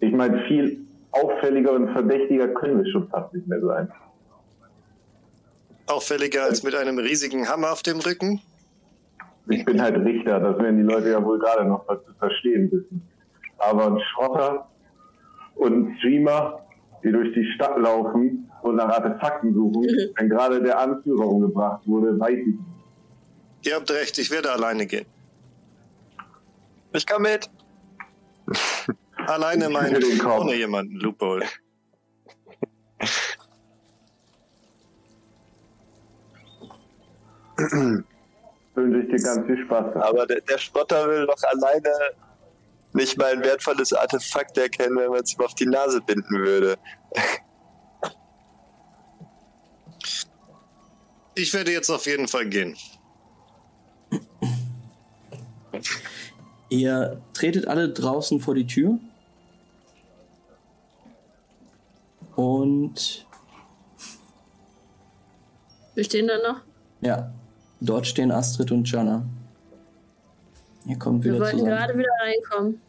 Ich 0.00 0.12
meine, 0.12 0.42
viel 0.48 0.78
auffälliger 1.12 1.72
und 1.72 1.92
verdächtiger 1.92 2.48
können 2.48 2.84
wir 2.84 2.90
schon 2.90 3.08
fast 3.08 3.32
nicht 3.32 3.46
mehr 3.46 3.60
sein. 3.60 3.90
Auffälliger 5.86 6.42
als 6.44 6.64
mit 6.64 6.74
einem 6.74 6.98
riesigen 6.98 7.48
Hammer 7.48 7.72
auf 7.72 7.82
dem 7.82 8.00
Rücken. 8.00 8.40
Ich 9.48 9.64
bin 9.64 9.80
halt 9.80 9.96
Richter, 10.04 10.40
das 10.40 10.58
werden 10.58 10.78
die 10.78 10.82
Leute 10.82 11.10
ja 11.10 11.24
wohl 11.24 11.38
gerade 11.38 11.64
noch 11.64 11.86
was 11.86 12.04
zu 12.04 12.12
verstehen 12.14 12.70
wissen. 12.72 13.06
Aber 13.58 13.86
ein 13.86 14.00
Schrotter 14.00 14.68
und 15.54 15.72
ein 15.72 15.96
Streamer, 15.98 16.66
die 17.04 17.12
durch 17.12 17.32
die 17.34 17.44
Stadt 17.52 17.78
laufen 17.78 18.45
und 18.66 18.76
nach 18.76 18.88
Artefakten 18.88 19.54
suchen, 19.54 19.86
wenn 20.16 20.28
gerade 20.28 20.62
der 20.62 20.78
Anführer 20.78 21.26
umgebracht 21.26 21.86
wurde, 21.86 22.18
weiß 22.18 22.38
ich 22.38 22.46
nicht. 22.46 22.58
Ihr 23.62 23.74
habt 23.76 23.90
recht, 23.90 24.18
ich 24.18 24.30
werde 24.30 24.52
alleine 24.52 24.86
gehen. 24.86 25.06
Ich 26.92 27.06
komme 27.06 27.30
mit. 27.30 27.50
Alleine 29.26 29.66
Ich 29.66 29.72
mein 29.72 29.86
führe 29.88 30.00
den 30.00 30.18
Kopf. 30.18 30.40
ohne 30.42 30.54
jemanden, 30.54 30.94
Loophole. 30.96 31.46
Wünsche 38.74 39.00
ich 39.00 39.08
dir 39.10 39.22
ganz 39.22 39.46
viel 39.46 39.64
Spaß. 39.64 39.96
Aber 39.96 40.26
der, 40.26 40.40
der 40.42 40.58
Schrotter 40.58 41.08
will 41.08 41.26
doch 41.26 41.42
alleine 41.42 41.90
nicht 42.92 43.18
mal 43.18 43.32
ein 43.32 43.42
wertvolles 43.42 43.92
Artefakt 43.92 44.56
erkennen, 44.58 44.96
wenn 44.96 45.10
man 45.10 45.20
es 45.20 45.34
ihm 45.34 45.44
auf 45.44 45.54
die 45.54 45.66
Nase 45.66 46.00
binden 46.00 46.36
würde. 46.38 46.76
Ich 51.36 51.52
werde 51.52 51.70
jetzt 51.70 51.90
auf 51.90 52.06
jeden 52.06 52.26
Fall 52.28 52.48
gehen. 52.48 52.76
Ihr 56.70 57.20
tretet 57.34 57.68
alle 57.68 57.90
draußen 57.92 58.40
vor 58.40 58.54
die 58.54 58.66
Tür. 58.66 58.98
Und 62.34 63.26
Wir 65.94 66.04
stehen 66.04 66.26
da 66.26 66.36
noch. 66.38 66.60
ja, 67.00 67.32
dort 67.80 68.06
stehen 68.06 68.30
Astrid 68.32 68.70
und 68.72 68.90
Jana. 68.90 69.24
Ihr 70.86 70.98
kommt 70.98 71.24
Wir 71.24 71.32
wieder 71.34 71.44
wollten 71.44 71.58
zusammen. 71.58 71.76
gerade 71.76 71.98
wieder 71.98 72.08
reinkommen. 72.22 72.80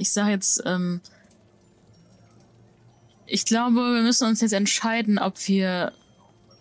Ich 0.00 0.12
sage 0.12 0.32
jetzt, 0.32 0.62
ähm, 0.66 1.00
ich 3.26 3.44
glaube, 3.46 3.76
wir 3.76 4.02
müssen 4.02 4.28
uns 4.28 4.40
jetzt 4.40 4.52
entscheiden, 4.52 5.18
ob 5.18 5.34
wir 5.48 5.92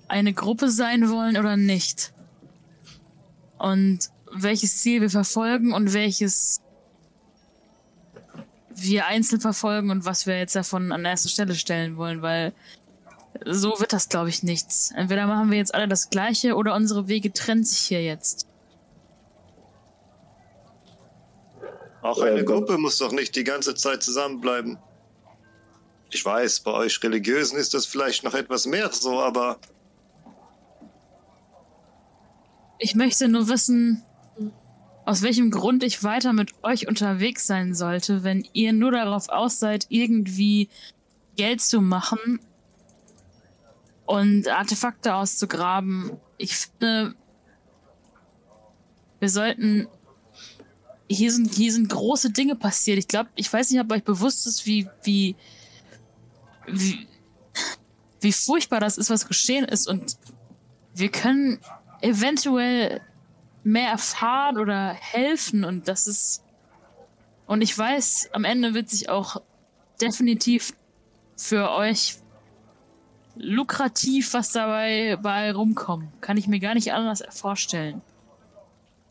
eine 0.07 0.33
Gruppe 0.33 0.69
sein 0.69 1.09
wollen 1.09 1.37
oder 1.37 1.57
nicht. 1.57 2.13
Und 3.57 4.09
welches 4.31 4.81
Ziel 4.81 5.01
wir 5.01 5.09
verfolgen 5.09 5.73
und 5.73 5.93
welches 5.93 6.61
wir 8.69 9.05
einzeln 9.07 9.39
verfolgen 9.39 9.89
und 9.89 10.05
was 10.05 10.27
wir 10.27 10.37
jetzt 10.37 10.55
davon 10.55 10.91
an 10.91 11.05
erste 11.05 11.29
Stelle 11.29 11.55
stellen 11.55 11.95
wollen, 11.95 12.21
weil 12.21 12.53
so 13.45 13.79
wird 13.79 13.93
das, 13.93 14.09
glaube 14.09 14.29
ich, 14.29 14.43
nichts. 14.43 14.91
Entweder 14.95 15.27
machen 15.27 15.51
wir 15.51 15.57
jetzt 15.57 15.73
alle 15.73 15.87
das 15.87 16.09
Gleiche 16.09 16.55
oder 16.55 16.75
unsere 16.75 17.07
Wege 17.07 17.31
trennen 17.31 17.63
sich 17.63 17.79
hier 17.79 18.03
jetzt. 18.03 18.47
Auch 22.01 22.21
eine 22.21 22.37
dann- 22.37 22.45
Gruppe 22.45 22.77
muss 22.77 22.97
doch 22.97 23.11
nicht 23.11 23.35
die 23.35 23.43
ganze 23.43 23.75
Zeit 23.75 24.03
zusammenbleiben. 24.03 24.77
Ich 26.11 26.23
weiß, 26.23 26.59
bei 26.61 26.71
euch 26.71 27.01
Religiösen 27.03 27.57
ist 27.57 27.73
das 27.73 27.85
vielleicht 27.85 28.23
noch 28.23 28.35
etwas 28.35 28.65
mehr 28.67 28.91
so, 28.91 29.19
aber 29.19 29.57
Ich 32.77 32.95
möchte 32.95 33.27
nur 33.27 33.47
wissen, 33.47 34.03
aus 35.05 35.21
welchem 35.21 35.51
Grund 35.51 35.83
ich 35.83 36.03
weiter 36.03 36.33
mit 36.33 36.53
euch 36.63 36.87
unterwegs 36.87 37.45
sein 37.45 37.75
sollte, 37.75 38.23
wenn 38.23 38.47
ihr 38.53 38.73
nur 38.73 38.91
darauf 38.91 39.29
aus 39.29 39.59
seid, 39.59 39.85
irgendwie 39.89 40.69
Geld 41.35 41.61
zu 41.61 41.79
machen 41.79 42.39
und 44.05 44.47
Artefakte 44.47 45.15
auszugraben. 45.15 46.11
Ich 46.37 46.55
finde, 46.55 47.15
wir 49.19 49.29
sollten. 49.29 49.87
Hier 51.07 51.31
sind, 51.31 51.53
hier 51.53 51.71
sind 51.71 51.89
große 51.89 52.31
Dinge 52.31 52.55
passiert. 52.55 52.97
Ich 52.97 53.07
glaube, 53.07 53.29
ich 53.35 53.51
weiß 53.53 53.69
nicht, 53.69 53.79
ob 53.79 53.91
euch 53.91 54.03
bewusst 54.03 54.47
ist, 54.47 54.65
wie, 54.65 54.89
wie, 55.03 55.35
wie, 56.65 57.07
wie 58.21 58.31
furchtbar 58.31 58.79
das 58.79 58.97
ist, 58.97 59.11
was 59.11 59.27
geschehen 59.27 59.65
ist. 59.65 59.87
Und 59.87 60.17
wir 60.95 61.09
können 61.11 61.59
eventuell 62.05 63.01
mehr 63.63 63.89
erfahren 63.89 64.57
oder 64.57 64.93
helfen 64.93 65.63
und 65.63 65.87
das 65.87 66.07
ist 66.07 66.43
und 67.47 67.61
ich 67.61 67.77
weiß, 67.77 68.29
am 68.31 68.43
Ende 68.43 68.73
wird 68.73 68.89
sich 68.89 69.09
auch 69.09 69.41
definitiv 70.01 70.73
für 71.37 71.69
euch 71.71 72.17
lukrativ 73.35 74.33
was 74.33 74.51
dabei 74.51 75.17
bei 75.21 75.51
rumkommen. 75.51 76.11
Kann 76.21 76.37
ich 76.37 76.47
mir 76.47 76.59
gar 76.59 76.73
nicht 76.73 76.93
anders 76.93 77.23
vorstellen. 77.29 78.01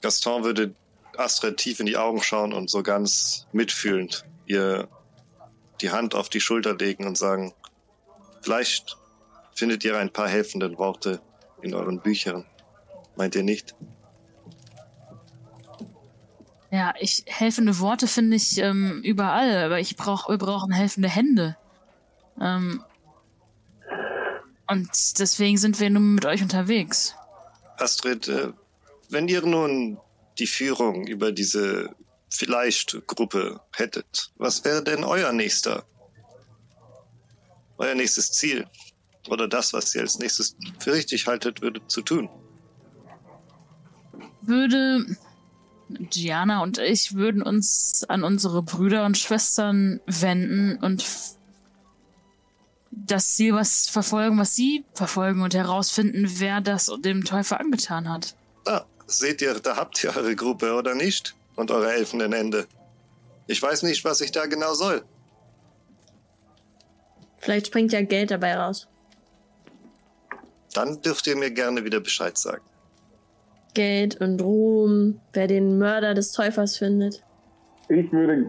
Gaston 0.00 0.44
würde 0.44 0.74
Astrid 1.16 1.58
tief 1.58 1.80
in 1.80 1.86
die 1.86 1.96
Augen 1.96 2.22
schauen 2.22 2.52
und 2.52 2.70
so 2.70 2.82
ganz 2.82 3.46
mitfühlend 3.52 4.24
ihr 4.46 4.88
die 5.80 5.90
Hand 5.90 6.14
auf 6.14 6.28
die 6.28 6.40
Schulter 6.40 6.74
legen 6.76 7.06
und 7.06 7.16
sagen, 7.16 7.54
vielleicht 8.42 8.96
findet 9.54 9.84
ihr 9.84 9.96
ein 9.96 10.12
paar 10.12 10.28
helfende 10.28 10.76
Worte 10.78 11.20
in 11.62 11.74
euren 11.74 12.00
Büchern. 12.00 12.44
Meint 13.16 13.34
ihr 13.34 13.42
nicht? 13.42 13.74
Ja, 16.70 16.92
ich 16.98 17.24
helfende 17.26 17.78
Worte 17.78 18.08
finde 18.08 18.36
ich 18.36 18.58
ähm, 18.58 19.00
überall, 19.04 19.64
aber 19.64 19.78
ich 19.78 19.96
brauch, 19.96 20.28
wir 20.28 20.38
brauchen 20.38 20.72
helfende 20.72 21.08
Hände. 21.08 21.56
Ähm, 22.40 22.82
und 24.66 24.88
deswegen 25.20 25.56
sind 25.56 25.78
wir 25.78 25.88
nun 25.90 26.16
mit 26.16 26.26
euch 26.26 26.42
unterwegs. 26.42 27.14
Astrid, 27.76 28.26
äh, 28.26 28.52
wenn 29.08 29.28
ihr 29.28 29.42
nun 29.42 29.98
die 30.38 30.48
Führung 30.48 31.06
über 31.06 31.30
diese 31.30 31.94
vielleicht 32.28 33.06
Gruppe 33.06 33.60
hättet, 33.72 34.32
was 34.36 34.64
wäre 34.64 34.82
denn 34.82 35.04
euer 35.04 35.32
nächster, 35.32 35.84
euer 37.78 37.94
nächstes 37.94 38.32
Ziel? 38.32 38.66
Oder 39.28 39.46
das, 39.46 39.72
was 39.72 39.94
ihr 39.94 40.00
als 40.00 40.18
nächstes 40.18 40.56
für 40.80 40.92
richtig 40.92 41.26
haltet, 41.28 41.62
würdet 41.62 41.88
zu 41.90 42.02
tun? 42.02 42.28
Würde 44.46 45.04
Gianna 45.88 46.62
und 46.62 46.78
ich 46.78 47.14
würden 47.14 47.42
uns 47.42 48.04
an 48.08 48.24
unsere 48.24 48.62
Brüder 48.62 49.04
und 49.04 49.18
Schwestern 49.18 50.00
wenden 50.06 50.76
und 50.76 51.04
das 52.90 53.34
Ziel 53.34 53.54
was 53.54 53.88
verfolgen, 53.88 54.38
was 54.38 54.54
sie 54.54 54.84
verfolgen 54.94 55.42
und 55.42 55.54
herausfinden, 55.54 56.26
wer 56.38 56.60
das 56.60 56.90
dem 57.00 57.24
Teufel 57.24 57.58
angetan 57.58 58.08
hat. 58.08 58.36
Ah, 58.66 58.84
seht 59.06 59.42
ihr, 59.42 59.54
da 59.54 59.76
habt 59.76 60.02
ihr 60.04 60.16
eure 60.16 60.36
Gruppe, 60.36 60.74
oder 60.74 60.94
nicht? 60.94 61.34
Und 61.56 61.70
eure 61.70 61.92
elfenden 61.92 62.32
Ende. 62.32 62.66
Ich 63.46 63.62
weiß 63.62 63.82
nicht, 63.82 64.04
was 64.04 64.20
ich 64.20 64.32
da 64.32 64.46
genau 64.46 64.74
soll. 64.74 65.04
Vielleicht 67.38 67.66
springt 67.66 67.92
ja 67.92 68.02
Geld 68.02 68.30
dabei 68.30 68.56
raus. 68.56 68.88
Dann 70.72 71.00
dürft 71.02 71.26
ihr 71.26 71.36
mir 71.36 71.50
gerne 71.50 71.84
wieder 71.84 72.00
Bescheid 72.00 72.36
sagen. 72.38 72.64
Geld 73.74 74.20
und 74.20 74.40
Ruhm, 74.42 75.20
wer 75.32 75.46
den 75.46 75.78
Mörder 75.78 76.14
des 76.14 76.32
Täufers 76.32 76.76
findet. 76.76 77.22
Ich 77.88 78.10
würde 78.12 78.46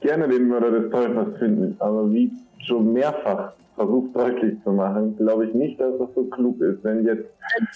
gerne 0.00 0.28
den 0.28 0.48
Mörder 0.48 0.70
des 0.70 0.90
Täufers 0.90 1.38
finden, 1.38 1.76
aber 1.78 2.10
wie 2.10 2.32
schon 2.66 2.92
mehrfach 2.92 3.52
versucht 3.76 4.14
deutlich 4.14 4.54
zu 4.64 4.70
machen, 4.72 5.16
glaube 5.16 5.46
ich 5.46 5.54
nicht, 5.54 5.80
dass 5.80 5.96
das 5.98 6.08
so 6.14 6.24
klug 6.24 6.60
ist, 6.60 6.82
wenn 6.84 7.04
jetzt 7.06 7.24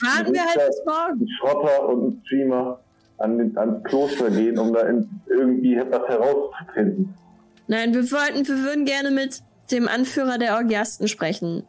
Dann 0.02 0.32
wir 0.32 0.43
halt 0.44 0.68
bis 0.68 0.82
morgen. 0.85 1.20
ein 1.23 1.28
Schrotter 1.39 1.89
und 1.89 2.06
ein 2.09 2.23
Streamer 2.24 2.81
an 3.18 3.39
den, 3.39 3.56
ans 3.56 3.82
Kloster 3.85 4.31
gehen, 4.31 4.59
um 4.59 4.73
da 4.73 4.81
in, 4.81 5.09
irgendwie 5.27 5.74
etwas 5.77 6.06
herauszufinden. 6.06 7.14
Nein, 7.66 7.94
wir 7.94 8.02
wollten, 8.12 8.47
wir 8.47 8.62
würden 8.62 8.85
gerne 8.85 9.10
mit 9.10 9.40
dem 9.70 9.89
Anführer 9.89 10.39
der 10.39 10.55
Orgiasten 10.56 11.09
sprechen. 11.09 11.64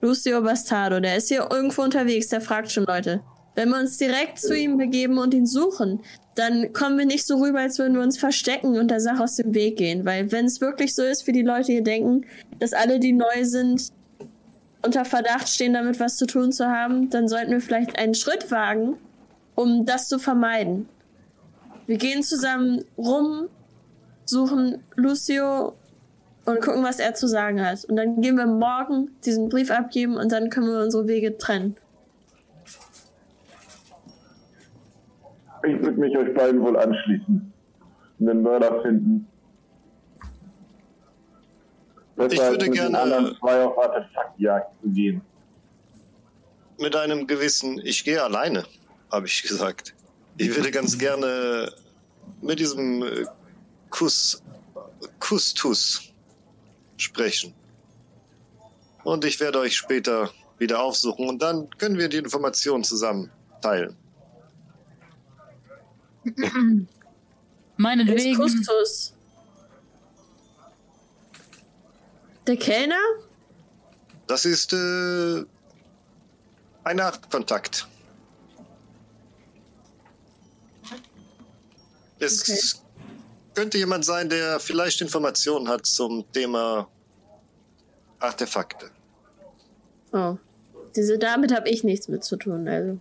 Lucio 0.00 0.40
Bastardo, 0.42 1.00
der 1.00 1.16
ist 1.16 1.28
hier 1.28 1.48
irgendwo 1.50 1.82
unterwegs, 1.82 2.28
der 2.28 2.40
fragt 2.40 2.70
schon 2.70 2.84
Leute. 2.84 3.20
Wenn 3.58 3.70
wir 3.70 3.78
uns 3.80 3.96
direkt 3.96 4.38
zu 4.38 4.56
ihm 4.56 4.76
begeben 4.76 5.18
und 5.18 5.34
ihn 5.34 5.44
suchen, 5.44 5.98
dann 6.36 6.72
kommen 6.72 6.96
wir 6.96 7.06
nicht 7.06 7.26
so 7.26 7.38
rüber, 7.38 7.58
als 7.58 7.80
würden 7.80 7.94
wir 7.96 8.04
uns 8.04 8.16
verstecken 8.16 8.78
und 8.78 8.88
der 8.88 9.00
Sache 9.00 9.24
aus 9.24 9.34
dem 9.34 9.52
Weg 9.52 9.78
gehen. 9.78 10.04
Weil 10.04 10.30
wenn 10.30 10.44
es 10.44 10.60
wirklich 10.60 10.94
so 10.94 11.02
ist, 11.02 11.26
wie 11.26 11.32
die 11.32 11.42
Leute 11.42 11.72
hier 11.72 11.82
denken, 11.82 12.24
dass 12.60 12.72
alle, 12.72 13.00
die 13.00 13.12
neu 13.12 13.42
sind, 13.42 13.90
unter 14.84 15.04
Verdacht 15.04 15.48
stehen, 15.48 15.72
damit 15.72 15.98
was 15.98 16.14
zu 16.18 16.26
tun 16.28 16.52
zu 16.52 16.68
haben, 16.68 17.10
dann 17.10 17.26
sollten 17.26 17.50
wir 17.50 17.60
vielleicht 17.60 17.98
einen 17.98 18.14
Schritt 18.14 18.52
wagen, 18.52 18.96
um 19.56 19.84
das 19.84 20.06
zu 20.06 20.20
vermeiden. 20.20 20.88
Wir 21.88 21.96
gehen 21.96 22.22
zusammen 22.22 22.84
rum, 22.96 23.48
suchen 24.24 24.84
Lucio 24.94 25.74
und 26.44 26.60
gucken, 26.60 26.84
was 26.84 27.00
er 27.00 27.14
zu 27.14 27.26
sagen 27.26 27.60
hat. 27.60 27.84
Und 27.86 27.96
dann 27.96 28.20
gehen 28.20 28.36
wir 28.36 28.46
morgen 28.46 29.10
diesen 29.24 29.48
Brief 29.48 29.72
abgeben 29.72 30.16
und 30.16 30.30
dann 30.30 30.48
können 30.48 30.68
wir 30.68 30.78
unsere 30.78 31.08
Wege 31.08 31.38
trennen. 31.38 31.74
Ich 35.68 35.82
würde 35.82 35.98
mich 36.00 36.16
euch 36.16 36.34
beiden 36.34 36.60
wohl 36.62 36.76
anschließen. 36.78 37.52
Den 38.18 38.42
Mörder 38.42 38.82
finden. 38.82 39.26
Besser 42.16 42.32
Ich 42.32 42.40
als 42.40 42.50
würde 42.52 42.64
mit 42.66 42.74
gerne- 42.74 42.98
anderen 42.98 43.36
zwei 43.38 43.64
auf 43.64 43.78
Artefaktjagd 43.78 44.72
zu 44.82 44.88
gehen. 44.90 45.20
Mit 46.80 46.96
einem 46.96 47.26
gewissen, 47.26 47.80
ich 47.84 48.04
gehe 48.04 48.22
alleine, 48.22 48.64
habe 49.10 49.26
ich 49.26 49.42
gesagt. 49.42 49.94
Ich 50.36 50.54
würde 50.54 50.70
ganz 50.70 50.98
gerne 50.98 51.70
mit 52.40 52.60
diesem 52.60 53.02
äh, 53.02 53.24
Kuss, 53.90 54.42
Kustus 55.20 56.12
sprechen. 56.96 57.52
Und 59.04 59.24
ich 59.24 59.38
werde 59.40 59.58
euch 59.60 59.76
später 59.76 60.30
wieder 60.58 60.80
aufsuchen 60.82 61.28
und 61.28 61.42
dann 61.42 61.68
können 61.78 61.98
wir 61.98 62.08
die 62.08 62.18
Informationen 62.18 62.84
zusammen 62.84 63.30
teilen. 63.60 63.96
Wer 66.36 66.46
ist 66.46 66.86
Meinetwegen. 67.76 68.36
Kustus? 68.36 69.14
Der 72.46 72.56
Kellner? 72.56 72.96
Das 74.26 74.44
ist 74.44 74.72
äh, 74.72 75.44
ein 76.84 77.00
Art 77.00 77.30
Kontakt. 77.30 77.86
Es 82.18 82.82
könnte 83.54 83.78
jemand 83.78 84.04
sein, 84.04 84.28
der 84.28 84.58
vielleicht 84.60 85.00
Informationen 85.00 85.68
hat 85.68 85.86
zum 85.86 86.24
Thema 86.32 86.88
Artefakte. 88.18 88.90
Oh. 90.12 90.36
Diese, 90.96 91.18
damit 91.18 91.54
habe 91.54 91.68
ich 91.68 91.84
nichts 91.84 92.08
mit 92.08 92.24
zu 92.24 92.36
tun, 92.36 92.66
also. 92.66 92.98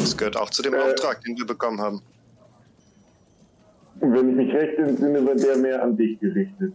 Das 0.00 0.16
gehört 0.16 0.36
auch 0.36 0.50
zu 0.50 0.62
dem 0.62 0.74
Äh. 0.74 0.78
Auftrag, 0.78 1.20
den 1.22 1.36
wir 1.36 1.46
bekommen 1.46 1.80
haben. 1.80 2.00
Wenn 4.00 4.30
ich 4.30 4.36
mich 4.36 4.54
recht 4.54 4.78
entsinne, 4.78 5.26
wird 5.26 5.42
der 5.42 5.56
mehr 5.56 5.82
an 5.82 5.96
dich 5.96 6.18
gerichtet. 6.20 6.72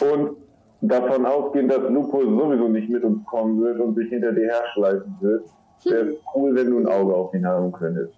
Und 0.00 0.36
davon 0.80 1.26
ausgehend, 1.26 1.70
dass 1.70 1.90
Lupo 1.90 2.20
sowieso 2.22 2.68
nicht 2.68 2.88
mit 2.88 3.02
uns 3.04 3.24
kommen 3.26 3.60
wird 3.60 3.80
und 3.80 3.94
sich 3.96 4.08
hinter 4.08 4.32
dir 4.32 4.46
herschleifen 4.46 5.16
wird, 5.20 5.48
wäre 5.84 6.06
es 6.08 6.16
cool, 6.34 6.54
wenn 6.54 6.70
du 6.70 6.78
ein 6.78 6.86
Auge 6.86 7.14
auf 7.14 7.34
ihn 7.34 7.46
haben 7.46 7.72
könntest. 7.72 8.14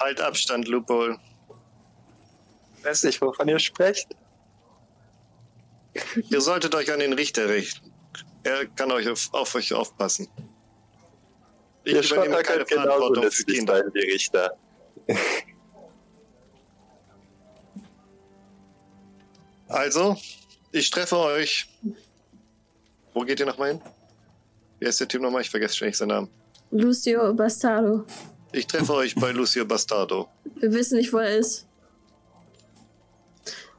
Halt 0.00 0.20
Abstand, 0.20 0.68
Lupol. 0.68 1.16
weiß 2.84 3.04
nicht, 3.04 3.20
wovon 3.20 3.48
ihr 3.48 3.58
sprecht. 3.58 4.14
Ihr 6.30 6.40
solltet 6.40 6.74
euch 6.74 6.92
an 6.92 7.00
den 7.00 7.12
Richter 7.12 7.48
richten. 7.48 7.92
Er 8.42 8.66
kann 8.66 8.92
euch 8.92 9.08
auf, 9.08 9.28
auf 9.32 9.54
euch 9.54 9.72
aufpassen. 9.72 10.28
Ich 11.84 11.94
Ihr 11.94 12.02
übernehme 12.02 12.42
keine 12.42 12.64
könnt 12.64 12.68
genauso 12.68 12.88
Verantwortung 12.90 13.30
für 13.30 13.44
Kinder. 13.44 13.84
wie 13.92 14.12
Richter. 14.12 14.56
Also, 19.68 20.16
ich 20.72 20.90
treffe 20.90 21.18
euch. 21.18 21.66
Wo 23.12 23.22
geht 23.22 23.40
ihr 23.40 23.46
nochmal 23.46 23.70
hin? 23.72 23.80
Wie 24.78 24.86
heißt 24.86 25.00
der 25.00 25.08
Typ 25.08 25.22
nochmal? 25.22 25.40
Ich 25.42 25.50
vergesse 25.50 25.74
ständig 25.76 25.96
seinen 25.96 26.08
Namen. 26.08 26.28
Lucio 26.70 27.32
Bastardo. 27.34 28.04
Ich 28.52 28.66
treffe 28.66 28.94
euch 28.94 29.14
bei 29.14 29.32
Lucio 29.32 29.64
Bastardo. 29.64 30.28
Wir 30.56 30.72
wissen 30.72 30.98
nicht, 30.98 31.12
wo 31.12 31.18
er 31.18 31.36
ist. 31.38 31.65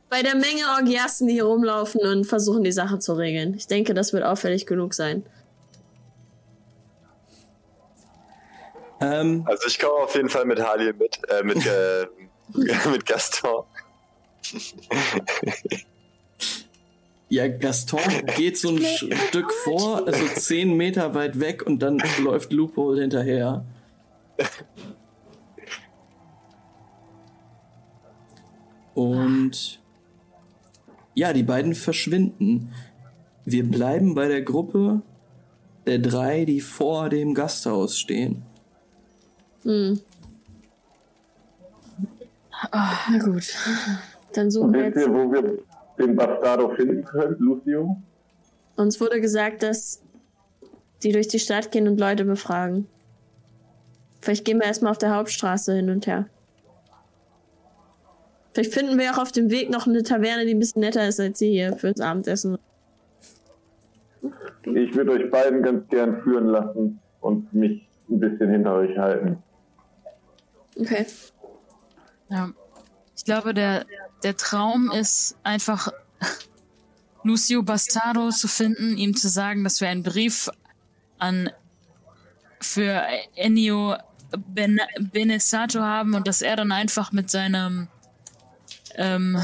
Bei 0.09 0.21
der 0.23 0.35
Menge 0.35 0.63
Orgiasten, 0.77 1.27
die 1.27 1.33
hier 1.33 1.43
rumlaufen 1.43 2.01
und 2.01 2.25
versuchen, 2.25 2.63
die 2.63 2.71
Sache 2.71 2.99
zu 2.99 3.13
regeln. 3.13 3.53
Ich 3.55 3.67
denke, 3.67 3.93
das 3.93 4.13
wird 4.13 4.23
auffällig 4.23 4.65
genug 4.65 4.93
sein. 4.93 5.25
Ähm, 9.01 9.43
Also 9.45 9.67
ich 9.67 9.79
komme 9.79 10.03
auf 10.03 10.15
jeden 10.15 10.29
Fall 10.29 10.45
mit 10.45 10.61
Harley 10.61 10.93
mit, 10.93 11.19
äh, 11.29 11.43
mit, 11.43 11.65
äh, 11.65 12.07
mit 12.89 13.05
Gaston. 13.05 13.65
ja, 17.29 17.47
Gaston 17.49 17.99
geht 18.37 18.57
so 18.57 18.69
ein 18.69 18.81
Stück 18.81 19.51
vor, 19.65 20.07
also 20.07 20.25
zehn 20.35 20.77
Meter 20.77 21.13
weit 21.13 21.39
weg 21.39 21.65
und 21.65 21.79
dann 21.79 22.01
läuft 22.21 22.53
Loophole 22.53 23.01
hinterher. 23.01 23.65
Und 28.93 29.76
ja, 31.17 31.33
die 31.33 31.41
beiden 31.41 31.73
verschwinden. 31.73 32.71
Wir 33.43 33.67
bleiben 33.67 34.13
bei 34.13 34.27
der 34.27 34.43
Gruppe 34.43 35.01
der 35.87 35.97
drei, 35.97 36.45
die 36.45 36.61
vor 36.61 37.09
dem 37.09 37.33
Gasthaus 37.33 37.97
stehen. 37.97 38.43
Hm. 39.63 39.99
Na 42.71 43.17
gut. 43.23 43.51
Dann 44.33 44.51
suchen 44.51 44.73
wir 44.73 44.85
Wisst 44.85 44.97
jetzt. 44.97 45.07
ihr, 45.07 45.13
wo 45.13 45.31
wir 45.31 45.57
den 45.97 46.15
Bastardo 46.15 46.69
finden 46.75 47.03
können, 47.03 47.35
Lucio? 47.39 47.97
Uns 48.75 49.01
wurde 49.01 49.19
gesagt, 49.19 49.63
dass 49.63 50.03
die 51.01 51.11
durch 51.11 51.29
die 51.29 51.39
Stadt 51.39 51.71
gehen 51.71 51.87
und 51.87 51.99
Leute 51.99 52.25
befragen. 52.25 52.85
Vielleicht 54.21 54.45
gehen 54.45 54.59
wir 54.59 54.67
erstmal 54.67 54.91
auf 54.91 54.99
der 54.99 55.15
Hauptstraße 55.15 55.73
hin 55.73 55.89
und 55.89 56.05
her. 56.05 56.27
Vielleicht 58.57 58.73
finden 58.73 58.97
wir 58.97 59.13
auch 59.13 59.19
auf 59.19 59.31
dem 59.31 59.51
Weg 59.51 59.69
noch 59.69 59.85
eine 59.85 60.01
Taverne, 60.01 60.43
die 60.43 60.55
ein 60.55 60.59
bisschen 60.59 60.79
netter 60.79 61.07
ist 61.07 61.19
als 61.19 61.37
sie 61.37 61.51
hier 61.51 61.77
fürs 61.77 62.01
Abendessen. 62.01 62.57
Ich 64.63 64.95
würde 64.95 65.11
euch 65.11 65.29
beiden 65.29 65.61
ganz 65.61 65.87
gern 65.89 66.23
führen 66.23 66.47
lassen 66.47 66.99
und 67.21 67.53
mich 67.53 67.87
ein 68.09 68.19
bisschen 68.19 68.49
hinter 68.49 68.73
euch 68.73 68.97
halten. 68.97 69.37
Okay. 70.75 71.05
Ja. 72.29 72.49
Ich 73.15 73.25
glaube, 73.25 73.53
der, 73.53 73.85
der 74.23 74.35
Traum 74.35 74.89
ist 74.89 75.37
einfach, 75.43 75.89
Lucio 77.21 77.61
Bastardo 77.61 78.29
zu 78.29 78.47
finden, 78.47 78.97
ihm 78.97 79.15
zu 79.15 79.29
sagen, 79.29 79.63
dass 79.65 79.81
wir 79.81 79.89
einen 79.89 80.01
Brief 80.01 80.49
an 81.19 81.51
für 82.59 83.03
Ennio 83.35 83.97
ben, 84.47 84.79
Benesato 85.13 85.79
haben 85.79 86.15
und 86.15 86.27
dass 86.27 86.41
er 86.41 86.55
dann 86.55 86.71
einfach 86.71 87.11
mit 87.11 87.29
seinem 87.29 87.87
ähm, 88.97 89.37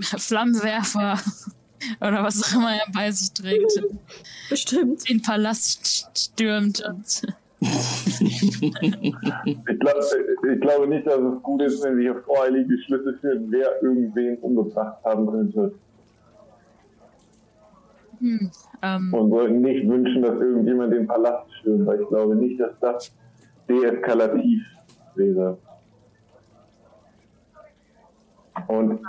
Flammenwerfer 0.00 1.18
oder 2.00 2.22
was 2.22 2.42
auch 2.42 2.58
immer 2.58 2.74
er 2.74 2.90
bei 2.92 3.10
sich 3.10 3.32
trägt, 3.32 3.82
Bestimmt. 4.48 5.08
den 5.08 5.22
Palast 5.22 6.10
stürmt 6.16 6.82
und 6.86 7.22
Ich, 9.44 9.78
glaub, 9.78 9.96
ich 10.52 10.60
glaube 10.60 10.88
nicht, 10.88 11.06
dass 11.06 11.20
es 11.20 11.42
gut 11.42 11.62
ist, 11.62 11.82
wenn 11.84 11.96
wir 11.96 12.12
hier 12.12 12.22
voreilige 12.22 12.76
Schlüsse 12.78 13.16
führen, 13.20 13.46
wer 13.50 13.80
irgendwen 13.82 14.36
umgebracht 14.38 14.98
haben 15.04 15.26
könnte. 15.30 15.72
hm, 18.18 18.50
ähm, 18.82 19.14
Und 19.14 19.30
sollten 19.30 19.60
nicht 19.60 19.86
wünschen, 19.88 20.22
dass 20.22 20.34
irgendjemand 20.40 20.92
den 20.92 21.06
Palast 21.06 21.52
stürmt, 21.60 21.86
weil 21.86 22.00
ich 22.00 22.08
glaube 22.08 22.34
nicht, 22.34 22.58
dass 22.60 22.72
das 22.80 23.12
deeskalativ 23.68 24.62
wäre. 25.14 25.56
Und 28.72 29.00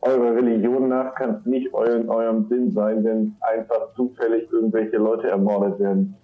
eurer 0.00 0.34
Religion 0.34 0.88
nach 0.88 1.14
kann 1.14 1.36
es 1.36 1.46
nicht 1.46 1.72
eu 1.72 1.84
in 1.84 2.08
eurem 2.08 2.48
Sinn 2.48 2.72
sein, 2.72 3.04
wenn 3.04 3.36
einfach 3.40 3.94
zufällig 3.94 4.50
irgendwelche 4.50 4.96
Leute 4.96 5.28
ermordet 5.28 5.78
werden. 5.78 6.16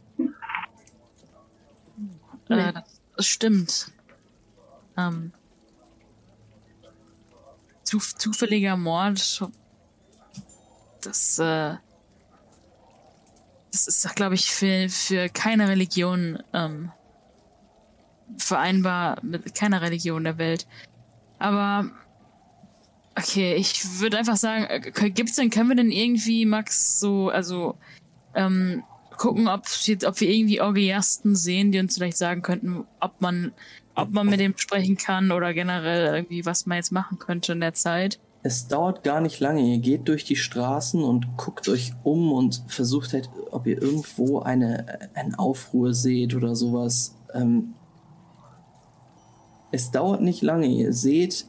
Äh, 2.48 2.72
das 3.16 3.26
stimmt. 3.26 3.92
Ähm, 4.96 5.32
zu, 7.84 7.98
zufälliger 7.98 8.76
Mord. 8.76 9.48
Das, 11.04 11.38
äh, 11.38 11.76
das 13.70 13.86
ist, 13.86 14.16
glaube 14.16 14.34
ich, 14.34 14.52
für, 14.52 14.88
für 14.88 15.28
keine 15.28 15.68
Religion 15.68 16.42
ähm, 16.52 16.90
vereinbar 18.36 19.18
mit 19.22 19.54
keiner 19.54 19.80
Religion 19.80 20.24
der 20.24 20.38
Welt. 20.38 20.66
Aber 21.38 21.92
okay, 23.18 23.54
ich 23.54 24.00
würde 24.00 24.18
einfach 24.18 24.36
sagen, 24.36 24.64
äh, 24.68 25.10
gibt's 25.10 25.36
denn, 25.36 25.50
können 25.50 25.68
wir 25.68 25.76
denn 25.76 25.90
irgendwie, 25.90 26.46
Max, 26.46 27.00
so, 27.00 27.28
also 27.28 27.74
ähm, 28.34 28.82
gucken, 29.16 29.48
ob, 29.48 29.62
ob 30.06 30.20
wir 30.20 30.30
irgendwie 30.30 30.60
Orgiasten 30.60 31.34
sehen, 31.34 31.72
die 31.72 31.80
uns 31.80 31.96
vielleicht 31.96 32.16
sagen 32.16 32.42
könnten, 32.42 32.84
ob 33.00 33.20
man, 33.20 33.52
ob 33.94 34.10
man 34.10 34.28
mit 34.28 34.40
dem 34.40 34.56
sprechen 34.56 34.96
kann 34.96 35.32
oder 35.32 35.52
generell 35.52 36.14
irgendwie, 36.14 36.46
was 36.46 36.66
man 36.66 36.76
jetzt 36.76 36.92
machen 36.92 37.18
könnte 37.18 37.52
in 37.52 37.60
der 37.60 37.74
Zeit. 37.74 38.20
Es 38.44 38.68
dauert 38.68 39.02
gar 39.02 39.20
nicht 39.20 39.40
lange. 39.40 39.60
Ihr 39.62 39.80
geht 39.80 40.06
durch 40.06 40.24
die 40.24 40.36
Straßen 40.36 41.02
und 41.02 41.36
guckt 41.36 41.68
euch 41.68 41.92
um 42.04 42.32
und 42.32 42.62
versucht 42.68 43.12
halt, 43.12 43.28
ob 43.50 43.66
ihr 43.66 43.82
irgendwo 43.82 44.38
eine, 44.38 45.10
einen 45.14 45.34
Aufruhr 45.34 45.92
seht 45.92 46.34
oder 46.34 46.54
sowas. 46.54 47.16
Ähm, 47.34 47.74
es 49.72 49.90
dauert 49.90 50.22
nicht 50.22 50.40
lange. 50.40 50.66
Ihr 50.68 50.92
seht 50.92 51.46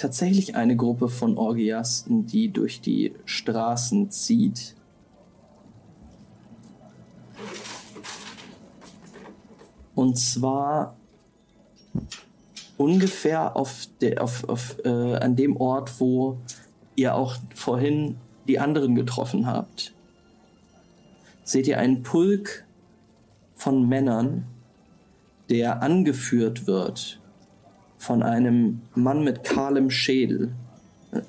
tatsächlich 0.00 0.56
eine 0.56 0.76
Gruppe 0.76 1.08
von 1.08 1.36
Orgiasten, 1.36 2.26
die 2.26 2.50
durch 2.50 2.80
die 2.80 3.14
Straßen 3.26 4.10
zieht. 4.10 4.74
Und 9.94 10.18
zwar 10.18 10.96
ungefähr 12.78 13.54
auf 13.56 13.88
der, 14.00 14.24
auf, 14.24 14.48
auf, 14.48 14.76
äh, 14.84 14.88
an 14.88 15.36
dem 15.36 15.58
Ort, 15.58 16.00
wo 16.00 16.38
ihr 16.96 17.14
auch 17.14 17.36
vorhin 17.54 18.16
die 18.48 18.58
anderen 18.58 18.94
getroffen 18.94 19.46
habt. 19.46 19.92
Seht 21.44 21.66
ihr 21.66 21.78
einen 21.78 22.02
Pulk 22.02 22.64
von 23.54 23.86
Männern, 23.86 24.46
der 25.50 25.82
angeführt 25.82 26.66
wird 26.66 27.19
von 28.00 28.22
einem 28.22 28.80
Mann 28.94 29.22
mit 29.22 29.44
kahlem 29.44 29.90
Schädel. 29.90 30.52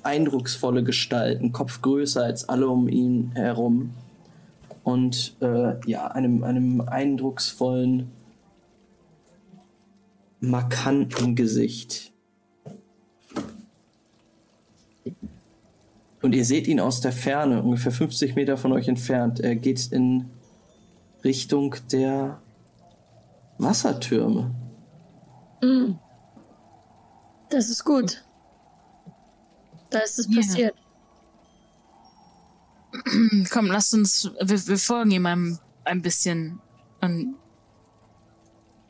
Eindrucksvolle 0.02 0.82
Gestalt, 0.82 1.42
ein 1.42 1.52
Kopf 1.52 1.82
größer 1.82 2.24
als 2.24 2.48
alle 2.48 2.66
um 2.68 2.88
ihn 2.88 3.32
herum. 3.34 3.92
Und 4.82 5.36
äh, 5.40 5.74
ja, 5.86 6.08
einem, 6.08 6.42
einem 6.42 6.80
eindrucksvollen, 6.80 8.10
markanten 10.40 11.36
Gesicht. 11.36 12.10
Und 16.22 16.34
ihr 16.34 16.44
seht 16.44 16.66
ihn 16.68 16.80
aus 16.80 17.02
der 17.02 17.12
Ferne, 17.12 17.62
ungefähr 17.62 17.92
50 17.92 18.34
Meter 18.34 18.56
von 18.56 18.72
euch 18.72 18.88
entfernt. 18.88 19.40
Er 19.40 19.56
geht 19.56 19.92
in 19.92 20.30
Richtung 21.22 21.74
der 21.92 22.40
Wassertürme. 23.58 24.54
Mm. 25.60 25.96
Das 27.52 27.68
ist 27.68 27.84
gut. 27.84 28.24
Da 29.90 29.98
ist 29.98 30.18
es 30.18 30.34
passiert. 30.34 30.74
Komm, 33.50 33.66
lasst 33.66 33.92
uns, 33.92 34.30
wir, 34.40 34.66
wir 34.66 34.78
folgen 34.78 35.10
ihm 35.10 35.26
ein, 35.26 35.58
ein 35.84 36.00
bisschen. 36.00 36.60
Und 37.02 37.36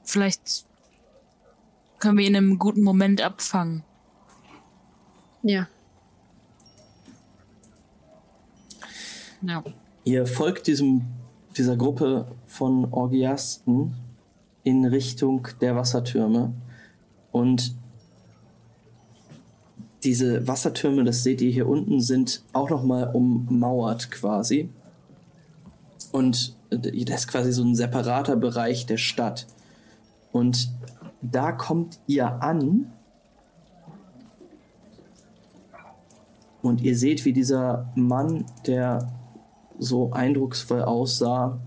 vielleicht 0.04 0.64
können 1.98 2.18
wir 2.18 2.26
ihn 2.26 2.36
im 2.36 2.56
guten 2.60 2.82
Moment 2.82 3.20
abfangen. 3.20 3.82
Ja. 5.42 5.66
Ja. 9.40 9.64
Ihr 10.04 10.24
folgt 10.24 10.68
diesem, 10.68 11.02
dieser 11.56 11.76
Gruppe 11.76 12.30
von 12.46 12.92
Orgiasten 12.92 13.96
in 14.62 14.84
Richtung 14.84 15.48
der 15.60 15.74
Wassertürme. 15.74 16.54
Und 17.32 17.81
diese 20.04 20.46
Wassertürme, 20.48 21.04
das 21.04 21.22
seht 21.22 21.40
ihr 21.40 21.50
hier 21.50 21.68
unten, 21.68 22.00
sind 22.00 22.42
auch 22.52 22.70
nochmal 22.70 23.10
ummauert 23.12 24.10
quasi. 24.10 24.68
Und 26.10 26.56
das 26.70 27.20
ist 27.20 27.28
quasi 27.28 27.52
so 27.52 27.62
ein 27.62 27.74
separater 27.74 28.36
Bereich 28.36 28.86
der 28.86 28.98
Stadt. 28.98 29.46
Und 30.32 30.70
da 31.20 31.52
kommt 31.52 32.00
ihr 32.06 32.42
an. 32.42 32.92
Und 36.62 36.80
ihr 36.80 36.96
seht, 36.96 37.24
wie 37.24 37.32
dieser 37.32 37.90
Mann, 37.94 38.44
der 38.66 39.10
so 39.78 40.12
eindrucksvoll 40.12 40.82
aussah, 40.82 41.58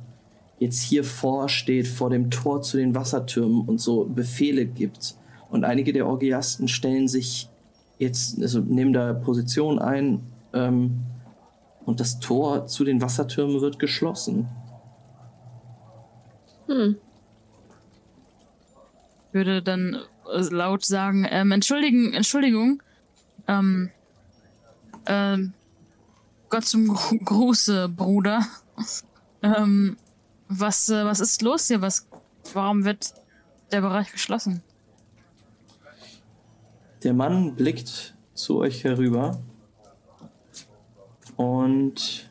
jetzt 0.60 0.82
hier 0.82 1.03
vorsteht 1.03 1.88
vor 1.88 2.10
dem 2.10 2.30
Tor 2.30 2.62
zu 2.62 2.78
den 2.78 2.95
Wassertürmen 2.95 3.62
und 3.62 3.80
so 3.80 4.06
Befehle 4.06 4.66
gibt. 4.66 5.16
Und 5.49 5.66
einige 5.66 5.91
der 5.91 6.07
Orgiasten 6.07 6.68
stellen 6.68 7.07
sich 7.07 7.49
jetzt, 7.98 8.42
also 8.42 8.60
nehmen 8.60 8.94
da 8.94 9.14
Position 9.14 9.80
ein 9.80 10.22
ähm, 10.54 11.02
und 11.86 12.00
das 12.00 12.20
Tor 12.20 12.68
zu 12.68 12.84
den 12.84 13.02
Wassertürmen 13.02 13.62
wird 13.62 13.80
geschlossen. 13.80 14.48
Hm. 16.68 16.98
Ich 19.28 19.34
würde 19.34 19.62
dann 19.62 20.00
äh, 20.34 20.42
laut 20.50 20.84
sagen, 20.86 21.28
ähm, 21.30 21.52
entschuldigen, 21.52 22.14
Entschuldigung, 22.14 22.82
ähm, 23.48 23.92
ähm, 25.06 25.54
Gott 26.50 26.66
zum 26.66 26.88
Gru- 26.88 27.20
Gruße, 27.24 27.90
Bruder. 27.90 28.46
ähm, 29.44 29.98
was, 30.48 30.90
äh, 30.90 31.06
was 31.06 31.20
ist 31.20 31.42
los 31.42 31.68
hier? 31.68 31.82
Was, 31.82 32.08
warum 32.54 32.86
wird 32.86 33.14
der 33.72 33.82
Bereich 33.82 34.12
geschlossen? 34.12 34.62
Der 37.06 37.14
Mann 37.14 37.56
blickt 37.56 38.15
zu 38.34 38.57
euch 38.57 38.84
herüber 38.84 39.40
und 41.38 42.27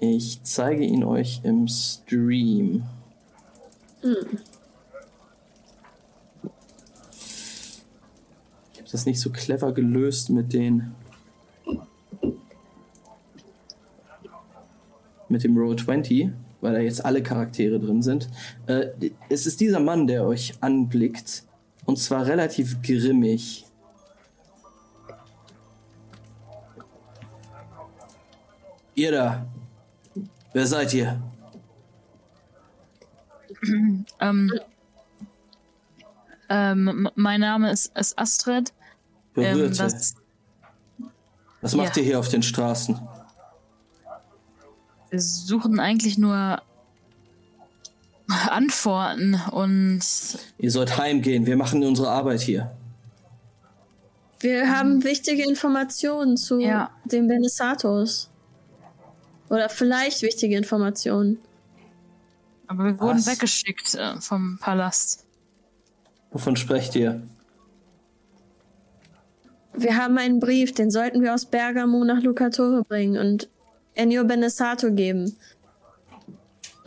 ich 0.00 0.42
zeige 0.42 0.84
ihn 0.84 1.02
euch 1.02 1.40
im 1.44 1.66
Stream. 1.66 2.84
Ich 4.02 4.10
habe 8.80 8.90
das 8.92 9.06
nicht 9.06 9.18
so 9.18 9.30
clever 9.30 9.72
gelöst 9.72 10.28
mit 10.28 10.52
den 10.52 10.94
mit 15.30 15.42
dem 15.42 15.56
Roll 15.56 15.76
20, 15.76 16.28
weil 16.60 16.74
da 16.74 16.80
jetzt 16.80 17.02
alle 17.02 17.22
Charaktere 17.22 17.80
drin 17.80 18.02
sind. 18.02 18.28
Äh, 18.66 18.88
es 19.30 19.46
ist 19.46 19.62
dieser 19.62 19.80
Mann, 19.80 20.06
der 20.06 20.26
euch 20.26 20.52
anblickt 20.60 21.47
und 21.88 21.96
zwar 21.96 22.26
relativ 22.26 22.82
grimmig. 22.82 23.64
Ihr 28.94 29.10
da. 29.10 29.46
Wer 30.52 30.66
seid 30.66 30.92
ihr? 30.94 31.20
Ähm, 34.20 34.52
ähm, 36.48 37.08
mein 37.14 37.40
Name 37.40 37.70
ist, 37.70 37.96
ist 37.96 38.18
Astrid. 38.18 38.72
Ähm, 39.36 39.72
das, 39.76 40.14
Was 41.60 41.74
macht 41.74 41.96
ja. 41.96 42.02
ihr 42.02 42.06
hier 42.06 42.18
auf 42.18 42.28
den 42.28 42.42
Straßen? 42.42 42.98
wir 45.10 45.20
suchen 45.20 45.80
eigentlich 45.80 46.18
nur 46.18 46.62
Antworten 48.28 49.40
und 49.52 50.00
Ihr 50.58 50.70
sollt 50.70 50.98
heimgehen. 50.98 51.46
Wir 51.46 51.56
machen 51.56 51.82
unsere 51.82 52.10
Arbeit 52.10 52.40
hier. 52.40 52.70
Wir 54.40 54.70
haben 54.76 55.02
wichtige 55.02 55.42
Informationen 55.48 56.36
zu 56.36 56.60
Ja. 56.60 56.90
den 57.04 57.26
Benesatos. 57.26 58.28
Oder 59.48 59.68
vielleicht 59.70 60.22
wichtige 60.22 60.56
Informationen. 60.56 61.38
aber 62.66 62.84
wir 62.84 63.00
wurden 63.00 63.18
Was? 63.18 63.26
weggeschickt 63.26 63.94
äh, 63.94 64.20
vom 64.20 64.58
Palast. 64.60 65.24
Wovon 66.30 66.54
sprecht 66.54 66.94
ihr? 66.96 67.22
Wir 69.72 69.96
haben 69.96 70.18
einen 70.18 70.38
Brief, 70.40 70.74
den 70.74 70.90
sollten 70.90 71.22
wir 71.22 71.32
aus 71.34 71.46
Bergamo 71.46 72.04
nach 72.04 72.20
Lucatore 72.22 72.82
bringen 72.84 73.16
und 73.16 73.48
Ennio 73.94 74.24
Benesato 74.24 74.92
geben. 74.92 75.36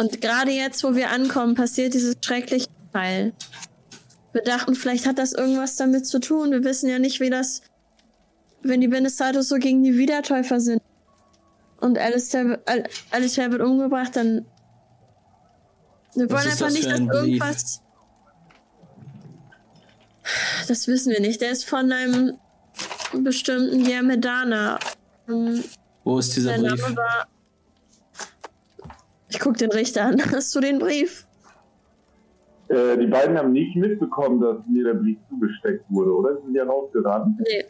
Und 0.02 0.20
gerade 0.20 0.50
jetzt, 0.50 0.84
wo 0.84 0.96
wir 0.96 1.12
ankommen, 1.12 1.54
passiert 1.54 1.94
dieses 1.94 2.16
schreckliche 2.26 2.68
Teil. 2.92 3.34
Wir 4.34 4.42
dachten, 4.42 4.74
vielleicht 4.74 5.06
hat 5.06 5.20
das 5.20 5.32
irgendwas 5.32 5.76
damit 5.76 6.08
zu 6.08 6.20
tun. 6.20 6.50
Wir 6.50 6.64
wissen 6.64 6.90
ja 6.90 6.98
nicht, 6.98 7.20
wie 7.20 7.30
das, 7.30 7.62
wenn 8.64 8.82
die 8.82 8.88
Benesatos 8.88 9.48
so 9.48 9.58
gegen 9.58 9.84
die 9.84 10.00
Wiedertäufer 10.00 10.60
sind. 10.60 10.82
Und 11.80 12.00
Alistair, 12.00 12.60
Al 12.66 12.86
Alistair 13.12 13.52
wird 13.52 13.62
umgebracht, 13.62 14.16
dann. 14.16 14.48
Wir 16.16 16.32
wollen 16.32 16.48
einfach 16.48 16.66
das 16.66 16.74
nicht, 16.74 16.86
dass 16.86 16.94
ein 17.00 17.08
Brief? 17.08 17.18
irgendwas. 17.20 17.82
Das 20.68 20.88
wissen 20.88 21.12
wir 21.12 21.22
nicht. 21.22 21.42
Der 21.42 21.52
ist 21.52 21.66
von 21.66 21.92
einem 21.92 22.40
bestimmten 23.14 23.86
Yamedana. 23.86 24.80
Ähm, 25.30 25.64
Wo 26.04 26.18
ist 26.18 26.36
dieser 26.36 26.56
Sein 26.56 26.64
Brief? 26.64 26.82
Name 26.82 26.98
war. 26.98 27.28
Ich 29.32 29.40
guck 29.40 29.58
den 29.58 29.72
Richter 29.72 30.06
an. 30.06 30.22
Hast 30.32 30.54
du 30.54 30.60
den 30.60 30.78
Brief? 30.80 31.26
Äh, 32.68 32.98
die 32.98 33.08
beiden 33.08 33.38
haben 33.38 33.54
nicht 33.54 33.76
mitbekommen, 33.76 34.42
dass 34.42 34.58
mir 34.68 34.84
der 34.84 34.94
Brief 34.96 35.18
zugesteckt 35.30 35.86
wurde, 35.90 36.14
oder? 36.14 36.38
Sie 36.38 36.44
sind 36.44 36.56
ja 36.56 36.66
rausgerannt. 36.66 37.40
Nee. 37.40 37.66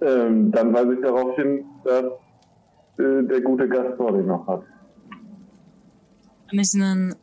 Ähm, 0.00 0.52
dann 0.52 0.72
weise 0.72 0.94
ich 0.94 1.00
darauf 1.00 1.34
hin, 1.36 1.64
dass 1.84 2.04
äh, 2.98 3.22
der 3.24 3.40
gute 3.40 3.68
Gastor 3.68 4.12
den 4.12 4.26
noch 4.26 4.46
hat. 4.46 4.62
Kann 6.48 6.58
ich 6.58 6.74
einen, 6.74 7.14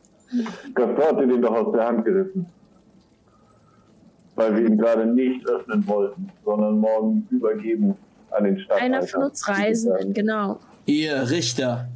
Gastor 0.74 1.06
hat 1.06 1.20
den 1.20 1.40
doch 1.40 1.54
aus 1.54 1.72
der 1.72 1.86
Hand 1.86 2.04
gerissen. 2.04 2.46
Weil 4.34 4.56
wir 4.56 4.66
ihn 4.66 4.76
gerade 4.76 5.06
nicht 5.06 5.48
öffnen 5.48 5.86
wollten, 5.86 6.30
sondern 6.44 6.78
morgen 6.78 7.26
übergeben 7.30 7.96
an 8.36 8.44
den 8.44 8.58
Stadthalter. 8.58 8.84
Einer 8.84 9.02
von 9.06 9.22
uns 9.24 9.48
Reisenden, 9.48 10.12
genau. 10.12 10.60
Ihr 10.84 11.30
Richter. 11.30 11.88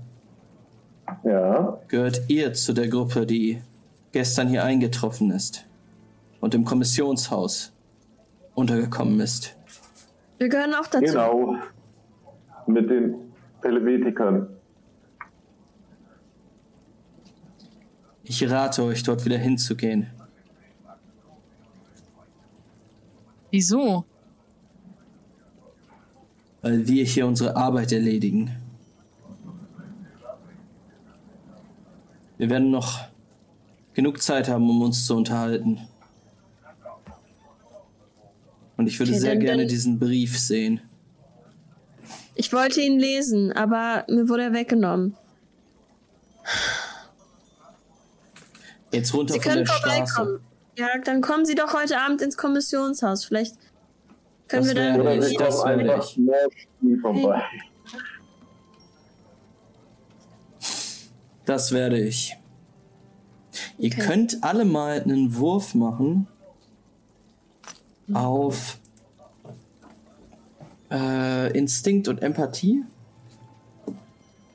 Ja, 1.25 1.79
Gehört 1.89 2.23
ihr 2.29 2.53
zu 2.55 2.73
der 2.73 2.89
Gruppe, 2.89 3.27
die 3.27 3.61
gestern 4.13 4.49
hier 4.49 4.65
eingetroffen 4.65 5.31
ist 5.33 5.67
und 6.41 6.55
im 6.55 6.65
Kommissionshaus 6.65 7.73
untergekommen 8.55 9.21
ist? 9.21 9.57
Wir 10.39 10.49
gehören 10.49 10.75
auch 10.75 10.87
dazu. 10.87 11.05
genau. 11.05 11.57
Mit 12.67 12.89
den 12.89 13.15
Helvetikern. 13.63 14.49
Ich 18.23 18.49
rate 18.49 18.85
euch, 18.85 19.03
dort 19.03 19.25
wieder 19.25 19.39
hinzugehen. 19.39 20.07
wieso? 23.51 24.05
Weil 26.63 26.87
wir 26.87 27.05
hier 27.05 27.27
unsere 27.27 27.57
Arbeit 27.57 27.93
erledigen. 27.93 28.57
Wir 32.39 32.49
werden 32.51 32.71
noch 32.71 33.01
genug 33.95 34.23
Zeit 34.23 34.49
haben, 34.49 34.69
um 34.69 34.83
uns 34.83 35.05
zu 35.07 35.17
unterhalten. 35.17 35.81
Und 38.77 38.87
ich 38.87 38.99
würde 38.99 39.13
Okay, 39.13 39.21
sehr 39.21 39.37
gerne 39.37 39.67
diesen 39.67 39.99
Brief 39.99 40.39
sehen. 40.39 40.81
Ich 42.35 42.53
wollte 42.53 42.81
ihn 42.81 42.99
lesen, 42.99 43.53
aber 43.53 44.07
mir 44.09 44.29
wurde 44.31 44.45
er 44.45 44.53
weggenommen. 44.55 45.17
Jetzt 48.91 49.13
runter 49.13 49.35
Sie 49.35 49.41
von 49.41 49.53
können 49.53 49.65
der 49.67 49.73
Straße. 49.73 50.07
vorbeikommen. 50.15 50.41
Ja, 50.79 50.89
dann 51.05 51.21
kommen 51.21 51.45
Sie 51.45 51.55
doch 51.55 51.75
heute 51.75 52.01
Abend 52.01 52.23
ins 52.23 52.39
Kommissionshaus. 52.39 53.25
Vielleicht 53.25 53.57
können 54.51 54.67
Das 54.67 54.75
wir 54.75 54.75
dann. 54.75 55.01
Oder 55.01 55.17
das 55.17 55.63
kommen 55.63 55.91
einfach 55.91 56.17
nie 56.81 56.97
vorbei. 56.97 57.43
Das 61.45 61.73
werde 61.73 61.99
ich. 62.01 62.37
Ihr 63.79 63.91
Okay. 63.93 64.01
könnt 64.03 64.45
alle 64.45 64.65
mal 64.65 65.01
einen 65.03 65.37
Wurf 65.37 65.75
machen 65.75 66.27
auf 68.13 68.79
äh, 70.91 71.57
Instinkt 71.57 72.09
und 72.09 72.23
Empathie. 72.23 72.85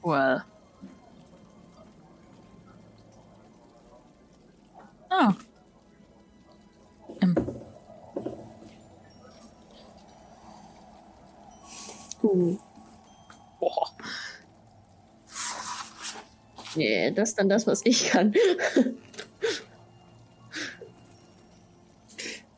Well. 0.03 0.43
Ah. 5.09 5.29
Ähm, 5.29 5.35
Uh. 12.25 12.57
Nee, 16.75 17.11
das 17.11 17.29
ist 17.29 17.39
dann 17.39 17.47
das, 17.47 17.67
was 17.67 17.81
ich 17.85 18.09
kann. 18.09 18.33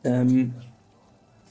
Ähm, 0.04 0.54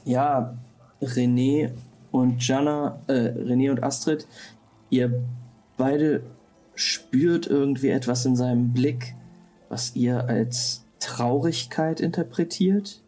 ja, 0.05 0.57
René 1.01 1.71
und 2.11 2.45
Jana, 2.45 2.99
äh, 3.07 3.13
René 3.13 3.69
und 3.69 3.83
Astrid, 3.83 4.27
ihr 4.89 5.21
beide 5.75 6.23
spürt 6.75 7.47
irgendwie 7.47 7.89
etwas 7.89 8.25
in 8.25 8.35
seinem 8.35 8.73
Blick, 8.73 9.15
was 9.69 9.95
ihr 9.95 10.27
als 10.27 10.85
Traurigkeit 10.99 11.99
interpretiert. 11.99 13.01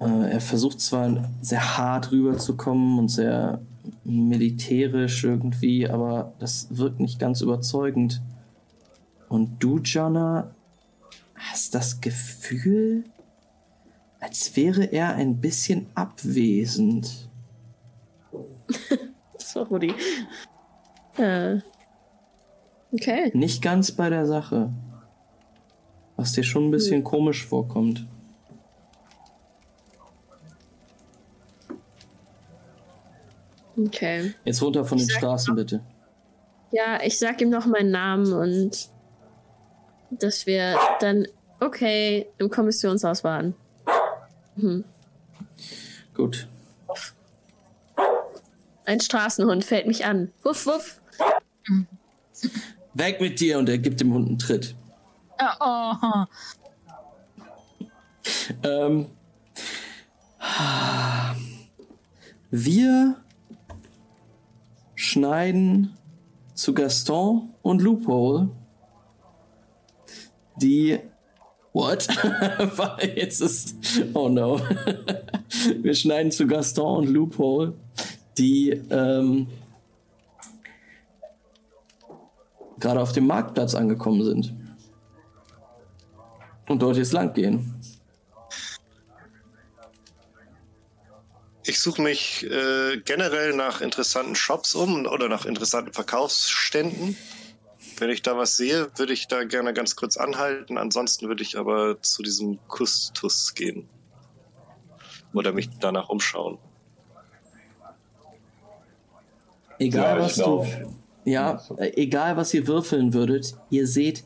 Äh, 0.00 0.32
er 0.32 0.40
versucht 0.40 0.80
zwar 0.80 1.30
sehr 1.40 1.78
hart 1.78 2.10
rüberzukommen 2.12 2.98
und 2.98 3.08
sehr 3.08 3.60
militärisch 4.04 5.24
irgendwie, 5.24 5.88
aber 5.88 6.32
das 6.38 6.68
wirkt 6.70 7.00
nicht 7.00 7.18
ganz 7.18 7.40
überzeugend. 7.40 8.22
Und 9.28 9.62
du, 9.62 9.78
Jonna, 9.78 10.50
hast 11.34 11.74
das 11.74 12.00
Gefühl, 12.00 13.04
als 14.20 14.56
wäre 14.56 14.84
er 14.84 15.14
ein 15.14 15.40
bisschen 15.40 15.86
abwesend. 15.94 17.28
Sorry. 19.38 19.94
Äh. 21.16 21.58
Okay. 22.92 23.30
Nicht 23.34 23.60
ganz 23.60 23.92
bei 23.92 24.08
der 24.08 24.26
Sache. 24.26 24.72
Was 26.16 26.32
dir 26.32 26.44
schon 26.44 26.66
ein 26.68 26.70
bisschen 26.70 26.98
Hm. 26.98 27.04
komisch 27.04 27.44
vorkommt. 27.44 28.06
Okay. 33.76 34.34
Jetzt 34.44 34.62
runter 34.62 34.84
von 34.84 34.98
den 34.98 35.06
Ich 35.06 35.12
sag 35.12 35.20
Straßen, 35.20 35.54
bitte. 35.54 35.80
Ja, 36.70 37.00
ich 37.02 37.18
sag 37.18 37.40
ihm 37.40 37.50
noch 37.50 37.66
meinen 37.66 37.90
Namen 37.90 38.32
und 38.32 38.88
dass 40.10 40.46
wir 40.46 40.76
dann 41.00 41.26
okay 41.60 42.26
im 42.38 42.50
Kommissionshaus 42.50 43.24
waren. 43.24 43.54
Hm. 44.56 44.84
Gut. 46.14 46.46
Ein 48.84 49.00
Straßenhund 49.00 49.64
fällt 49.64 49.86
mich 49.86 50.04
an. 50.04 50.32
Wuff, 50.42 50.66
wuff. 50.66 51.00
Weg 52.94 53.20
mit 53.20 53.40
dir 53.40 53.58
und 53.58 53.68
er 53.68 53.78
gibt 53.78 54.00
dem 54.00 54.12
Hund 54.12 54.28
einen 54.28 54.38
Tritt. 54.38 54.76
Ah, 55.38 56.26
oh. 56.26 56.26
Ähm, 58.62 59.06
wir 62.50 63.23
schneiden 64.94 65.96
zu 66.54 66.74
Gaston 66.74 67.50
und 67.62 67.82
Loophole, 67.82 68.48
die. 70.56 70.98
What? 71.72 72.06
Jetzt 73.16 73.40
ist. 73.40 73.74
Oh 74.14 74.28
no. 74.28 74.60
wir 75.82 75.94
schneiden 75.94 76.30
zu 76.30 76.46
Gaston 76.46 76.98
und 76.98 77.08
Loophole, 77.08 77.74
die 78.38 78.70
ähm, 78.90 79.48
gerade 82.78 83.00
auf 83.00 83.10
dem 83.10 83.26
Marktplatz 83.26 83.74
angekommen 83.74 84.22
sind. 84.22 84.54
Und 86.68 86.80
dort 86.80 86.96
jetzt 86.96 87.12
lang 87.12 87.34
gehen. 87.34 87.73
Ich 91.66 91.80
suche 91.80 92.02
mich 92.02 92.44
äh, 92.44 92.98
generell 93.04 93.54
nach 93.54 93.80
interessanten 93.80 94.34
Shops 94.34 94.74
um 94.74 95.06
oder 95.06 95.28
nach 95.28 95.46
interessanten 95.46 95.92
Verkaufsständen. 95.92 97.16
Wenn 97.96 98.10
ich 98.10 98.22
da 98.22 98.36
was 98.36 98.56
sehe, 98.56 98.90
würde 98.96 99.12
ich 99.12 99.28
da 99.28 99.44
gerne 99.44 99.72
ganz 99.72 99.96
kurz 99.96 100.16
anhalten. 100.16 100.76
Ansonsten 100.76 101.28
würde 101.28 101.42
ich 101.42 101.56
aber 101.56 102.00
zu 102.02 102.22
diesem 102.22 102.58
Kustus 102.68 103.54
gehen. 103.54 103.88
Oder 105.32 105.52
mich 105.52 105.70
danach 105.80 106.10
umschauen. 106.10 106.58
Egal 109.78 110.18
Ja, 110.18 110.22
was 110.22 110.36
du. 110.36 110.66
Ja, 111.24 111.62
äh, 111.78 111.92
egal 111.96 112.36
was 112.36 112.52
ihr 112.52 112.66
würfeln 112.66 113.14
würdet, 113.14 113.56
ihr 113.70 113.86
seht 113.86 114.24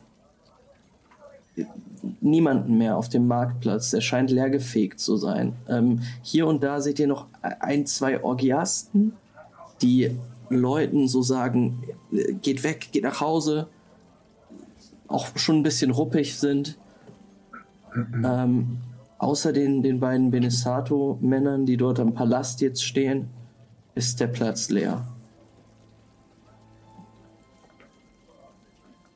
niemanden 2.21 2.77
mehr 2.77 2.97
auf 2.97 3.09
dem 3.09 3.27
Marktplatz. 3.27 3.91
Der 3.91 4.01
scheint 4.01 4.31
leergefegt 4.31 4.99
zu 4.99 5.17
sein. 5.17 5.53
Ähm, 5.67 6.01
hier 6.21 6.47
und 6.47 6.63
da 6.63 6.81
seht 6.81 6.99
ihr 6.99 7.07
noch 7.07 7.27
ein, 7.41 7.85
zwei 7.85 8.23
Orgiasten, 8.23 9.13
die 9.81 10.15
Leuten 10.49 11.07
so 11.07 11.21
sagen, 11.21 11.83
äh, 12.11 12.33
geht 12.33 12.63
weg, 12.63 12.89
geht 12.91 13.03
nach 13.03 13.21
Hause, 13.21 13.67
auch 15.07 15.27
schon 15.35 15.57
ein 15.57 15.63
bisschen 15.63 15.91
ruppig 15.91 16.37
sind. 16.37 16.77
Ähm, 17.95 18.77
außer 19.17 19.51
den, 19.51 19.81
den 19.81 19.99
beiden 19.99 20.31
Benesato-Männern, 20.31 21.65
die 21.65 21.77
dort 21.77 21.99
am 21.99 22.13
Palast 22.13 22.61
jetzt 22.61 22.83
stehen, 22.83 23.29
ist 23.95 24.19
der 24.19 24.27
Platz 24.27 24.69
leer. 24.69 25.05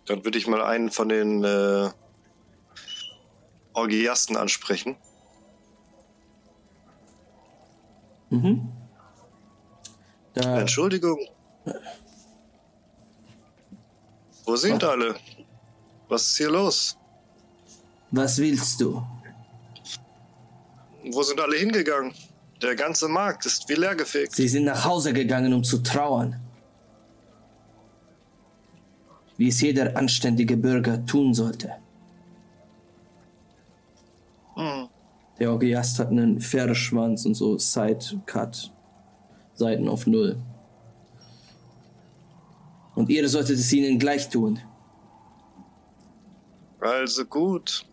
Dann 0.05 0.25
würde 0.25 0.37
ich 0.37 0.47
mal 0.47 0.61
einen 0.61 0.89
von 0.89 1.07
den 1.07 1.43
äh, 1.43 1.89
Orgiasten 3.73 4.37
ansprechen. 4.37 4.95
Mhm. 8.29 8.71
Da, 10.33 10.61
Entschuldigung. 10.61 11.19
Wo 14.45 14.55
sind 14.55 14.83
alle? 14.83 15.15
Was 16.09 16.27
ist 16.27 16.37
hier 16.37 16.49
los? 16.49 16.97
was 18.13 18.37
willst 18.37 18.79
du? 18.79 19.01
Wo 21.11 21.23
sind 21.23 21.39
alle 21.39 21.57
hingegangen? 21.57 22.13
Der 22.61 22.75
ganze 22.75 23.07
Markt 23.07 23.45
ist 23.45 23.67
wie 23.67 23.73
leergefegt. 23.73 24.35
Sie 24.35 24.47
sind 24.47 24.65
nach 24.65 24.85
Hause 24.85 25.13
gegangen, 25.13 25.51
um 25.53 25.63
zu 25.63 25.79
trauern. 25.79 26.39
Wie 29.35 29.49
es 29.49 29.59
jeder 29.61 29.97
anständige 29.97 30.55
Bürger 30.55 31.05
tun 31.05 31.33
sollte. 31.33 31.71
Der 34.55 35.51
Orgiast 35.51 35.99
hat 35.99 36.09
einen 36.09 36.39
Pferdeschwanz 36.39 37.25
und 37.25 37.35
so 37.35 37.57
Side-Cut. 37.57 38.71
Seiten 39.55 39.87
auf 39.87 40.07
Null. 40.07 40.37
Und 42.95 43.09
ihr 43.09 43.27
solltet 43.29 43.57
es 43.57 43.71
ihnen 43.73 43.99
gleich 43.99 44.29
tun. 44.29 44.59
Also 46.79 47.25
gut. 47.25 47.85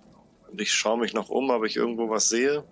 Und 0.51 0.61
ich 0.61 0.73
schaue 0.73 0.99
mich 0.99 1.15
noch 1.15 1.29
um, 1.29 1.51
ob 1.51 1.65
ich 1.65 1.77
irgendwo 1.77 2.09
was 2.11 2.29
sehe. 2.29 2.65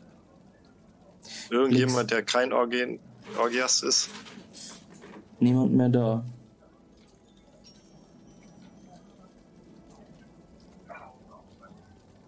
Irgendjemand, 1.51 2.11
der 2.11 2.23
kein 2.23 2.53
Orgi 2.53 2.99
Orgiast 3.39 3.85
ist. 3.85 4.11
Niemand 5.39 5.75
mehr 5.75 5.89
da. 5.89 6.25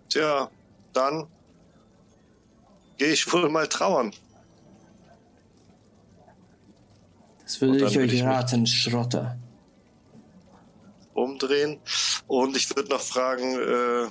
Tja, 0.09 0.51
dann 0.93 1.27
gehe 3.01 3.15
ich 3.15 3.33
wohl 3.33 3.49
mal 3.49 3.67
trauern. 3.67 4.13
Das 7.43 7.59
würde 7.63 7.77
ich 7.79 7.95
würde 7.95 8.01
euch 8.01 8.13
ich 8.13 8.23
raten, 8.23 8.67
Schrotter. 8.67 9.39
umdrehen. 11.15 11.81
Und 12.27 12.55
ich 12.59 12.69
würde 12.77 12.91
noch 12.91 13.01
fragen, 13.01 13.55
äh, 13.55 14.11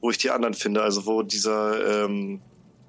wo 0.00 0.10
ich 0.12 0.18
die 0.18 0.30
anderen 0.30 0.54
finde, 0.54 0.82
also 0.82 1.04
wo 1.04 1.24
dieser 1.24 2.04
ähm, 2.04 2.40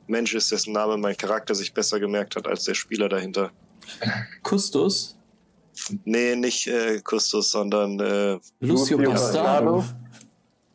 Mensch 0.06 0.36
ist, 0.36 0.52
dessen 0.52 0.74
Name 0.74 0.98
mein 0.98 1.18
Charakter 1.18 1.56
sich 1.56 1.74
besser 1.74 2.00
gemerkt 2.00 2.36
hat 2.36 2.48
als 2.48 2.66
der 2.66 2.76
Spieler 2.76 3.10
dahinter. 3.10 3.50
Kustus, 4.44 5.18
Nee, 6.04 6.36
nicht 6.36 6.68
äh, 6.68 7.00
Kustus, 7.00 7.52
sondern 7.52 8.00
äh, 8.00 8.38
Lucio. 8.60 8.98
Bastardo. 9.00 9.84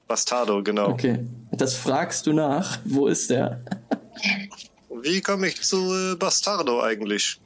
Bastardo, 0.08 0.62
genau. 0.62 0.90
Okay, 0.90 1.24
das 1.60 1.74
fragst 1.74 2.26
du 2.26 2.32
nach. 2.32 2.78
Wo 2.84 3.06
ist 3.06 3.30
der? 3.30 3.60
Wie 5.02 5.20
komme 5.20 5.48
ich 5.48 5.62
zu 5.62 6.12
äh, 6.12 6.16
Bastardo 6.16 6.80
eigentlich? 6.80 7.40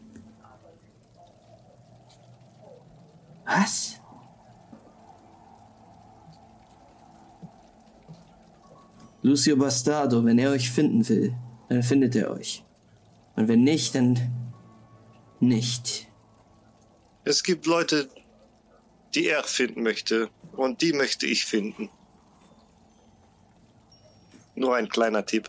Was? 3.46 3.98
Lucio 9.22 9.56
Bastardo, 9.56 10.24
wenn 10.24 10.38
er 10.38 10.50
euch 10.50 10.70
finden 10.70 11.08
will, 11.08 11.34
dann 11.68 11.82
findet 11.82 12.14
er 12.14 12.30
euch. 12.30 12.62
Und 13.36 13.48
wenn 13.48 13.64
nicht, 13.64 13.94
dann 13.94 14.18
nicht. 15.40 16.08
Es 17.24 17.42
gibt 17.42 17.66
Leute, 17.66 18.08
die 19.14 19.28
er 19.28 19.42
finden 19.44 19.82
möchte 19.82 20.30
und 20.52 20.82
die 20.82 20.92
möchte 20.92 21.26
ich 21.26 21.44
finden. 21.44 21.90
Nur 24.58 24.74
ein 24.74 24.88
kleiner 24.88 25.24
Tipp. 25.24 25.48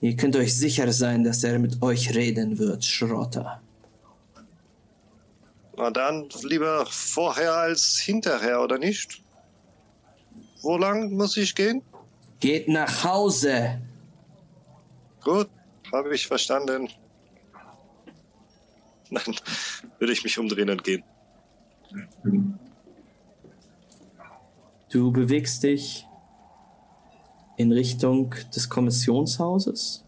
Ihr 0.00 0.16
könnt 0.16 0.34
euch 0.34 0.56
sicher 0.56 0.92
sein, 0.92 1.22
dass 1.22 1.44
er 1.44 1.58
mit 1.60 1.82
euch 1.82 2.14
reden 2.14 2.58
wird, 2.58 2.84
Schrotter. 2.84 3.62
Na 5.76 5.90
dann 5.90 6.28
lieber 6.42 6.84
vorher 6.86 7.52
als 7.54 7.98
hinterher, 7.98 8.60
oder 8.60 8.78
nicht? 8.78 9.22
Wo 10.62 10.76
lang 10.76 11.12
muss 11.12 11.36
ich 11.36 11.54
gehen? 11.54 11.82
Geht 12.40 12.66
nach 12.66 13.04
Hause! 13.04 13.80
Gut, 15.22 15.48
habe 15.92 16.12
ich 16.12 16.26
verstanden. 16.26 16.88
Dann 19.10 19.36
würde 20.00 20.12
ich 20.12 20.24
mich 20.24 20.38
umdrehen 20.38 20.70
und 20.70 20.82
gehen. 20.82 21.04
Du 24.90 25.12
bewegst 25.12 25.62
dich 25.64 26.06
in 27.56 27.72
Richtung 27.72 28.34
des 28.54 28.70
Kommissionshauses. 28.70 30.04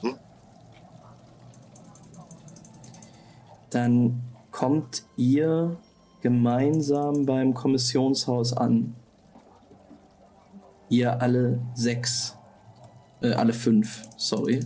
Hm? 0.00 0.18
Dann 3.70 4.22
kommt 4.50 5.04
ihr 5.16 5.78
gemeinsam 6.20 7.24
beim 7.24 7.54
Kommissionshaus 7.54 8.52
an. 8.52 8.94
Ihr 10.88 11.22
alle 11.22 11.60
sechs. 11.74 12.36
Äh, 13.22 13.32
alle 13.32 13.54
fünf, 13.54 14.02
sorry. 14.16 14.60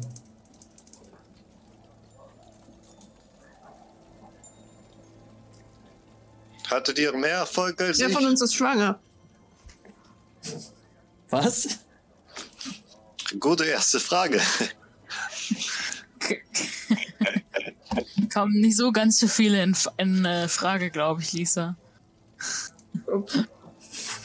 Hattet 6.71 6.99
ihr 6.99 7.13
mehr 7.17 7.37
Erfolg 7.39 7.81
als 7.81 7.99
Wer 7.99 8.09
ich? 8.09 8.15
von 8.15 8.27
uns 8.27 8.41
ist 8.43 8.55
schwanger? 8.55 8.99
Was? 11.31 11.79
Gute 13.41 13.65
erste 13.65 14.01
Frage. 14.01 14.41
Kommen 18.33 18.61
nicht 18.61 18.77
so 18.77 18.93
ganz 18.93 19.19
so 19.19 19.27
viele 19.29 19.63
in, 19.63 19.75
in 19.97 20.25
äh, 20.25 20.49
Frage, 20.49 20.91
glaube 20.91 21.23
ich, 21.23 21.33
Lisa. 21.33 21.77
Ups. 23.07 23.39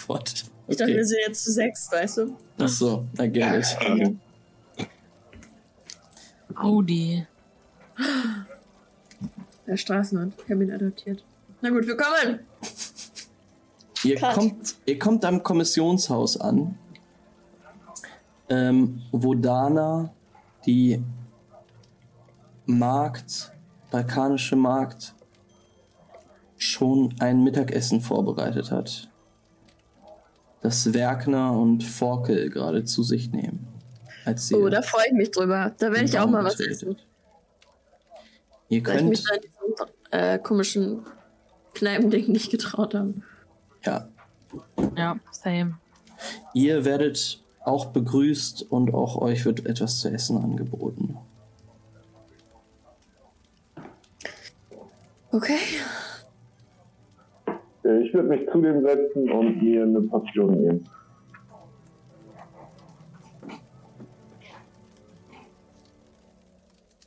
What? 0.07 0.45
Ich 0.67 0.77
dachte, 0.77 0.91
wir 0.91 0.99
Okay. 0.99 1.03
sind 1.05 1.19
jetzt 1.27 1.43
zu 1.43 1.51
sechs, 1.51 1.91
weißt 1.91 2.17
du? 2.17 2.37
Ach 2.59 2.67
so, 2.67 3.05
I 3.19 3.27
get 3.29 3.65
it. 3.97 4.15
Audi. 6.55 7.25
Der 9.65 9.77
Straßenhund. 9.77 10.33
Ich 10.45 10.51
habe 10.51 10.63
ihn 10.63 10.71
adoptiert. 10.71 11.23
Na 11.63 11.69
gut, 11.69 11.87
wir 11.87 11.95
kommen. 11.95 12.39
Ihr 14.03 14.17
Cut. 14.17 14.33
kommt, 14.33 14.75
ihr 14.85 14.99
kommt 14.99 15.23
am 15.23 15.41
Kommissionshaus 15.41 16.35
an, 16.35 16.77
ähm, 18.49 19.01
wo 19.13 19.33
Dana 19.33 20.13
die 20.65 21.01
Markt, 22.65 23.53
balkanische 23.91 24.57
Markt, 24.57 25.15
schon 26.57 27.15
ein 27.19 27.45
Mittagessen 27.45 28.01
vorbereitet 28.01 28.69
hat. 28.69 29.07
Das 30.59 30.91
Werkner 30.91 31.53
und 31.53 31.81
Forkel 31.85 32.49
gerade 32.49 32.83
zu 32.83 33.03
sich 33.03 33.31
nehmen. 33.31 33.69
Als 34.25 34.49
sie 34.49 34.55
Oh, 34.55 34.67
da 34.67 34.81
freue 34.81 35.05
ich 35.07 35.13
mich 35.13 35.31
drüber. 35.31 35.73
Da 35.77 35.93
werde 35.93 36.03
ich 36.03 36.19
auch 36.19 36.29
mal 36.29 36.43
was 36.43 36.59
essen. 36.59 36.97
Ihr 38.67 38.85
Weil 38.85 38.97
ich 38.97 39.03
mich 39.03 39.25
könnt, 39.25 39.45
an 39.45 39.49
diesem 39.71 39.87
äh, 40.11 40.39
komischen 40.39 41.05
Kneipending 41.73 42.31
nicht 42.31 42.51
getraut 42.51 42.93
habe. 42.95 43.13
ja, 43.85 44.07
Ja, 44.95 45.17
same. 45.31 45.77
ihr 46.53 46.85
werdet 46.85 47.41
auch 47.65 47.87
begrüßt 47.87 48.71
und 48.71 48.93
auch 48.93 49.17
euch 49.17 49.45
wird 49.45 49.65
etwas 49.65 49.99
zu 49.99 50.09
essen 50.09 50.37
angeboten. 50.37 51.17
Okay. 55.31 55.57
Äh, 57.83 58.01
Ich 58.01 58.13
würde 58.13 58.27
mich 58.29 58.47
zu 58.51 58.61
dem 58.61 58.81
setzen 58.83 59.31
und 59.31 59.61
mir 59.63 59.83
eine 59.83 60.01
Portion 60.01 60.51
nehmen. 60.61 60.87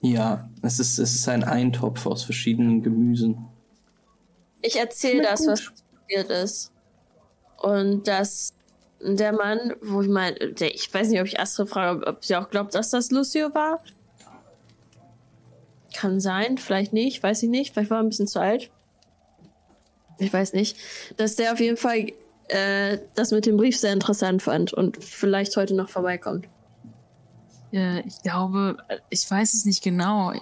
Ja, 0.00 0.48
es 0.62 0.78
ist, 0.78 0.98
es 0.98 1.14
ist 1.14 1.28
ein 1.28 1.42
Eintopf 1.42 2.06
aus 2.06 2.22
verschiedenen 2.24 2.82
Gemüsen. 2.82 3.46
Ich 4.66 4.76
erzähle 4.76 5.22
das, 5.22 5.40
gut. 5.40 5.48
was 5.48 5.72
passiert 6.02 6.30
ist. 6.30 6.72
Und 7.58 8.08
dass 8.08 8.52
der 9.00 9.32
Mann, 9.32 9.74
wo 9.80 10.02
ich 10.02 10.08
meine, 10.08 10.36
ich 10.36 10.92
weiß 10.92 11.08
nicht, 11.08 11.20
ob 11.20 11.26
ich 11.26 11.38
Astrid 11.38 11.68
frage, 11.68 12.06
ob, 12.06 12.24
sie 12.24 12.36
auch 12.36 12.50
glaubt, 12.50 12.74
dass 12.74 12.90
das 12.90 13.10
Lucio 13.10 13.54
war. 13.54 13.82
Kann 15.94 16.20
sein, 16.20 16.58
vielleicht 16.58 16.92
nicht, 16.92 17.22
weiß 17.22 17.42
ich 17.42 17.48
nicht. 17.48 17.72
Vielleicht 17.72 17.90
war 17.90 17.98
er 17.98 18.02
ein 18.02 18.08
bisschen 18.08 18.26
zu 18.26 18.40
alt. 18.40 18.70
Ich 20.18 20.32
weiß 20.32 20.52
nicht. 20.52 20.76
Dass 21.16 21.36
der 21.36 21.52
auf 21.52 21.60
jeden 21.60 21.76
Fall 21.76 22.12
äh, 22.48 22.98
das 23.14 23.30
mit 23.30 23.46
dem 23.46 23.56
Brief 23.56 23.78
sehr 23.78 23.92
interessant 23.92 24.42
fand 24.42 24.72
und 24.72 25.02
vielleicht 25.02 25.56
heute 25.56 25.74
noch 25.74 25.88
vorbeikommt. 25.88 26.46
Äh, 27.72 28.00
ich 28.00 28.22
glaube, 28.22 28.76
ich 29.10 29.30
weiß 29.30 29.54
es 29.54 29.64
nicht 29.64 29.82
genau. 29.82 30.32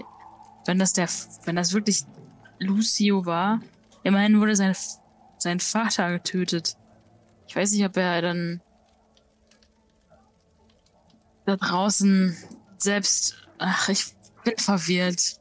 Wenn 0.67 0.79
das 0.79 0.93
der, 0.93 1.09
wenn 1.45 1.57
das 1.57 1.73
wirklich 1.73 2.05
Lucio 2.59 3.27
war, 3.27 3.61
immerhin 4.05 4.41
wurde 4.41 4.55
sein, 4.55 4.77
sein 5.39 5.59
Vater 5.59 6.13
getötet. 6.13 6.77
Ich 7.49 7.57
weiß 7.57 7.73
nicht, 7.73 7.85
ob 7.85 7.97
er 7.97 8.23
dann 8.23 8.61
da 11.47 11.57
draußen 11.57 12.37
selbst, 12.79 13.37
ach, 13.59 13.89
ich 13.89 14.15
bin 14.45 14.55
verwirrt. 14.57 15.41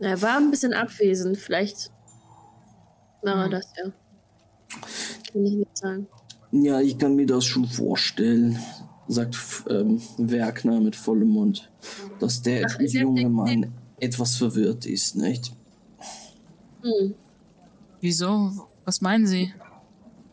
Er 0.00 0.20
war 0.22 0.36
ein 0.36 0.50
bisschen 0.50 0.74
abwesend, 0.74 1.36
vielleicht 1.36 1.90
war 3.22 3.44
er 3.44 3.48
das 3.48 3.72
ja. 3.76 3.90
Kann 5.32 5.44
ich 5.44 5.54
nicht 5.54 5.76
sagen. 5.76 6.06
Ja, 6.52 6.80
ich 6.80 6.98
kann 6.98 7.16
mir 7.16 7.26
das 7.26 7.44
schon 7.44 7.66
vorstellen, 7.66 8.58
sagt 9.08 9.36
ähm, 9.68 10.00
Werkner 10.18 10.80
mit 10.80 10.96
vollem 10.96 11.28
Mund, 11.28 11.70
dass 12.20 12.42
der 12.42 12.66
Ach, 12.68 12.80
junge 12.80 13.28
Mann 13.28 13.72
etwas 13.98 14.36
verwirrt 14.36 14.86
ist, 14.86 15.16
nicht? 15.16 15.52
Hm. 16.84 17.14
Wieso? 18.00 18.68
Was 18.84 19.00
meinen 19.00 19.26
Sie? 19.26 19.52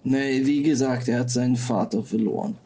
Nee, 0.03 0.45
wie 0.45 0.61
gesagt, 0.63 1.07
er 1.07 1.21
hat 1.21 1.29
seinen 1.29 1.55
Vater 1.55 2.03
verloren. 2.03 2.57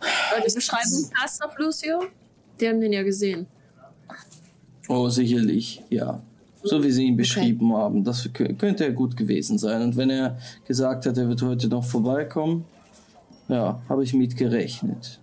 Aber 0.00 0.46
die 0.48 0.54
Beschreibung 0.54 1.10
passt 1.10 1.44
auf 1.44 1.56
Lucio? 1.58 2.04
Die 2.60 2.68
haben 2.68 2.80
den 2.80 2.92
ja 2.92 3.02
gesehen. 3.02 3.46
Oh, 4.88 5.08
sicherlich, 5.08 5.82
ja. 5.90 6.22
So 6.64 6.82
wie 6.82 6.90
Sie 6.92 7.04
ihn 7.04 7.16
beschrieben 7.16 7.72
haben, 7.74 8.04
das 8.04 8.24
kö- 8.26 8.56
könnte 8.56 8.84
er 8.84 8.92
gut 8.92 9.16
gewesen 9.16 9.58
sein. 9.58 9.82
Und 9.82 9.96
wenn 9.96 10.10
er 10.10 10.38
gesagt 10.64 11.06
hat, 11.06 11.18
er 11.18 11.28
wird 11.28 11.42
heute 11.42 11.68
noch 11.68 11.84
vorbeikommen, 11.84 12.64
ja, 13.48 13.80
habe 13.88 14.04
ich 14.04 14.14
mit 14.14 14.36
gerechnet. 14.36 15.20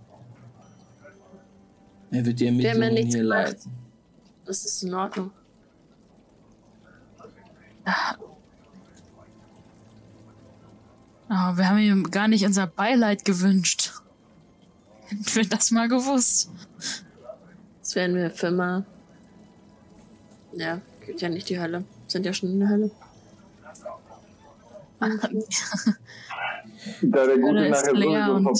Er 2.10 2.24
wird 2.26 2.40
die 2.40 2.46
Ermittlungen 2.46 2.94
nichts 2.94 3.14
hier 3.14 3.24
leiten. 3.24 3.72
Das 4.44 4.64
ist 4.64 4.82
in 4.82 4.94
Ordnung. 4.94 5.30
Oh, 11.32 11.56
wir 11.56 11.68
haben 11.68 11.78
ihm 11.78 12.10
gar 12.10 12.26
nicht 12.28 12.44
unser 12.44 12.66
Beileid 12.66 13.24
gewünscht. 13.24 13.92
Hätten 15.06 15.34
wir 15.34 15.48
das 15.48 15.70
mal 15.70 15.88
gewusst. 15.88 16.50
Das 17.80 17.94
werden 17.94 18.16
wir 18.16 18.30
für 18.30 18.48
immer. 18.48 18.84
Ja, 20.52 20.80
geht 21.06 21.20
ja 21.20 21.28
nicht 21.28 21.48
die 21.48 21.60
Hölle. 21.60 21.84
Sind 22.08 22.26
ja 22.26 22.32
schon 22.32 22.50
in 22.50 22.60
der 22.60 22.68
Hölle. 22.68 22.90
Da 27.02 27.26
der 27.26 27.38
Gute 27.38 27.70
nachher 27.70 27.94
sowieso, 27.94 28.52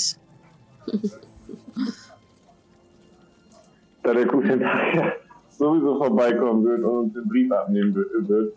da 4.02 4.14
der 4.14 4.26
Gute 4.26 4.56
nachher 4.56 5.12
sowieso 5.50 5.98
vorbeikommen 5.98 6.64
wird 6.64 6.82
und 6.82 6.90
uns 6.98 7.12
den 7.14 7.28
Brief 7.28 7.52
abnehmen 7.52 7.94
wi- 7.94 8.28
wird, 8.28 8.54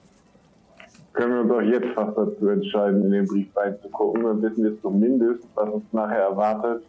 können 1.13 1.33
wir 1.33 1.41
uns 1.41 1.51
auch 1.51 1.61
jetzt 1.61 1.93
fast 1.93 2.17
dazu 2.17 2.47
entscheiden, 2.49 3.05
in 3.05 3.11
den 3.11 3.25
Brief 3.27 3.47
reinzugucken. 3.55 4.23
Dann 4.23 4.41
wissen 4.41 4.63
wir 4.63 4.81
zumindest, 4.81 5.47
was 5.55 5.69
uns 5.69 5.83
nachher 5.91 6.23
erwartet. 6.23 6.83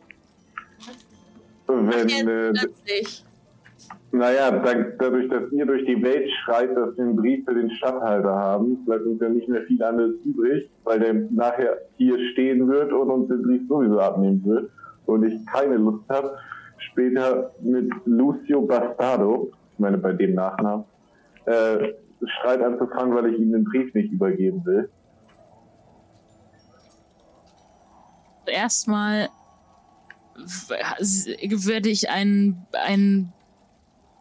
Wenn, 1.66 2.08
äh, 2.28 2.48
Jetzt 2.48 2.60
plötzlich. 2.60 3.24
naja, 4.12 4.50
dadurch, 4.98 5.28
dass 5.30 5.50
ihr 5.52 5.66
durch 5.66 5.84
die 5.86 6.02
Welt 6.02 6.30
schreit, 6.42 6.76
dass 6.76 6.96
wir 6.96 7.04
einen 7.04 7.16
Brief 7.16 7.44
für 7.44 7.54
den 7.54 7.70
Stadthalter 7.70 8.34
haben, 8.34 8.84
bleibt 8.84 9.06
uns 9.06 9.20
ja 9.20 9.28
nicht 9.28 9.48
mehr 9.48 9.62
viel 9.62 9.82
anderes 9.82 10.14
übrig, 10.24 10.68
weil 10.84 11.00
der 11.00 11.14
nachher 11.30 11.78
hier 11.96 12.18
stehen 12.32 12.68
wird 12.68 12.92
und 12.92 13.10
uns 13.10 13.28
den 13.28 13.42
Brief 13.42 13.62
sowieso 13.68 13.98
abnehmen 13.98 14.42
wird. 14.44 14.70
Und 15.06 15.24
ich 15.24 15.34
keine 15.46 15.76
Lust 15.76 16.04
habe, 16.08 16.36
später 16.78 17.50
mit 17.60 17.90
Lucio 18.04 18.62
Bastardo, 18.62 19.50
ich 19.72 19.78
meine 19.78 19.98
bei 19.98 20.12
dem 20.12 20.34
Nachnamen, 20.34 20.84
äh, 21.46 21.92
Streit 22.38 22.62
anzufangen, 22.62 23.14
weil 23.14 23.32
ich 23.32 23.38
ihm 23.40 23.52
den 23.52 23.64
Brief 23.64 23.92
nicht 23.94 24.12
übergeben 24.12 24.64
will. 24.64 24.90
erstmal 28.46 29.28
würde 30.36 31.88
ich 31.88 32.10
einen, 32.10 32.66
einen 32.72 33.32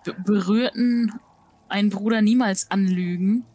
be- 0.05 0.15
berührten, 0.25 1.11
einen 1.67 1.89
Bruder 1.89 2.21
niemals 2.21 2.69
anlügen. 2.71 3.45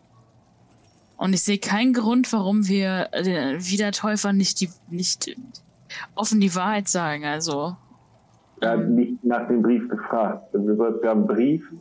Und 1.16 1.32
ich 1.32 1.43
sehe 1.43 1.59
keinen 1.59 1.93
Grund, 1.93 2.32
warum 2.32 2.69
wir 2.69 3.09
den 3.24 3.60
Wiedertäufern 3.60 4.36
nicht 4.36 4.60
die, 4.60 4.70
nicht 4.89 5.35
offen 6.15 6.40
die 6.40 6.55
Wahrheit 6.55 6.89
sagen. 6.89 7.24
Also, 7.24 7.77
Er 8.60 8.70
hat 8.70 8.81
ähm, 8.81 8.94
nicht 8.94 9.24
nach 9.24 9.48
dem 9.48 9.62
Brief 9.62 9.89
gefragt. 9.89 10.55
Also 10.55 10.69
wir 10.78 11.09
haben 11.09 11.20
einen 11.20 11.27
Brief 11.27 11.73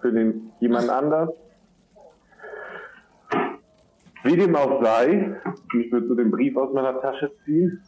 für 0.00 0.12
den 0.12 0.50
jemand 0.60 0.90
anders. 0.90 1.30
Wie 4.24 4.36
dem 4.36 4.56
auch 4.56 4.82
sei, 4.82 5.40
ich 5.78 5.92
würde 5.92 6.08
so 6.08 6.14
den 6.14 6.30
Brief 6.30 6.56
aus 6.56 6.72
meiner 6.72 7.00
Tasche 7.00 7.30
ziehen 7.44 7.82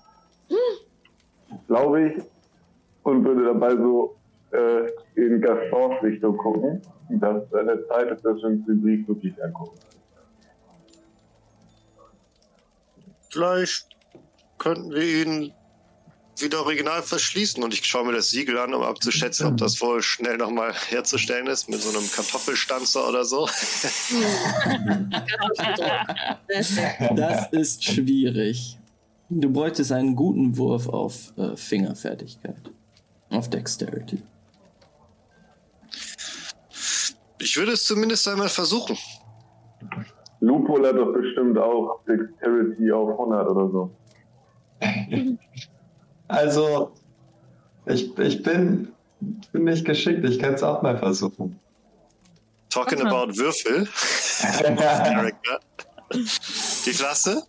glaube 1.66 2.08
ich, 2.08 2.22
und 3.02 3.24
würde 3.24 3.44
dabei 3.44 3.76
so 3.76 4.16
äh, 4.52 4.90
in 5.14 5.40
Gastons 5.40 6.02
Richtung 6.02 6.36
gucken, 6.36 6.82
dass 7.08 7.52
eine 7.54 7.86
Zeit 7.86 8.10
ist, 8.10 8.24
dass 8.24 8.36
wir 8.38 8.44
uns 8.44 8.66
den 8.66 8.82
Brief 8.82 9.08
wirklich 9.08 9.42
angucken. 9.42 9.78
Vielleicht 13.30 13.88
könnten 14.58 14.90
wir 14.90 15.02
ihn 15.02 15.52
wieder 16.42 16.60
original 16.60 17.02
verschließen 17.02 17.62
und 17.62 17.74
ich 17.74 17.84
schaue 17.84 18.06
mir 18.06 18.12
das 18.12 18.30
Siegel 18.30 18.58
an, 18.58 18.74
um 18.74 18.82
abzuschätzen, 18.82 19.46
ob 19.46 19.56
das 19.56 19.80
wohl 19.80 20.02
schnell 20.02 20.36
nochmal 20.36 20.72
herzustellen 20.88 21.46
ist 21.46 21.68
mit 21.68 21.80
so 21.80 21.96
einem 21.96 22.10
Kartoffelstanzer 22.10 23.08
oder 23.08 23.24
so. 23.24 23.48
Das 27.14 27.52
ist 27.52 27.84
schwierig. 27.84 28.76
Du 29.28 29.50
bräuchtest 29.50 29.92
einen 29.92 30.16
guten 30.16 30.56
Wurf 30.56 30.88
auf 30.88 31.32
äh, 31.36 31.56
Fingerfertigkeit. 31.56 32.70
Auf 33.30 33.48
Dexterity. 33.48 34.22
Ich 37.38 37.56
würde 37.56 37.72
es 37.72 37.84
zumindest 37.84 38.26
einmal 38.28 38.48
versuchen. 38.48 38.98
Lupol 40.40 40.86
hat 40.86 40.96
doch 40.96 41.12
bestimmt 41.12 41.56
auch 41.58 42.00
Dexterity 42.06 42.90
auf 42.92 43.10
100 43.10 43.48
oder 43.48 43.70
so. 43.70 43.90
Also, 46.30 46.92
ich, 47.86 48.16
ich 48.18 48.42
bin, 48.42 48.88
bin 49.52 49.64
nicht 49.64 49.84
geschickt. 49.84 50.24
Ich 50.24 50.38
kann 50.38 50.54
es 50.54 50.62
auch 50.62 50.82
mal 50.82 50.96
versuchen. 50.98 51.58
Talking 52.70 53.00
about 53.06 53.36
Würfel. 53.36 53.88
Die 56.86 56.90
Klasse? 56.92 57.42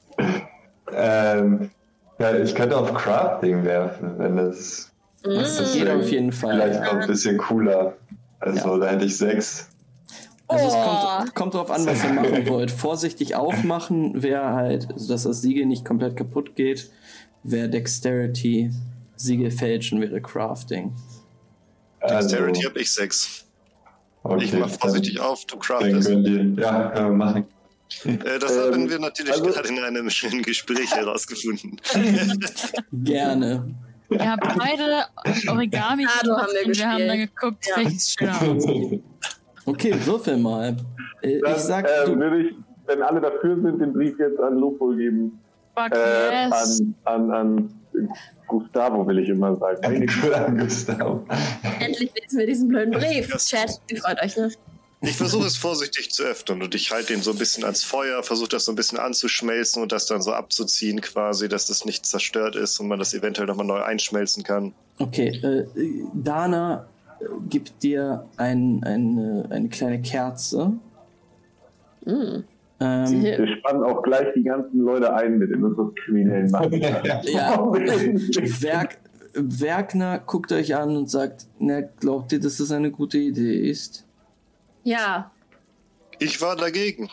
ähm, 0.93 1.69
ja, 2.19 2.35
ich 2.37 2.53
könnte 2.55 2.77
auf 2.77 2.93
Crafting 2.93 3.63
werfen, 3.65 4.17
wenn 4.17 4.37
es. 4.37 4.91
Das 5.23 5.57
Das 5.57 5.73
geht 5.73 5.89
auf 5.89 6.09
jeden 6.09 6.31
Fall. 6.31 6.53
Vielleicht 6.59 6.81
noch 6.81 7.01
ein 7.01 7.07
bisschen 7.07 7.37
cooler. 7.37 7.93
Also, 8.39 8.77
da 8.77 8.87
hätte 8.87 9.05
ich 9.05 9.17
sechs. 9.17 9.67
Also 10.47 10.67
es 10.67 10.73
Oh. 10.73 10.83
kommt, 10.83 11.35
kommt 11.35 11.53
drauf 11.53 11.71
an, 11.71 11.85
was 11.85 12.03
ihr 12.03 12.11
machen 12.13 12.47
wollt. 12.49 12.71
Vorsichtig 12.71 13.35
aufmachen 13.35 14.21
wäre 14.21 14.53
halt, 14.53 14.89
dass 14.91 15.23
das 15.23 15.41
Siegel 15.41 15.65
nicht 15.65 15.85
komplett 15.85 16.17
kaputt 16.17 16.55
geht, 16.55 16.91
wäre 17.43 17.69
Dexterity. 17.69 18.71
Siegel 19.15 19.51
fälschen 19.51 20.01
wäre 20.01 20.19
Crafting. 20.21 20.93
Also, 21.99 22.29
Dexterity 22.29 22.61
habe 22.63 22.79
ich 22.79 22.91
sechs. 22.91 23.45
okay, 24.23 24.45
ich 24.45 24.53
mach 24.53 24.69
vorsichtig 24.69 25.19
auf, 25.19 25.45
du 25.45 25.55
Dann 25.57 25.59
craftest. 25.59 26.09
ihr, 26.09 26.43
ja, 26.59 26.89
können 26.89 27.09
wir 27.09 27.15
machen. 27.15 27.45
Äh, 28.05 28.39
das 28.39 28.55
Ähm, 28.55 28.73
haben 28.73 28.89
wir 28.89 28.99
natürlich 28.99 29.31
also- 29.33 29.45
gerade 29.45 29.67
in 29.69 29.79
einem 29.79 30.09
schönen 30.09 30.41
Gespräch 30.41 30.91
herausgefunden. 30.95 31.77
Gerne. 32.91 33.73
Ihr 34.09 34.31
habt 34.31 34.43
beide 34.57 35.05
Origami 35.49 36.05
Ado 36.05 36.37
haben 36.37 36.47
wir 36.53 36.67
und 36.67 36.77
wir 36.77 36.89
haben 36.91 37.07
dann 37.07 37.17
geguckt, 37.19 37.65
Ja. 37.67 37.77
welches 37.77 38.13
schöner 38.13 38.41
aussieht. 38.55 39.03
Okay, 39.65 39.93
würfel 40.05 40.37
mal. 40.37 40.75
Äh, 41.21 41.39
Dann 41.39 41.51
Ich 41.55 41.61
sag, 41.61 41.85
äh, 41.85 42.05
du, 42.05 42.17
würde 42.17 42.41
ich, 42.47 42.55
wenn 42.87 43.01
alle 43.03 43.21
dafür 43.21 43.61
sind, 43.61 43.79
den 43.79 43.93
Brief 43.93 44.17
jetzt 44.19 44.39
an 44.39 44.57
Lupol 44.57 44.97
geben. 44.97 45.39
Fuck 45.89 45.97
Äh, 45.97 46.45
yes. 46.45 46.81
an, 46.81 46.95
an, 47.05 47.31
an 47.31 47.73
Gustavo 48.47 49.05
will 49.07 49.19
ich 49.19 49.29
immer 49.29 49.55
sagen. 49.55 50.07
Gustav. 50.57 51.19
Endlich 51.79 52.11
lesen 52.19 52.39
wir 52.39 52.45
diesen 52.47 52.67
blöden 52.67 52.93
Brief. 52.93 53.29
Das- 53.31 53.47
Chat, 53.47 53.79
ihr 53.89 54.01
freut 54.01 54.21
euch, 54.21 54.35
ne? 54.37 54.51
Ich 55.03 55.17
versuche 55.17 55.47
es 55.47 55.57
vorsichtig 55.57 56.11
zu 56.11 56.21
öffnen 56.21 56.61
und 56.61 56.75
ich 56.75 56.91
halte 56.91 57.13
ihn 57.13 57.23
so 57.23 57.31
ein 57.31 57.37
bisschen 57.39 57.63
ans 57.63 57.83
Feuer, 57.83 58.21
versuche 58.21 58.49
das 58.49 58.65
so 58.65 58.71
ein 58.71 58.75
bisschen 58.75 58.99
anzuschmelzen 58.99 59.81
und 59.81 59.91
das 59.91 60.05
dann 60.05 60.21
so 60.21 60.31
abzuziehen 60.31 61.01
quasi, 61.01 61.49
dass 61.49 61.65
das 61.65 61.85
nicht 61.85 62.05
zerstört 62.05 62.55
ist 62.55 62.79
und 62.79 62.87
man 62.87 62.99
das 62.99 63.15
eventuell 63.15 63.47
nochmal 63.47 63.65
neu 63.65 63.81
einschmelzen 63.81 64.43
kann. 64.43 64.75
okay, 64.99 65.29
äh, 65.43 65.65
Dana 66.13 66.85
äh, 67.19 67.25
gibt 67.49 67.81
dir 67.81 68.25
ein, 68.37 68.83
eine, 68.83 69.47
eine 69.49 69.69
kleine 69.69 70.03
Kerze. 70.03 70.73
Mm. 72.05 72.41
Ähm, 72.81 73.21
Wir 73.21 73.57
spannen 73.57 73.83
auch 73.83 74.01
gleich 74.01 74.33
die 74.35 74.41
ganzen 74.43 74.79
Leute 74.81 75.13
ein 75.13 75.37
mit 75.37 75.51
in 75.51 75.63
unseres 75.63 75.93
kriminellen. 76.03 76.51
Ja. 77.25 77.59
Werk, 77.71 78.97
Werkner 79.33 80.19
guckt 80.19 80.51
euch 80.51 80.75
an 80.75 80.97
und 80.97 81.09
sagt, 81.09 81.45
na, 81.59 81.81
glaubt 81.81 82.31
ihr, 82.33 82.39
dass 82.39 82.57
das 82.57 82.71
eine 82.71 82.89
gute 82.91 83.19
Idee 83.19 83.69
ist? 83.69 84.05
Ja, 84.83 85.31
Ich 86.17 86.41
war 86.41 86.55
dagegen. 86.55 87.09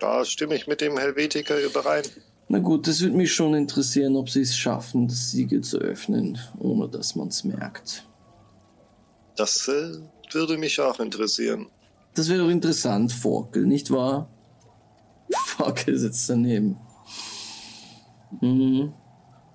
Da 0.00 0.24
stimme 0.24 0.54
ich 0.54 0.66
mit 0.66 0.80
dem 0.80 0.96
Helvetiker 0.96 1.60
überein. 1.62 2.02
Na 2.48 2.58
gut, 2.60 2.86
das 2.88 3.02
würde 3.02 3.16
mich 3.16 3.32
schon 3.32 3.52
interessieren, 3.54 4.16
ob 4.16 4.30
sie 4.30 4.40
es 4.40 4.56
schaffen, 4.56 5.08
das 5.08 5.30
Siegel 5.32 5.60
zu 5.60 5.76
öffnen, 5.78 6.38
ohne 6.58 6.88
dass 6.88 7.14
man 7.14 7.28
es 7.28 7.44
merkt. 7.44 8.04
Das 9.36 9.68
äh, 9.68 9.98
würde 10.32 10.56
mich 10.56 10.80
auch 10.80 10.98
interessieren. 11.00 11.66
Das 12.14 12.30
wäre 12.30 12.40
doch 12.44 12.48
interessant, 12.48 13.12
Forkel, 13.12 13.66
nicht 13.66 13.90
wahr? 13.90 14.28
Forkel 15.46 15.98
sitzt 15.98 16.28
daneben. 16.30 16.76
Mhm. 18.40 18.92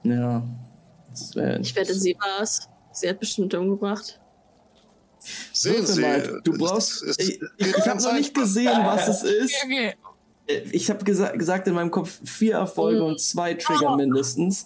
Ja. 0.03 0.43
Das 1.11 1.35
wäre 1.35 1.59
ich 1.59 1.75
wette, 1.75 1.93
sie 1.93 2.15
war's. 2.19 2.67
Sie 2.91 3.07
hat 3.09 3.19
bestimmt 3.19 3.53
umgebracht. 3.53 4.19
Sehen 5.53 5.85
Sie, 5.85 6.01
mal, 6.01 6.41
du 6.43 6.57
brauchst. 6.57 7.01
es- 7.03 7.17
ich 7.19 7.41
es 7.41 7.49
ich, 7.57 7.77
ich 7.77 7.87
habe 7.87 8.01
noch 8.01 8.13
nicht 8.13 8.33
gesehen, 8.33 8.79
was 8.83 9.07
es 9.07 9.23
ist. 9.23 9.53
Okay. 9.63 9.93
Äh, 10.47 10.59
Ich 10.71 10.89
habe 10.89 11.03
gesa 11.05 11.31
gesagt 11.31 11.67
in 11.67 11.73
meinem 11.75 11.91
Kopf 11.91 12.19
vier 12.25 12.55
Erfolge 12.55 13.03
und 13.03 13.21
zwei 13.21 13.53
Trigger 13.53 13.95
mindestens. 13.95 14.65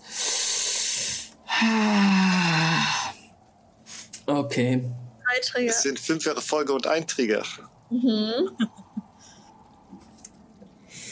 Okay. 4.26 4.84
Drei 5.26 5.40
Trigger. 5.42 5.70
Es 5.70 5.82
sind 5.84 6.00
fünf 6.00 6.26
Erfolge 6.26 6.74
und 6.74 6.88
ein 6.88 7.06
Trigger. 7.08 7.44
Mhm. 7.90 8.50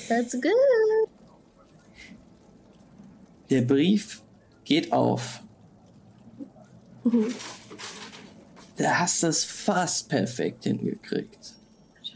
That's 0.08 0.34
good. 0.34 0.52
Der 3.50 3.62
Brief 3.62 4.22
geht 4.64 4.92
auf. 4.92 5.42
Da 8.78 9.00
hast 9.00 9.24
du 9.24 9.28
es 9.28 9.44
fast 9.46 10.10
perfekt 10.10 10.64
hingekriegt. 10.64 11.54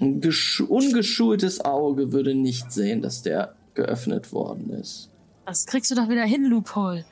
Ein 0.01 0.21
gesch- 0.21 0.63
ungeschultes 0.65 1.63
Auge 1.63 2.11
würde 2.11 2.33
nicht 2.33 2.71
sehen, 2.71 3.01
dass 3.01 3.21
der 3.21 3.55
geöffnet 3.75 4.31
worden 4.33 4.69
ist. 4.71 5.09
Das 5.45 5.65
kriegst 5.65 5.91
du 5.91 5.95
doch 5.95 6.09
wieder 6.09 6.23
hin, 6.25 6.45
Loophole. 6.45 7.05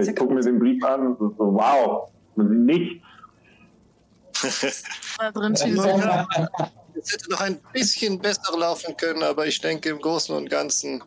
Ich 0.00 0.16
gucke 0.16 0.34
mir 0.34 0.40
den 0.40 0.58
Brief 0.58 0.82
an 0.84 1.06
und 1.08 1.18
so, 1.18 1.28
so 1.36 1.54
wow, 1.54 2.10
man 2.36 2.48
sieht 2.48 2.58
nichts. 2.58 3.04
Da 5.18 5.30
drin 5.30 5.56
steht 5.56 5.76
Ja. 5.76 6.26
Es 6.94 7.12
hätte 7.12 7.30
noch 7.30 7.40
ein 7.40 7.58
bisschen 7.72 8.18
besser 8.18 8.56
laufen 8.58 8.96
können, 8.96 9.22
aber 9.22 9.46
ich 9.46 9.60
denke 9.60 9.88
im 9.90 9.98
Großen 9.98 10.34
und 10.34 10.48
Ganzen 10.50 11.02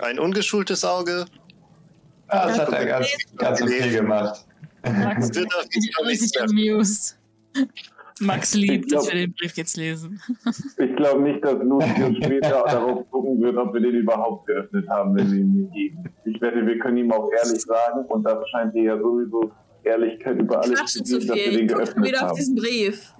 ein 0.00 0.18
ungeschultes 0.18 0.84
Auge 0.84 1.24
Ah, 2.28 2.48
das 2.48 2.58
hat 2.58 2.72
er 2.72 2.86
ganz, 2.86 3.08
ganz 3.36 3.62
okay 3.62 3.90
gemacht. 3.90 4.44
Max 4.82 5.34
wird 5.34 5.54
auf 5.54 5.66
jeden 5.70 5.92
Fall. 5.92 7.68
Max 8.20 8.54
liebt, 8.54 8.88
glaub- 8.88 9.02
dass 9.02 9.12
wir 9.12 9.20
den 9.20 9.34
Brief 9.34 9.56
jetzt 9.56 9.76
lesen. 9.76 10.20
Ich 10.78 10.96
glaube 10.96 11.22
nicht, 11.22 11.44
dass 11.44 11.54
Lucius 11.62 12.16
später 12.24 12.64
darauf 12.66 13.10
gucken 13.10 13.40
wird, 13.42 13.56
ob 13.56 13.74
wir 13.74 13.80
den 13.80 13.94
überhaupt 13.94 14.46
geöffnet 14.46 14.88
haben, 14.88 15.14
wenn 15.16 15.30
wir 15.32 15.38
ihn 15.40 15.54
ihm 15.54 15.70
geben. 15.72 16.04
Ich 16.24 16.40
wette, 16.40 16.64
wir 16.66 16.78
können 16.78 16.96
ihm 16.96 17.12
auch 17.12 17.28
ehrlich 17.30 17.60
sagen, 17.62 18.04
und 18.06 18.22
das 18.22 18.48
scheint 18.50 18.74
dir 18.74 18.84
ja 18.84 18.98
sowieso 18.98 19.50
Ehrlichkeit 19.84 20.38
über 20.38 20.62
alles 20.62 20.92
zu 20.92 21.02
Quatschen 21.02 21.04
zu 21.04 21.18
geben, 21.18 21.26
dass 21.26 21.36
wir 21.36 21.44
viel. 21.44 21.58
den 21.58 21.68
Guck 21.68 21.76
geöffnet 21.78 22.06
wieder 22.06 22.22
auf 22.22 22.28
haben. 22.28 22.36
diesen 22.36 22.54
Brief. 22.56 23.12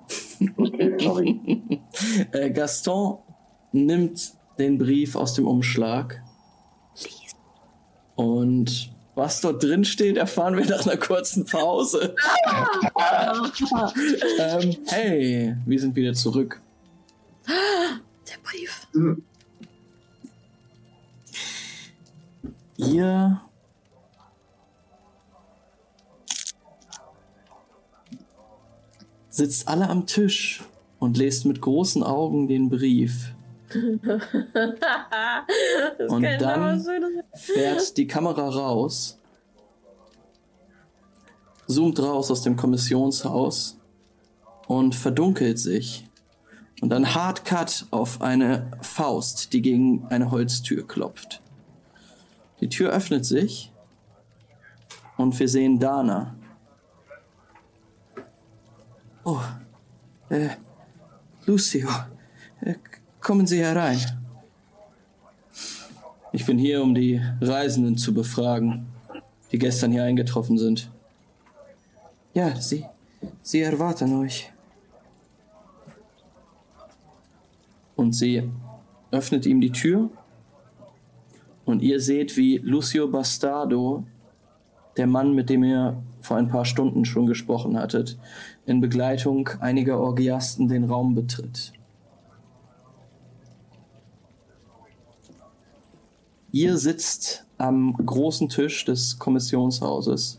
Okay, 0.56 0.96
sorry. 0.98 1.40
Äh, 2.32 2.50
Gaston 2.50 3.18
nimmt 3.70 4.32
den 4.58 4.78
Brief 4.78 5.14
aus 5.14 5.34
dem 5.34 5.46
Umschlag. 5.46 6.20
Und 8.16 8.90
was 9.14 9.40
dort 9.40 9.62
drin 9.62 9.84
steht, 9.84 10.16
erfahren 10.16 10.56
wir 10.56 10.66
nach 10.66 10.86
einer 10.86 10.96
kurzen 10.96 11.44
Pause. 11.44 12.14
ähm, 14.38 14.76
hey, 14.86 15.56
wir 15.64 15.80
sind 15.80 15.94
wieder 15.94 16.14
zurück. 16.14 16.60
Der 17.46 18.38
Brief. 18.42 18.88
Ihr 22.76 23.40
sitzt 29.34 29.66
alle 29.66 29.88
am 29.88 30.06
Tisch 30.06 30.62
und 31.00 31.16
lest 31.16 31.44
mit 31.44 31.60
großen 31.60 32.04
Augen 32.04 32.46
den 32.46 32.68
Brief. 32.68 33.34
Und 36.08 36.22
dann- 36.22 36.84
fährt 37.34 37.96
die 37.96 38.06
Kamera 38.06 38.48
raus, 38.48 39.18
zoomt 41.66 41.98
raus 42.00 42.30
aus 42.30 42.42
dem 42.42 42.54
Kommissionshaus 42.56 43.80
und 44.68 44.94
verdunkelt 44.94 45.58
sich. 45.58 46.06
Und 46.80 46.90
dann 46.90 47.14
Hardcut 47.14 47.86
auf 47.90 48.20
eine 48.20 48.70
Faust, 48.82 49.52
die 49.52 49.62
gegen 49.62 50.06
eine 50.10 50.30
Holztür 50.30 50.86
klopft. 50.86 51.40
Die 52.60 52.68
Tür 52.68 52.90
öffnet 52.90 53.24
sich 53.24 53.72
und 55.16 55.36
wir 55.38 55.48
sehen 55.48 55.80
Dana. 55.80 56.36
Oh, 59.26 59.40
äh, 60.28 60.50
Lucio, 61.46 61.88
äh, 62.60 62.74
kommen 63.22 63.46
Sie 63.46 63.58
herein. 63.58 63.98
Ich 66.32 66.44
bin 66.44 66.58
hier, 66.58 66.82
um 66.82 66.94
die 66.94 67.22
Reisenden 67.40 67.96
zu 67.96 68.12
befragen, 68.12 68.86
die 69.50 69.58
gestern 69.58 69.92
hier 69.92 70.04
eingetroffen 70.04 70.58
sind. 70.58 70.90
Ja, 72.34 72.54
sie, 72.60 72.84
sie 73.40 73.62
erwarten 73.62 74.20
euch. 74.20 74.52
Und 77.96 78.12
sie 78.12 78.50
öffnet 79.10 79.46
ihm 79.46 79.62
die 79.62 79.72
Tür 79.72 80.10
und 81.64 81.80
ihr 81.80 81.98
seht, 81.98 82.36
wie 82.36 82.58
Lucio 82.58 83.08
Bastardo, 83.08 84.04
der 84.98 85.06
Mann, 85.06 85.34
mit 85.34 85.48
dem 85.48 85.64
ihr 85.64 85.96
vor 86.20 86.36
ein 86.36 86.48
paar 86.48 86.64
Stunden 86.64 87.04
schon 87.04 87.26
gesprochen 87.26 87.78
hattet, 87.78 88.18
in 88.66 88.80
Begleitung 88.80 89.48
einiger 89.60 89.98
Orgiasten 90.00 90.68
den 90.68 90.84
Raum 90.84 91.14
betritt. 91.14 91.72
Ihr 96.52 96.78
sitzt 96.78 97.44
am 97.58 97.94
großen 97.94 98.48
Tisch 98.48 98.84
des 98.84 99.18
Kommissionshauses 99.18 100.38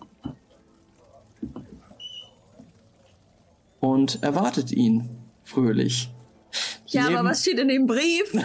und 3.79 4.23
erwartet 4.23 4.71
ihn 4.71 5.09
fröhlich. 5.43 6.11
Ja, 6.87 7.03
Neben- 7.03 7.15
aber 7.17 7.29
was 7.29 7.41
steht 7.41 7.59
in 7.59 7.67
dem 7.67 7.85
Brief? 7.85 8.33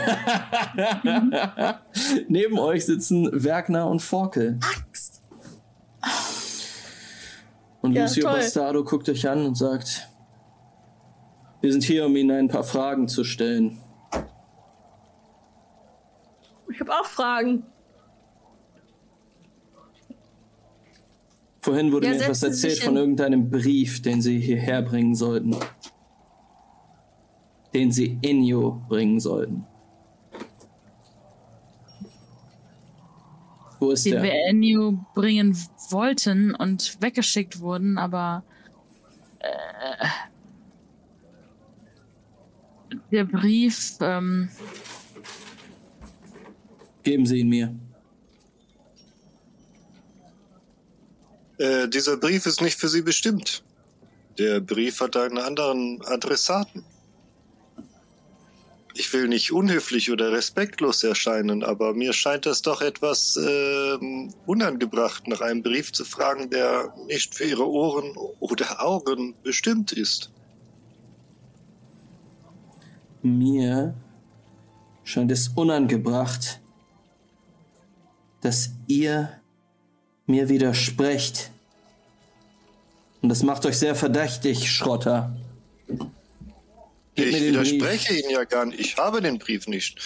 Neben 2.29 2.59
euch 2.59 2.85
sitzen 2.87 3.29
Werkner 3.33 3.87
und 3.89 4.01
Forkel. 4.03 4.59
Axt. 4.63 4.90
Und 7.83 7.93
Ja, 7.93 8.03
Lucio 8.05 8.25
toll. 8.25 8.35
Bastardo 8.35 8.85
guckt 8.85 9.09
euch 9.09 9.29
an 9.29 9.47
und 9.47 9.57
sagt, 9.57 10.09
wir 11.61 11.73
sind 11.73 11.83
hier, 11.83 12.07
um 12.07 12.17
Ihnen 12.17 12.31
ein 12.31 12.49
paar 12.49 12.65
Fragen 12.65 13.09
zu 13.09 13.25
stellen. 13.25 13.79
Ich 16.71 16.81
habe 16.81 16.93
auch 16.93 17.05
Fragen. 17.07 17.65
Vorhin 21.61 21.93
wurde 21.93 22.07
Ja, 22.07 22.13
mir 22.13 22.23
etwas 22.23 22.43
erzählt 22.43 22.79
von 22.83 22.97
irgendeinem 22.97 23.51
Brief, 23.51 24.01
den 24.01 24.23
Sie 24.23 24.41
hierher 24.41 24.81
bringen 24.81 25.15
sollten. 25.15 25.55
Den 27.75 27.93
Sie 27.93 28.19
Enyo 28.23 28.81
bringen 28.89 29.21
sollten. 29.21 29.67
Wo 33.81 33.93
ist 33.93 34.05
Den 34.05 34.23
der? 34.23 34.23
wir 34.23 35.07
bringen 35.15 35.57
wollten 35.89 36.55
und 36.55 36.99
weggeschickt 37.01 37.61
wurden, 37.61 37.97
aber 37.97 38.45
äh, 39.39 40.07
der 43.11 43.25
Brief, 43.25 43.95
ähm, 44.01 44.51
Geben 47.03 47.25
Sie 47.25 47.39
ihn 47.39 47.49
mir. 47.49 47.75
Äh, 51.57 51.89
dieser 51.89 52.19
Brief 52.19 52.45
ist 52.45 52.61
nicht 52.61 52.79
für 52.79 52.89
Sie 52.89 53.01
bestimmt. 53.01 53.63
Der 54.39 54.61
Brief 54.61 55.01
hat 55.01 55.17
einen 55.17 55.39
anderen 55.39 56.03
Adressaten. 56.05 56.85
Ich 59.01 59.11
will 59.15 59.29
nicht 59.29 59.51
unhöflich 59.51 60.13
oder 60.13 60.31
respektlos 60.31 61.03
erscheinen, 61.03 61.65
aber 61.65 61.95
mir 61.95 62.13
scheint 62.13 62.45
es 62.45 62.61
doch 62.61 62.83
etwas 62.83 63.35
ähm, 63.35 64.35
unangebracht, 64.45 65.27
nach 65.27 65.41
einem 65.41 65.63
Brief 65.63 65.91
zu 65.91 66.05
fragen, 66.05 66.51
der 66.51 66.93
nicht 67.07 67.35
für 67.35 67.45
Ihre 67.45 67.67
Ohren 67.67 68.15
oder 68.41 68.85
Augen 68.85 69.35
bestimmt 69.43 69.93
ist. 69.93 70.31
Mir 73.23 73.95
scheint 75.03 75.33
es 75.33 75.49
unangebracht, 75.49 76.61
dass 78.43 78.69
ihr 78.87 79.31
mir 80.27 80.51
widersprecht. 80.51 81.53
Und 83.23 83.31
das 83.31 83.43
macht 83.45 83.65
euch 83.65 83.79
sehr 83.79 83.95
verdächtig, 83.95 84.71
Schrotter. 84.71 85.35
Mir 87.21 87.29
Ich 87.29 87.43
widerspreche 87.43 88.15
Ihnen 88.15 88.31
ja 88.31 88.45
gar 88.45 88.67
nicht. 88.67 88.81
Ich 88.81 88.97
habe 88.97 89.21
den 89.21 89.39
Brief 89.39 89.67
nicht. 89.67 89.99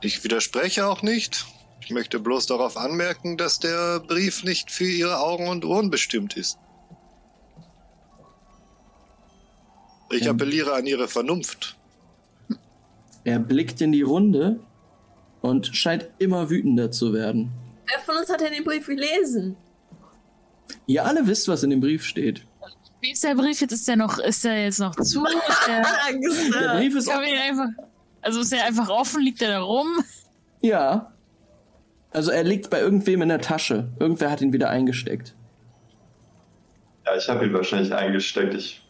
Ich 0.00 0.22
widerspreche 0.24 0.86
auch 0.86 1.02
nicht. 1.02 1.46
Ich 1.80 1.90
möchte 1.90 2.18
bloß 2.18 2.46
darauf 2.46 2.76
anmerken, 2.76 3.36
dass 3.36 3.58
der 3.60 4.00
Brief 4.00 4.42
nicht 4.44 4.70
für 4.70 4.84
Ihre 4.88 5.18
Augen 5.20 5.48
und 5.48 5.64
Ohren 5.64 5.90
bestimmt 5.90 6.36
ist. 6.36 6.58
Ich 10.10 10.24
Ja. 10.24 10.30
appelliere 10.32 10.74
an 10.74 10.86
Ihre 10.86 11.08
Vernunft. 11.08 11.76
Er 13.24 13.38
blickt 13.40 13.80
in 13.80 13.92
die 13.92 14.02
Runde 14.02 14.60
und 15.40 15.74
scheint 15.76 16.06
immer 16.18 16.48
wütender 16.48 16.90
zu 16.90 17.12
werden. 17.12 17.50
Wer 17.86 18.00
von 18.00 18.16
uns 18.16 18.30
hat 18.30 18.40
denn 18.40 18.52
den 18.52 18.64
Brief 18.64 18.86
gelesen? 18.86 19.56
Ihr 20.86 21.04
alle 21.04 21.26
wisst, 21.26 21.48
was 21.48 21.62
in 21.62 21.70
dem 21.70 21.80
Brief 21.80 22.04
steht. 22.04 22.42
Wie 23.00 23.12
ist 23.12 23.24
der 23.24 23.34
Brief 23.34 23.60
jetzt? 23.60 23.72
Ist 23.72 23.86
der 23.88 23.96
noch, 23.96 24.18
ist 24.18 24.44
der 24.44 24.64
jetzt 24.64 24.80
noch 24.80 24.94
zu? 24.96 25.24
Ist 25.26 25.68
der, 25.68 25.82
Der 26.60 26.78
Brief 26.78 26.96
ist 26.96 27.08
ihn 27.08 27.12
einfach, 27.12 27.68
also 28.22 28.40
ist 28.40 28.52
der 28.52 28.64
einfach 28.64 28.88
offen? 28.88 29.22
Liegt 29.22 29.40
der 29.40 29.50
da 29.50 29.60
rum? 29.60 29.86
Ja. 30.60 31.12
Also 32.10 32.30
er 32.30 32.44
liegt 32.44 32.70
bei 32.70 32.80
irgendwem 32.80 33.22
in 33.22 33.28
der 33.28 33.40
Tasche. 33.40 33.88
Irgendwer 34.00 34.30
hat 34.30 34.40
ihn 34.40 34.52
wieder 34.52 34.70
eingesteckt. 34.70 35.34
Ja, 37.04 37.16
ich 37.16 37.28
habe 37.28 37.46
ihn 37.46 37.52
wahrscheinlich 37.52 37.94
eingesteckt. 37.94 38.54
Ich 38.54 38.82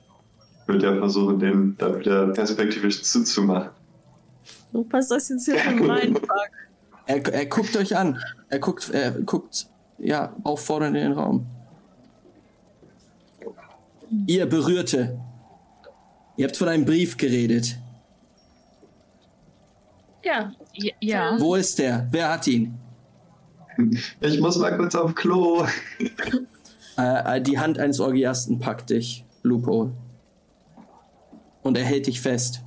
würde 0.66 0.86
ja 0.86 0.96
versuchen, 0.96 1.38
den 1.38 1.76
dann 1.78 1.98
wieder 1.98 2.28
perspektivisch 2.28 3.02
zuzumachen. 3.02 3.70
Du 4.72 4.84
passt 4.84 5.10
das 5.10 5.28
jetzt 5.28 5.44
hier 5.44 5.58
schon 5.58 5.90
rein, 5.90 6.14
fuck. 6.14 6.30
Er, 7.06 7.26
er 7.32 7.46
guckt 7.46 7.76
euch 7.76 7.96
an. 7.96 8.20
Er 8.48 8.58
guckt, 8.58 8.90
er 8.90 9.10
guckt, 9.12 9.66
ja, 9.98 10.34
auffordernd 10.42 10.96
in 10.96 11.02
den 11.02 11.12
Raum. 11.12 11.46
Ihr 14.26 14.46
Berührte. 14.46 15.18
Ihr 16.36 16.46
habt 16.46 16.56
von 16.56 16.68
einem 16.68 16.84
Brief 16.84 17.16
geredet. 17.16 17.76
Ja, 20.24 20.52
Ja. 21.00 21.36
Wo 21.38 21.54
ist 21.54 21.78
der? 21.78 22.06
Wer 22.10 22.30
hat 22.32 22.46
ihn? 22.46 22.76
Ich 24.20 24.40
muss 24.40 24.56
mal 24.58 24.76
kurz 24.76 24.94
auf 24.94 25.14
Klo. 25.14 25.66
Äh, 26.98 27.36
äh, 27.36 27.40
die 27.42 27.58
Hand 27.58 27.78
eines 27.78 28.00
Orgiasten 28.00 28.58
packt 28.58 28.90
dich, 28.90 29.24
Lupo. 29.42 29.92
Und 31.62 31.76
er 31.76 31.84
hält 31.84 32.06
dich 32.06 32.20
fest. 32.20 32.62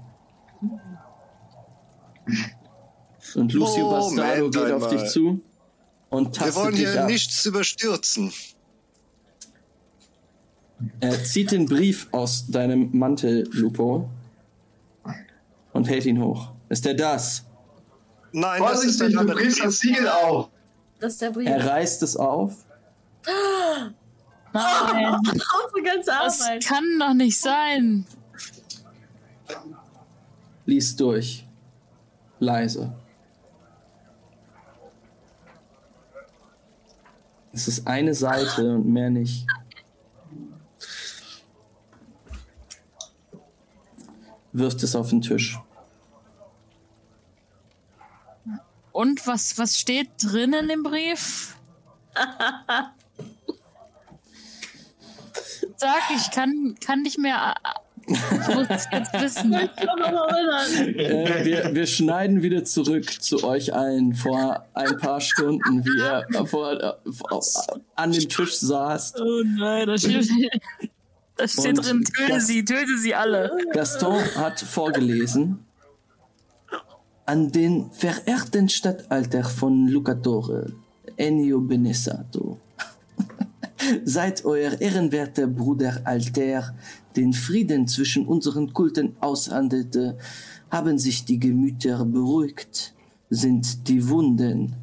Und 3.35 3.53
Lucio 3.53 3.85
Moment 3.85 4.17
Bastardo 4.17 4.49
geht 4.49 4.71
auf 4.71 4.83
einmal. 4.83 4.89
dich 4.97 5.09
zu 5.11 5.41
und 6.09 6.27
Wir 6.27 6.31
tastet 6.45 6.55
wollen 6.63 6.75
dich 6.75 6.89
hier 6.89 7.01
ab. 7.03 7.09
nichts 7.09 7.45
überstürzen. 7.45 8.31
Er 10.99 11.23
zieht 11.23 11.51
den 11.51 11.65
Brief 11.65 12.07
aus 12.11 12.47
deinem 12.47 12.89
Mantel, 12.97 13.47
Lupo, 13.51 14.09
und 15.73 15.89
hält 15.89 16.05
ihn 16.05 16.21
hoch. 16.21 16.49
Ist 16.69 16.85
er 16.85 16.93
das? 16.93 17.45
Nein, 18.31 18.61
das 18.61 18.83
ist 18.85 19.01
ein 19.01 19.11
du 19.11 19.25
brichst 19.25 19.63
das 19.63 19.79
Siegel 19.79 20.07
auf. 20.07 20.49
das 20.99 21.13
ist 21.13 21.21
der 21.21 21.31
Brief. 21.31 21.47
Er 21.47 21.65
reißt 21.65 22.03
es 22.03 22.15
auf. 22.15 22.65
Nein, 24.53 25.15
Unsere 25.25 25.83
ganze 25.83 26.11
das 26.11 26.39
kann 26.65 26.83
doch 26.99 27.13
nicht 27.13 27.39
sein. 27.39 28.05
liest 30.65 30.99
durch. 30.99 31.45
Leise. 32.39 32.93
Es 37.51 37.67
ist 37.67 37.87
eine 37.87 38.13
Seite 38.13 38.75
und 38.75 38.85
mehr 38.87 39.09
nicht. 39.09 39.45
Wirft 44.51 44.83
es 44.83 44.95
auf 44.95 45.09
den 45.09 45.21
Tisch. 45.21 45.59
Und 48.91 49.25
was, 49.27 49.57
was 49.57 49.79
steht 49.79 50.09
drin 50.21 50.53
in 50.53 50.67
dem 50.67 50.83
Brief? 50.83 51.55
Sag, 55.77 56.01
ich 56.15 56.31
kann, 56.31 56.75
kann 56.83 57.03
nicht 57.03 57.17
mehr. 57.17 57.55
Ich 58.05 58.55
muss 58.55 58.67
es 58.69 58.87
jetzt 58.91 59.13
wissen. 59.13 59.53
Äh, 59.53 59.69
wir, 61.45 61.75
wir 61.75 61.87
schneiden 61.87 62.41
wieder 62.41 62.63
zurück 62.65 63.21
zu 63.21 63.43
euch 63.43 63.73
allen 63.73 64.15
vor 64.15 64.65
ein 64.73 64.97
paar 64.97 65.21
Stunden, 65.21 65.85
wie 65.85 65.97
ihr 65.99 66.25
vor, 66.47 66.73
äh, 66.73 66.93
vor, 67.11 67.41
an 67.95 68.11
dem 68.11 68.27
Tisch 68.27 68.55
saßt. 68.55 69.21
Oh 69.21 69.43
nein, 69.45 69.87
da 69.87 69.97
steht, 69.97 70.27
da 71.39 71.47
steht 71.47 71.77
Und 71.77 71.85
drin, 71.85 72.03
töte 72.03 72.33
das- 72.33 72.47
sie, 72.47 72.63
töte 72.65 72.97
sie 72.99 73.15
alle. 73.15 73.51
Gaston 73.73 74.21
hat 74.35 74.59
vorgelesen 74.59 75.59
an 77.25 77.51
den 77.51 77.91
verehrten 77.91 78.69
Statthalter 78.69 79.43
von 79.43 79.87
Lucatore. 79.87 80.73
Ennio 81.15 81.59
Benissato. 81.61 82.59
Seit 84.03 84.45
euer 84.45 84.79
ehrenwerter 84.81 85.47
Bruder 85.47 86.01
Alter 86.05 86.75
den 87.15 87.33
Frieden 87.33 87.87
zwischen 87.87 88.25
unseren 88.25 88.73
Kulten 88.73 89.15
aushandelte, 89.19 90.17
haben 90.71 90.97
sich 90.97 91.25
die 91.25 91.39
Gemüter 91.39 92.03
beruhigt, 92.05 92.93
sind 93.29 93.87
die 93.87 94.07
Wunden 94.09 94.75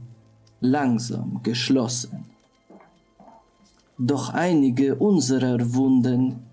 langsam 0.61 1.41
geschlossen. 1.43 2.25
Doch 3.99 4.31
einige 4.35 4.95
unserer 4.97 5.75
Wunden 5.75 6.46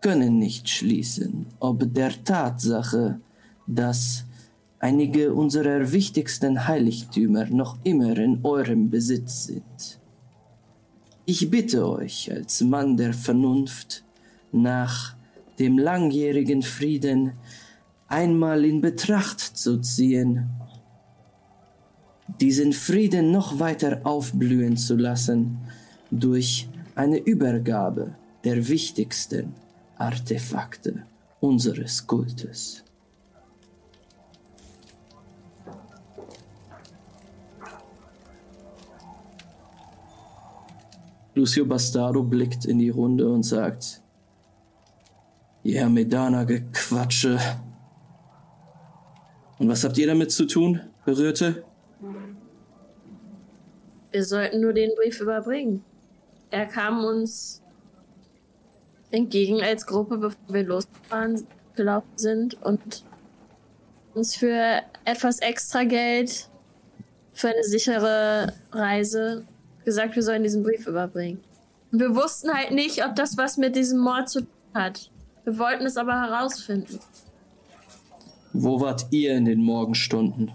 können 0.00 0.38
nicht 0.38 0.68
schließen, 0.68 1.46
ob 1.60 1.92
der 1.92 2.12
Tatsache, 2.24 3.20
dass 3.66 4.24
einige 4.78 5.34
unserer 5.34 5.92
wichtigsten 5.92 6.66
Heiligtümer 6.68 7.46
noch 7.46 7.78
immer 7.84 8.16
in 8.16 8.40
eurem 8.44 8.90
Besitz 8.90 9.44
sind. 9.44 9.98
Ich 11.24 11.50
bitte 11.50 11.86
euch 11.88 12.30
als 12.32 12.60
Mann 12.62 12.96
der 12.96 13.12
Vernunft, 13.12 14.04
nach 14.52 15.14
dem 15.58 15.78
langjährigen 15.78 16.62
Frieden 16.62 17.32
einmal 18.06 18.64
in 18.64 18.80
Betracht 18.80 19.40
zu 19.40 19.78
ziehen, 19.80 20.48
diesen 22.40 22.72
Frieden 22.72 23.30
noch 23.30 23.58
weiter 23.58 24.00
aufblühen 24.04 24.76
zu 24.76 24.96
lassen 24.96 25.58
durch 26.10 26.68
eine 26.94 27.18
Übergabe 27.18 28.14
der 28.44 28.68
wichtigsten 28.68 29.54
Artefakte 29.98 31.04
unseres 31.40 32.06
Kultes. 32.06 32.84
Lucio 41.34 41.64
Bastardo 41.66 42.22
blickt 42.22 42.64
in 42.64 42.78
die 42.78 42.90
Runde 42.90 43.28
und 43.28 43.44
sagt, 43.44 44.02
ja, 45.62 45.88
Medana-Gequatsche. 45.88 47.38
Und 49.58 49.68
was 49.68 49.84
habt 49.84 49.98
ihr 49.98 50.06
damit 50.06 50.32
zu 50.32 50.46
tun, 50.46 50.80
Berührte? 51.04 51.64
Wir 54.10 54.24
sollten 54.24 54.60
nur 54.60 54.72
den 54.72 54.90
Brief 54.96 55.20
überbringen. 55.20 55.84
Er 56.50 56.66
kam 56.66 57.04
uns 57.04 57.62
entgegen 59.10 59.62
als 59.62 59.86
Gruppe, 59.86 60.18
bevor 60.18 60.40
wir 60.48 60.64
losgefahren 60.64 61.46
gelaufen 61.74 62.12
sind 62.16 62.62
und 62.62 63.02
uns 64.14 64.36
für 64.36 64.82
etwas 65.04 65.38
extra 65.38 65.84
Geld 65.84 66.48
für 67.32 67.48
eine 67.48 67.62
sichere 67.62 68.52
Reise 68.72 69.44
gesagt, 69.84 70.16
wir 70.16 70.22
sollen 70.22 70.42
diesen 70.42 70.62
Brief 70.62 70.86
überbringen. 70.86 71.40
Und 71.92 72.00
wir 72.00 72.14
wussten 72.14 72.52
halt 72.52 72.72
nicht, 72.72 73.04
ob 73.04 73.14
das 73.14 73.36
was 73.38 73.56
mit 73.56 73.76
diesem 73.76 74.00
Mord 74.00 74.28
zu 74.28 74.40
tun 74.40 74.48
hat. 74.74 75.10
Wir 75.44 75.58
wollten 75.58 75.86
es 75.86 75.96
aber 75.96 76.20
herausfinden. 76.20 76.98
Wo 78.52 78.80
wart 78.80 79.06
ihr 79.10 79.36
in 79.36 79.44
den 79.44 79.62
Morgenstunden? 79.62 80.50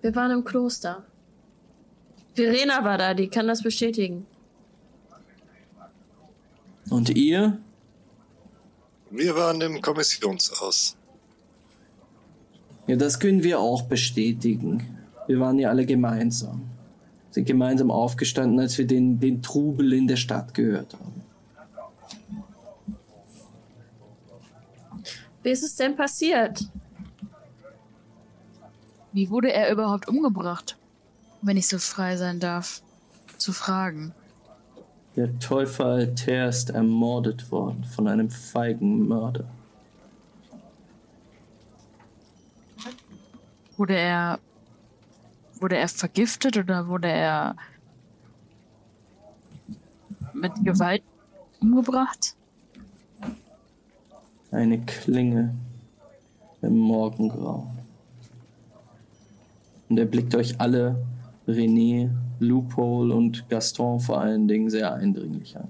Wir 0.00 0.14
waren 0.16 0.30
im 0.32 0.44
Kloster. 0.44 1.04
Verena 2.34 2.82
war 2.84 2.98
da, 2.98 3.14
die 3.14 3.28
kann 3.28 3.46
das 3.46 3.62
bestätigen. 3.62 4.26
Und 6.92 7.08
ihr? 7.08 7.58
Wir 9.10 9.34
waren 9.34 9.60
im 9.62 9.80
Kommissionshaus. 9.80 10.94
Ja, 12.86 12.96
das 12.96 13.18
können 13.18 13.42
wir 13.42 13.60
auch 13.60 13.82
bestätigen. 13.84 14.98
Wir 15.26 15.40
waren 15.40 15.58
ja 15.58 15.70
alle 15.70 15.86
gemeinsam. 15.86 16.68
Sind 17.30 17.46
gemeinsam 17.46 17.90
aufgestanden, 17.90 18.60
als 18.60 18.76
wir 18.76 18.86
den, 18.86 19.18
den 19.18 19.40
Trubel 19.40 19.94
in 19.94 20.06
der 20.06 20.16
Stadt 20.16 20.52
gehört 20.52 20.92
haben. 20.92 21.22
Wie 25.42 25.50
ist 25.50 25.62
es 25.62 25.74
denn 25.76 25.96
passiert? 25.96 26.68
Wie 29.14 29.30
wurde 29.30 29.50
er 29.50 29.72
überhaupt 29.72 30.08
umgebracht? 30.08 30.76
Wenn 31.40 31.56
ich 31.56 31.68
so 31.68 31.78
frei 31.78 32.18
sein 32.18 32.38
darf, 32.38 32.82
zu 33.38 33.54
fragen. 33.54 34.12
Der 35.14 35.38
Täufer 35.38 35.84
Alter 35.84 36.48
ist 36.48 36.70
ermordet 36.70 37.52
worden 37.52 37.84
von 37.84 38.08
einem 38.08 38.30
feigen 38.30 39.06
Mörder. 39.06 39.44
Wurde 43.76 43.94
er. 43.94 44.38
Wurde 45.60 45.76
er 45.76 45.88
vergiftet 45.88 46.56
oder 46.56 46.88
wurde 46.88 47.08
er 47.08 47.56
mit 50.32 50.52
Gewalt 50.64 51.02
umgebracht? 51.60 52.34
Eine 54.50 54.80
Klinge 54.80 55.54
im 56.62 56.76
Morgengrauen. 56.76 57.78
Und 59.88 59.98
er 59.98 60.06
blickt 60.06 60.34
euch 60.34 60.60
alle, 60.60 60.96
René, 61.46 62.10
Loophole 62.38 63.14
und 63.14 63.48
Gaston 63.48 64.00
vor 64.00 64.20
allen 64.20 64.48
Dingen, 64.48 64.70
sehr 64.70 64.92
eindringlich 64.92 65.56
an. 65.56 65.68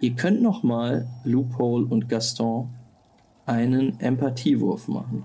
Ihr 0.00 0.14
könnt 0.14 0.42
noch 0.42 0.62
mal 0.62 1.06
Loophole 1.24 1.86
und 1.86 2.08
Gaston 2.08 2.70
einen 3.46 4.00
Empathiewurf 4.00 4.88
machen. 4.88 5.24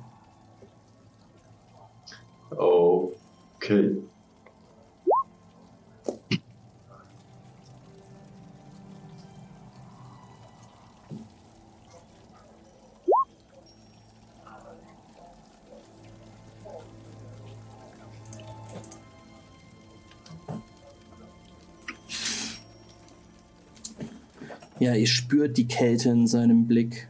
Okay. 2.52 3.98
Ja, 24.80 24.94
ihr 24.94 25.08
spürt 25.08 25.58
die 25.58 25.68
Kälte 25.68 26.10
in 26.10 26.28
seinem 26.28 26.68
Blick. 26.68 27.10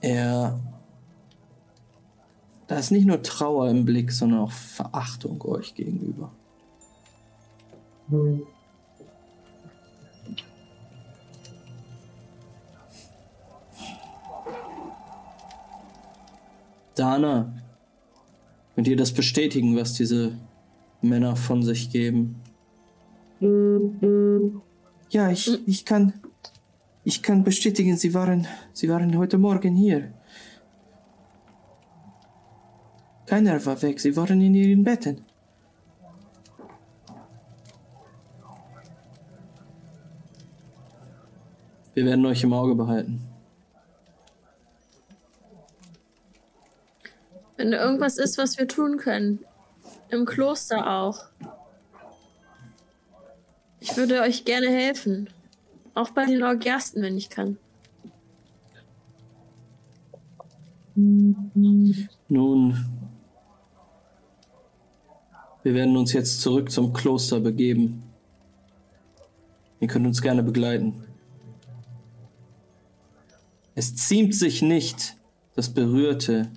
Er. 0.00 0.58
Da 2.66 2.76
ist 2.76 2.90
nicht 2.90 3.06
nur 3.06 3.22
Trauer 3.22 3.70
im 3.70 3.84
Blick, 3.84 4.12
sondern 4.12 4.40
auch 4.40 4.52
Verachtung 4.52 5.40
euch 5.42 5.74
gegenüber. 5.74 6.32
Dana, 16.94 17.52
könnt 18.74 18.88
ihr 18.88 18.96
das 18.96 19.12
bestätigen, 19.12 19.76
was 19.76 19.94
diese 19.94 20.36
Männer 21.00 21.36
von 21.36 21.62
sich 21.62 21.90
geben? 21.90 22.40
Ja, 25.10 25.30
ich, 25.30 25.66
ich 25.66 25.84
kann. 25.84 26.12
Ich 27.04 27.22
kann 27.22 27.42
bestätigen, 27.42 27.96
sie 27.96 28.12
waren, 28.12 28.46
sie 28.74 28.86
waren 28.90 29.16
heute 29.16 29.38
Morgen 29.38 29.74
hier. 29.74 30.12
Keiner 33.24 33.64
war 33.64 33.80
weg, 33.80 33.98
sie 33.98 34.14
waren 34.14 34.42
in 34.42 34.54
ihren 34.54 34.84
Betten. 34.84 35.24
Wir 41.94 42.04
werden 42.04 42.26
euch 42.26 42.44
im 42.44 42.52
Auge 42.52 42.74
behalten. 42.74 43.22
Wenn 47.56 47.70
da 47.70 47.82
irgendwas 47.82 48.18
ist, 48.18 48.36
was 48.36 48.58
wir 48.58 48.68
tun 48.68 48.98
können. 48.98 49.40
Im 50.10 50.26
Kloster 50.26 50.90
auch. 50.90 51.24
Ich 53.80 53.96
würde 53.96 54.22
euch 54.22 54.44
gerne 54.44 54.68
helfen. 54.68 55.30
Auch 55.94 56.10
bei 56.10 56.26
den 56.26 56.42
Orgiasten, 56.42 57.02
wenn 57.02 57.16
ich 57.16 57.30
kann. 57.30 57.58
Nun, 60.94 62.84
wir 65.62 65.74
werden 65.74 65.96
uns 65.96 66.12
jetzt 66.12 66.40
zurück 66.40 66.72
zum 66.72 66.92
Kloster 66.92 67.38
begeben. 67.40 68.02
Ihr 69.80 69.86
könnt 69.86 70.06
uns 70.06 70.20
gerne 70.20 70.42
begleiten. 70.42 71.04
Es 73.76 73.94
ziemt 73.94 74.34
sich 74.34 74.60
nicht, 74.60 75.14
das 75.54 75.68
Berührte, 75.72 76.50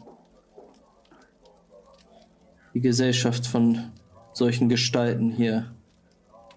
die 2.73 2.81
Gesellschaft 2.81 3.45
von 3.45 3.91
solchen 4.33 4.69
Gestalten 4.69 5.31
hier 5.31 5.71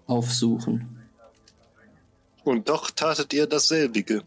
aufsuchen. 0.07 0.99
Und 2.43 2.69
doch 2.69 2.91
tatet 2.91 3.33
ihr 3.33 3.47
dasselbige. 3.47 4.23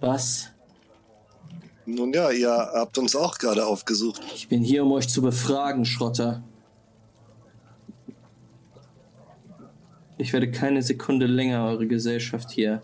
Was 0.00 0.50
Nun 1.86 2.12
ja, 2.12 2.30
ihr 2.30 2.50
habt 2.50 2.98
uns 2.98 3.14
auch 3.14 3.38
gerade 3.38 3.66
aufgesucht. 3.66 4.20
Ich 4.34 4.48
bin 4.48 4.62
hier, 4.62 4.84
um 4.84 4.92
euch 4.92 5.08
zu 5.08 5.22
befragen, 5.22 5.84
Schrotter. 5.84 6.42
Ich 10.16 10.32
werde 10.32 10.50
keine 10.50 10.82
Sekunde 10.82 11.26
länger 11.26 11.64
eure 11.66 11.86
Gesellschaft 11.86 12.50
hier 12.50 12.82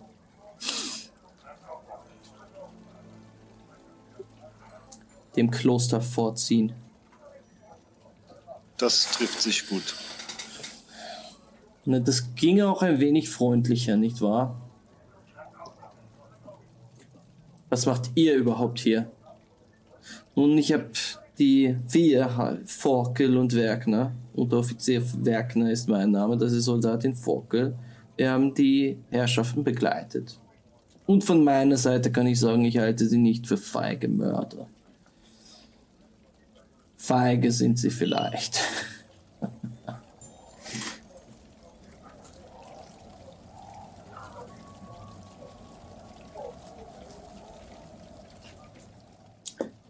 dem 5.36 5.50
Kloster 5.50 6.00
vorziehen. 6.00 6.72
Das 8.76 9.10
trifft 9.12 9.40
sich 9.40 9.68
gut. 9.68 9.94
Ne, 11.84 12.00
Das 12.00 12.34
ginge 12.34 12.68
auch 12.68 12.82
ein 12.82 13.00
wenig 13.00 13.30
freundlicher, 13.30 13.96
nicht 13.96 14.20
wahr? 14.20 14.60
Was 17.68 17.86
macht 17.86 18.10
ihr 18.16 18.34
überhaupt 18.34 18.80
hier? 18.80 19.10
Nun, 20.34 20.58
ich 20.58 20.72
hab 20.72 20.90
die 21.38 21.76
vier 21.86 22.60
Forkel 22.66 23.36
und 23.36 23.54
Werkner. 23.54 24.12
Unteroffizier 24.34 25.02
Werkner 25.24 25.70
ist 25.70 25.88
mein 25.88 26.10
Name, 26.10 26.36
das 26.36 26.52
ist 26.52 26.64
Soldatin 26.64 27.14
Forkel. 27.14 27.74
Wir 28.16 28.30
haben 28.30 28.54
die 28.54 28.98
Herrschaften 29.10 29.64
begleitet. 29.64 30.38
Und 31.06 31.24
von 31.24 31.42
meiner 31.42 31.76
Seite 31.76 32.12
kann 32.12 32.26
ich 32.26 32.38
sagen, 32.38 32.64
ich 32.64 32.78
halte 32.78 33.08
sie 33.08 33.18
nicht 33.18 33.46
für 33.46 33.56
feige 33.56 34.08
Mörder. 34.08 34.68
Feige 36.96 37.50
sind 37.50 37.78
sie 37.78 37.90
vielleicht. 37.90 38.60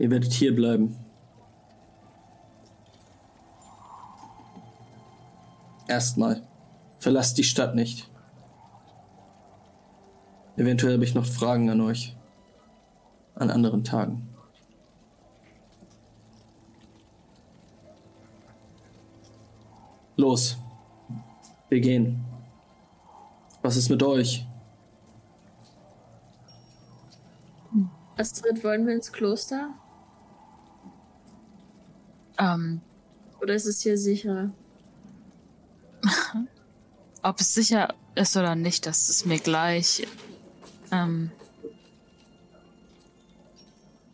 Ihr 0.01 0.11
werdet 0.11 0.33
hier 0.33 0.57
bleiben. 0.57 0.97
Erstmal. 5.87 6.43
Verlasst 7.01 7.37
die 7.37 7.45
Stadt 7.45 7.75
nicht. 7.75 8.11
Eventuell 10.57 10.95
habe 10.95 11.05
ich 11.05 11.15
noch 11.15 11.27
Fragen 11.27 11.69
an 11.69 11.83
euch. 11.83 12.17
An 13.35 13.51
anderen 13.51 13.85
Tagen. 13.85 14.27
Los. 20.17 20.57
Wir 21.69 21.81
gehen. 21.81 22.25
Was 23.61 23.77
ist 23.77 23.91
mit 23.91 24.03
euch? 24.03 24.47
Astrid, 28.17 28.65
wollen 28.65 28.87
wir 28.87 28.95
ins 28.95 29.13
Kloster? 29.13 29.75
Ähm, 32.41 32.81
Oder 33.41 33.55
ist 33.55 33.67
es 33.67 33.83
hier 33.83 33.99
sicher? 33.99 34.51
ob 37.23 37.41
es 37.41 37.53
sicher 37.55 37.95
ist 38.15 38.37
oder 38.37 38.55
nicht, 38.55 38.87
das 38.87 39.09
ist 39.09 39.27
mir 39.27 39.39
gleich. 39.39 40.07
Ähm, 40.91 41.31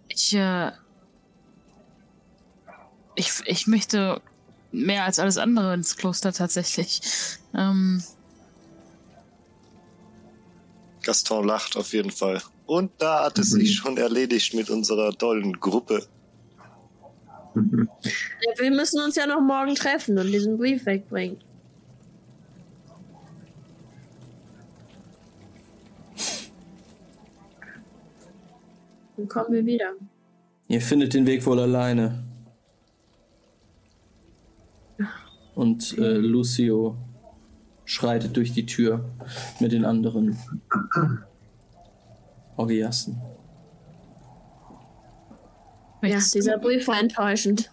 ich, 0.08 0.34
äh, 0.34 0.72
ich, 3.14 3.32
ich 3.46 3.66
möchte 3.66 4.20
mehr 4.72 5.05
als 5.05 5.18
alles 5.18 5.38
andere 5.38 5.74
ins 5.74 5.96
Kloster 5.96 6.32
tatsächlich. 6.32 7.00
Ähm, 7.55 8.02
Gaston 11.02 11.46
lacht 11.46 11.76
auf 11.76 11.92
jeden 11.92 12.10
Fall. 12.10 12.42
Und 12.66 12.90
da 12.98 13.24
hat 13.24 13.38
es 13.38 13.50
sich 13.50 13.74
schon 13.76 13.96
erledigt 13.96 14.55
mit 14.55 14.68
unserer 14.70 15.16
tollen 15.16 15.60
Gruppe. 15.60 16.08
Wir 17.56 18.70
müssen 18.70 19.00
uns 19.00 19.16
ja 19.16 19.26
noch 19.26 19.40
morgen 19.40 19.74
treffen 19.74 20.18
und 20.18 20.26
diesen 20.26 20.58
Brief 20.58 20.84
wegbringen. 20.84 21.38
Dann 29.16 29.28
kommen 29.28 29.52
wir 29.52 29.64
wieder. 29.64 29.94
Ihr 30.68 30.80
findet 30.80 31.14
den 31.14 31.26
Weg 31.26 31.46
wohl 31.46 31.58
alleine. 31.60 32.22
Und 35.54 35.96
äh, 35.96 36.18
Lucio 36.18 36.96
schreitet 37.86 38.36
durch 38.36 38.52
die 38.52 38.66
Tür 38.66 39.08
mit 39.60 39.72
den 39.72 39.86
anderen 39.86 40.36
Orgiasten. 42.56 43.16
Ja, 46.06 46.18
dieser 46.34 46.58
Brief 46.58 46.86
war 46.88 47.00
enttäuschend. 47.00 47.70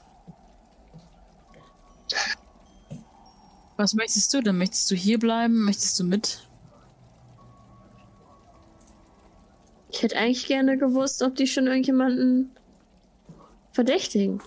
Was 3.77 3.93
möchtest 3.93 4.33
du 4.33 4.41
denn? 4.41 4.57
Möchtest 4.57 4.89
du 4.91 4.95
hier 4.95 5.19
bleiben? 5.19 5.65
Möchtest 5.65 5.99
du 5.99 6.03
mit? 6.03 6.47
Ich 9.89 10.01
hätte 10.01 10.17
eigentlich 10.17 10.47
gerne 10.47 10.77
gewusst, 10.77 11.21
ob 11.21 11.35
die 11.35 11.47
schon 11.47 11.67
irgendjemanden 11.67 12.51
verdächtigen. 13.71 14.41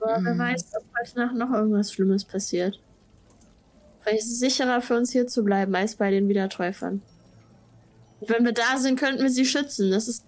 Aber 0.00 0.24
wer 0.24 0.32
Hm. 0.32 0.38
weiß, 0.38 0.72
ob 0.76 0.84
heute 0.98 1.18
Nacht 1.18 1.34
noch 1.34 1.50
irgendwas 1.52 1.92
Schlimmes 1.92 2.24
passiert. 2.24 2.80
Vielleicht 4.00 4.22
ist 4.22 4.32
es 4.32 4.38
sicherer 4.40 4.80
für 4.80 4.96
uns 4.96 5.12
hier 5.12 5.26
zu 5.26 5.44
bleiben, 5.44 5.74
als 5.74 5.96
bei 5.96 6.10
den 6.10 6.28
Wiedertäufern. 6.28 7.02
Wenn 8.20 8.44
wir 8.44 8.52
da 8.52 8.76
sind, 8.76 8.98
könnten 8.98 9.22
wir 9.22 9.30
sie 9.30 9.46
schützen. 9.46 9.90
Das 9.90 10.08
ist. 10.08 10.24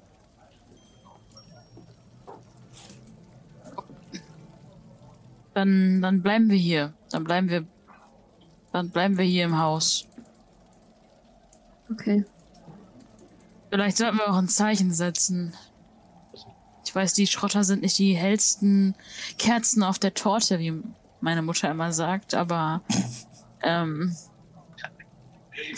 Dann, 5.55 6.01
dann 6.01 6.23
bleiben 6.23 6.49
wir 6.49 6.57
hier. 6.57 6.95
Dann 7.11 7.25
bleiben 7.25 7.51
wir, 7.51 7.67
dann 8.73 8.91
bleiben 8.91 9.19
wir 9.19 9.25
hier 9.25 9.45
im 9.45 9.59
Haus. 9.59 10.07
Okay. 11.91 12.25
Vielleicht 13.69 13.99
sollten 13.99 14.17
wir 14.17 14.31
auch 14.31 14.37
ein 14.37 14.49
Zeichen 14.49 14.93
setzen. 14.93 15.55
Ich 16.85 16.95
weiß, 16.95 17.15
die 17.15 17.27
Schrotter 17.27 17.65
sind 17.65 17.83
nicht 17.83 17.99
die 17.99 18.15
hellsten 18.15 18.95
Kerzen 19.39 19.83
auf 19.83 19.99
der 19.99 20.15
Torte, 20.15 20.59
wie 20.59 20.83
meine 21.21 21.43
Mutter 21.43 21.71
immer 21.71 21.93
sagt, 21.93 22.35
aber 22.35 22.83
ähm, 23.62 24.17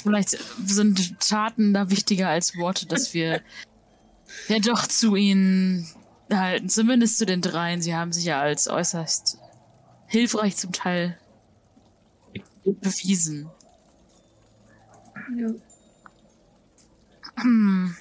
vielleicht 0.02 0.38
sind 0.64 1.20
Taten 1.20 1.74
da 1.74 1.90
wichtiger 1.90 2.28
als 2.28 2.56
Worte, 2.56 2.86
dass 2.86 3.14
wir 3.14 3.42
ja 4.48 4.58
doch 4.58 4.86
zu 4.86 5.16
ihnen 5.16 5.88
halten. 6.32 6.68
Zumindest 6.68 7.18
zu 7.18 7.26
den 7.26 7.40
dreien. 7.40 7.82
Sie 7.82 7.94
haben 7.94 8.12
sich 8.12 8.24
ja 8.24 8.40
als 8.40 8.68
äußerst 8.68 9.38
hilfreich 10.06 10.56
zum 10.56 10.72
Teil 10.72 11.18
bewiesen. 12.64 13.50
Ja. 15.36 15.48
Hm. 17.40 17.96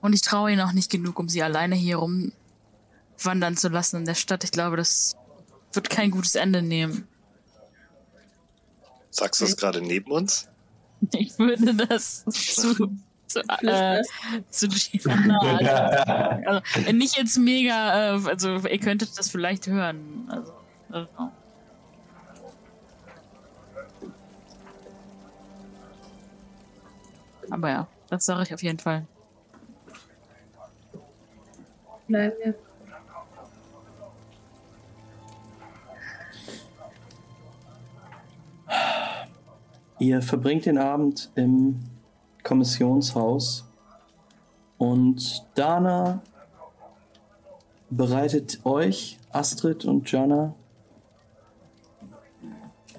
Und 0.00 0.12
ich 0.14 0.22
traue 0.22 0.52
ihnen 0.52 0.60
auch 0.60 0.72
nicht 0.72 0.90
genug, 0.90 1.18
um 1.18 1.28
sie 1.28 1.42
alleine 1.42 1.74
hier 1.74 1.98
rumwandern 1.98 3.56
zu 3.56 3.68
lassen 3.68 3.96
in 3.96 4.04
der 4.06 4.14
Stadt. 4.14 4.44
Ich 4.44 4.52
glaube, 4.52 4.76
das 4.76 5.16
wird 5.72 5.90
kein 5.90 6.10
gutes 6.10 6.34
Ende 6.34 6.62
nehmen. 6.62 7.06
Sagst 9.10 9.40
du 9.40 9.44
das 9.44 9.56
gerade 9.56 9.80
neben 9.80 10.10
uns? 10.10 10.48
Ich 11.12 11.38
würde 11.38 11.74
das 11.74 12.26
zu, 12.26 12.90
zu, 13.26 13.40
äh, 13.62 14.02
zu 14.50 14.68
Gianna. 14.68 16.42
Also, 16.46 16.92
nicht 16.92 17.16
jetzt 17.16 17.38
mega, 17.38 18.16
äh, 18.16 18.28
also 18.28 18.56
ihr 18.68 18.78
könntet 18.78 19.18
das 19.18 19.30
vielleicht 19.30 19.66
hören. 19.66 20.26
Also, 20.28 20.52
also. 20.90 21.32
Aber 27.50 27.68
ja, 27.70 27.88
das 28.10 28.26
sage 28.26 28.42
ich 28.42 28.54
auf 28.54 28.62
jeden 28.62 28.78
Fall. 28.78 29.06
Bleiben 32.06 32.34
wir. 32.44 32.69
Ihr 40.00 40.22
verbringt 40.22 40.64
den 40.64 40.78
Abend 40.78 41.30
im 41.34 41.78
Kommissionshaus 42.42 43.66
und 44.78 45.46
Dana 45.54 46.22
bereitet 47.90 48.64
euch, 48.64 49.18
Astrid 49.30 49.84
und 49.84 50.10
Jana, 50.10 50.54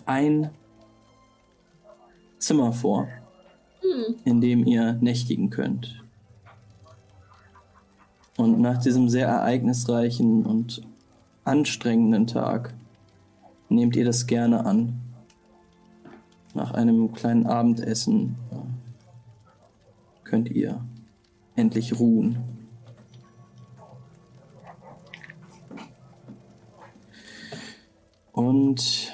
ein 0.06 0.52
Zimmer 2.38 2.72
vor, 2.72 3.08
in 4.24 4.40
dem 4.40 4.64
ihr 4.68 4.94
nächtigen 4.94 5.50
könnt. 5.50 6.04
Und 8.38 8.62
nach 8.62 8.78
diesem 8.78 9.10
sehr 9.10 9.28
ereignisreichen 9.28 10.46
und 10.46 10.84
anstrengenden 11.46 12.28
Tag 12.28 12.76
nehmt 13.70 13.96
ihr 13.96 14.06
das 14.06 14.28
gerne 14.28 14.68
an. 14.68 15.01
Nach 16.56 16.72
einem 16.72 17.12
kleinen 17.14 17.46
Abendessen 17.46 18.36
könnt 20.24 20.50
ihr 20.50 20.84
endlich 21.56 22.00
ruhen. 22.00 22.38
Und 28.32 29.14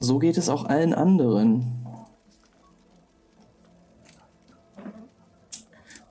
so 0.00 0.18
geht 0.18 0.36
es 0.36 0.48
auch 0.48 0.64
allen 0.64 0.94
anderen. 0.94 1.82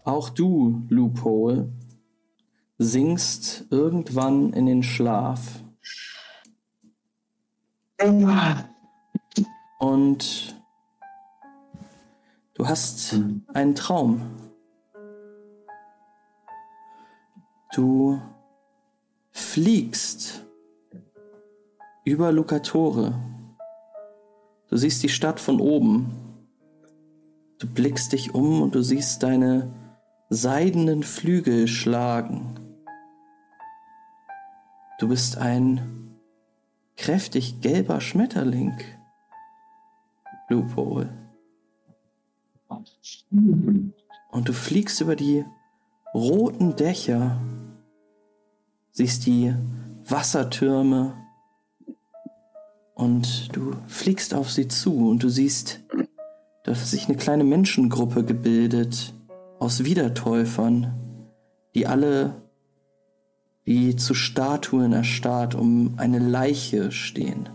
Auch 0.04 0.30
du, 0.30 0.84
Loophole, 0.90 1.72
sinkst 2.78 3.66
irgendwann 3.70 4.54
in 4.54 4.66
den 4.66 4.84
Schlaf. 4.84 5.62
Und 9.82 10.56
du 12.54 12.68
hast 12.68 13.16
einen 13.52 13.74
Traum. 13.74 14.22
Du 17.74 18.22
fliegst 19.32 20.46
über 22.06 22.32
Lucatore. 22.32 23.16
Du 24.70 24.78
siehst 24.78 25.02
die 25.02 25.10
Stadt 25.10 25.40
von 25.40 25.60
oben. 25.60 26.12
Du 27.58 27.68
blickst 27.68 28.14
dich 28.14 28.36
um 28.36 28.62
und 28.62 28.76
du 28.76 28.84
siehst 28.84 29.24
deine 29.24 29.74
seidenen 30.30 31.02
Flügel 31.02 31.68
schlagen. 31.68 32.56
Du 35.00 35.08
bist 35.08 35.40
ein 35.40 36.20
kräftig 36.98 37.62
gelber 37.62 38.00
Schmetterling, 38.00 38.78
Loophole. 40.52 41.10
Und 44.32 44.48
du 44.48 44.54
fliegst 44.54 45.02
über 45.02 45.16
die 45.16 45.46
roten 46.14 46.76
Dächer, 46.76 47.40
siehst 48.92 49.26
die 49.26 49.54
Wassertürme 50.08 51.14
und 52.94 53.56
du 53.56 53.76
fliegst 53.88 54.34
auf 54.34 54.52
sie 54.52 54.68
zu 54.68 55.10
und 55.10 55.24
du 55.24 55.30
siehst, 55.30 55.80
dass 56.64 56.92
sich 56.92 57.08
eine 57.08 57.18
kleine 57.18 57.44
Menschengruppe 57.44 58.24
gebildet 58.24 59.14
aus 59.60 59.84
Wiedertäufern, 59.84 60.94
die 61.76 61.88
alle 61.88 62.36
wie 63.64 63.96
zu 63.96 64.14
Statuen 64.14 64.92
erstarrt 64.92 65.56
um 65.56 65.94
eine 65.98 66.20
Leiche 66.20 66.92
stehen. 66.92 67.50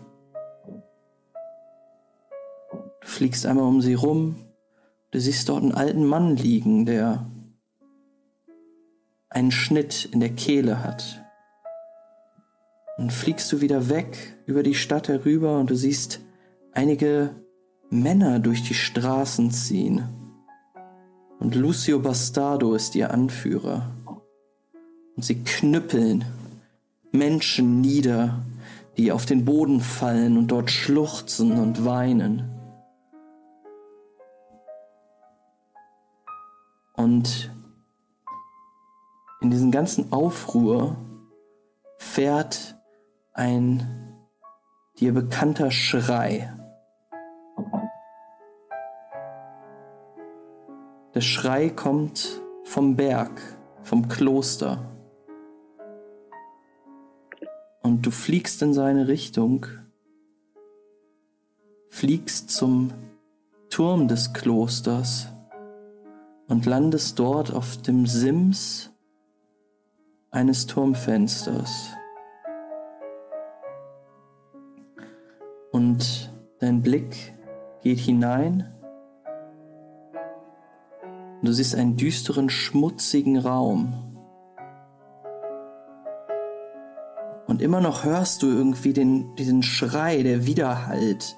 Du 3.07 3.13
fliegst 3.13 3.47
einmal 3.47 3.67
um 3.67 3.81
sie 3.81 3.95
rum, 3.95 4.35
du 5.13 5.21
siehst 5.21 5.49
dort 5.49 5.63
einen 5.63 5.73
alten 5.73 6.05
Mann 6.05 6.37
liegen, 6.37 6.87
der 6.87 7.31
einen 9.29 9.53
Schnitt 9.53 10.09
in 10.11 10.19
der 10.19 10.31
Kehle 10.31 10.83
hat. 10.83 11.25
Dann 12.99 13.11
fliegst 13.11 13.51
du 13.53 13.61
wieder 13.61 13.89
weg 13.89 14.37
über 14.47 14.65
die 14.65 14.75
Stadt 14.75 15.07
herüber 15.07 15.61
und 15.61 15.71
du 15.71 15.77
siehst 15.77 16.21
einige 16.73 17.31
Männer 17.91 18.41
durch 18.41 18.65
die 18.65 18.75
Straßen 18.75 19.53
ziehen. 19.53 20.09
Und 21.39 21.55
Lucio 21.55 22.01
Bastardo 22.01 22.75
ist 22.75 22.97
ihr 22.97 23.13
Anführer. 23.13 23.89
Und 25.15 25.25
sie 25.25 25.45
knüppeln 25.45 26.25
Menschen 27.13 27.81
nieder, 27.81 28.45
die 28.97 29.13
auf 29.13 29.27
den 29.27 29.45
Boden 29.45 29.81
fallen 29.81 30.37
und 30.37 30.49
dort 30.49 30.73
schluchzen 30.73 31.53
und 31.53 31.85
weinen. 31.85 32.56
Und 36.97 37.51
in 39.41 39.51
diesem 39.51 39.71
ganzen 39.71 40.13
Aufruhr 40.13 40.97
fährt 41.99 42.77
ein 43.35 44.17
dir 44.99 45.13
bekannter 45.13 45.71
Schrei. 45.71 46.53
Der 51.15 51.21
Schrei 51.21 51.69
kommt 51.71 52.41
vom 52.65 52.97
Berg, 52.97 53.41
vom 53.83 54.09
Kloster. 54.09 54.79
Und 57.83 58.05
du 58.05 58.11
fliegst 58.11 58.63
in 58.63 58.75
seine 58.75 59.07
Richtung, 59.07 59.67
fliegst 61.89 62.51
zum 62.51 62.91
Turm 63.71 64.09
des 64.09 64.33
Klosters 64.33 65.29
und 66.49 66.67
landest 66.67 67.19
dort 67.19 67.53
auf 67.53 67.83
dem 67.83 68.07
Sims 68.07 68.93
eines 70.31 70.67
Turmfensters. 70.67 71.91
Und 75.73 76.33
dein 76.59 76.83
Blick 76.83 77.35
geht 77.83 77.99
hinein. 77.99 78.73
Du 81.43 81.53
siehst 81.53 81.75
einen 81.75 81.97
düsteren, 81.97 82.49
schmutzigen 82.49 83.39
Raum. 83.39 84.03
Und 87.47 87.63
immer 87.63 87.81
noch 87.81 88.05
hörst 88.05 88.43
du 88.43 88.47
irgendwie 88.47 88.93
den, 88.93 89.35
diesen 89.37 89.63
Schrei, 89.63 90.23
der 90.23 90.47
widerhallt. 90.47 91.37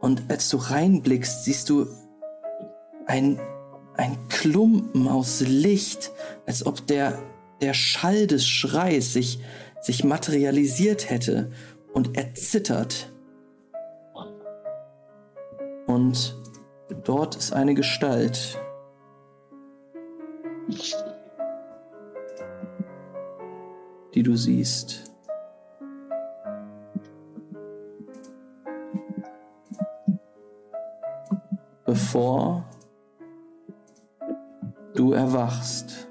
Und 0.00 0.22
als 0.28 0.48
du 0.48 0.56
reinblickst, 0.56 1.44
siehst 1.44 1.68
du 1.68 1.86
ein, 3.06 3.38
ein 3.98 4.16
Klumpen 4.28 5.08
aus 5.08 5.40
Licht, 5.40 6.12
als 6.46 6.64
ob 6.64 6.86
der, 6.86 7.18
der 7.60 7.74
Schall 7.74 8.26
des 8.28 8.46
Schreis 8.46 9.12
sich, 9.12 9.40
sich 9.82 10.04
materialisiert 10.04 11.10
hätte 11.10 11.50
und 11.92 12.16
erzittert. 12.16 13.12
Und 15.86 16.36
dort 17.04 17.36
ist 17.36 17.52
eine 17.52 17.74
Gestalt. 17.74 18.60
Die 24.14 24.22
du 24.22 24.36
siehst. 24.36 25.04
Bevor 31.84 32.67
du 34.98 35.12
erwachst. 35.12 36.08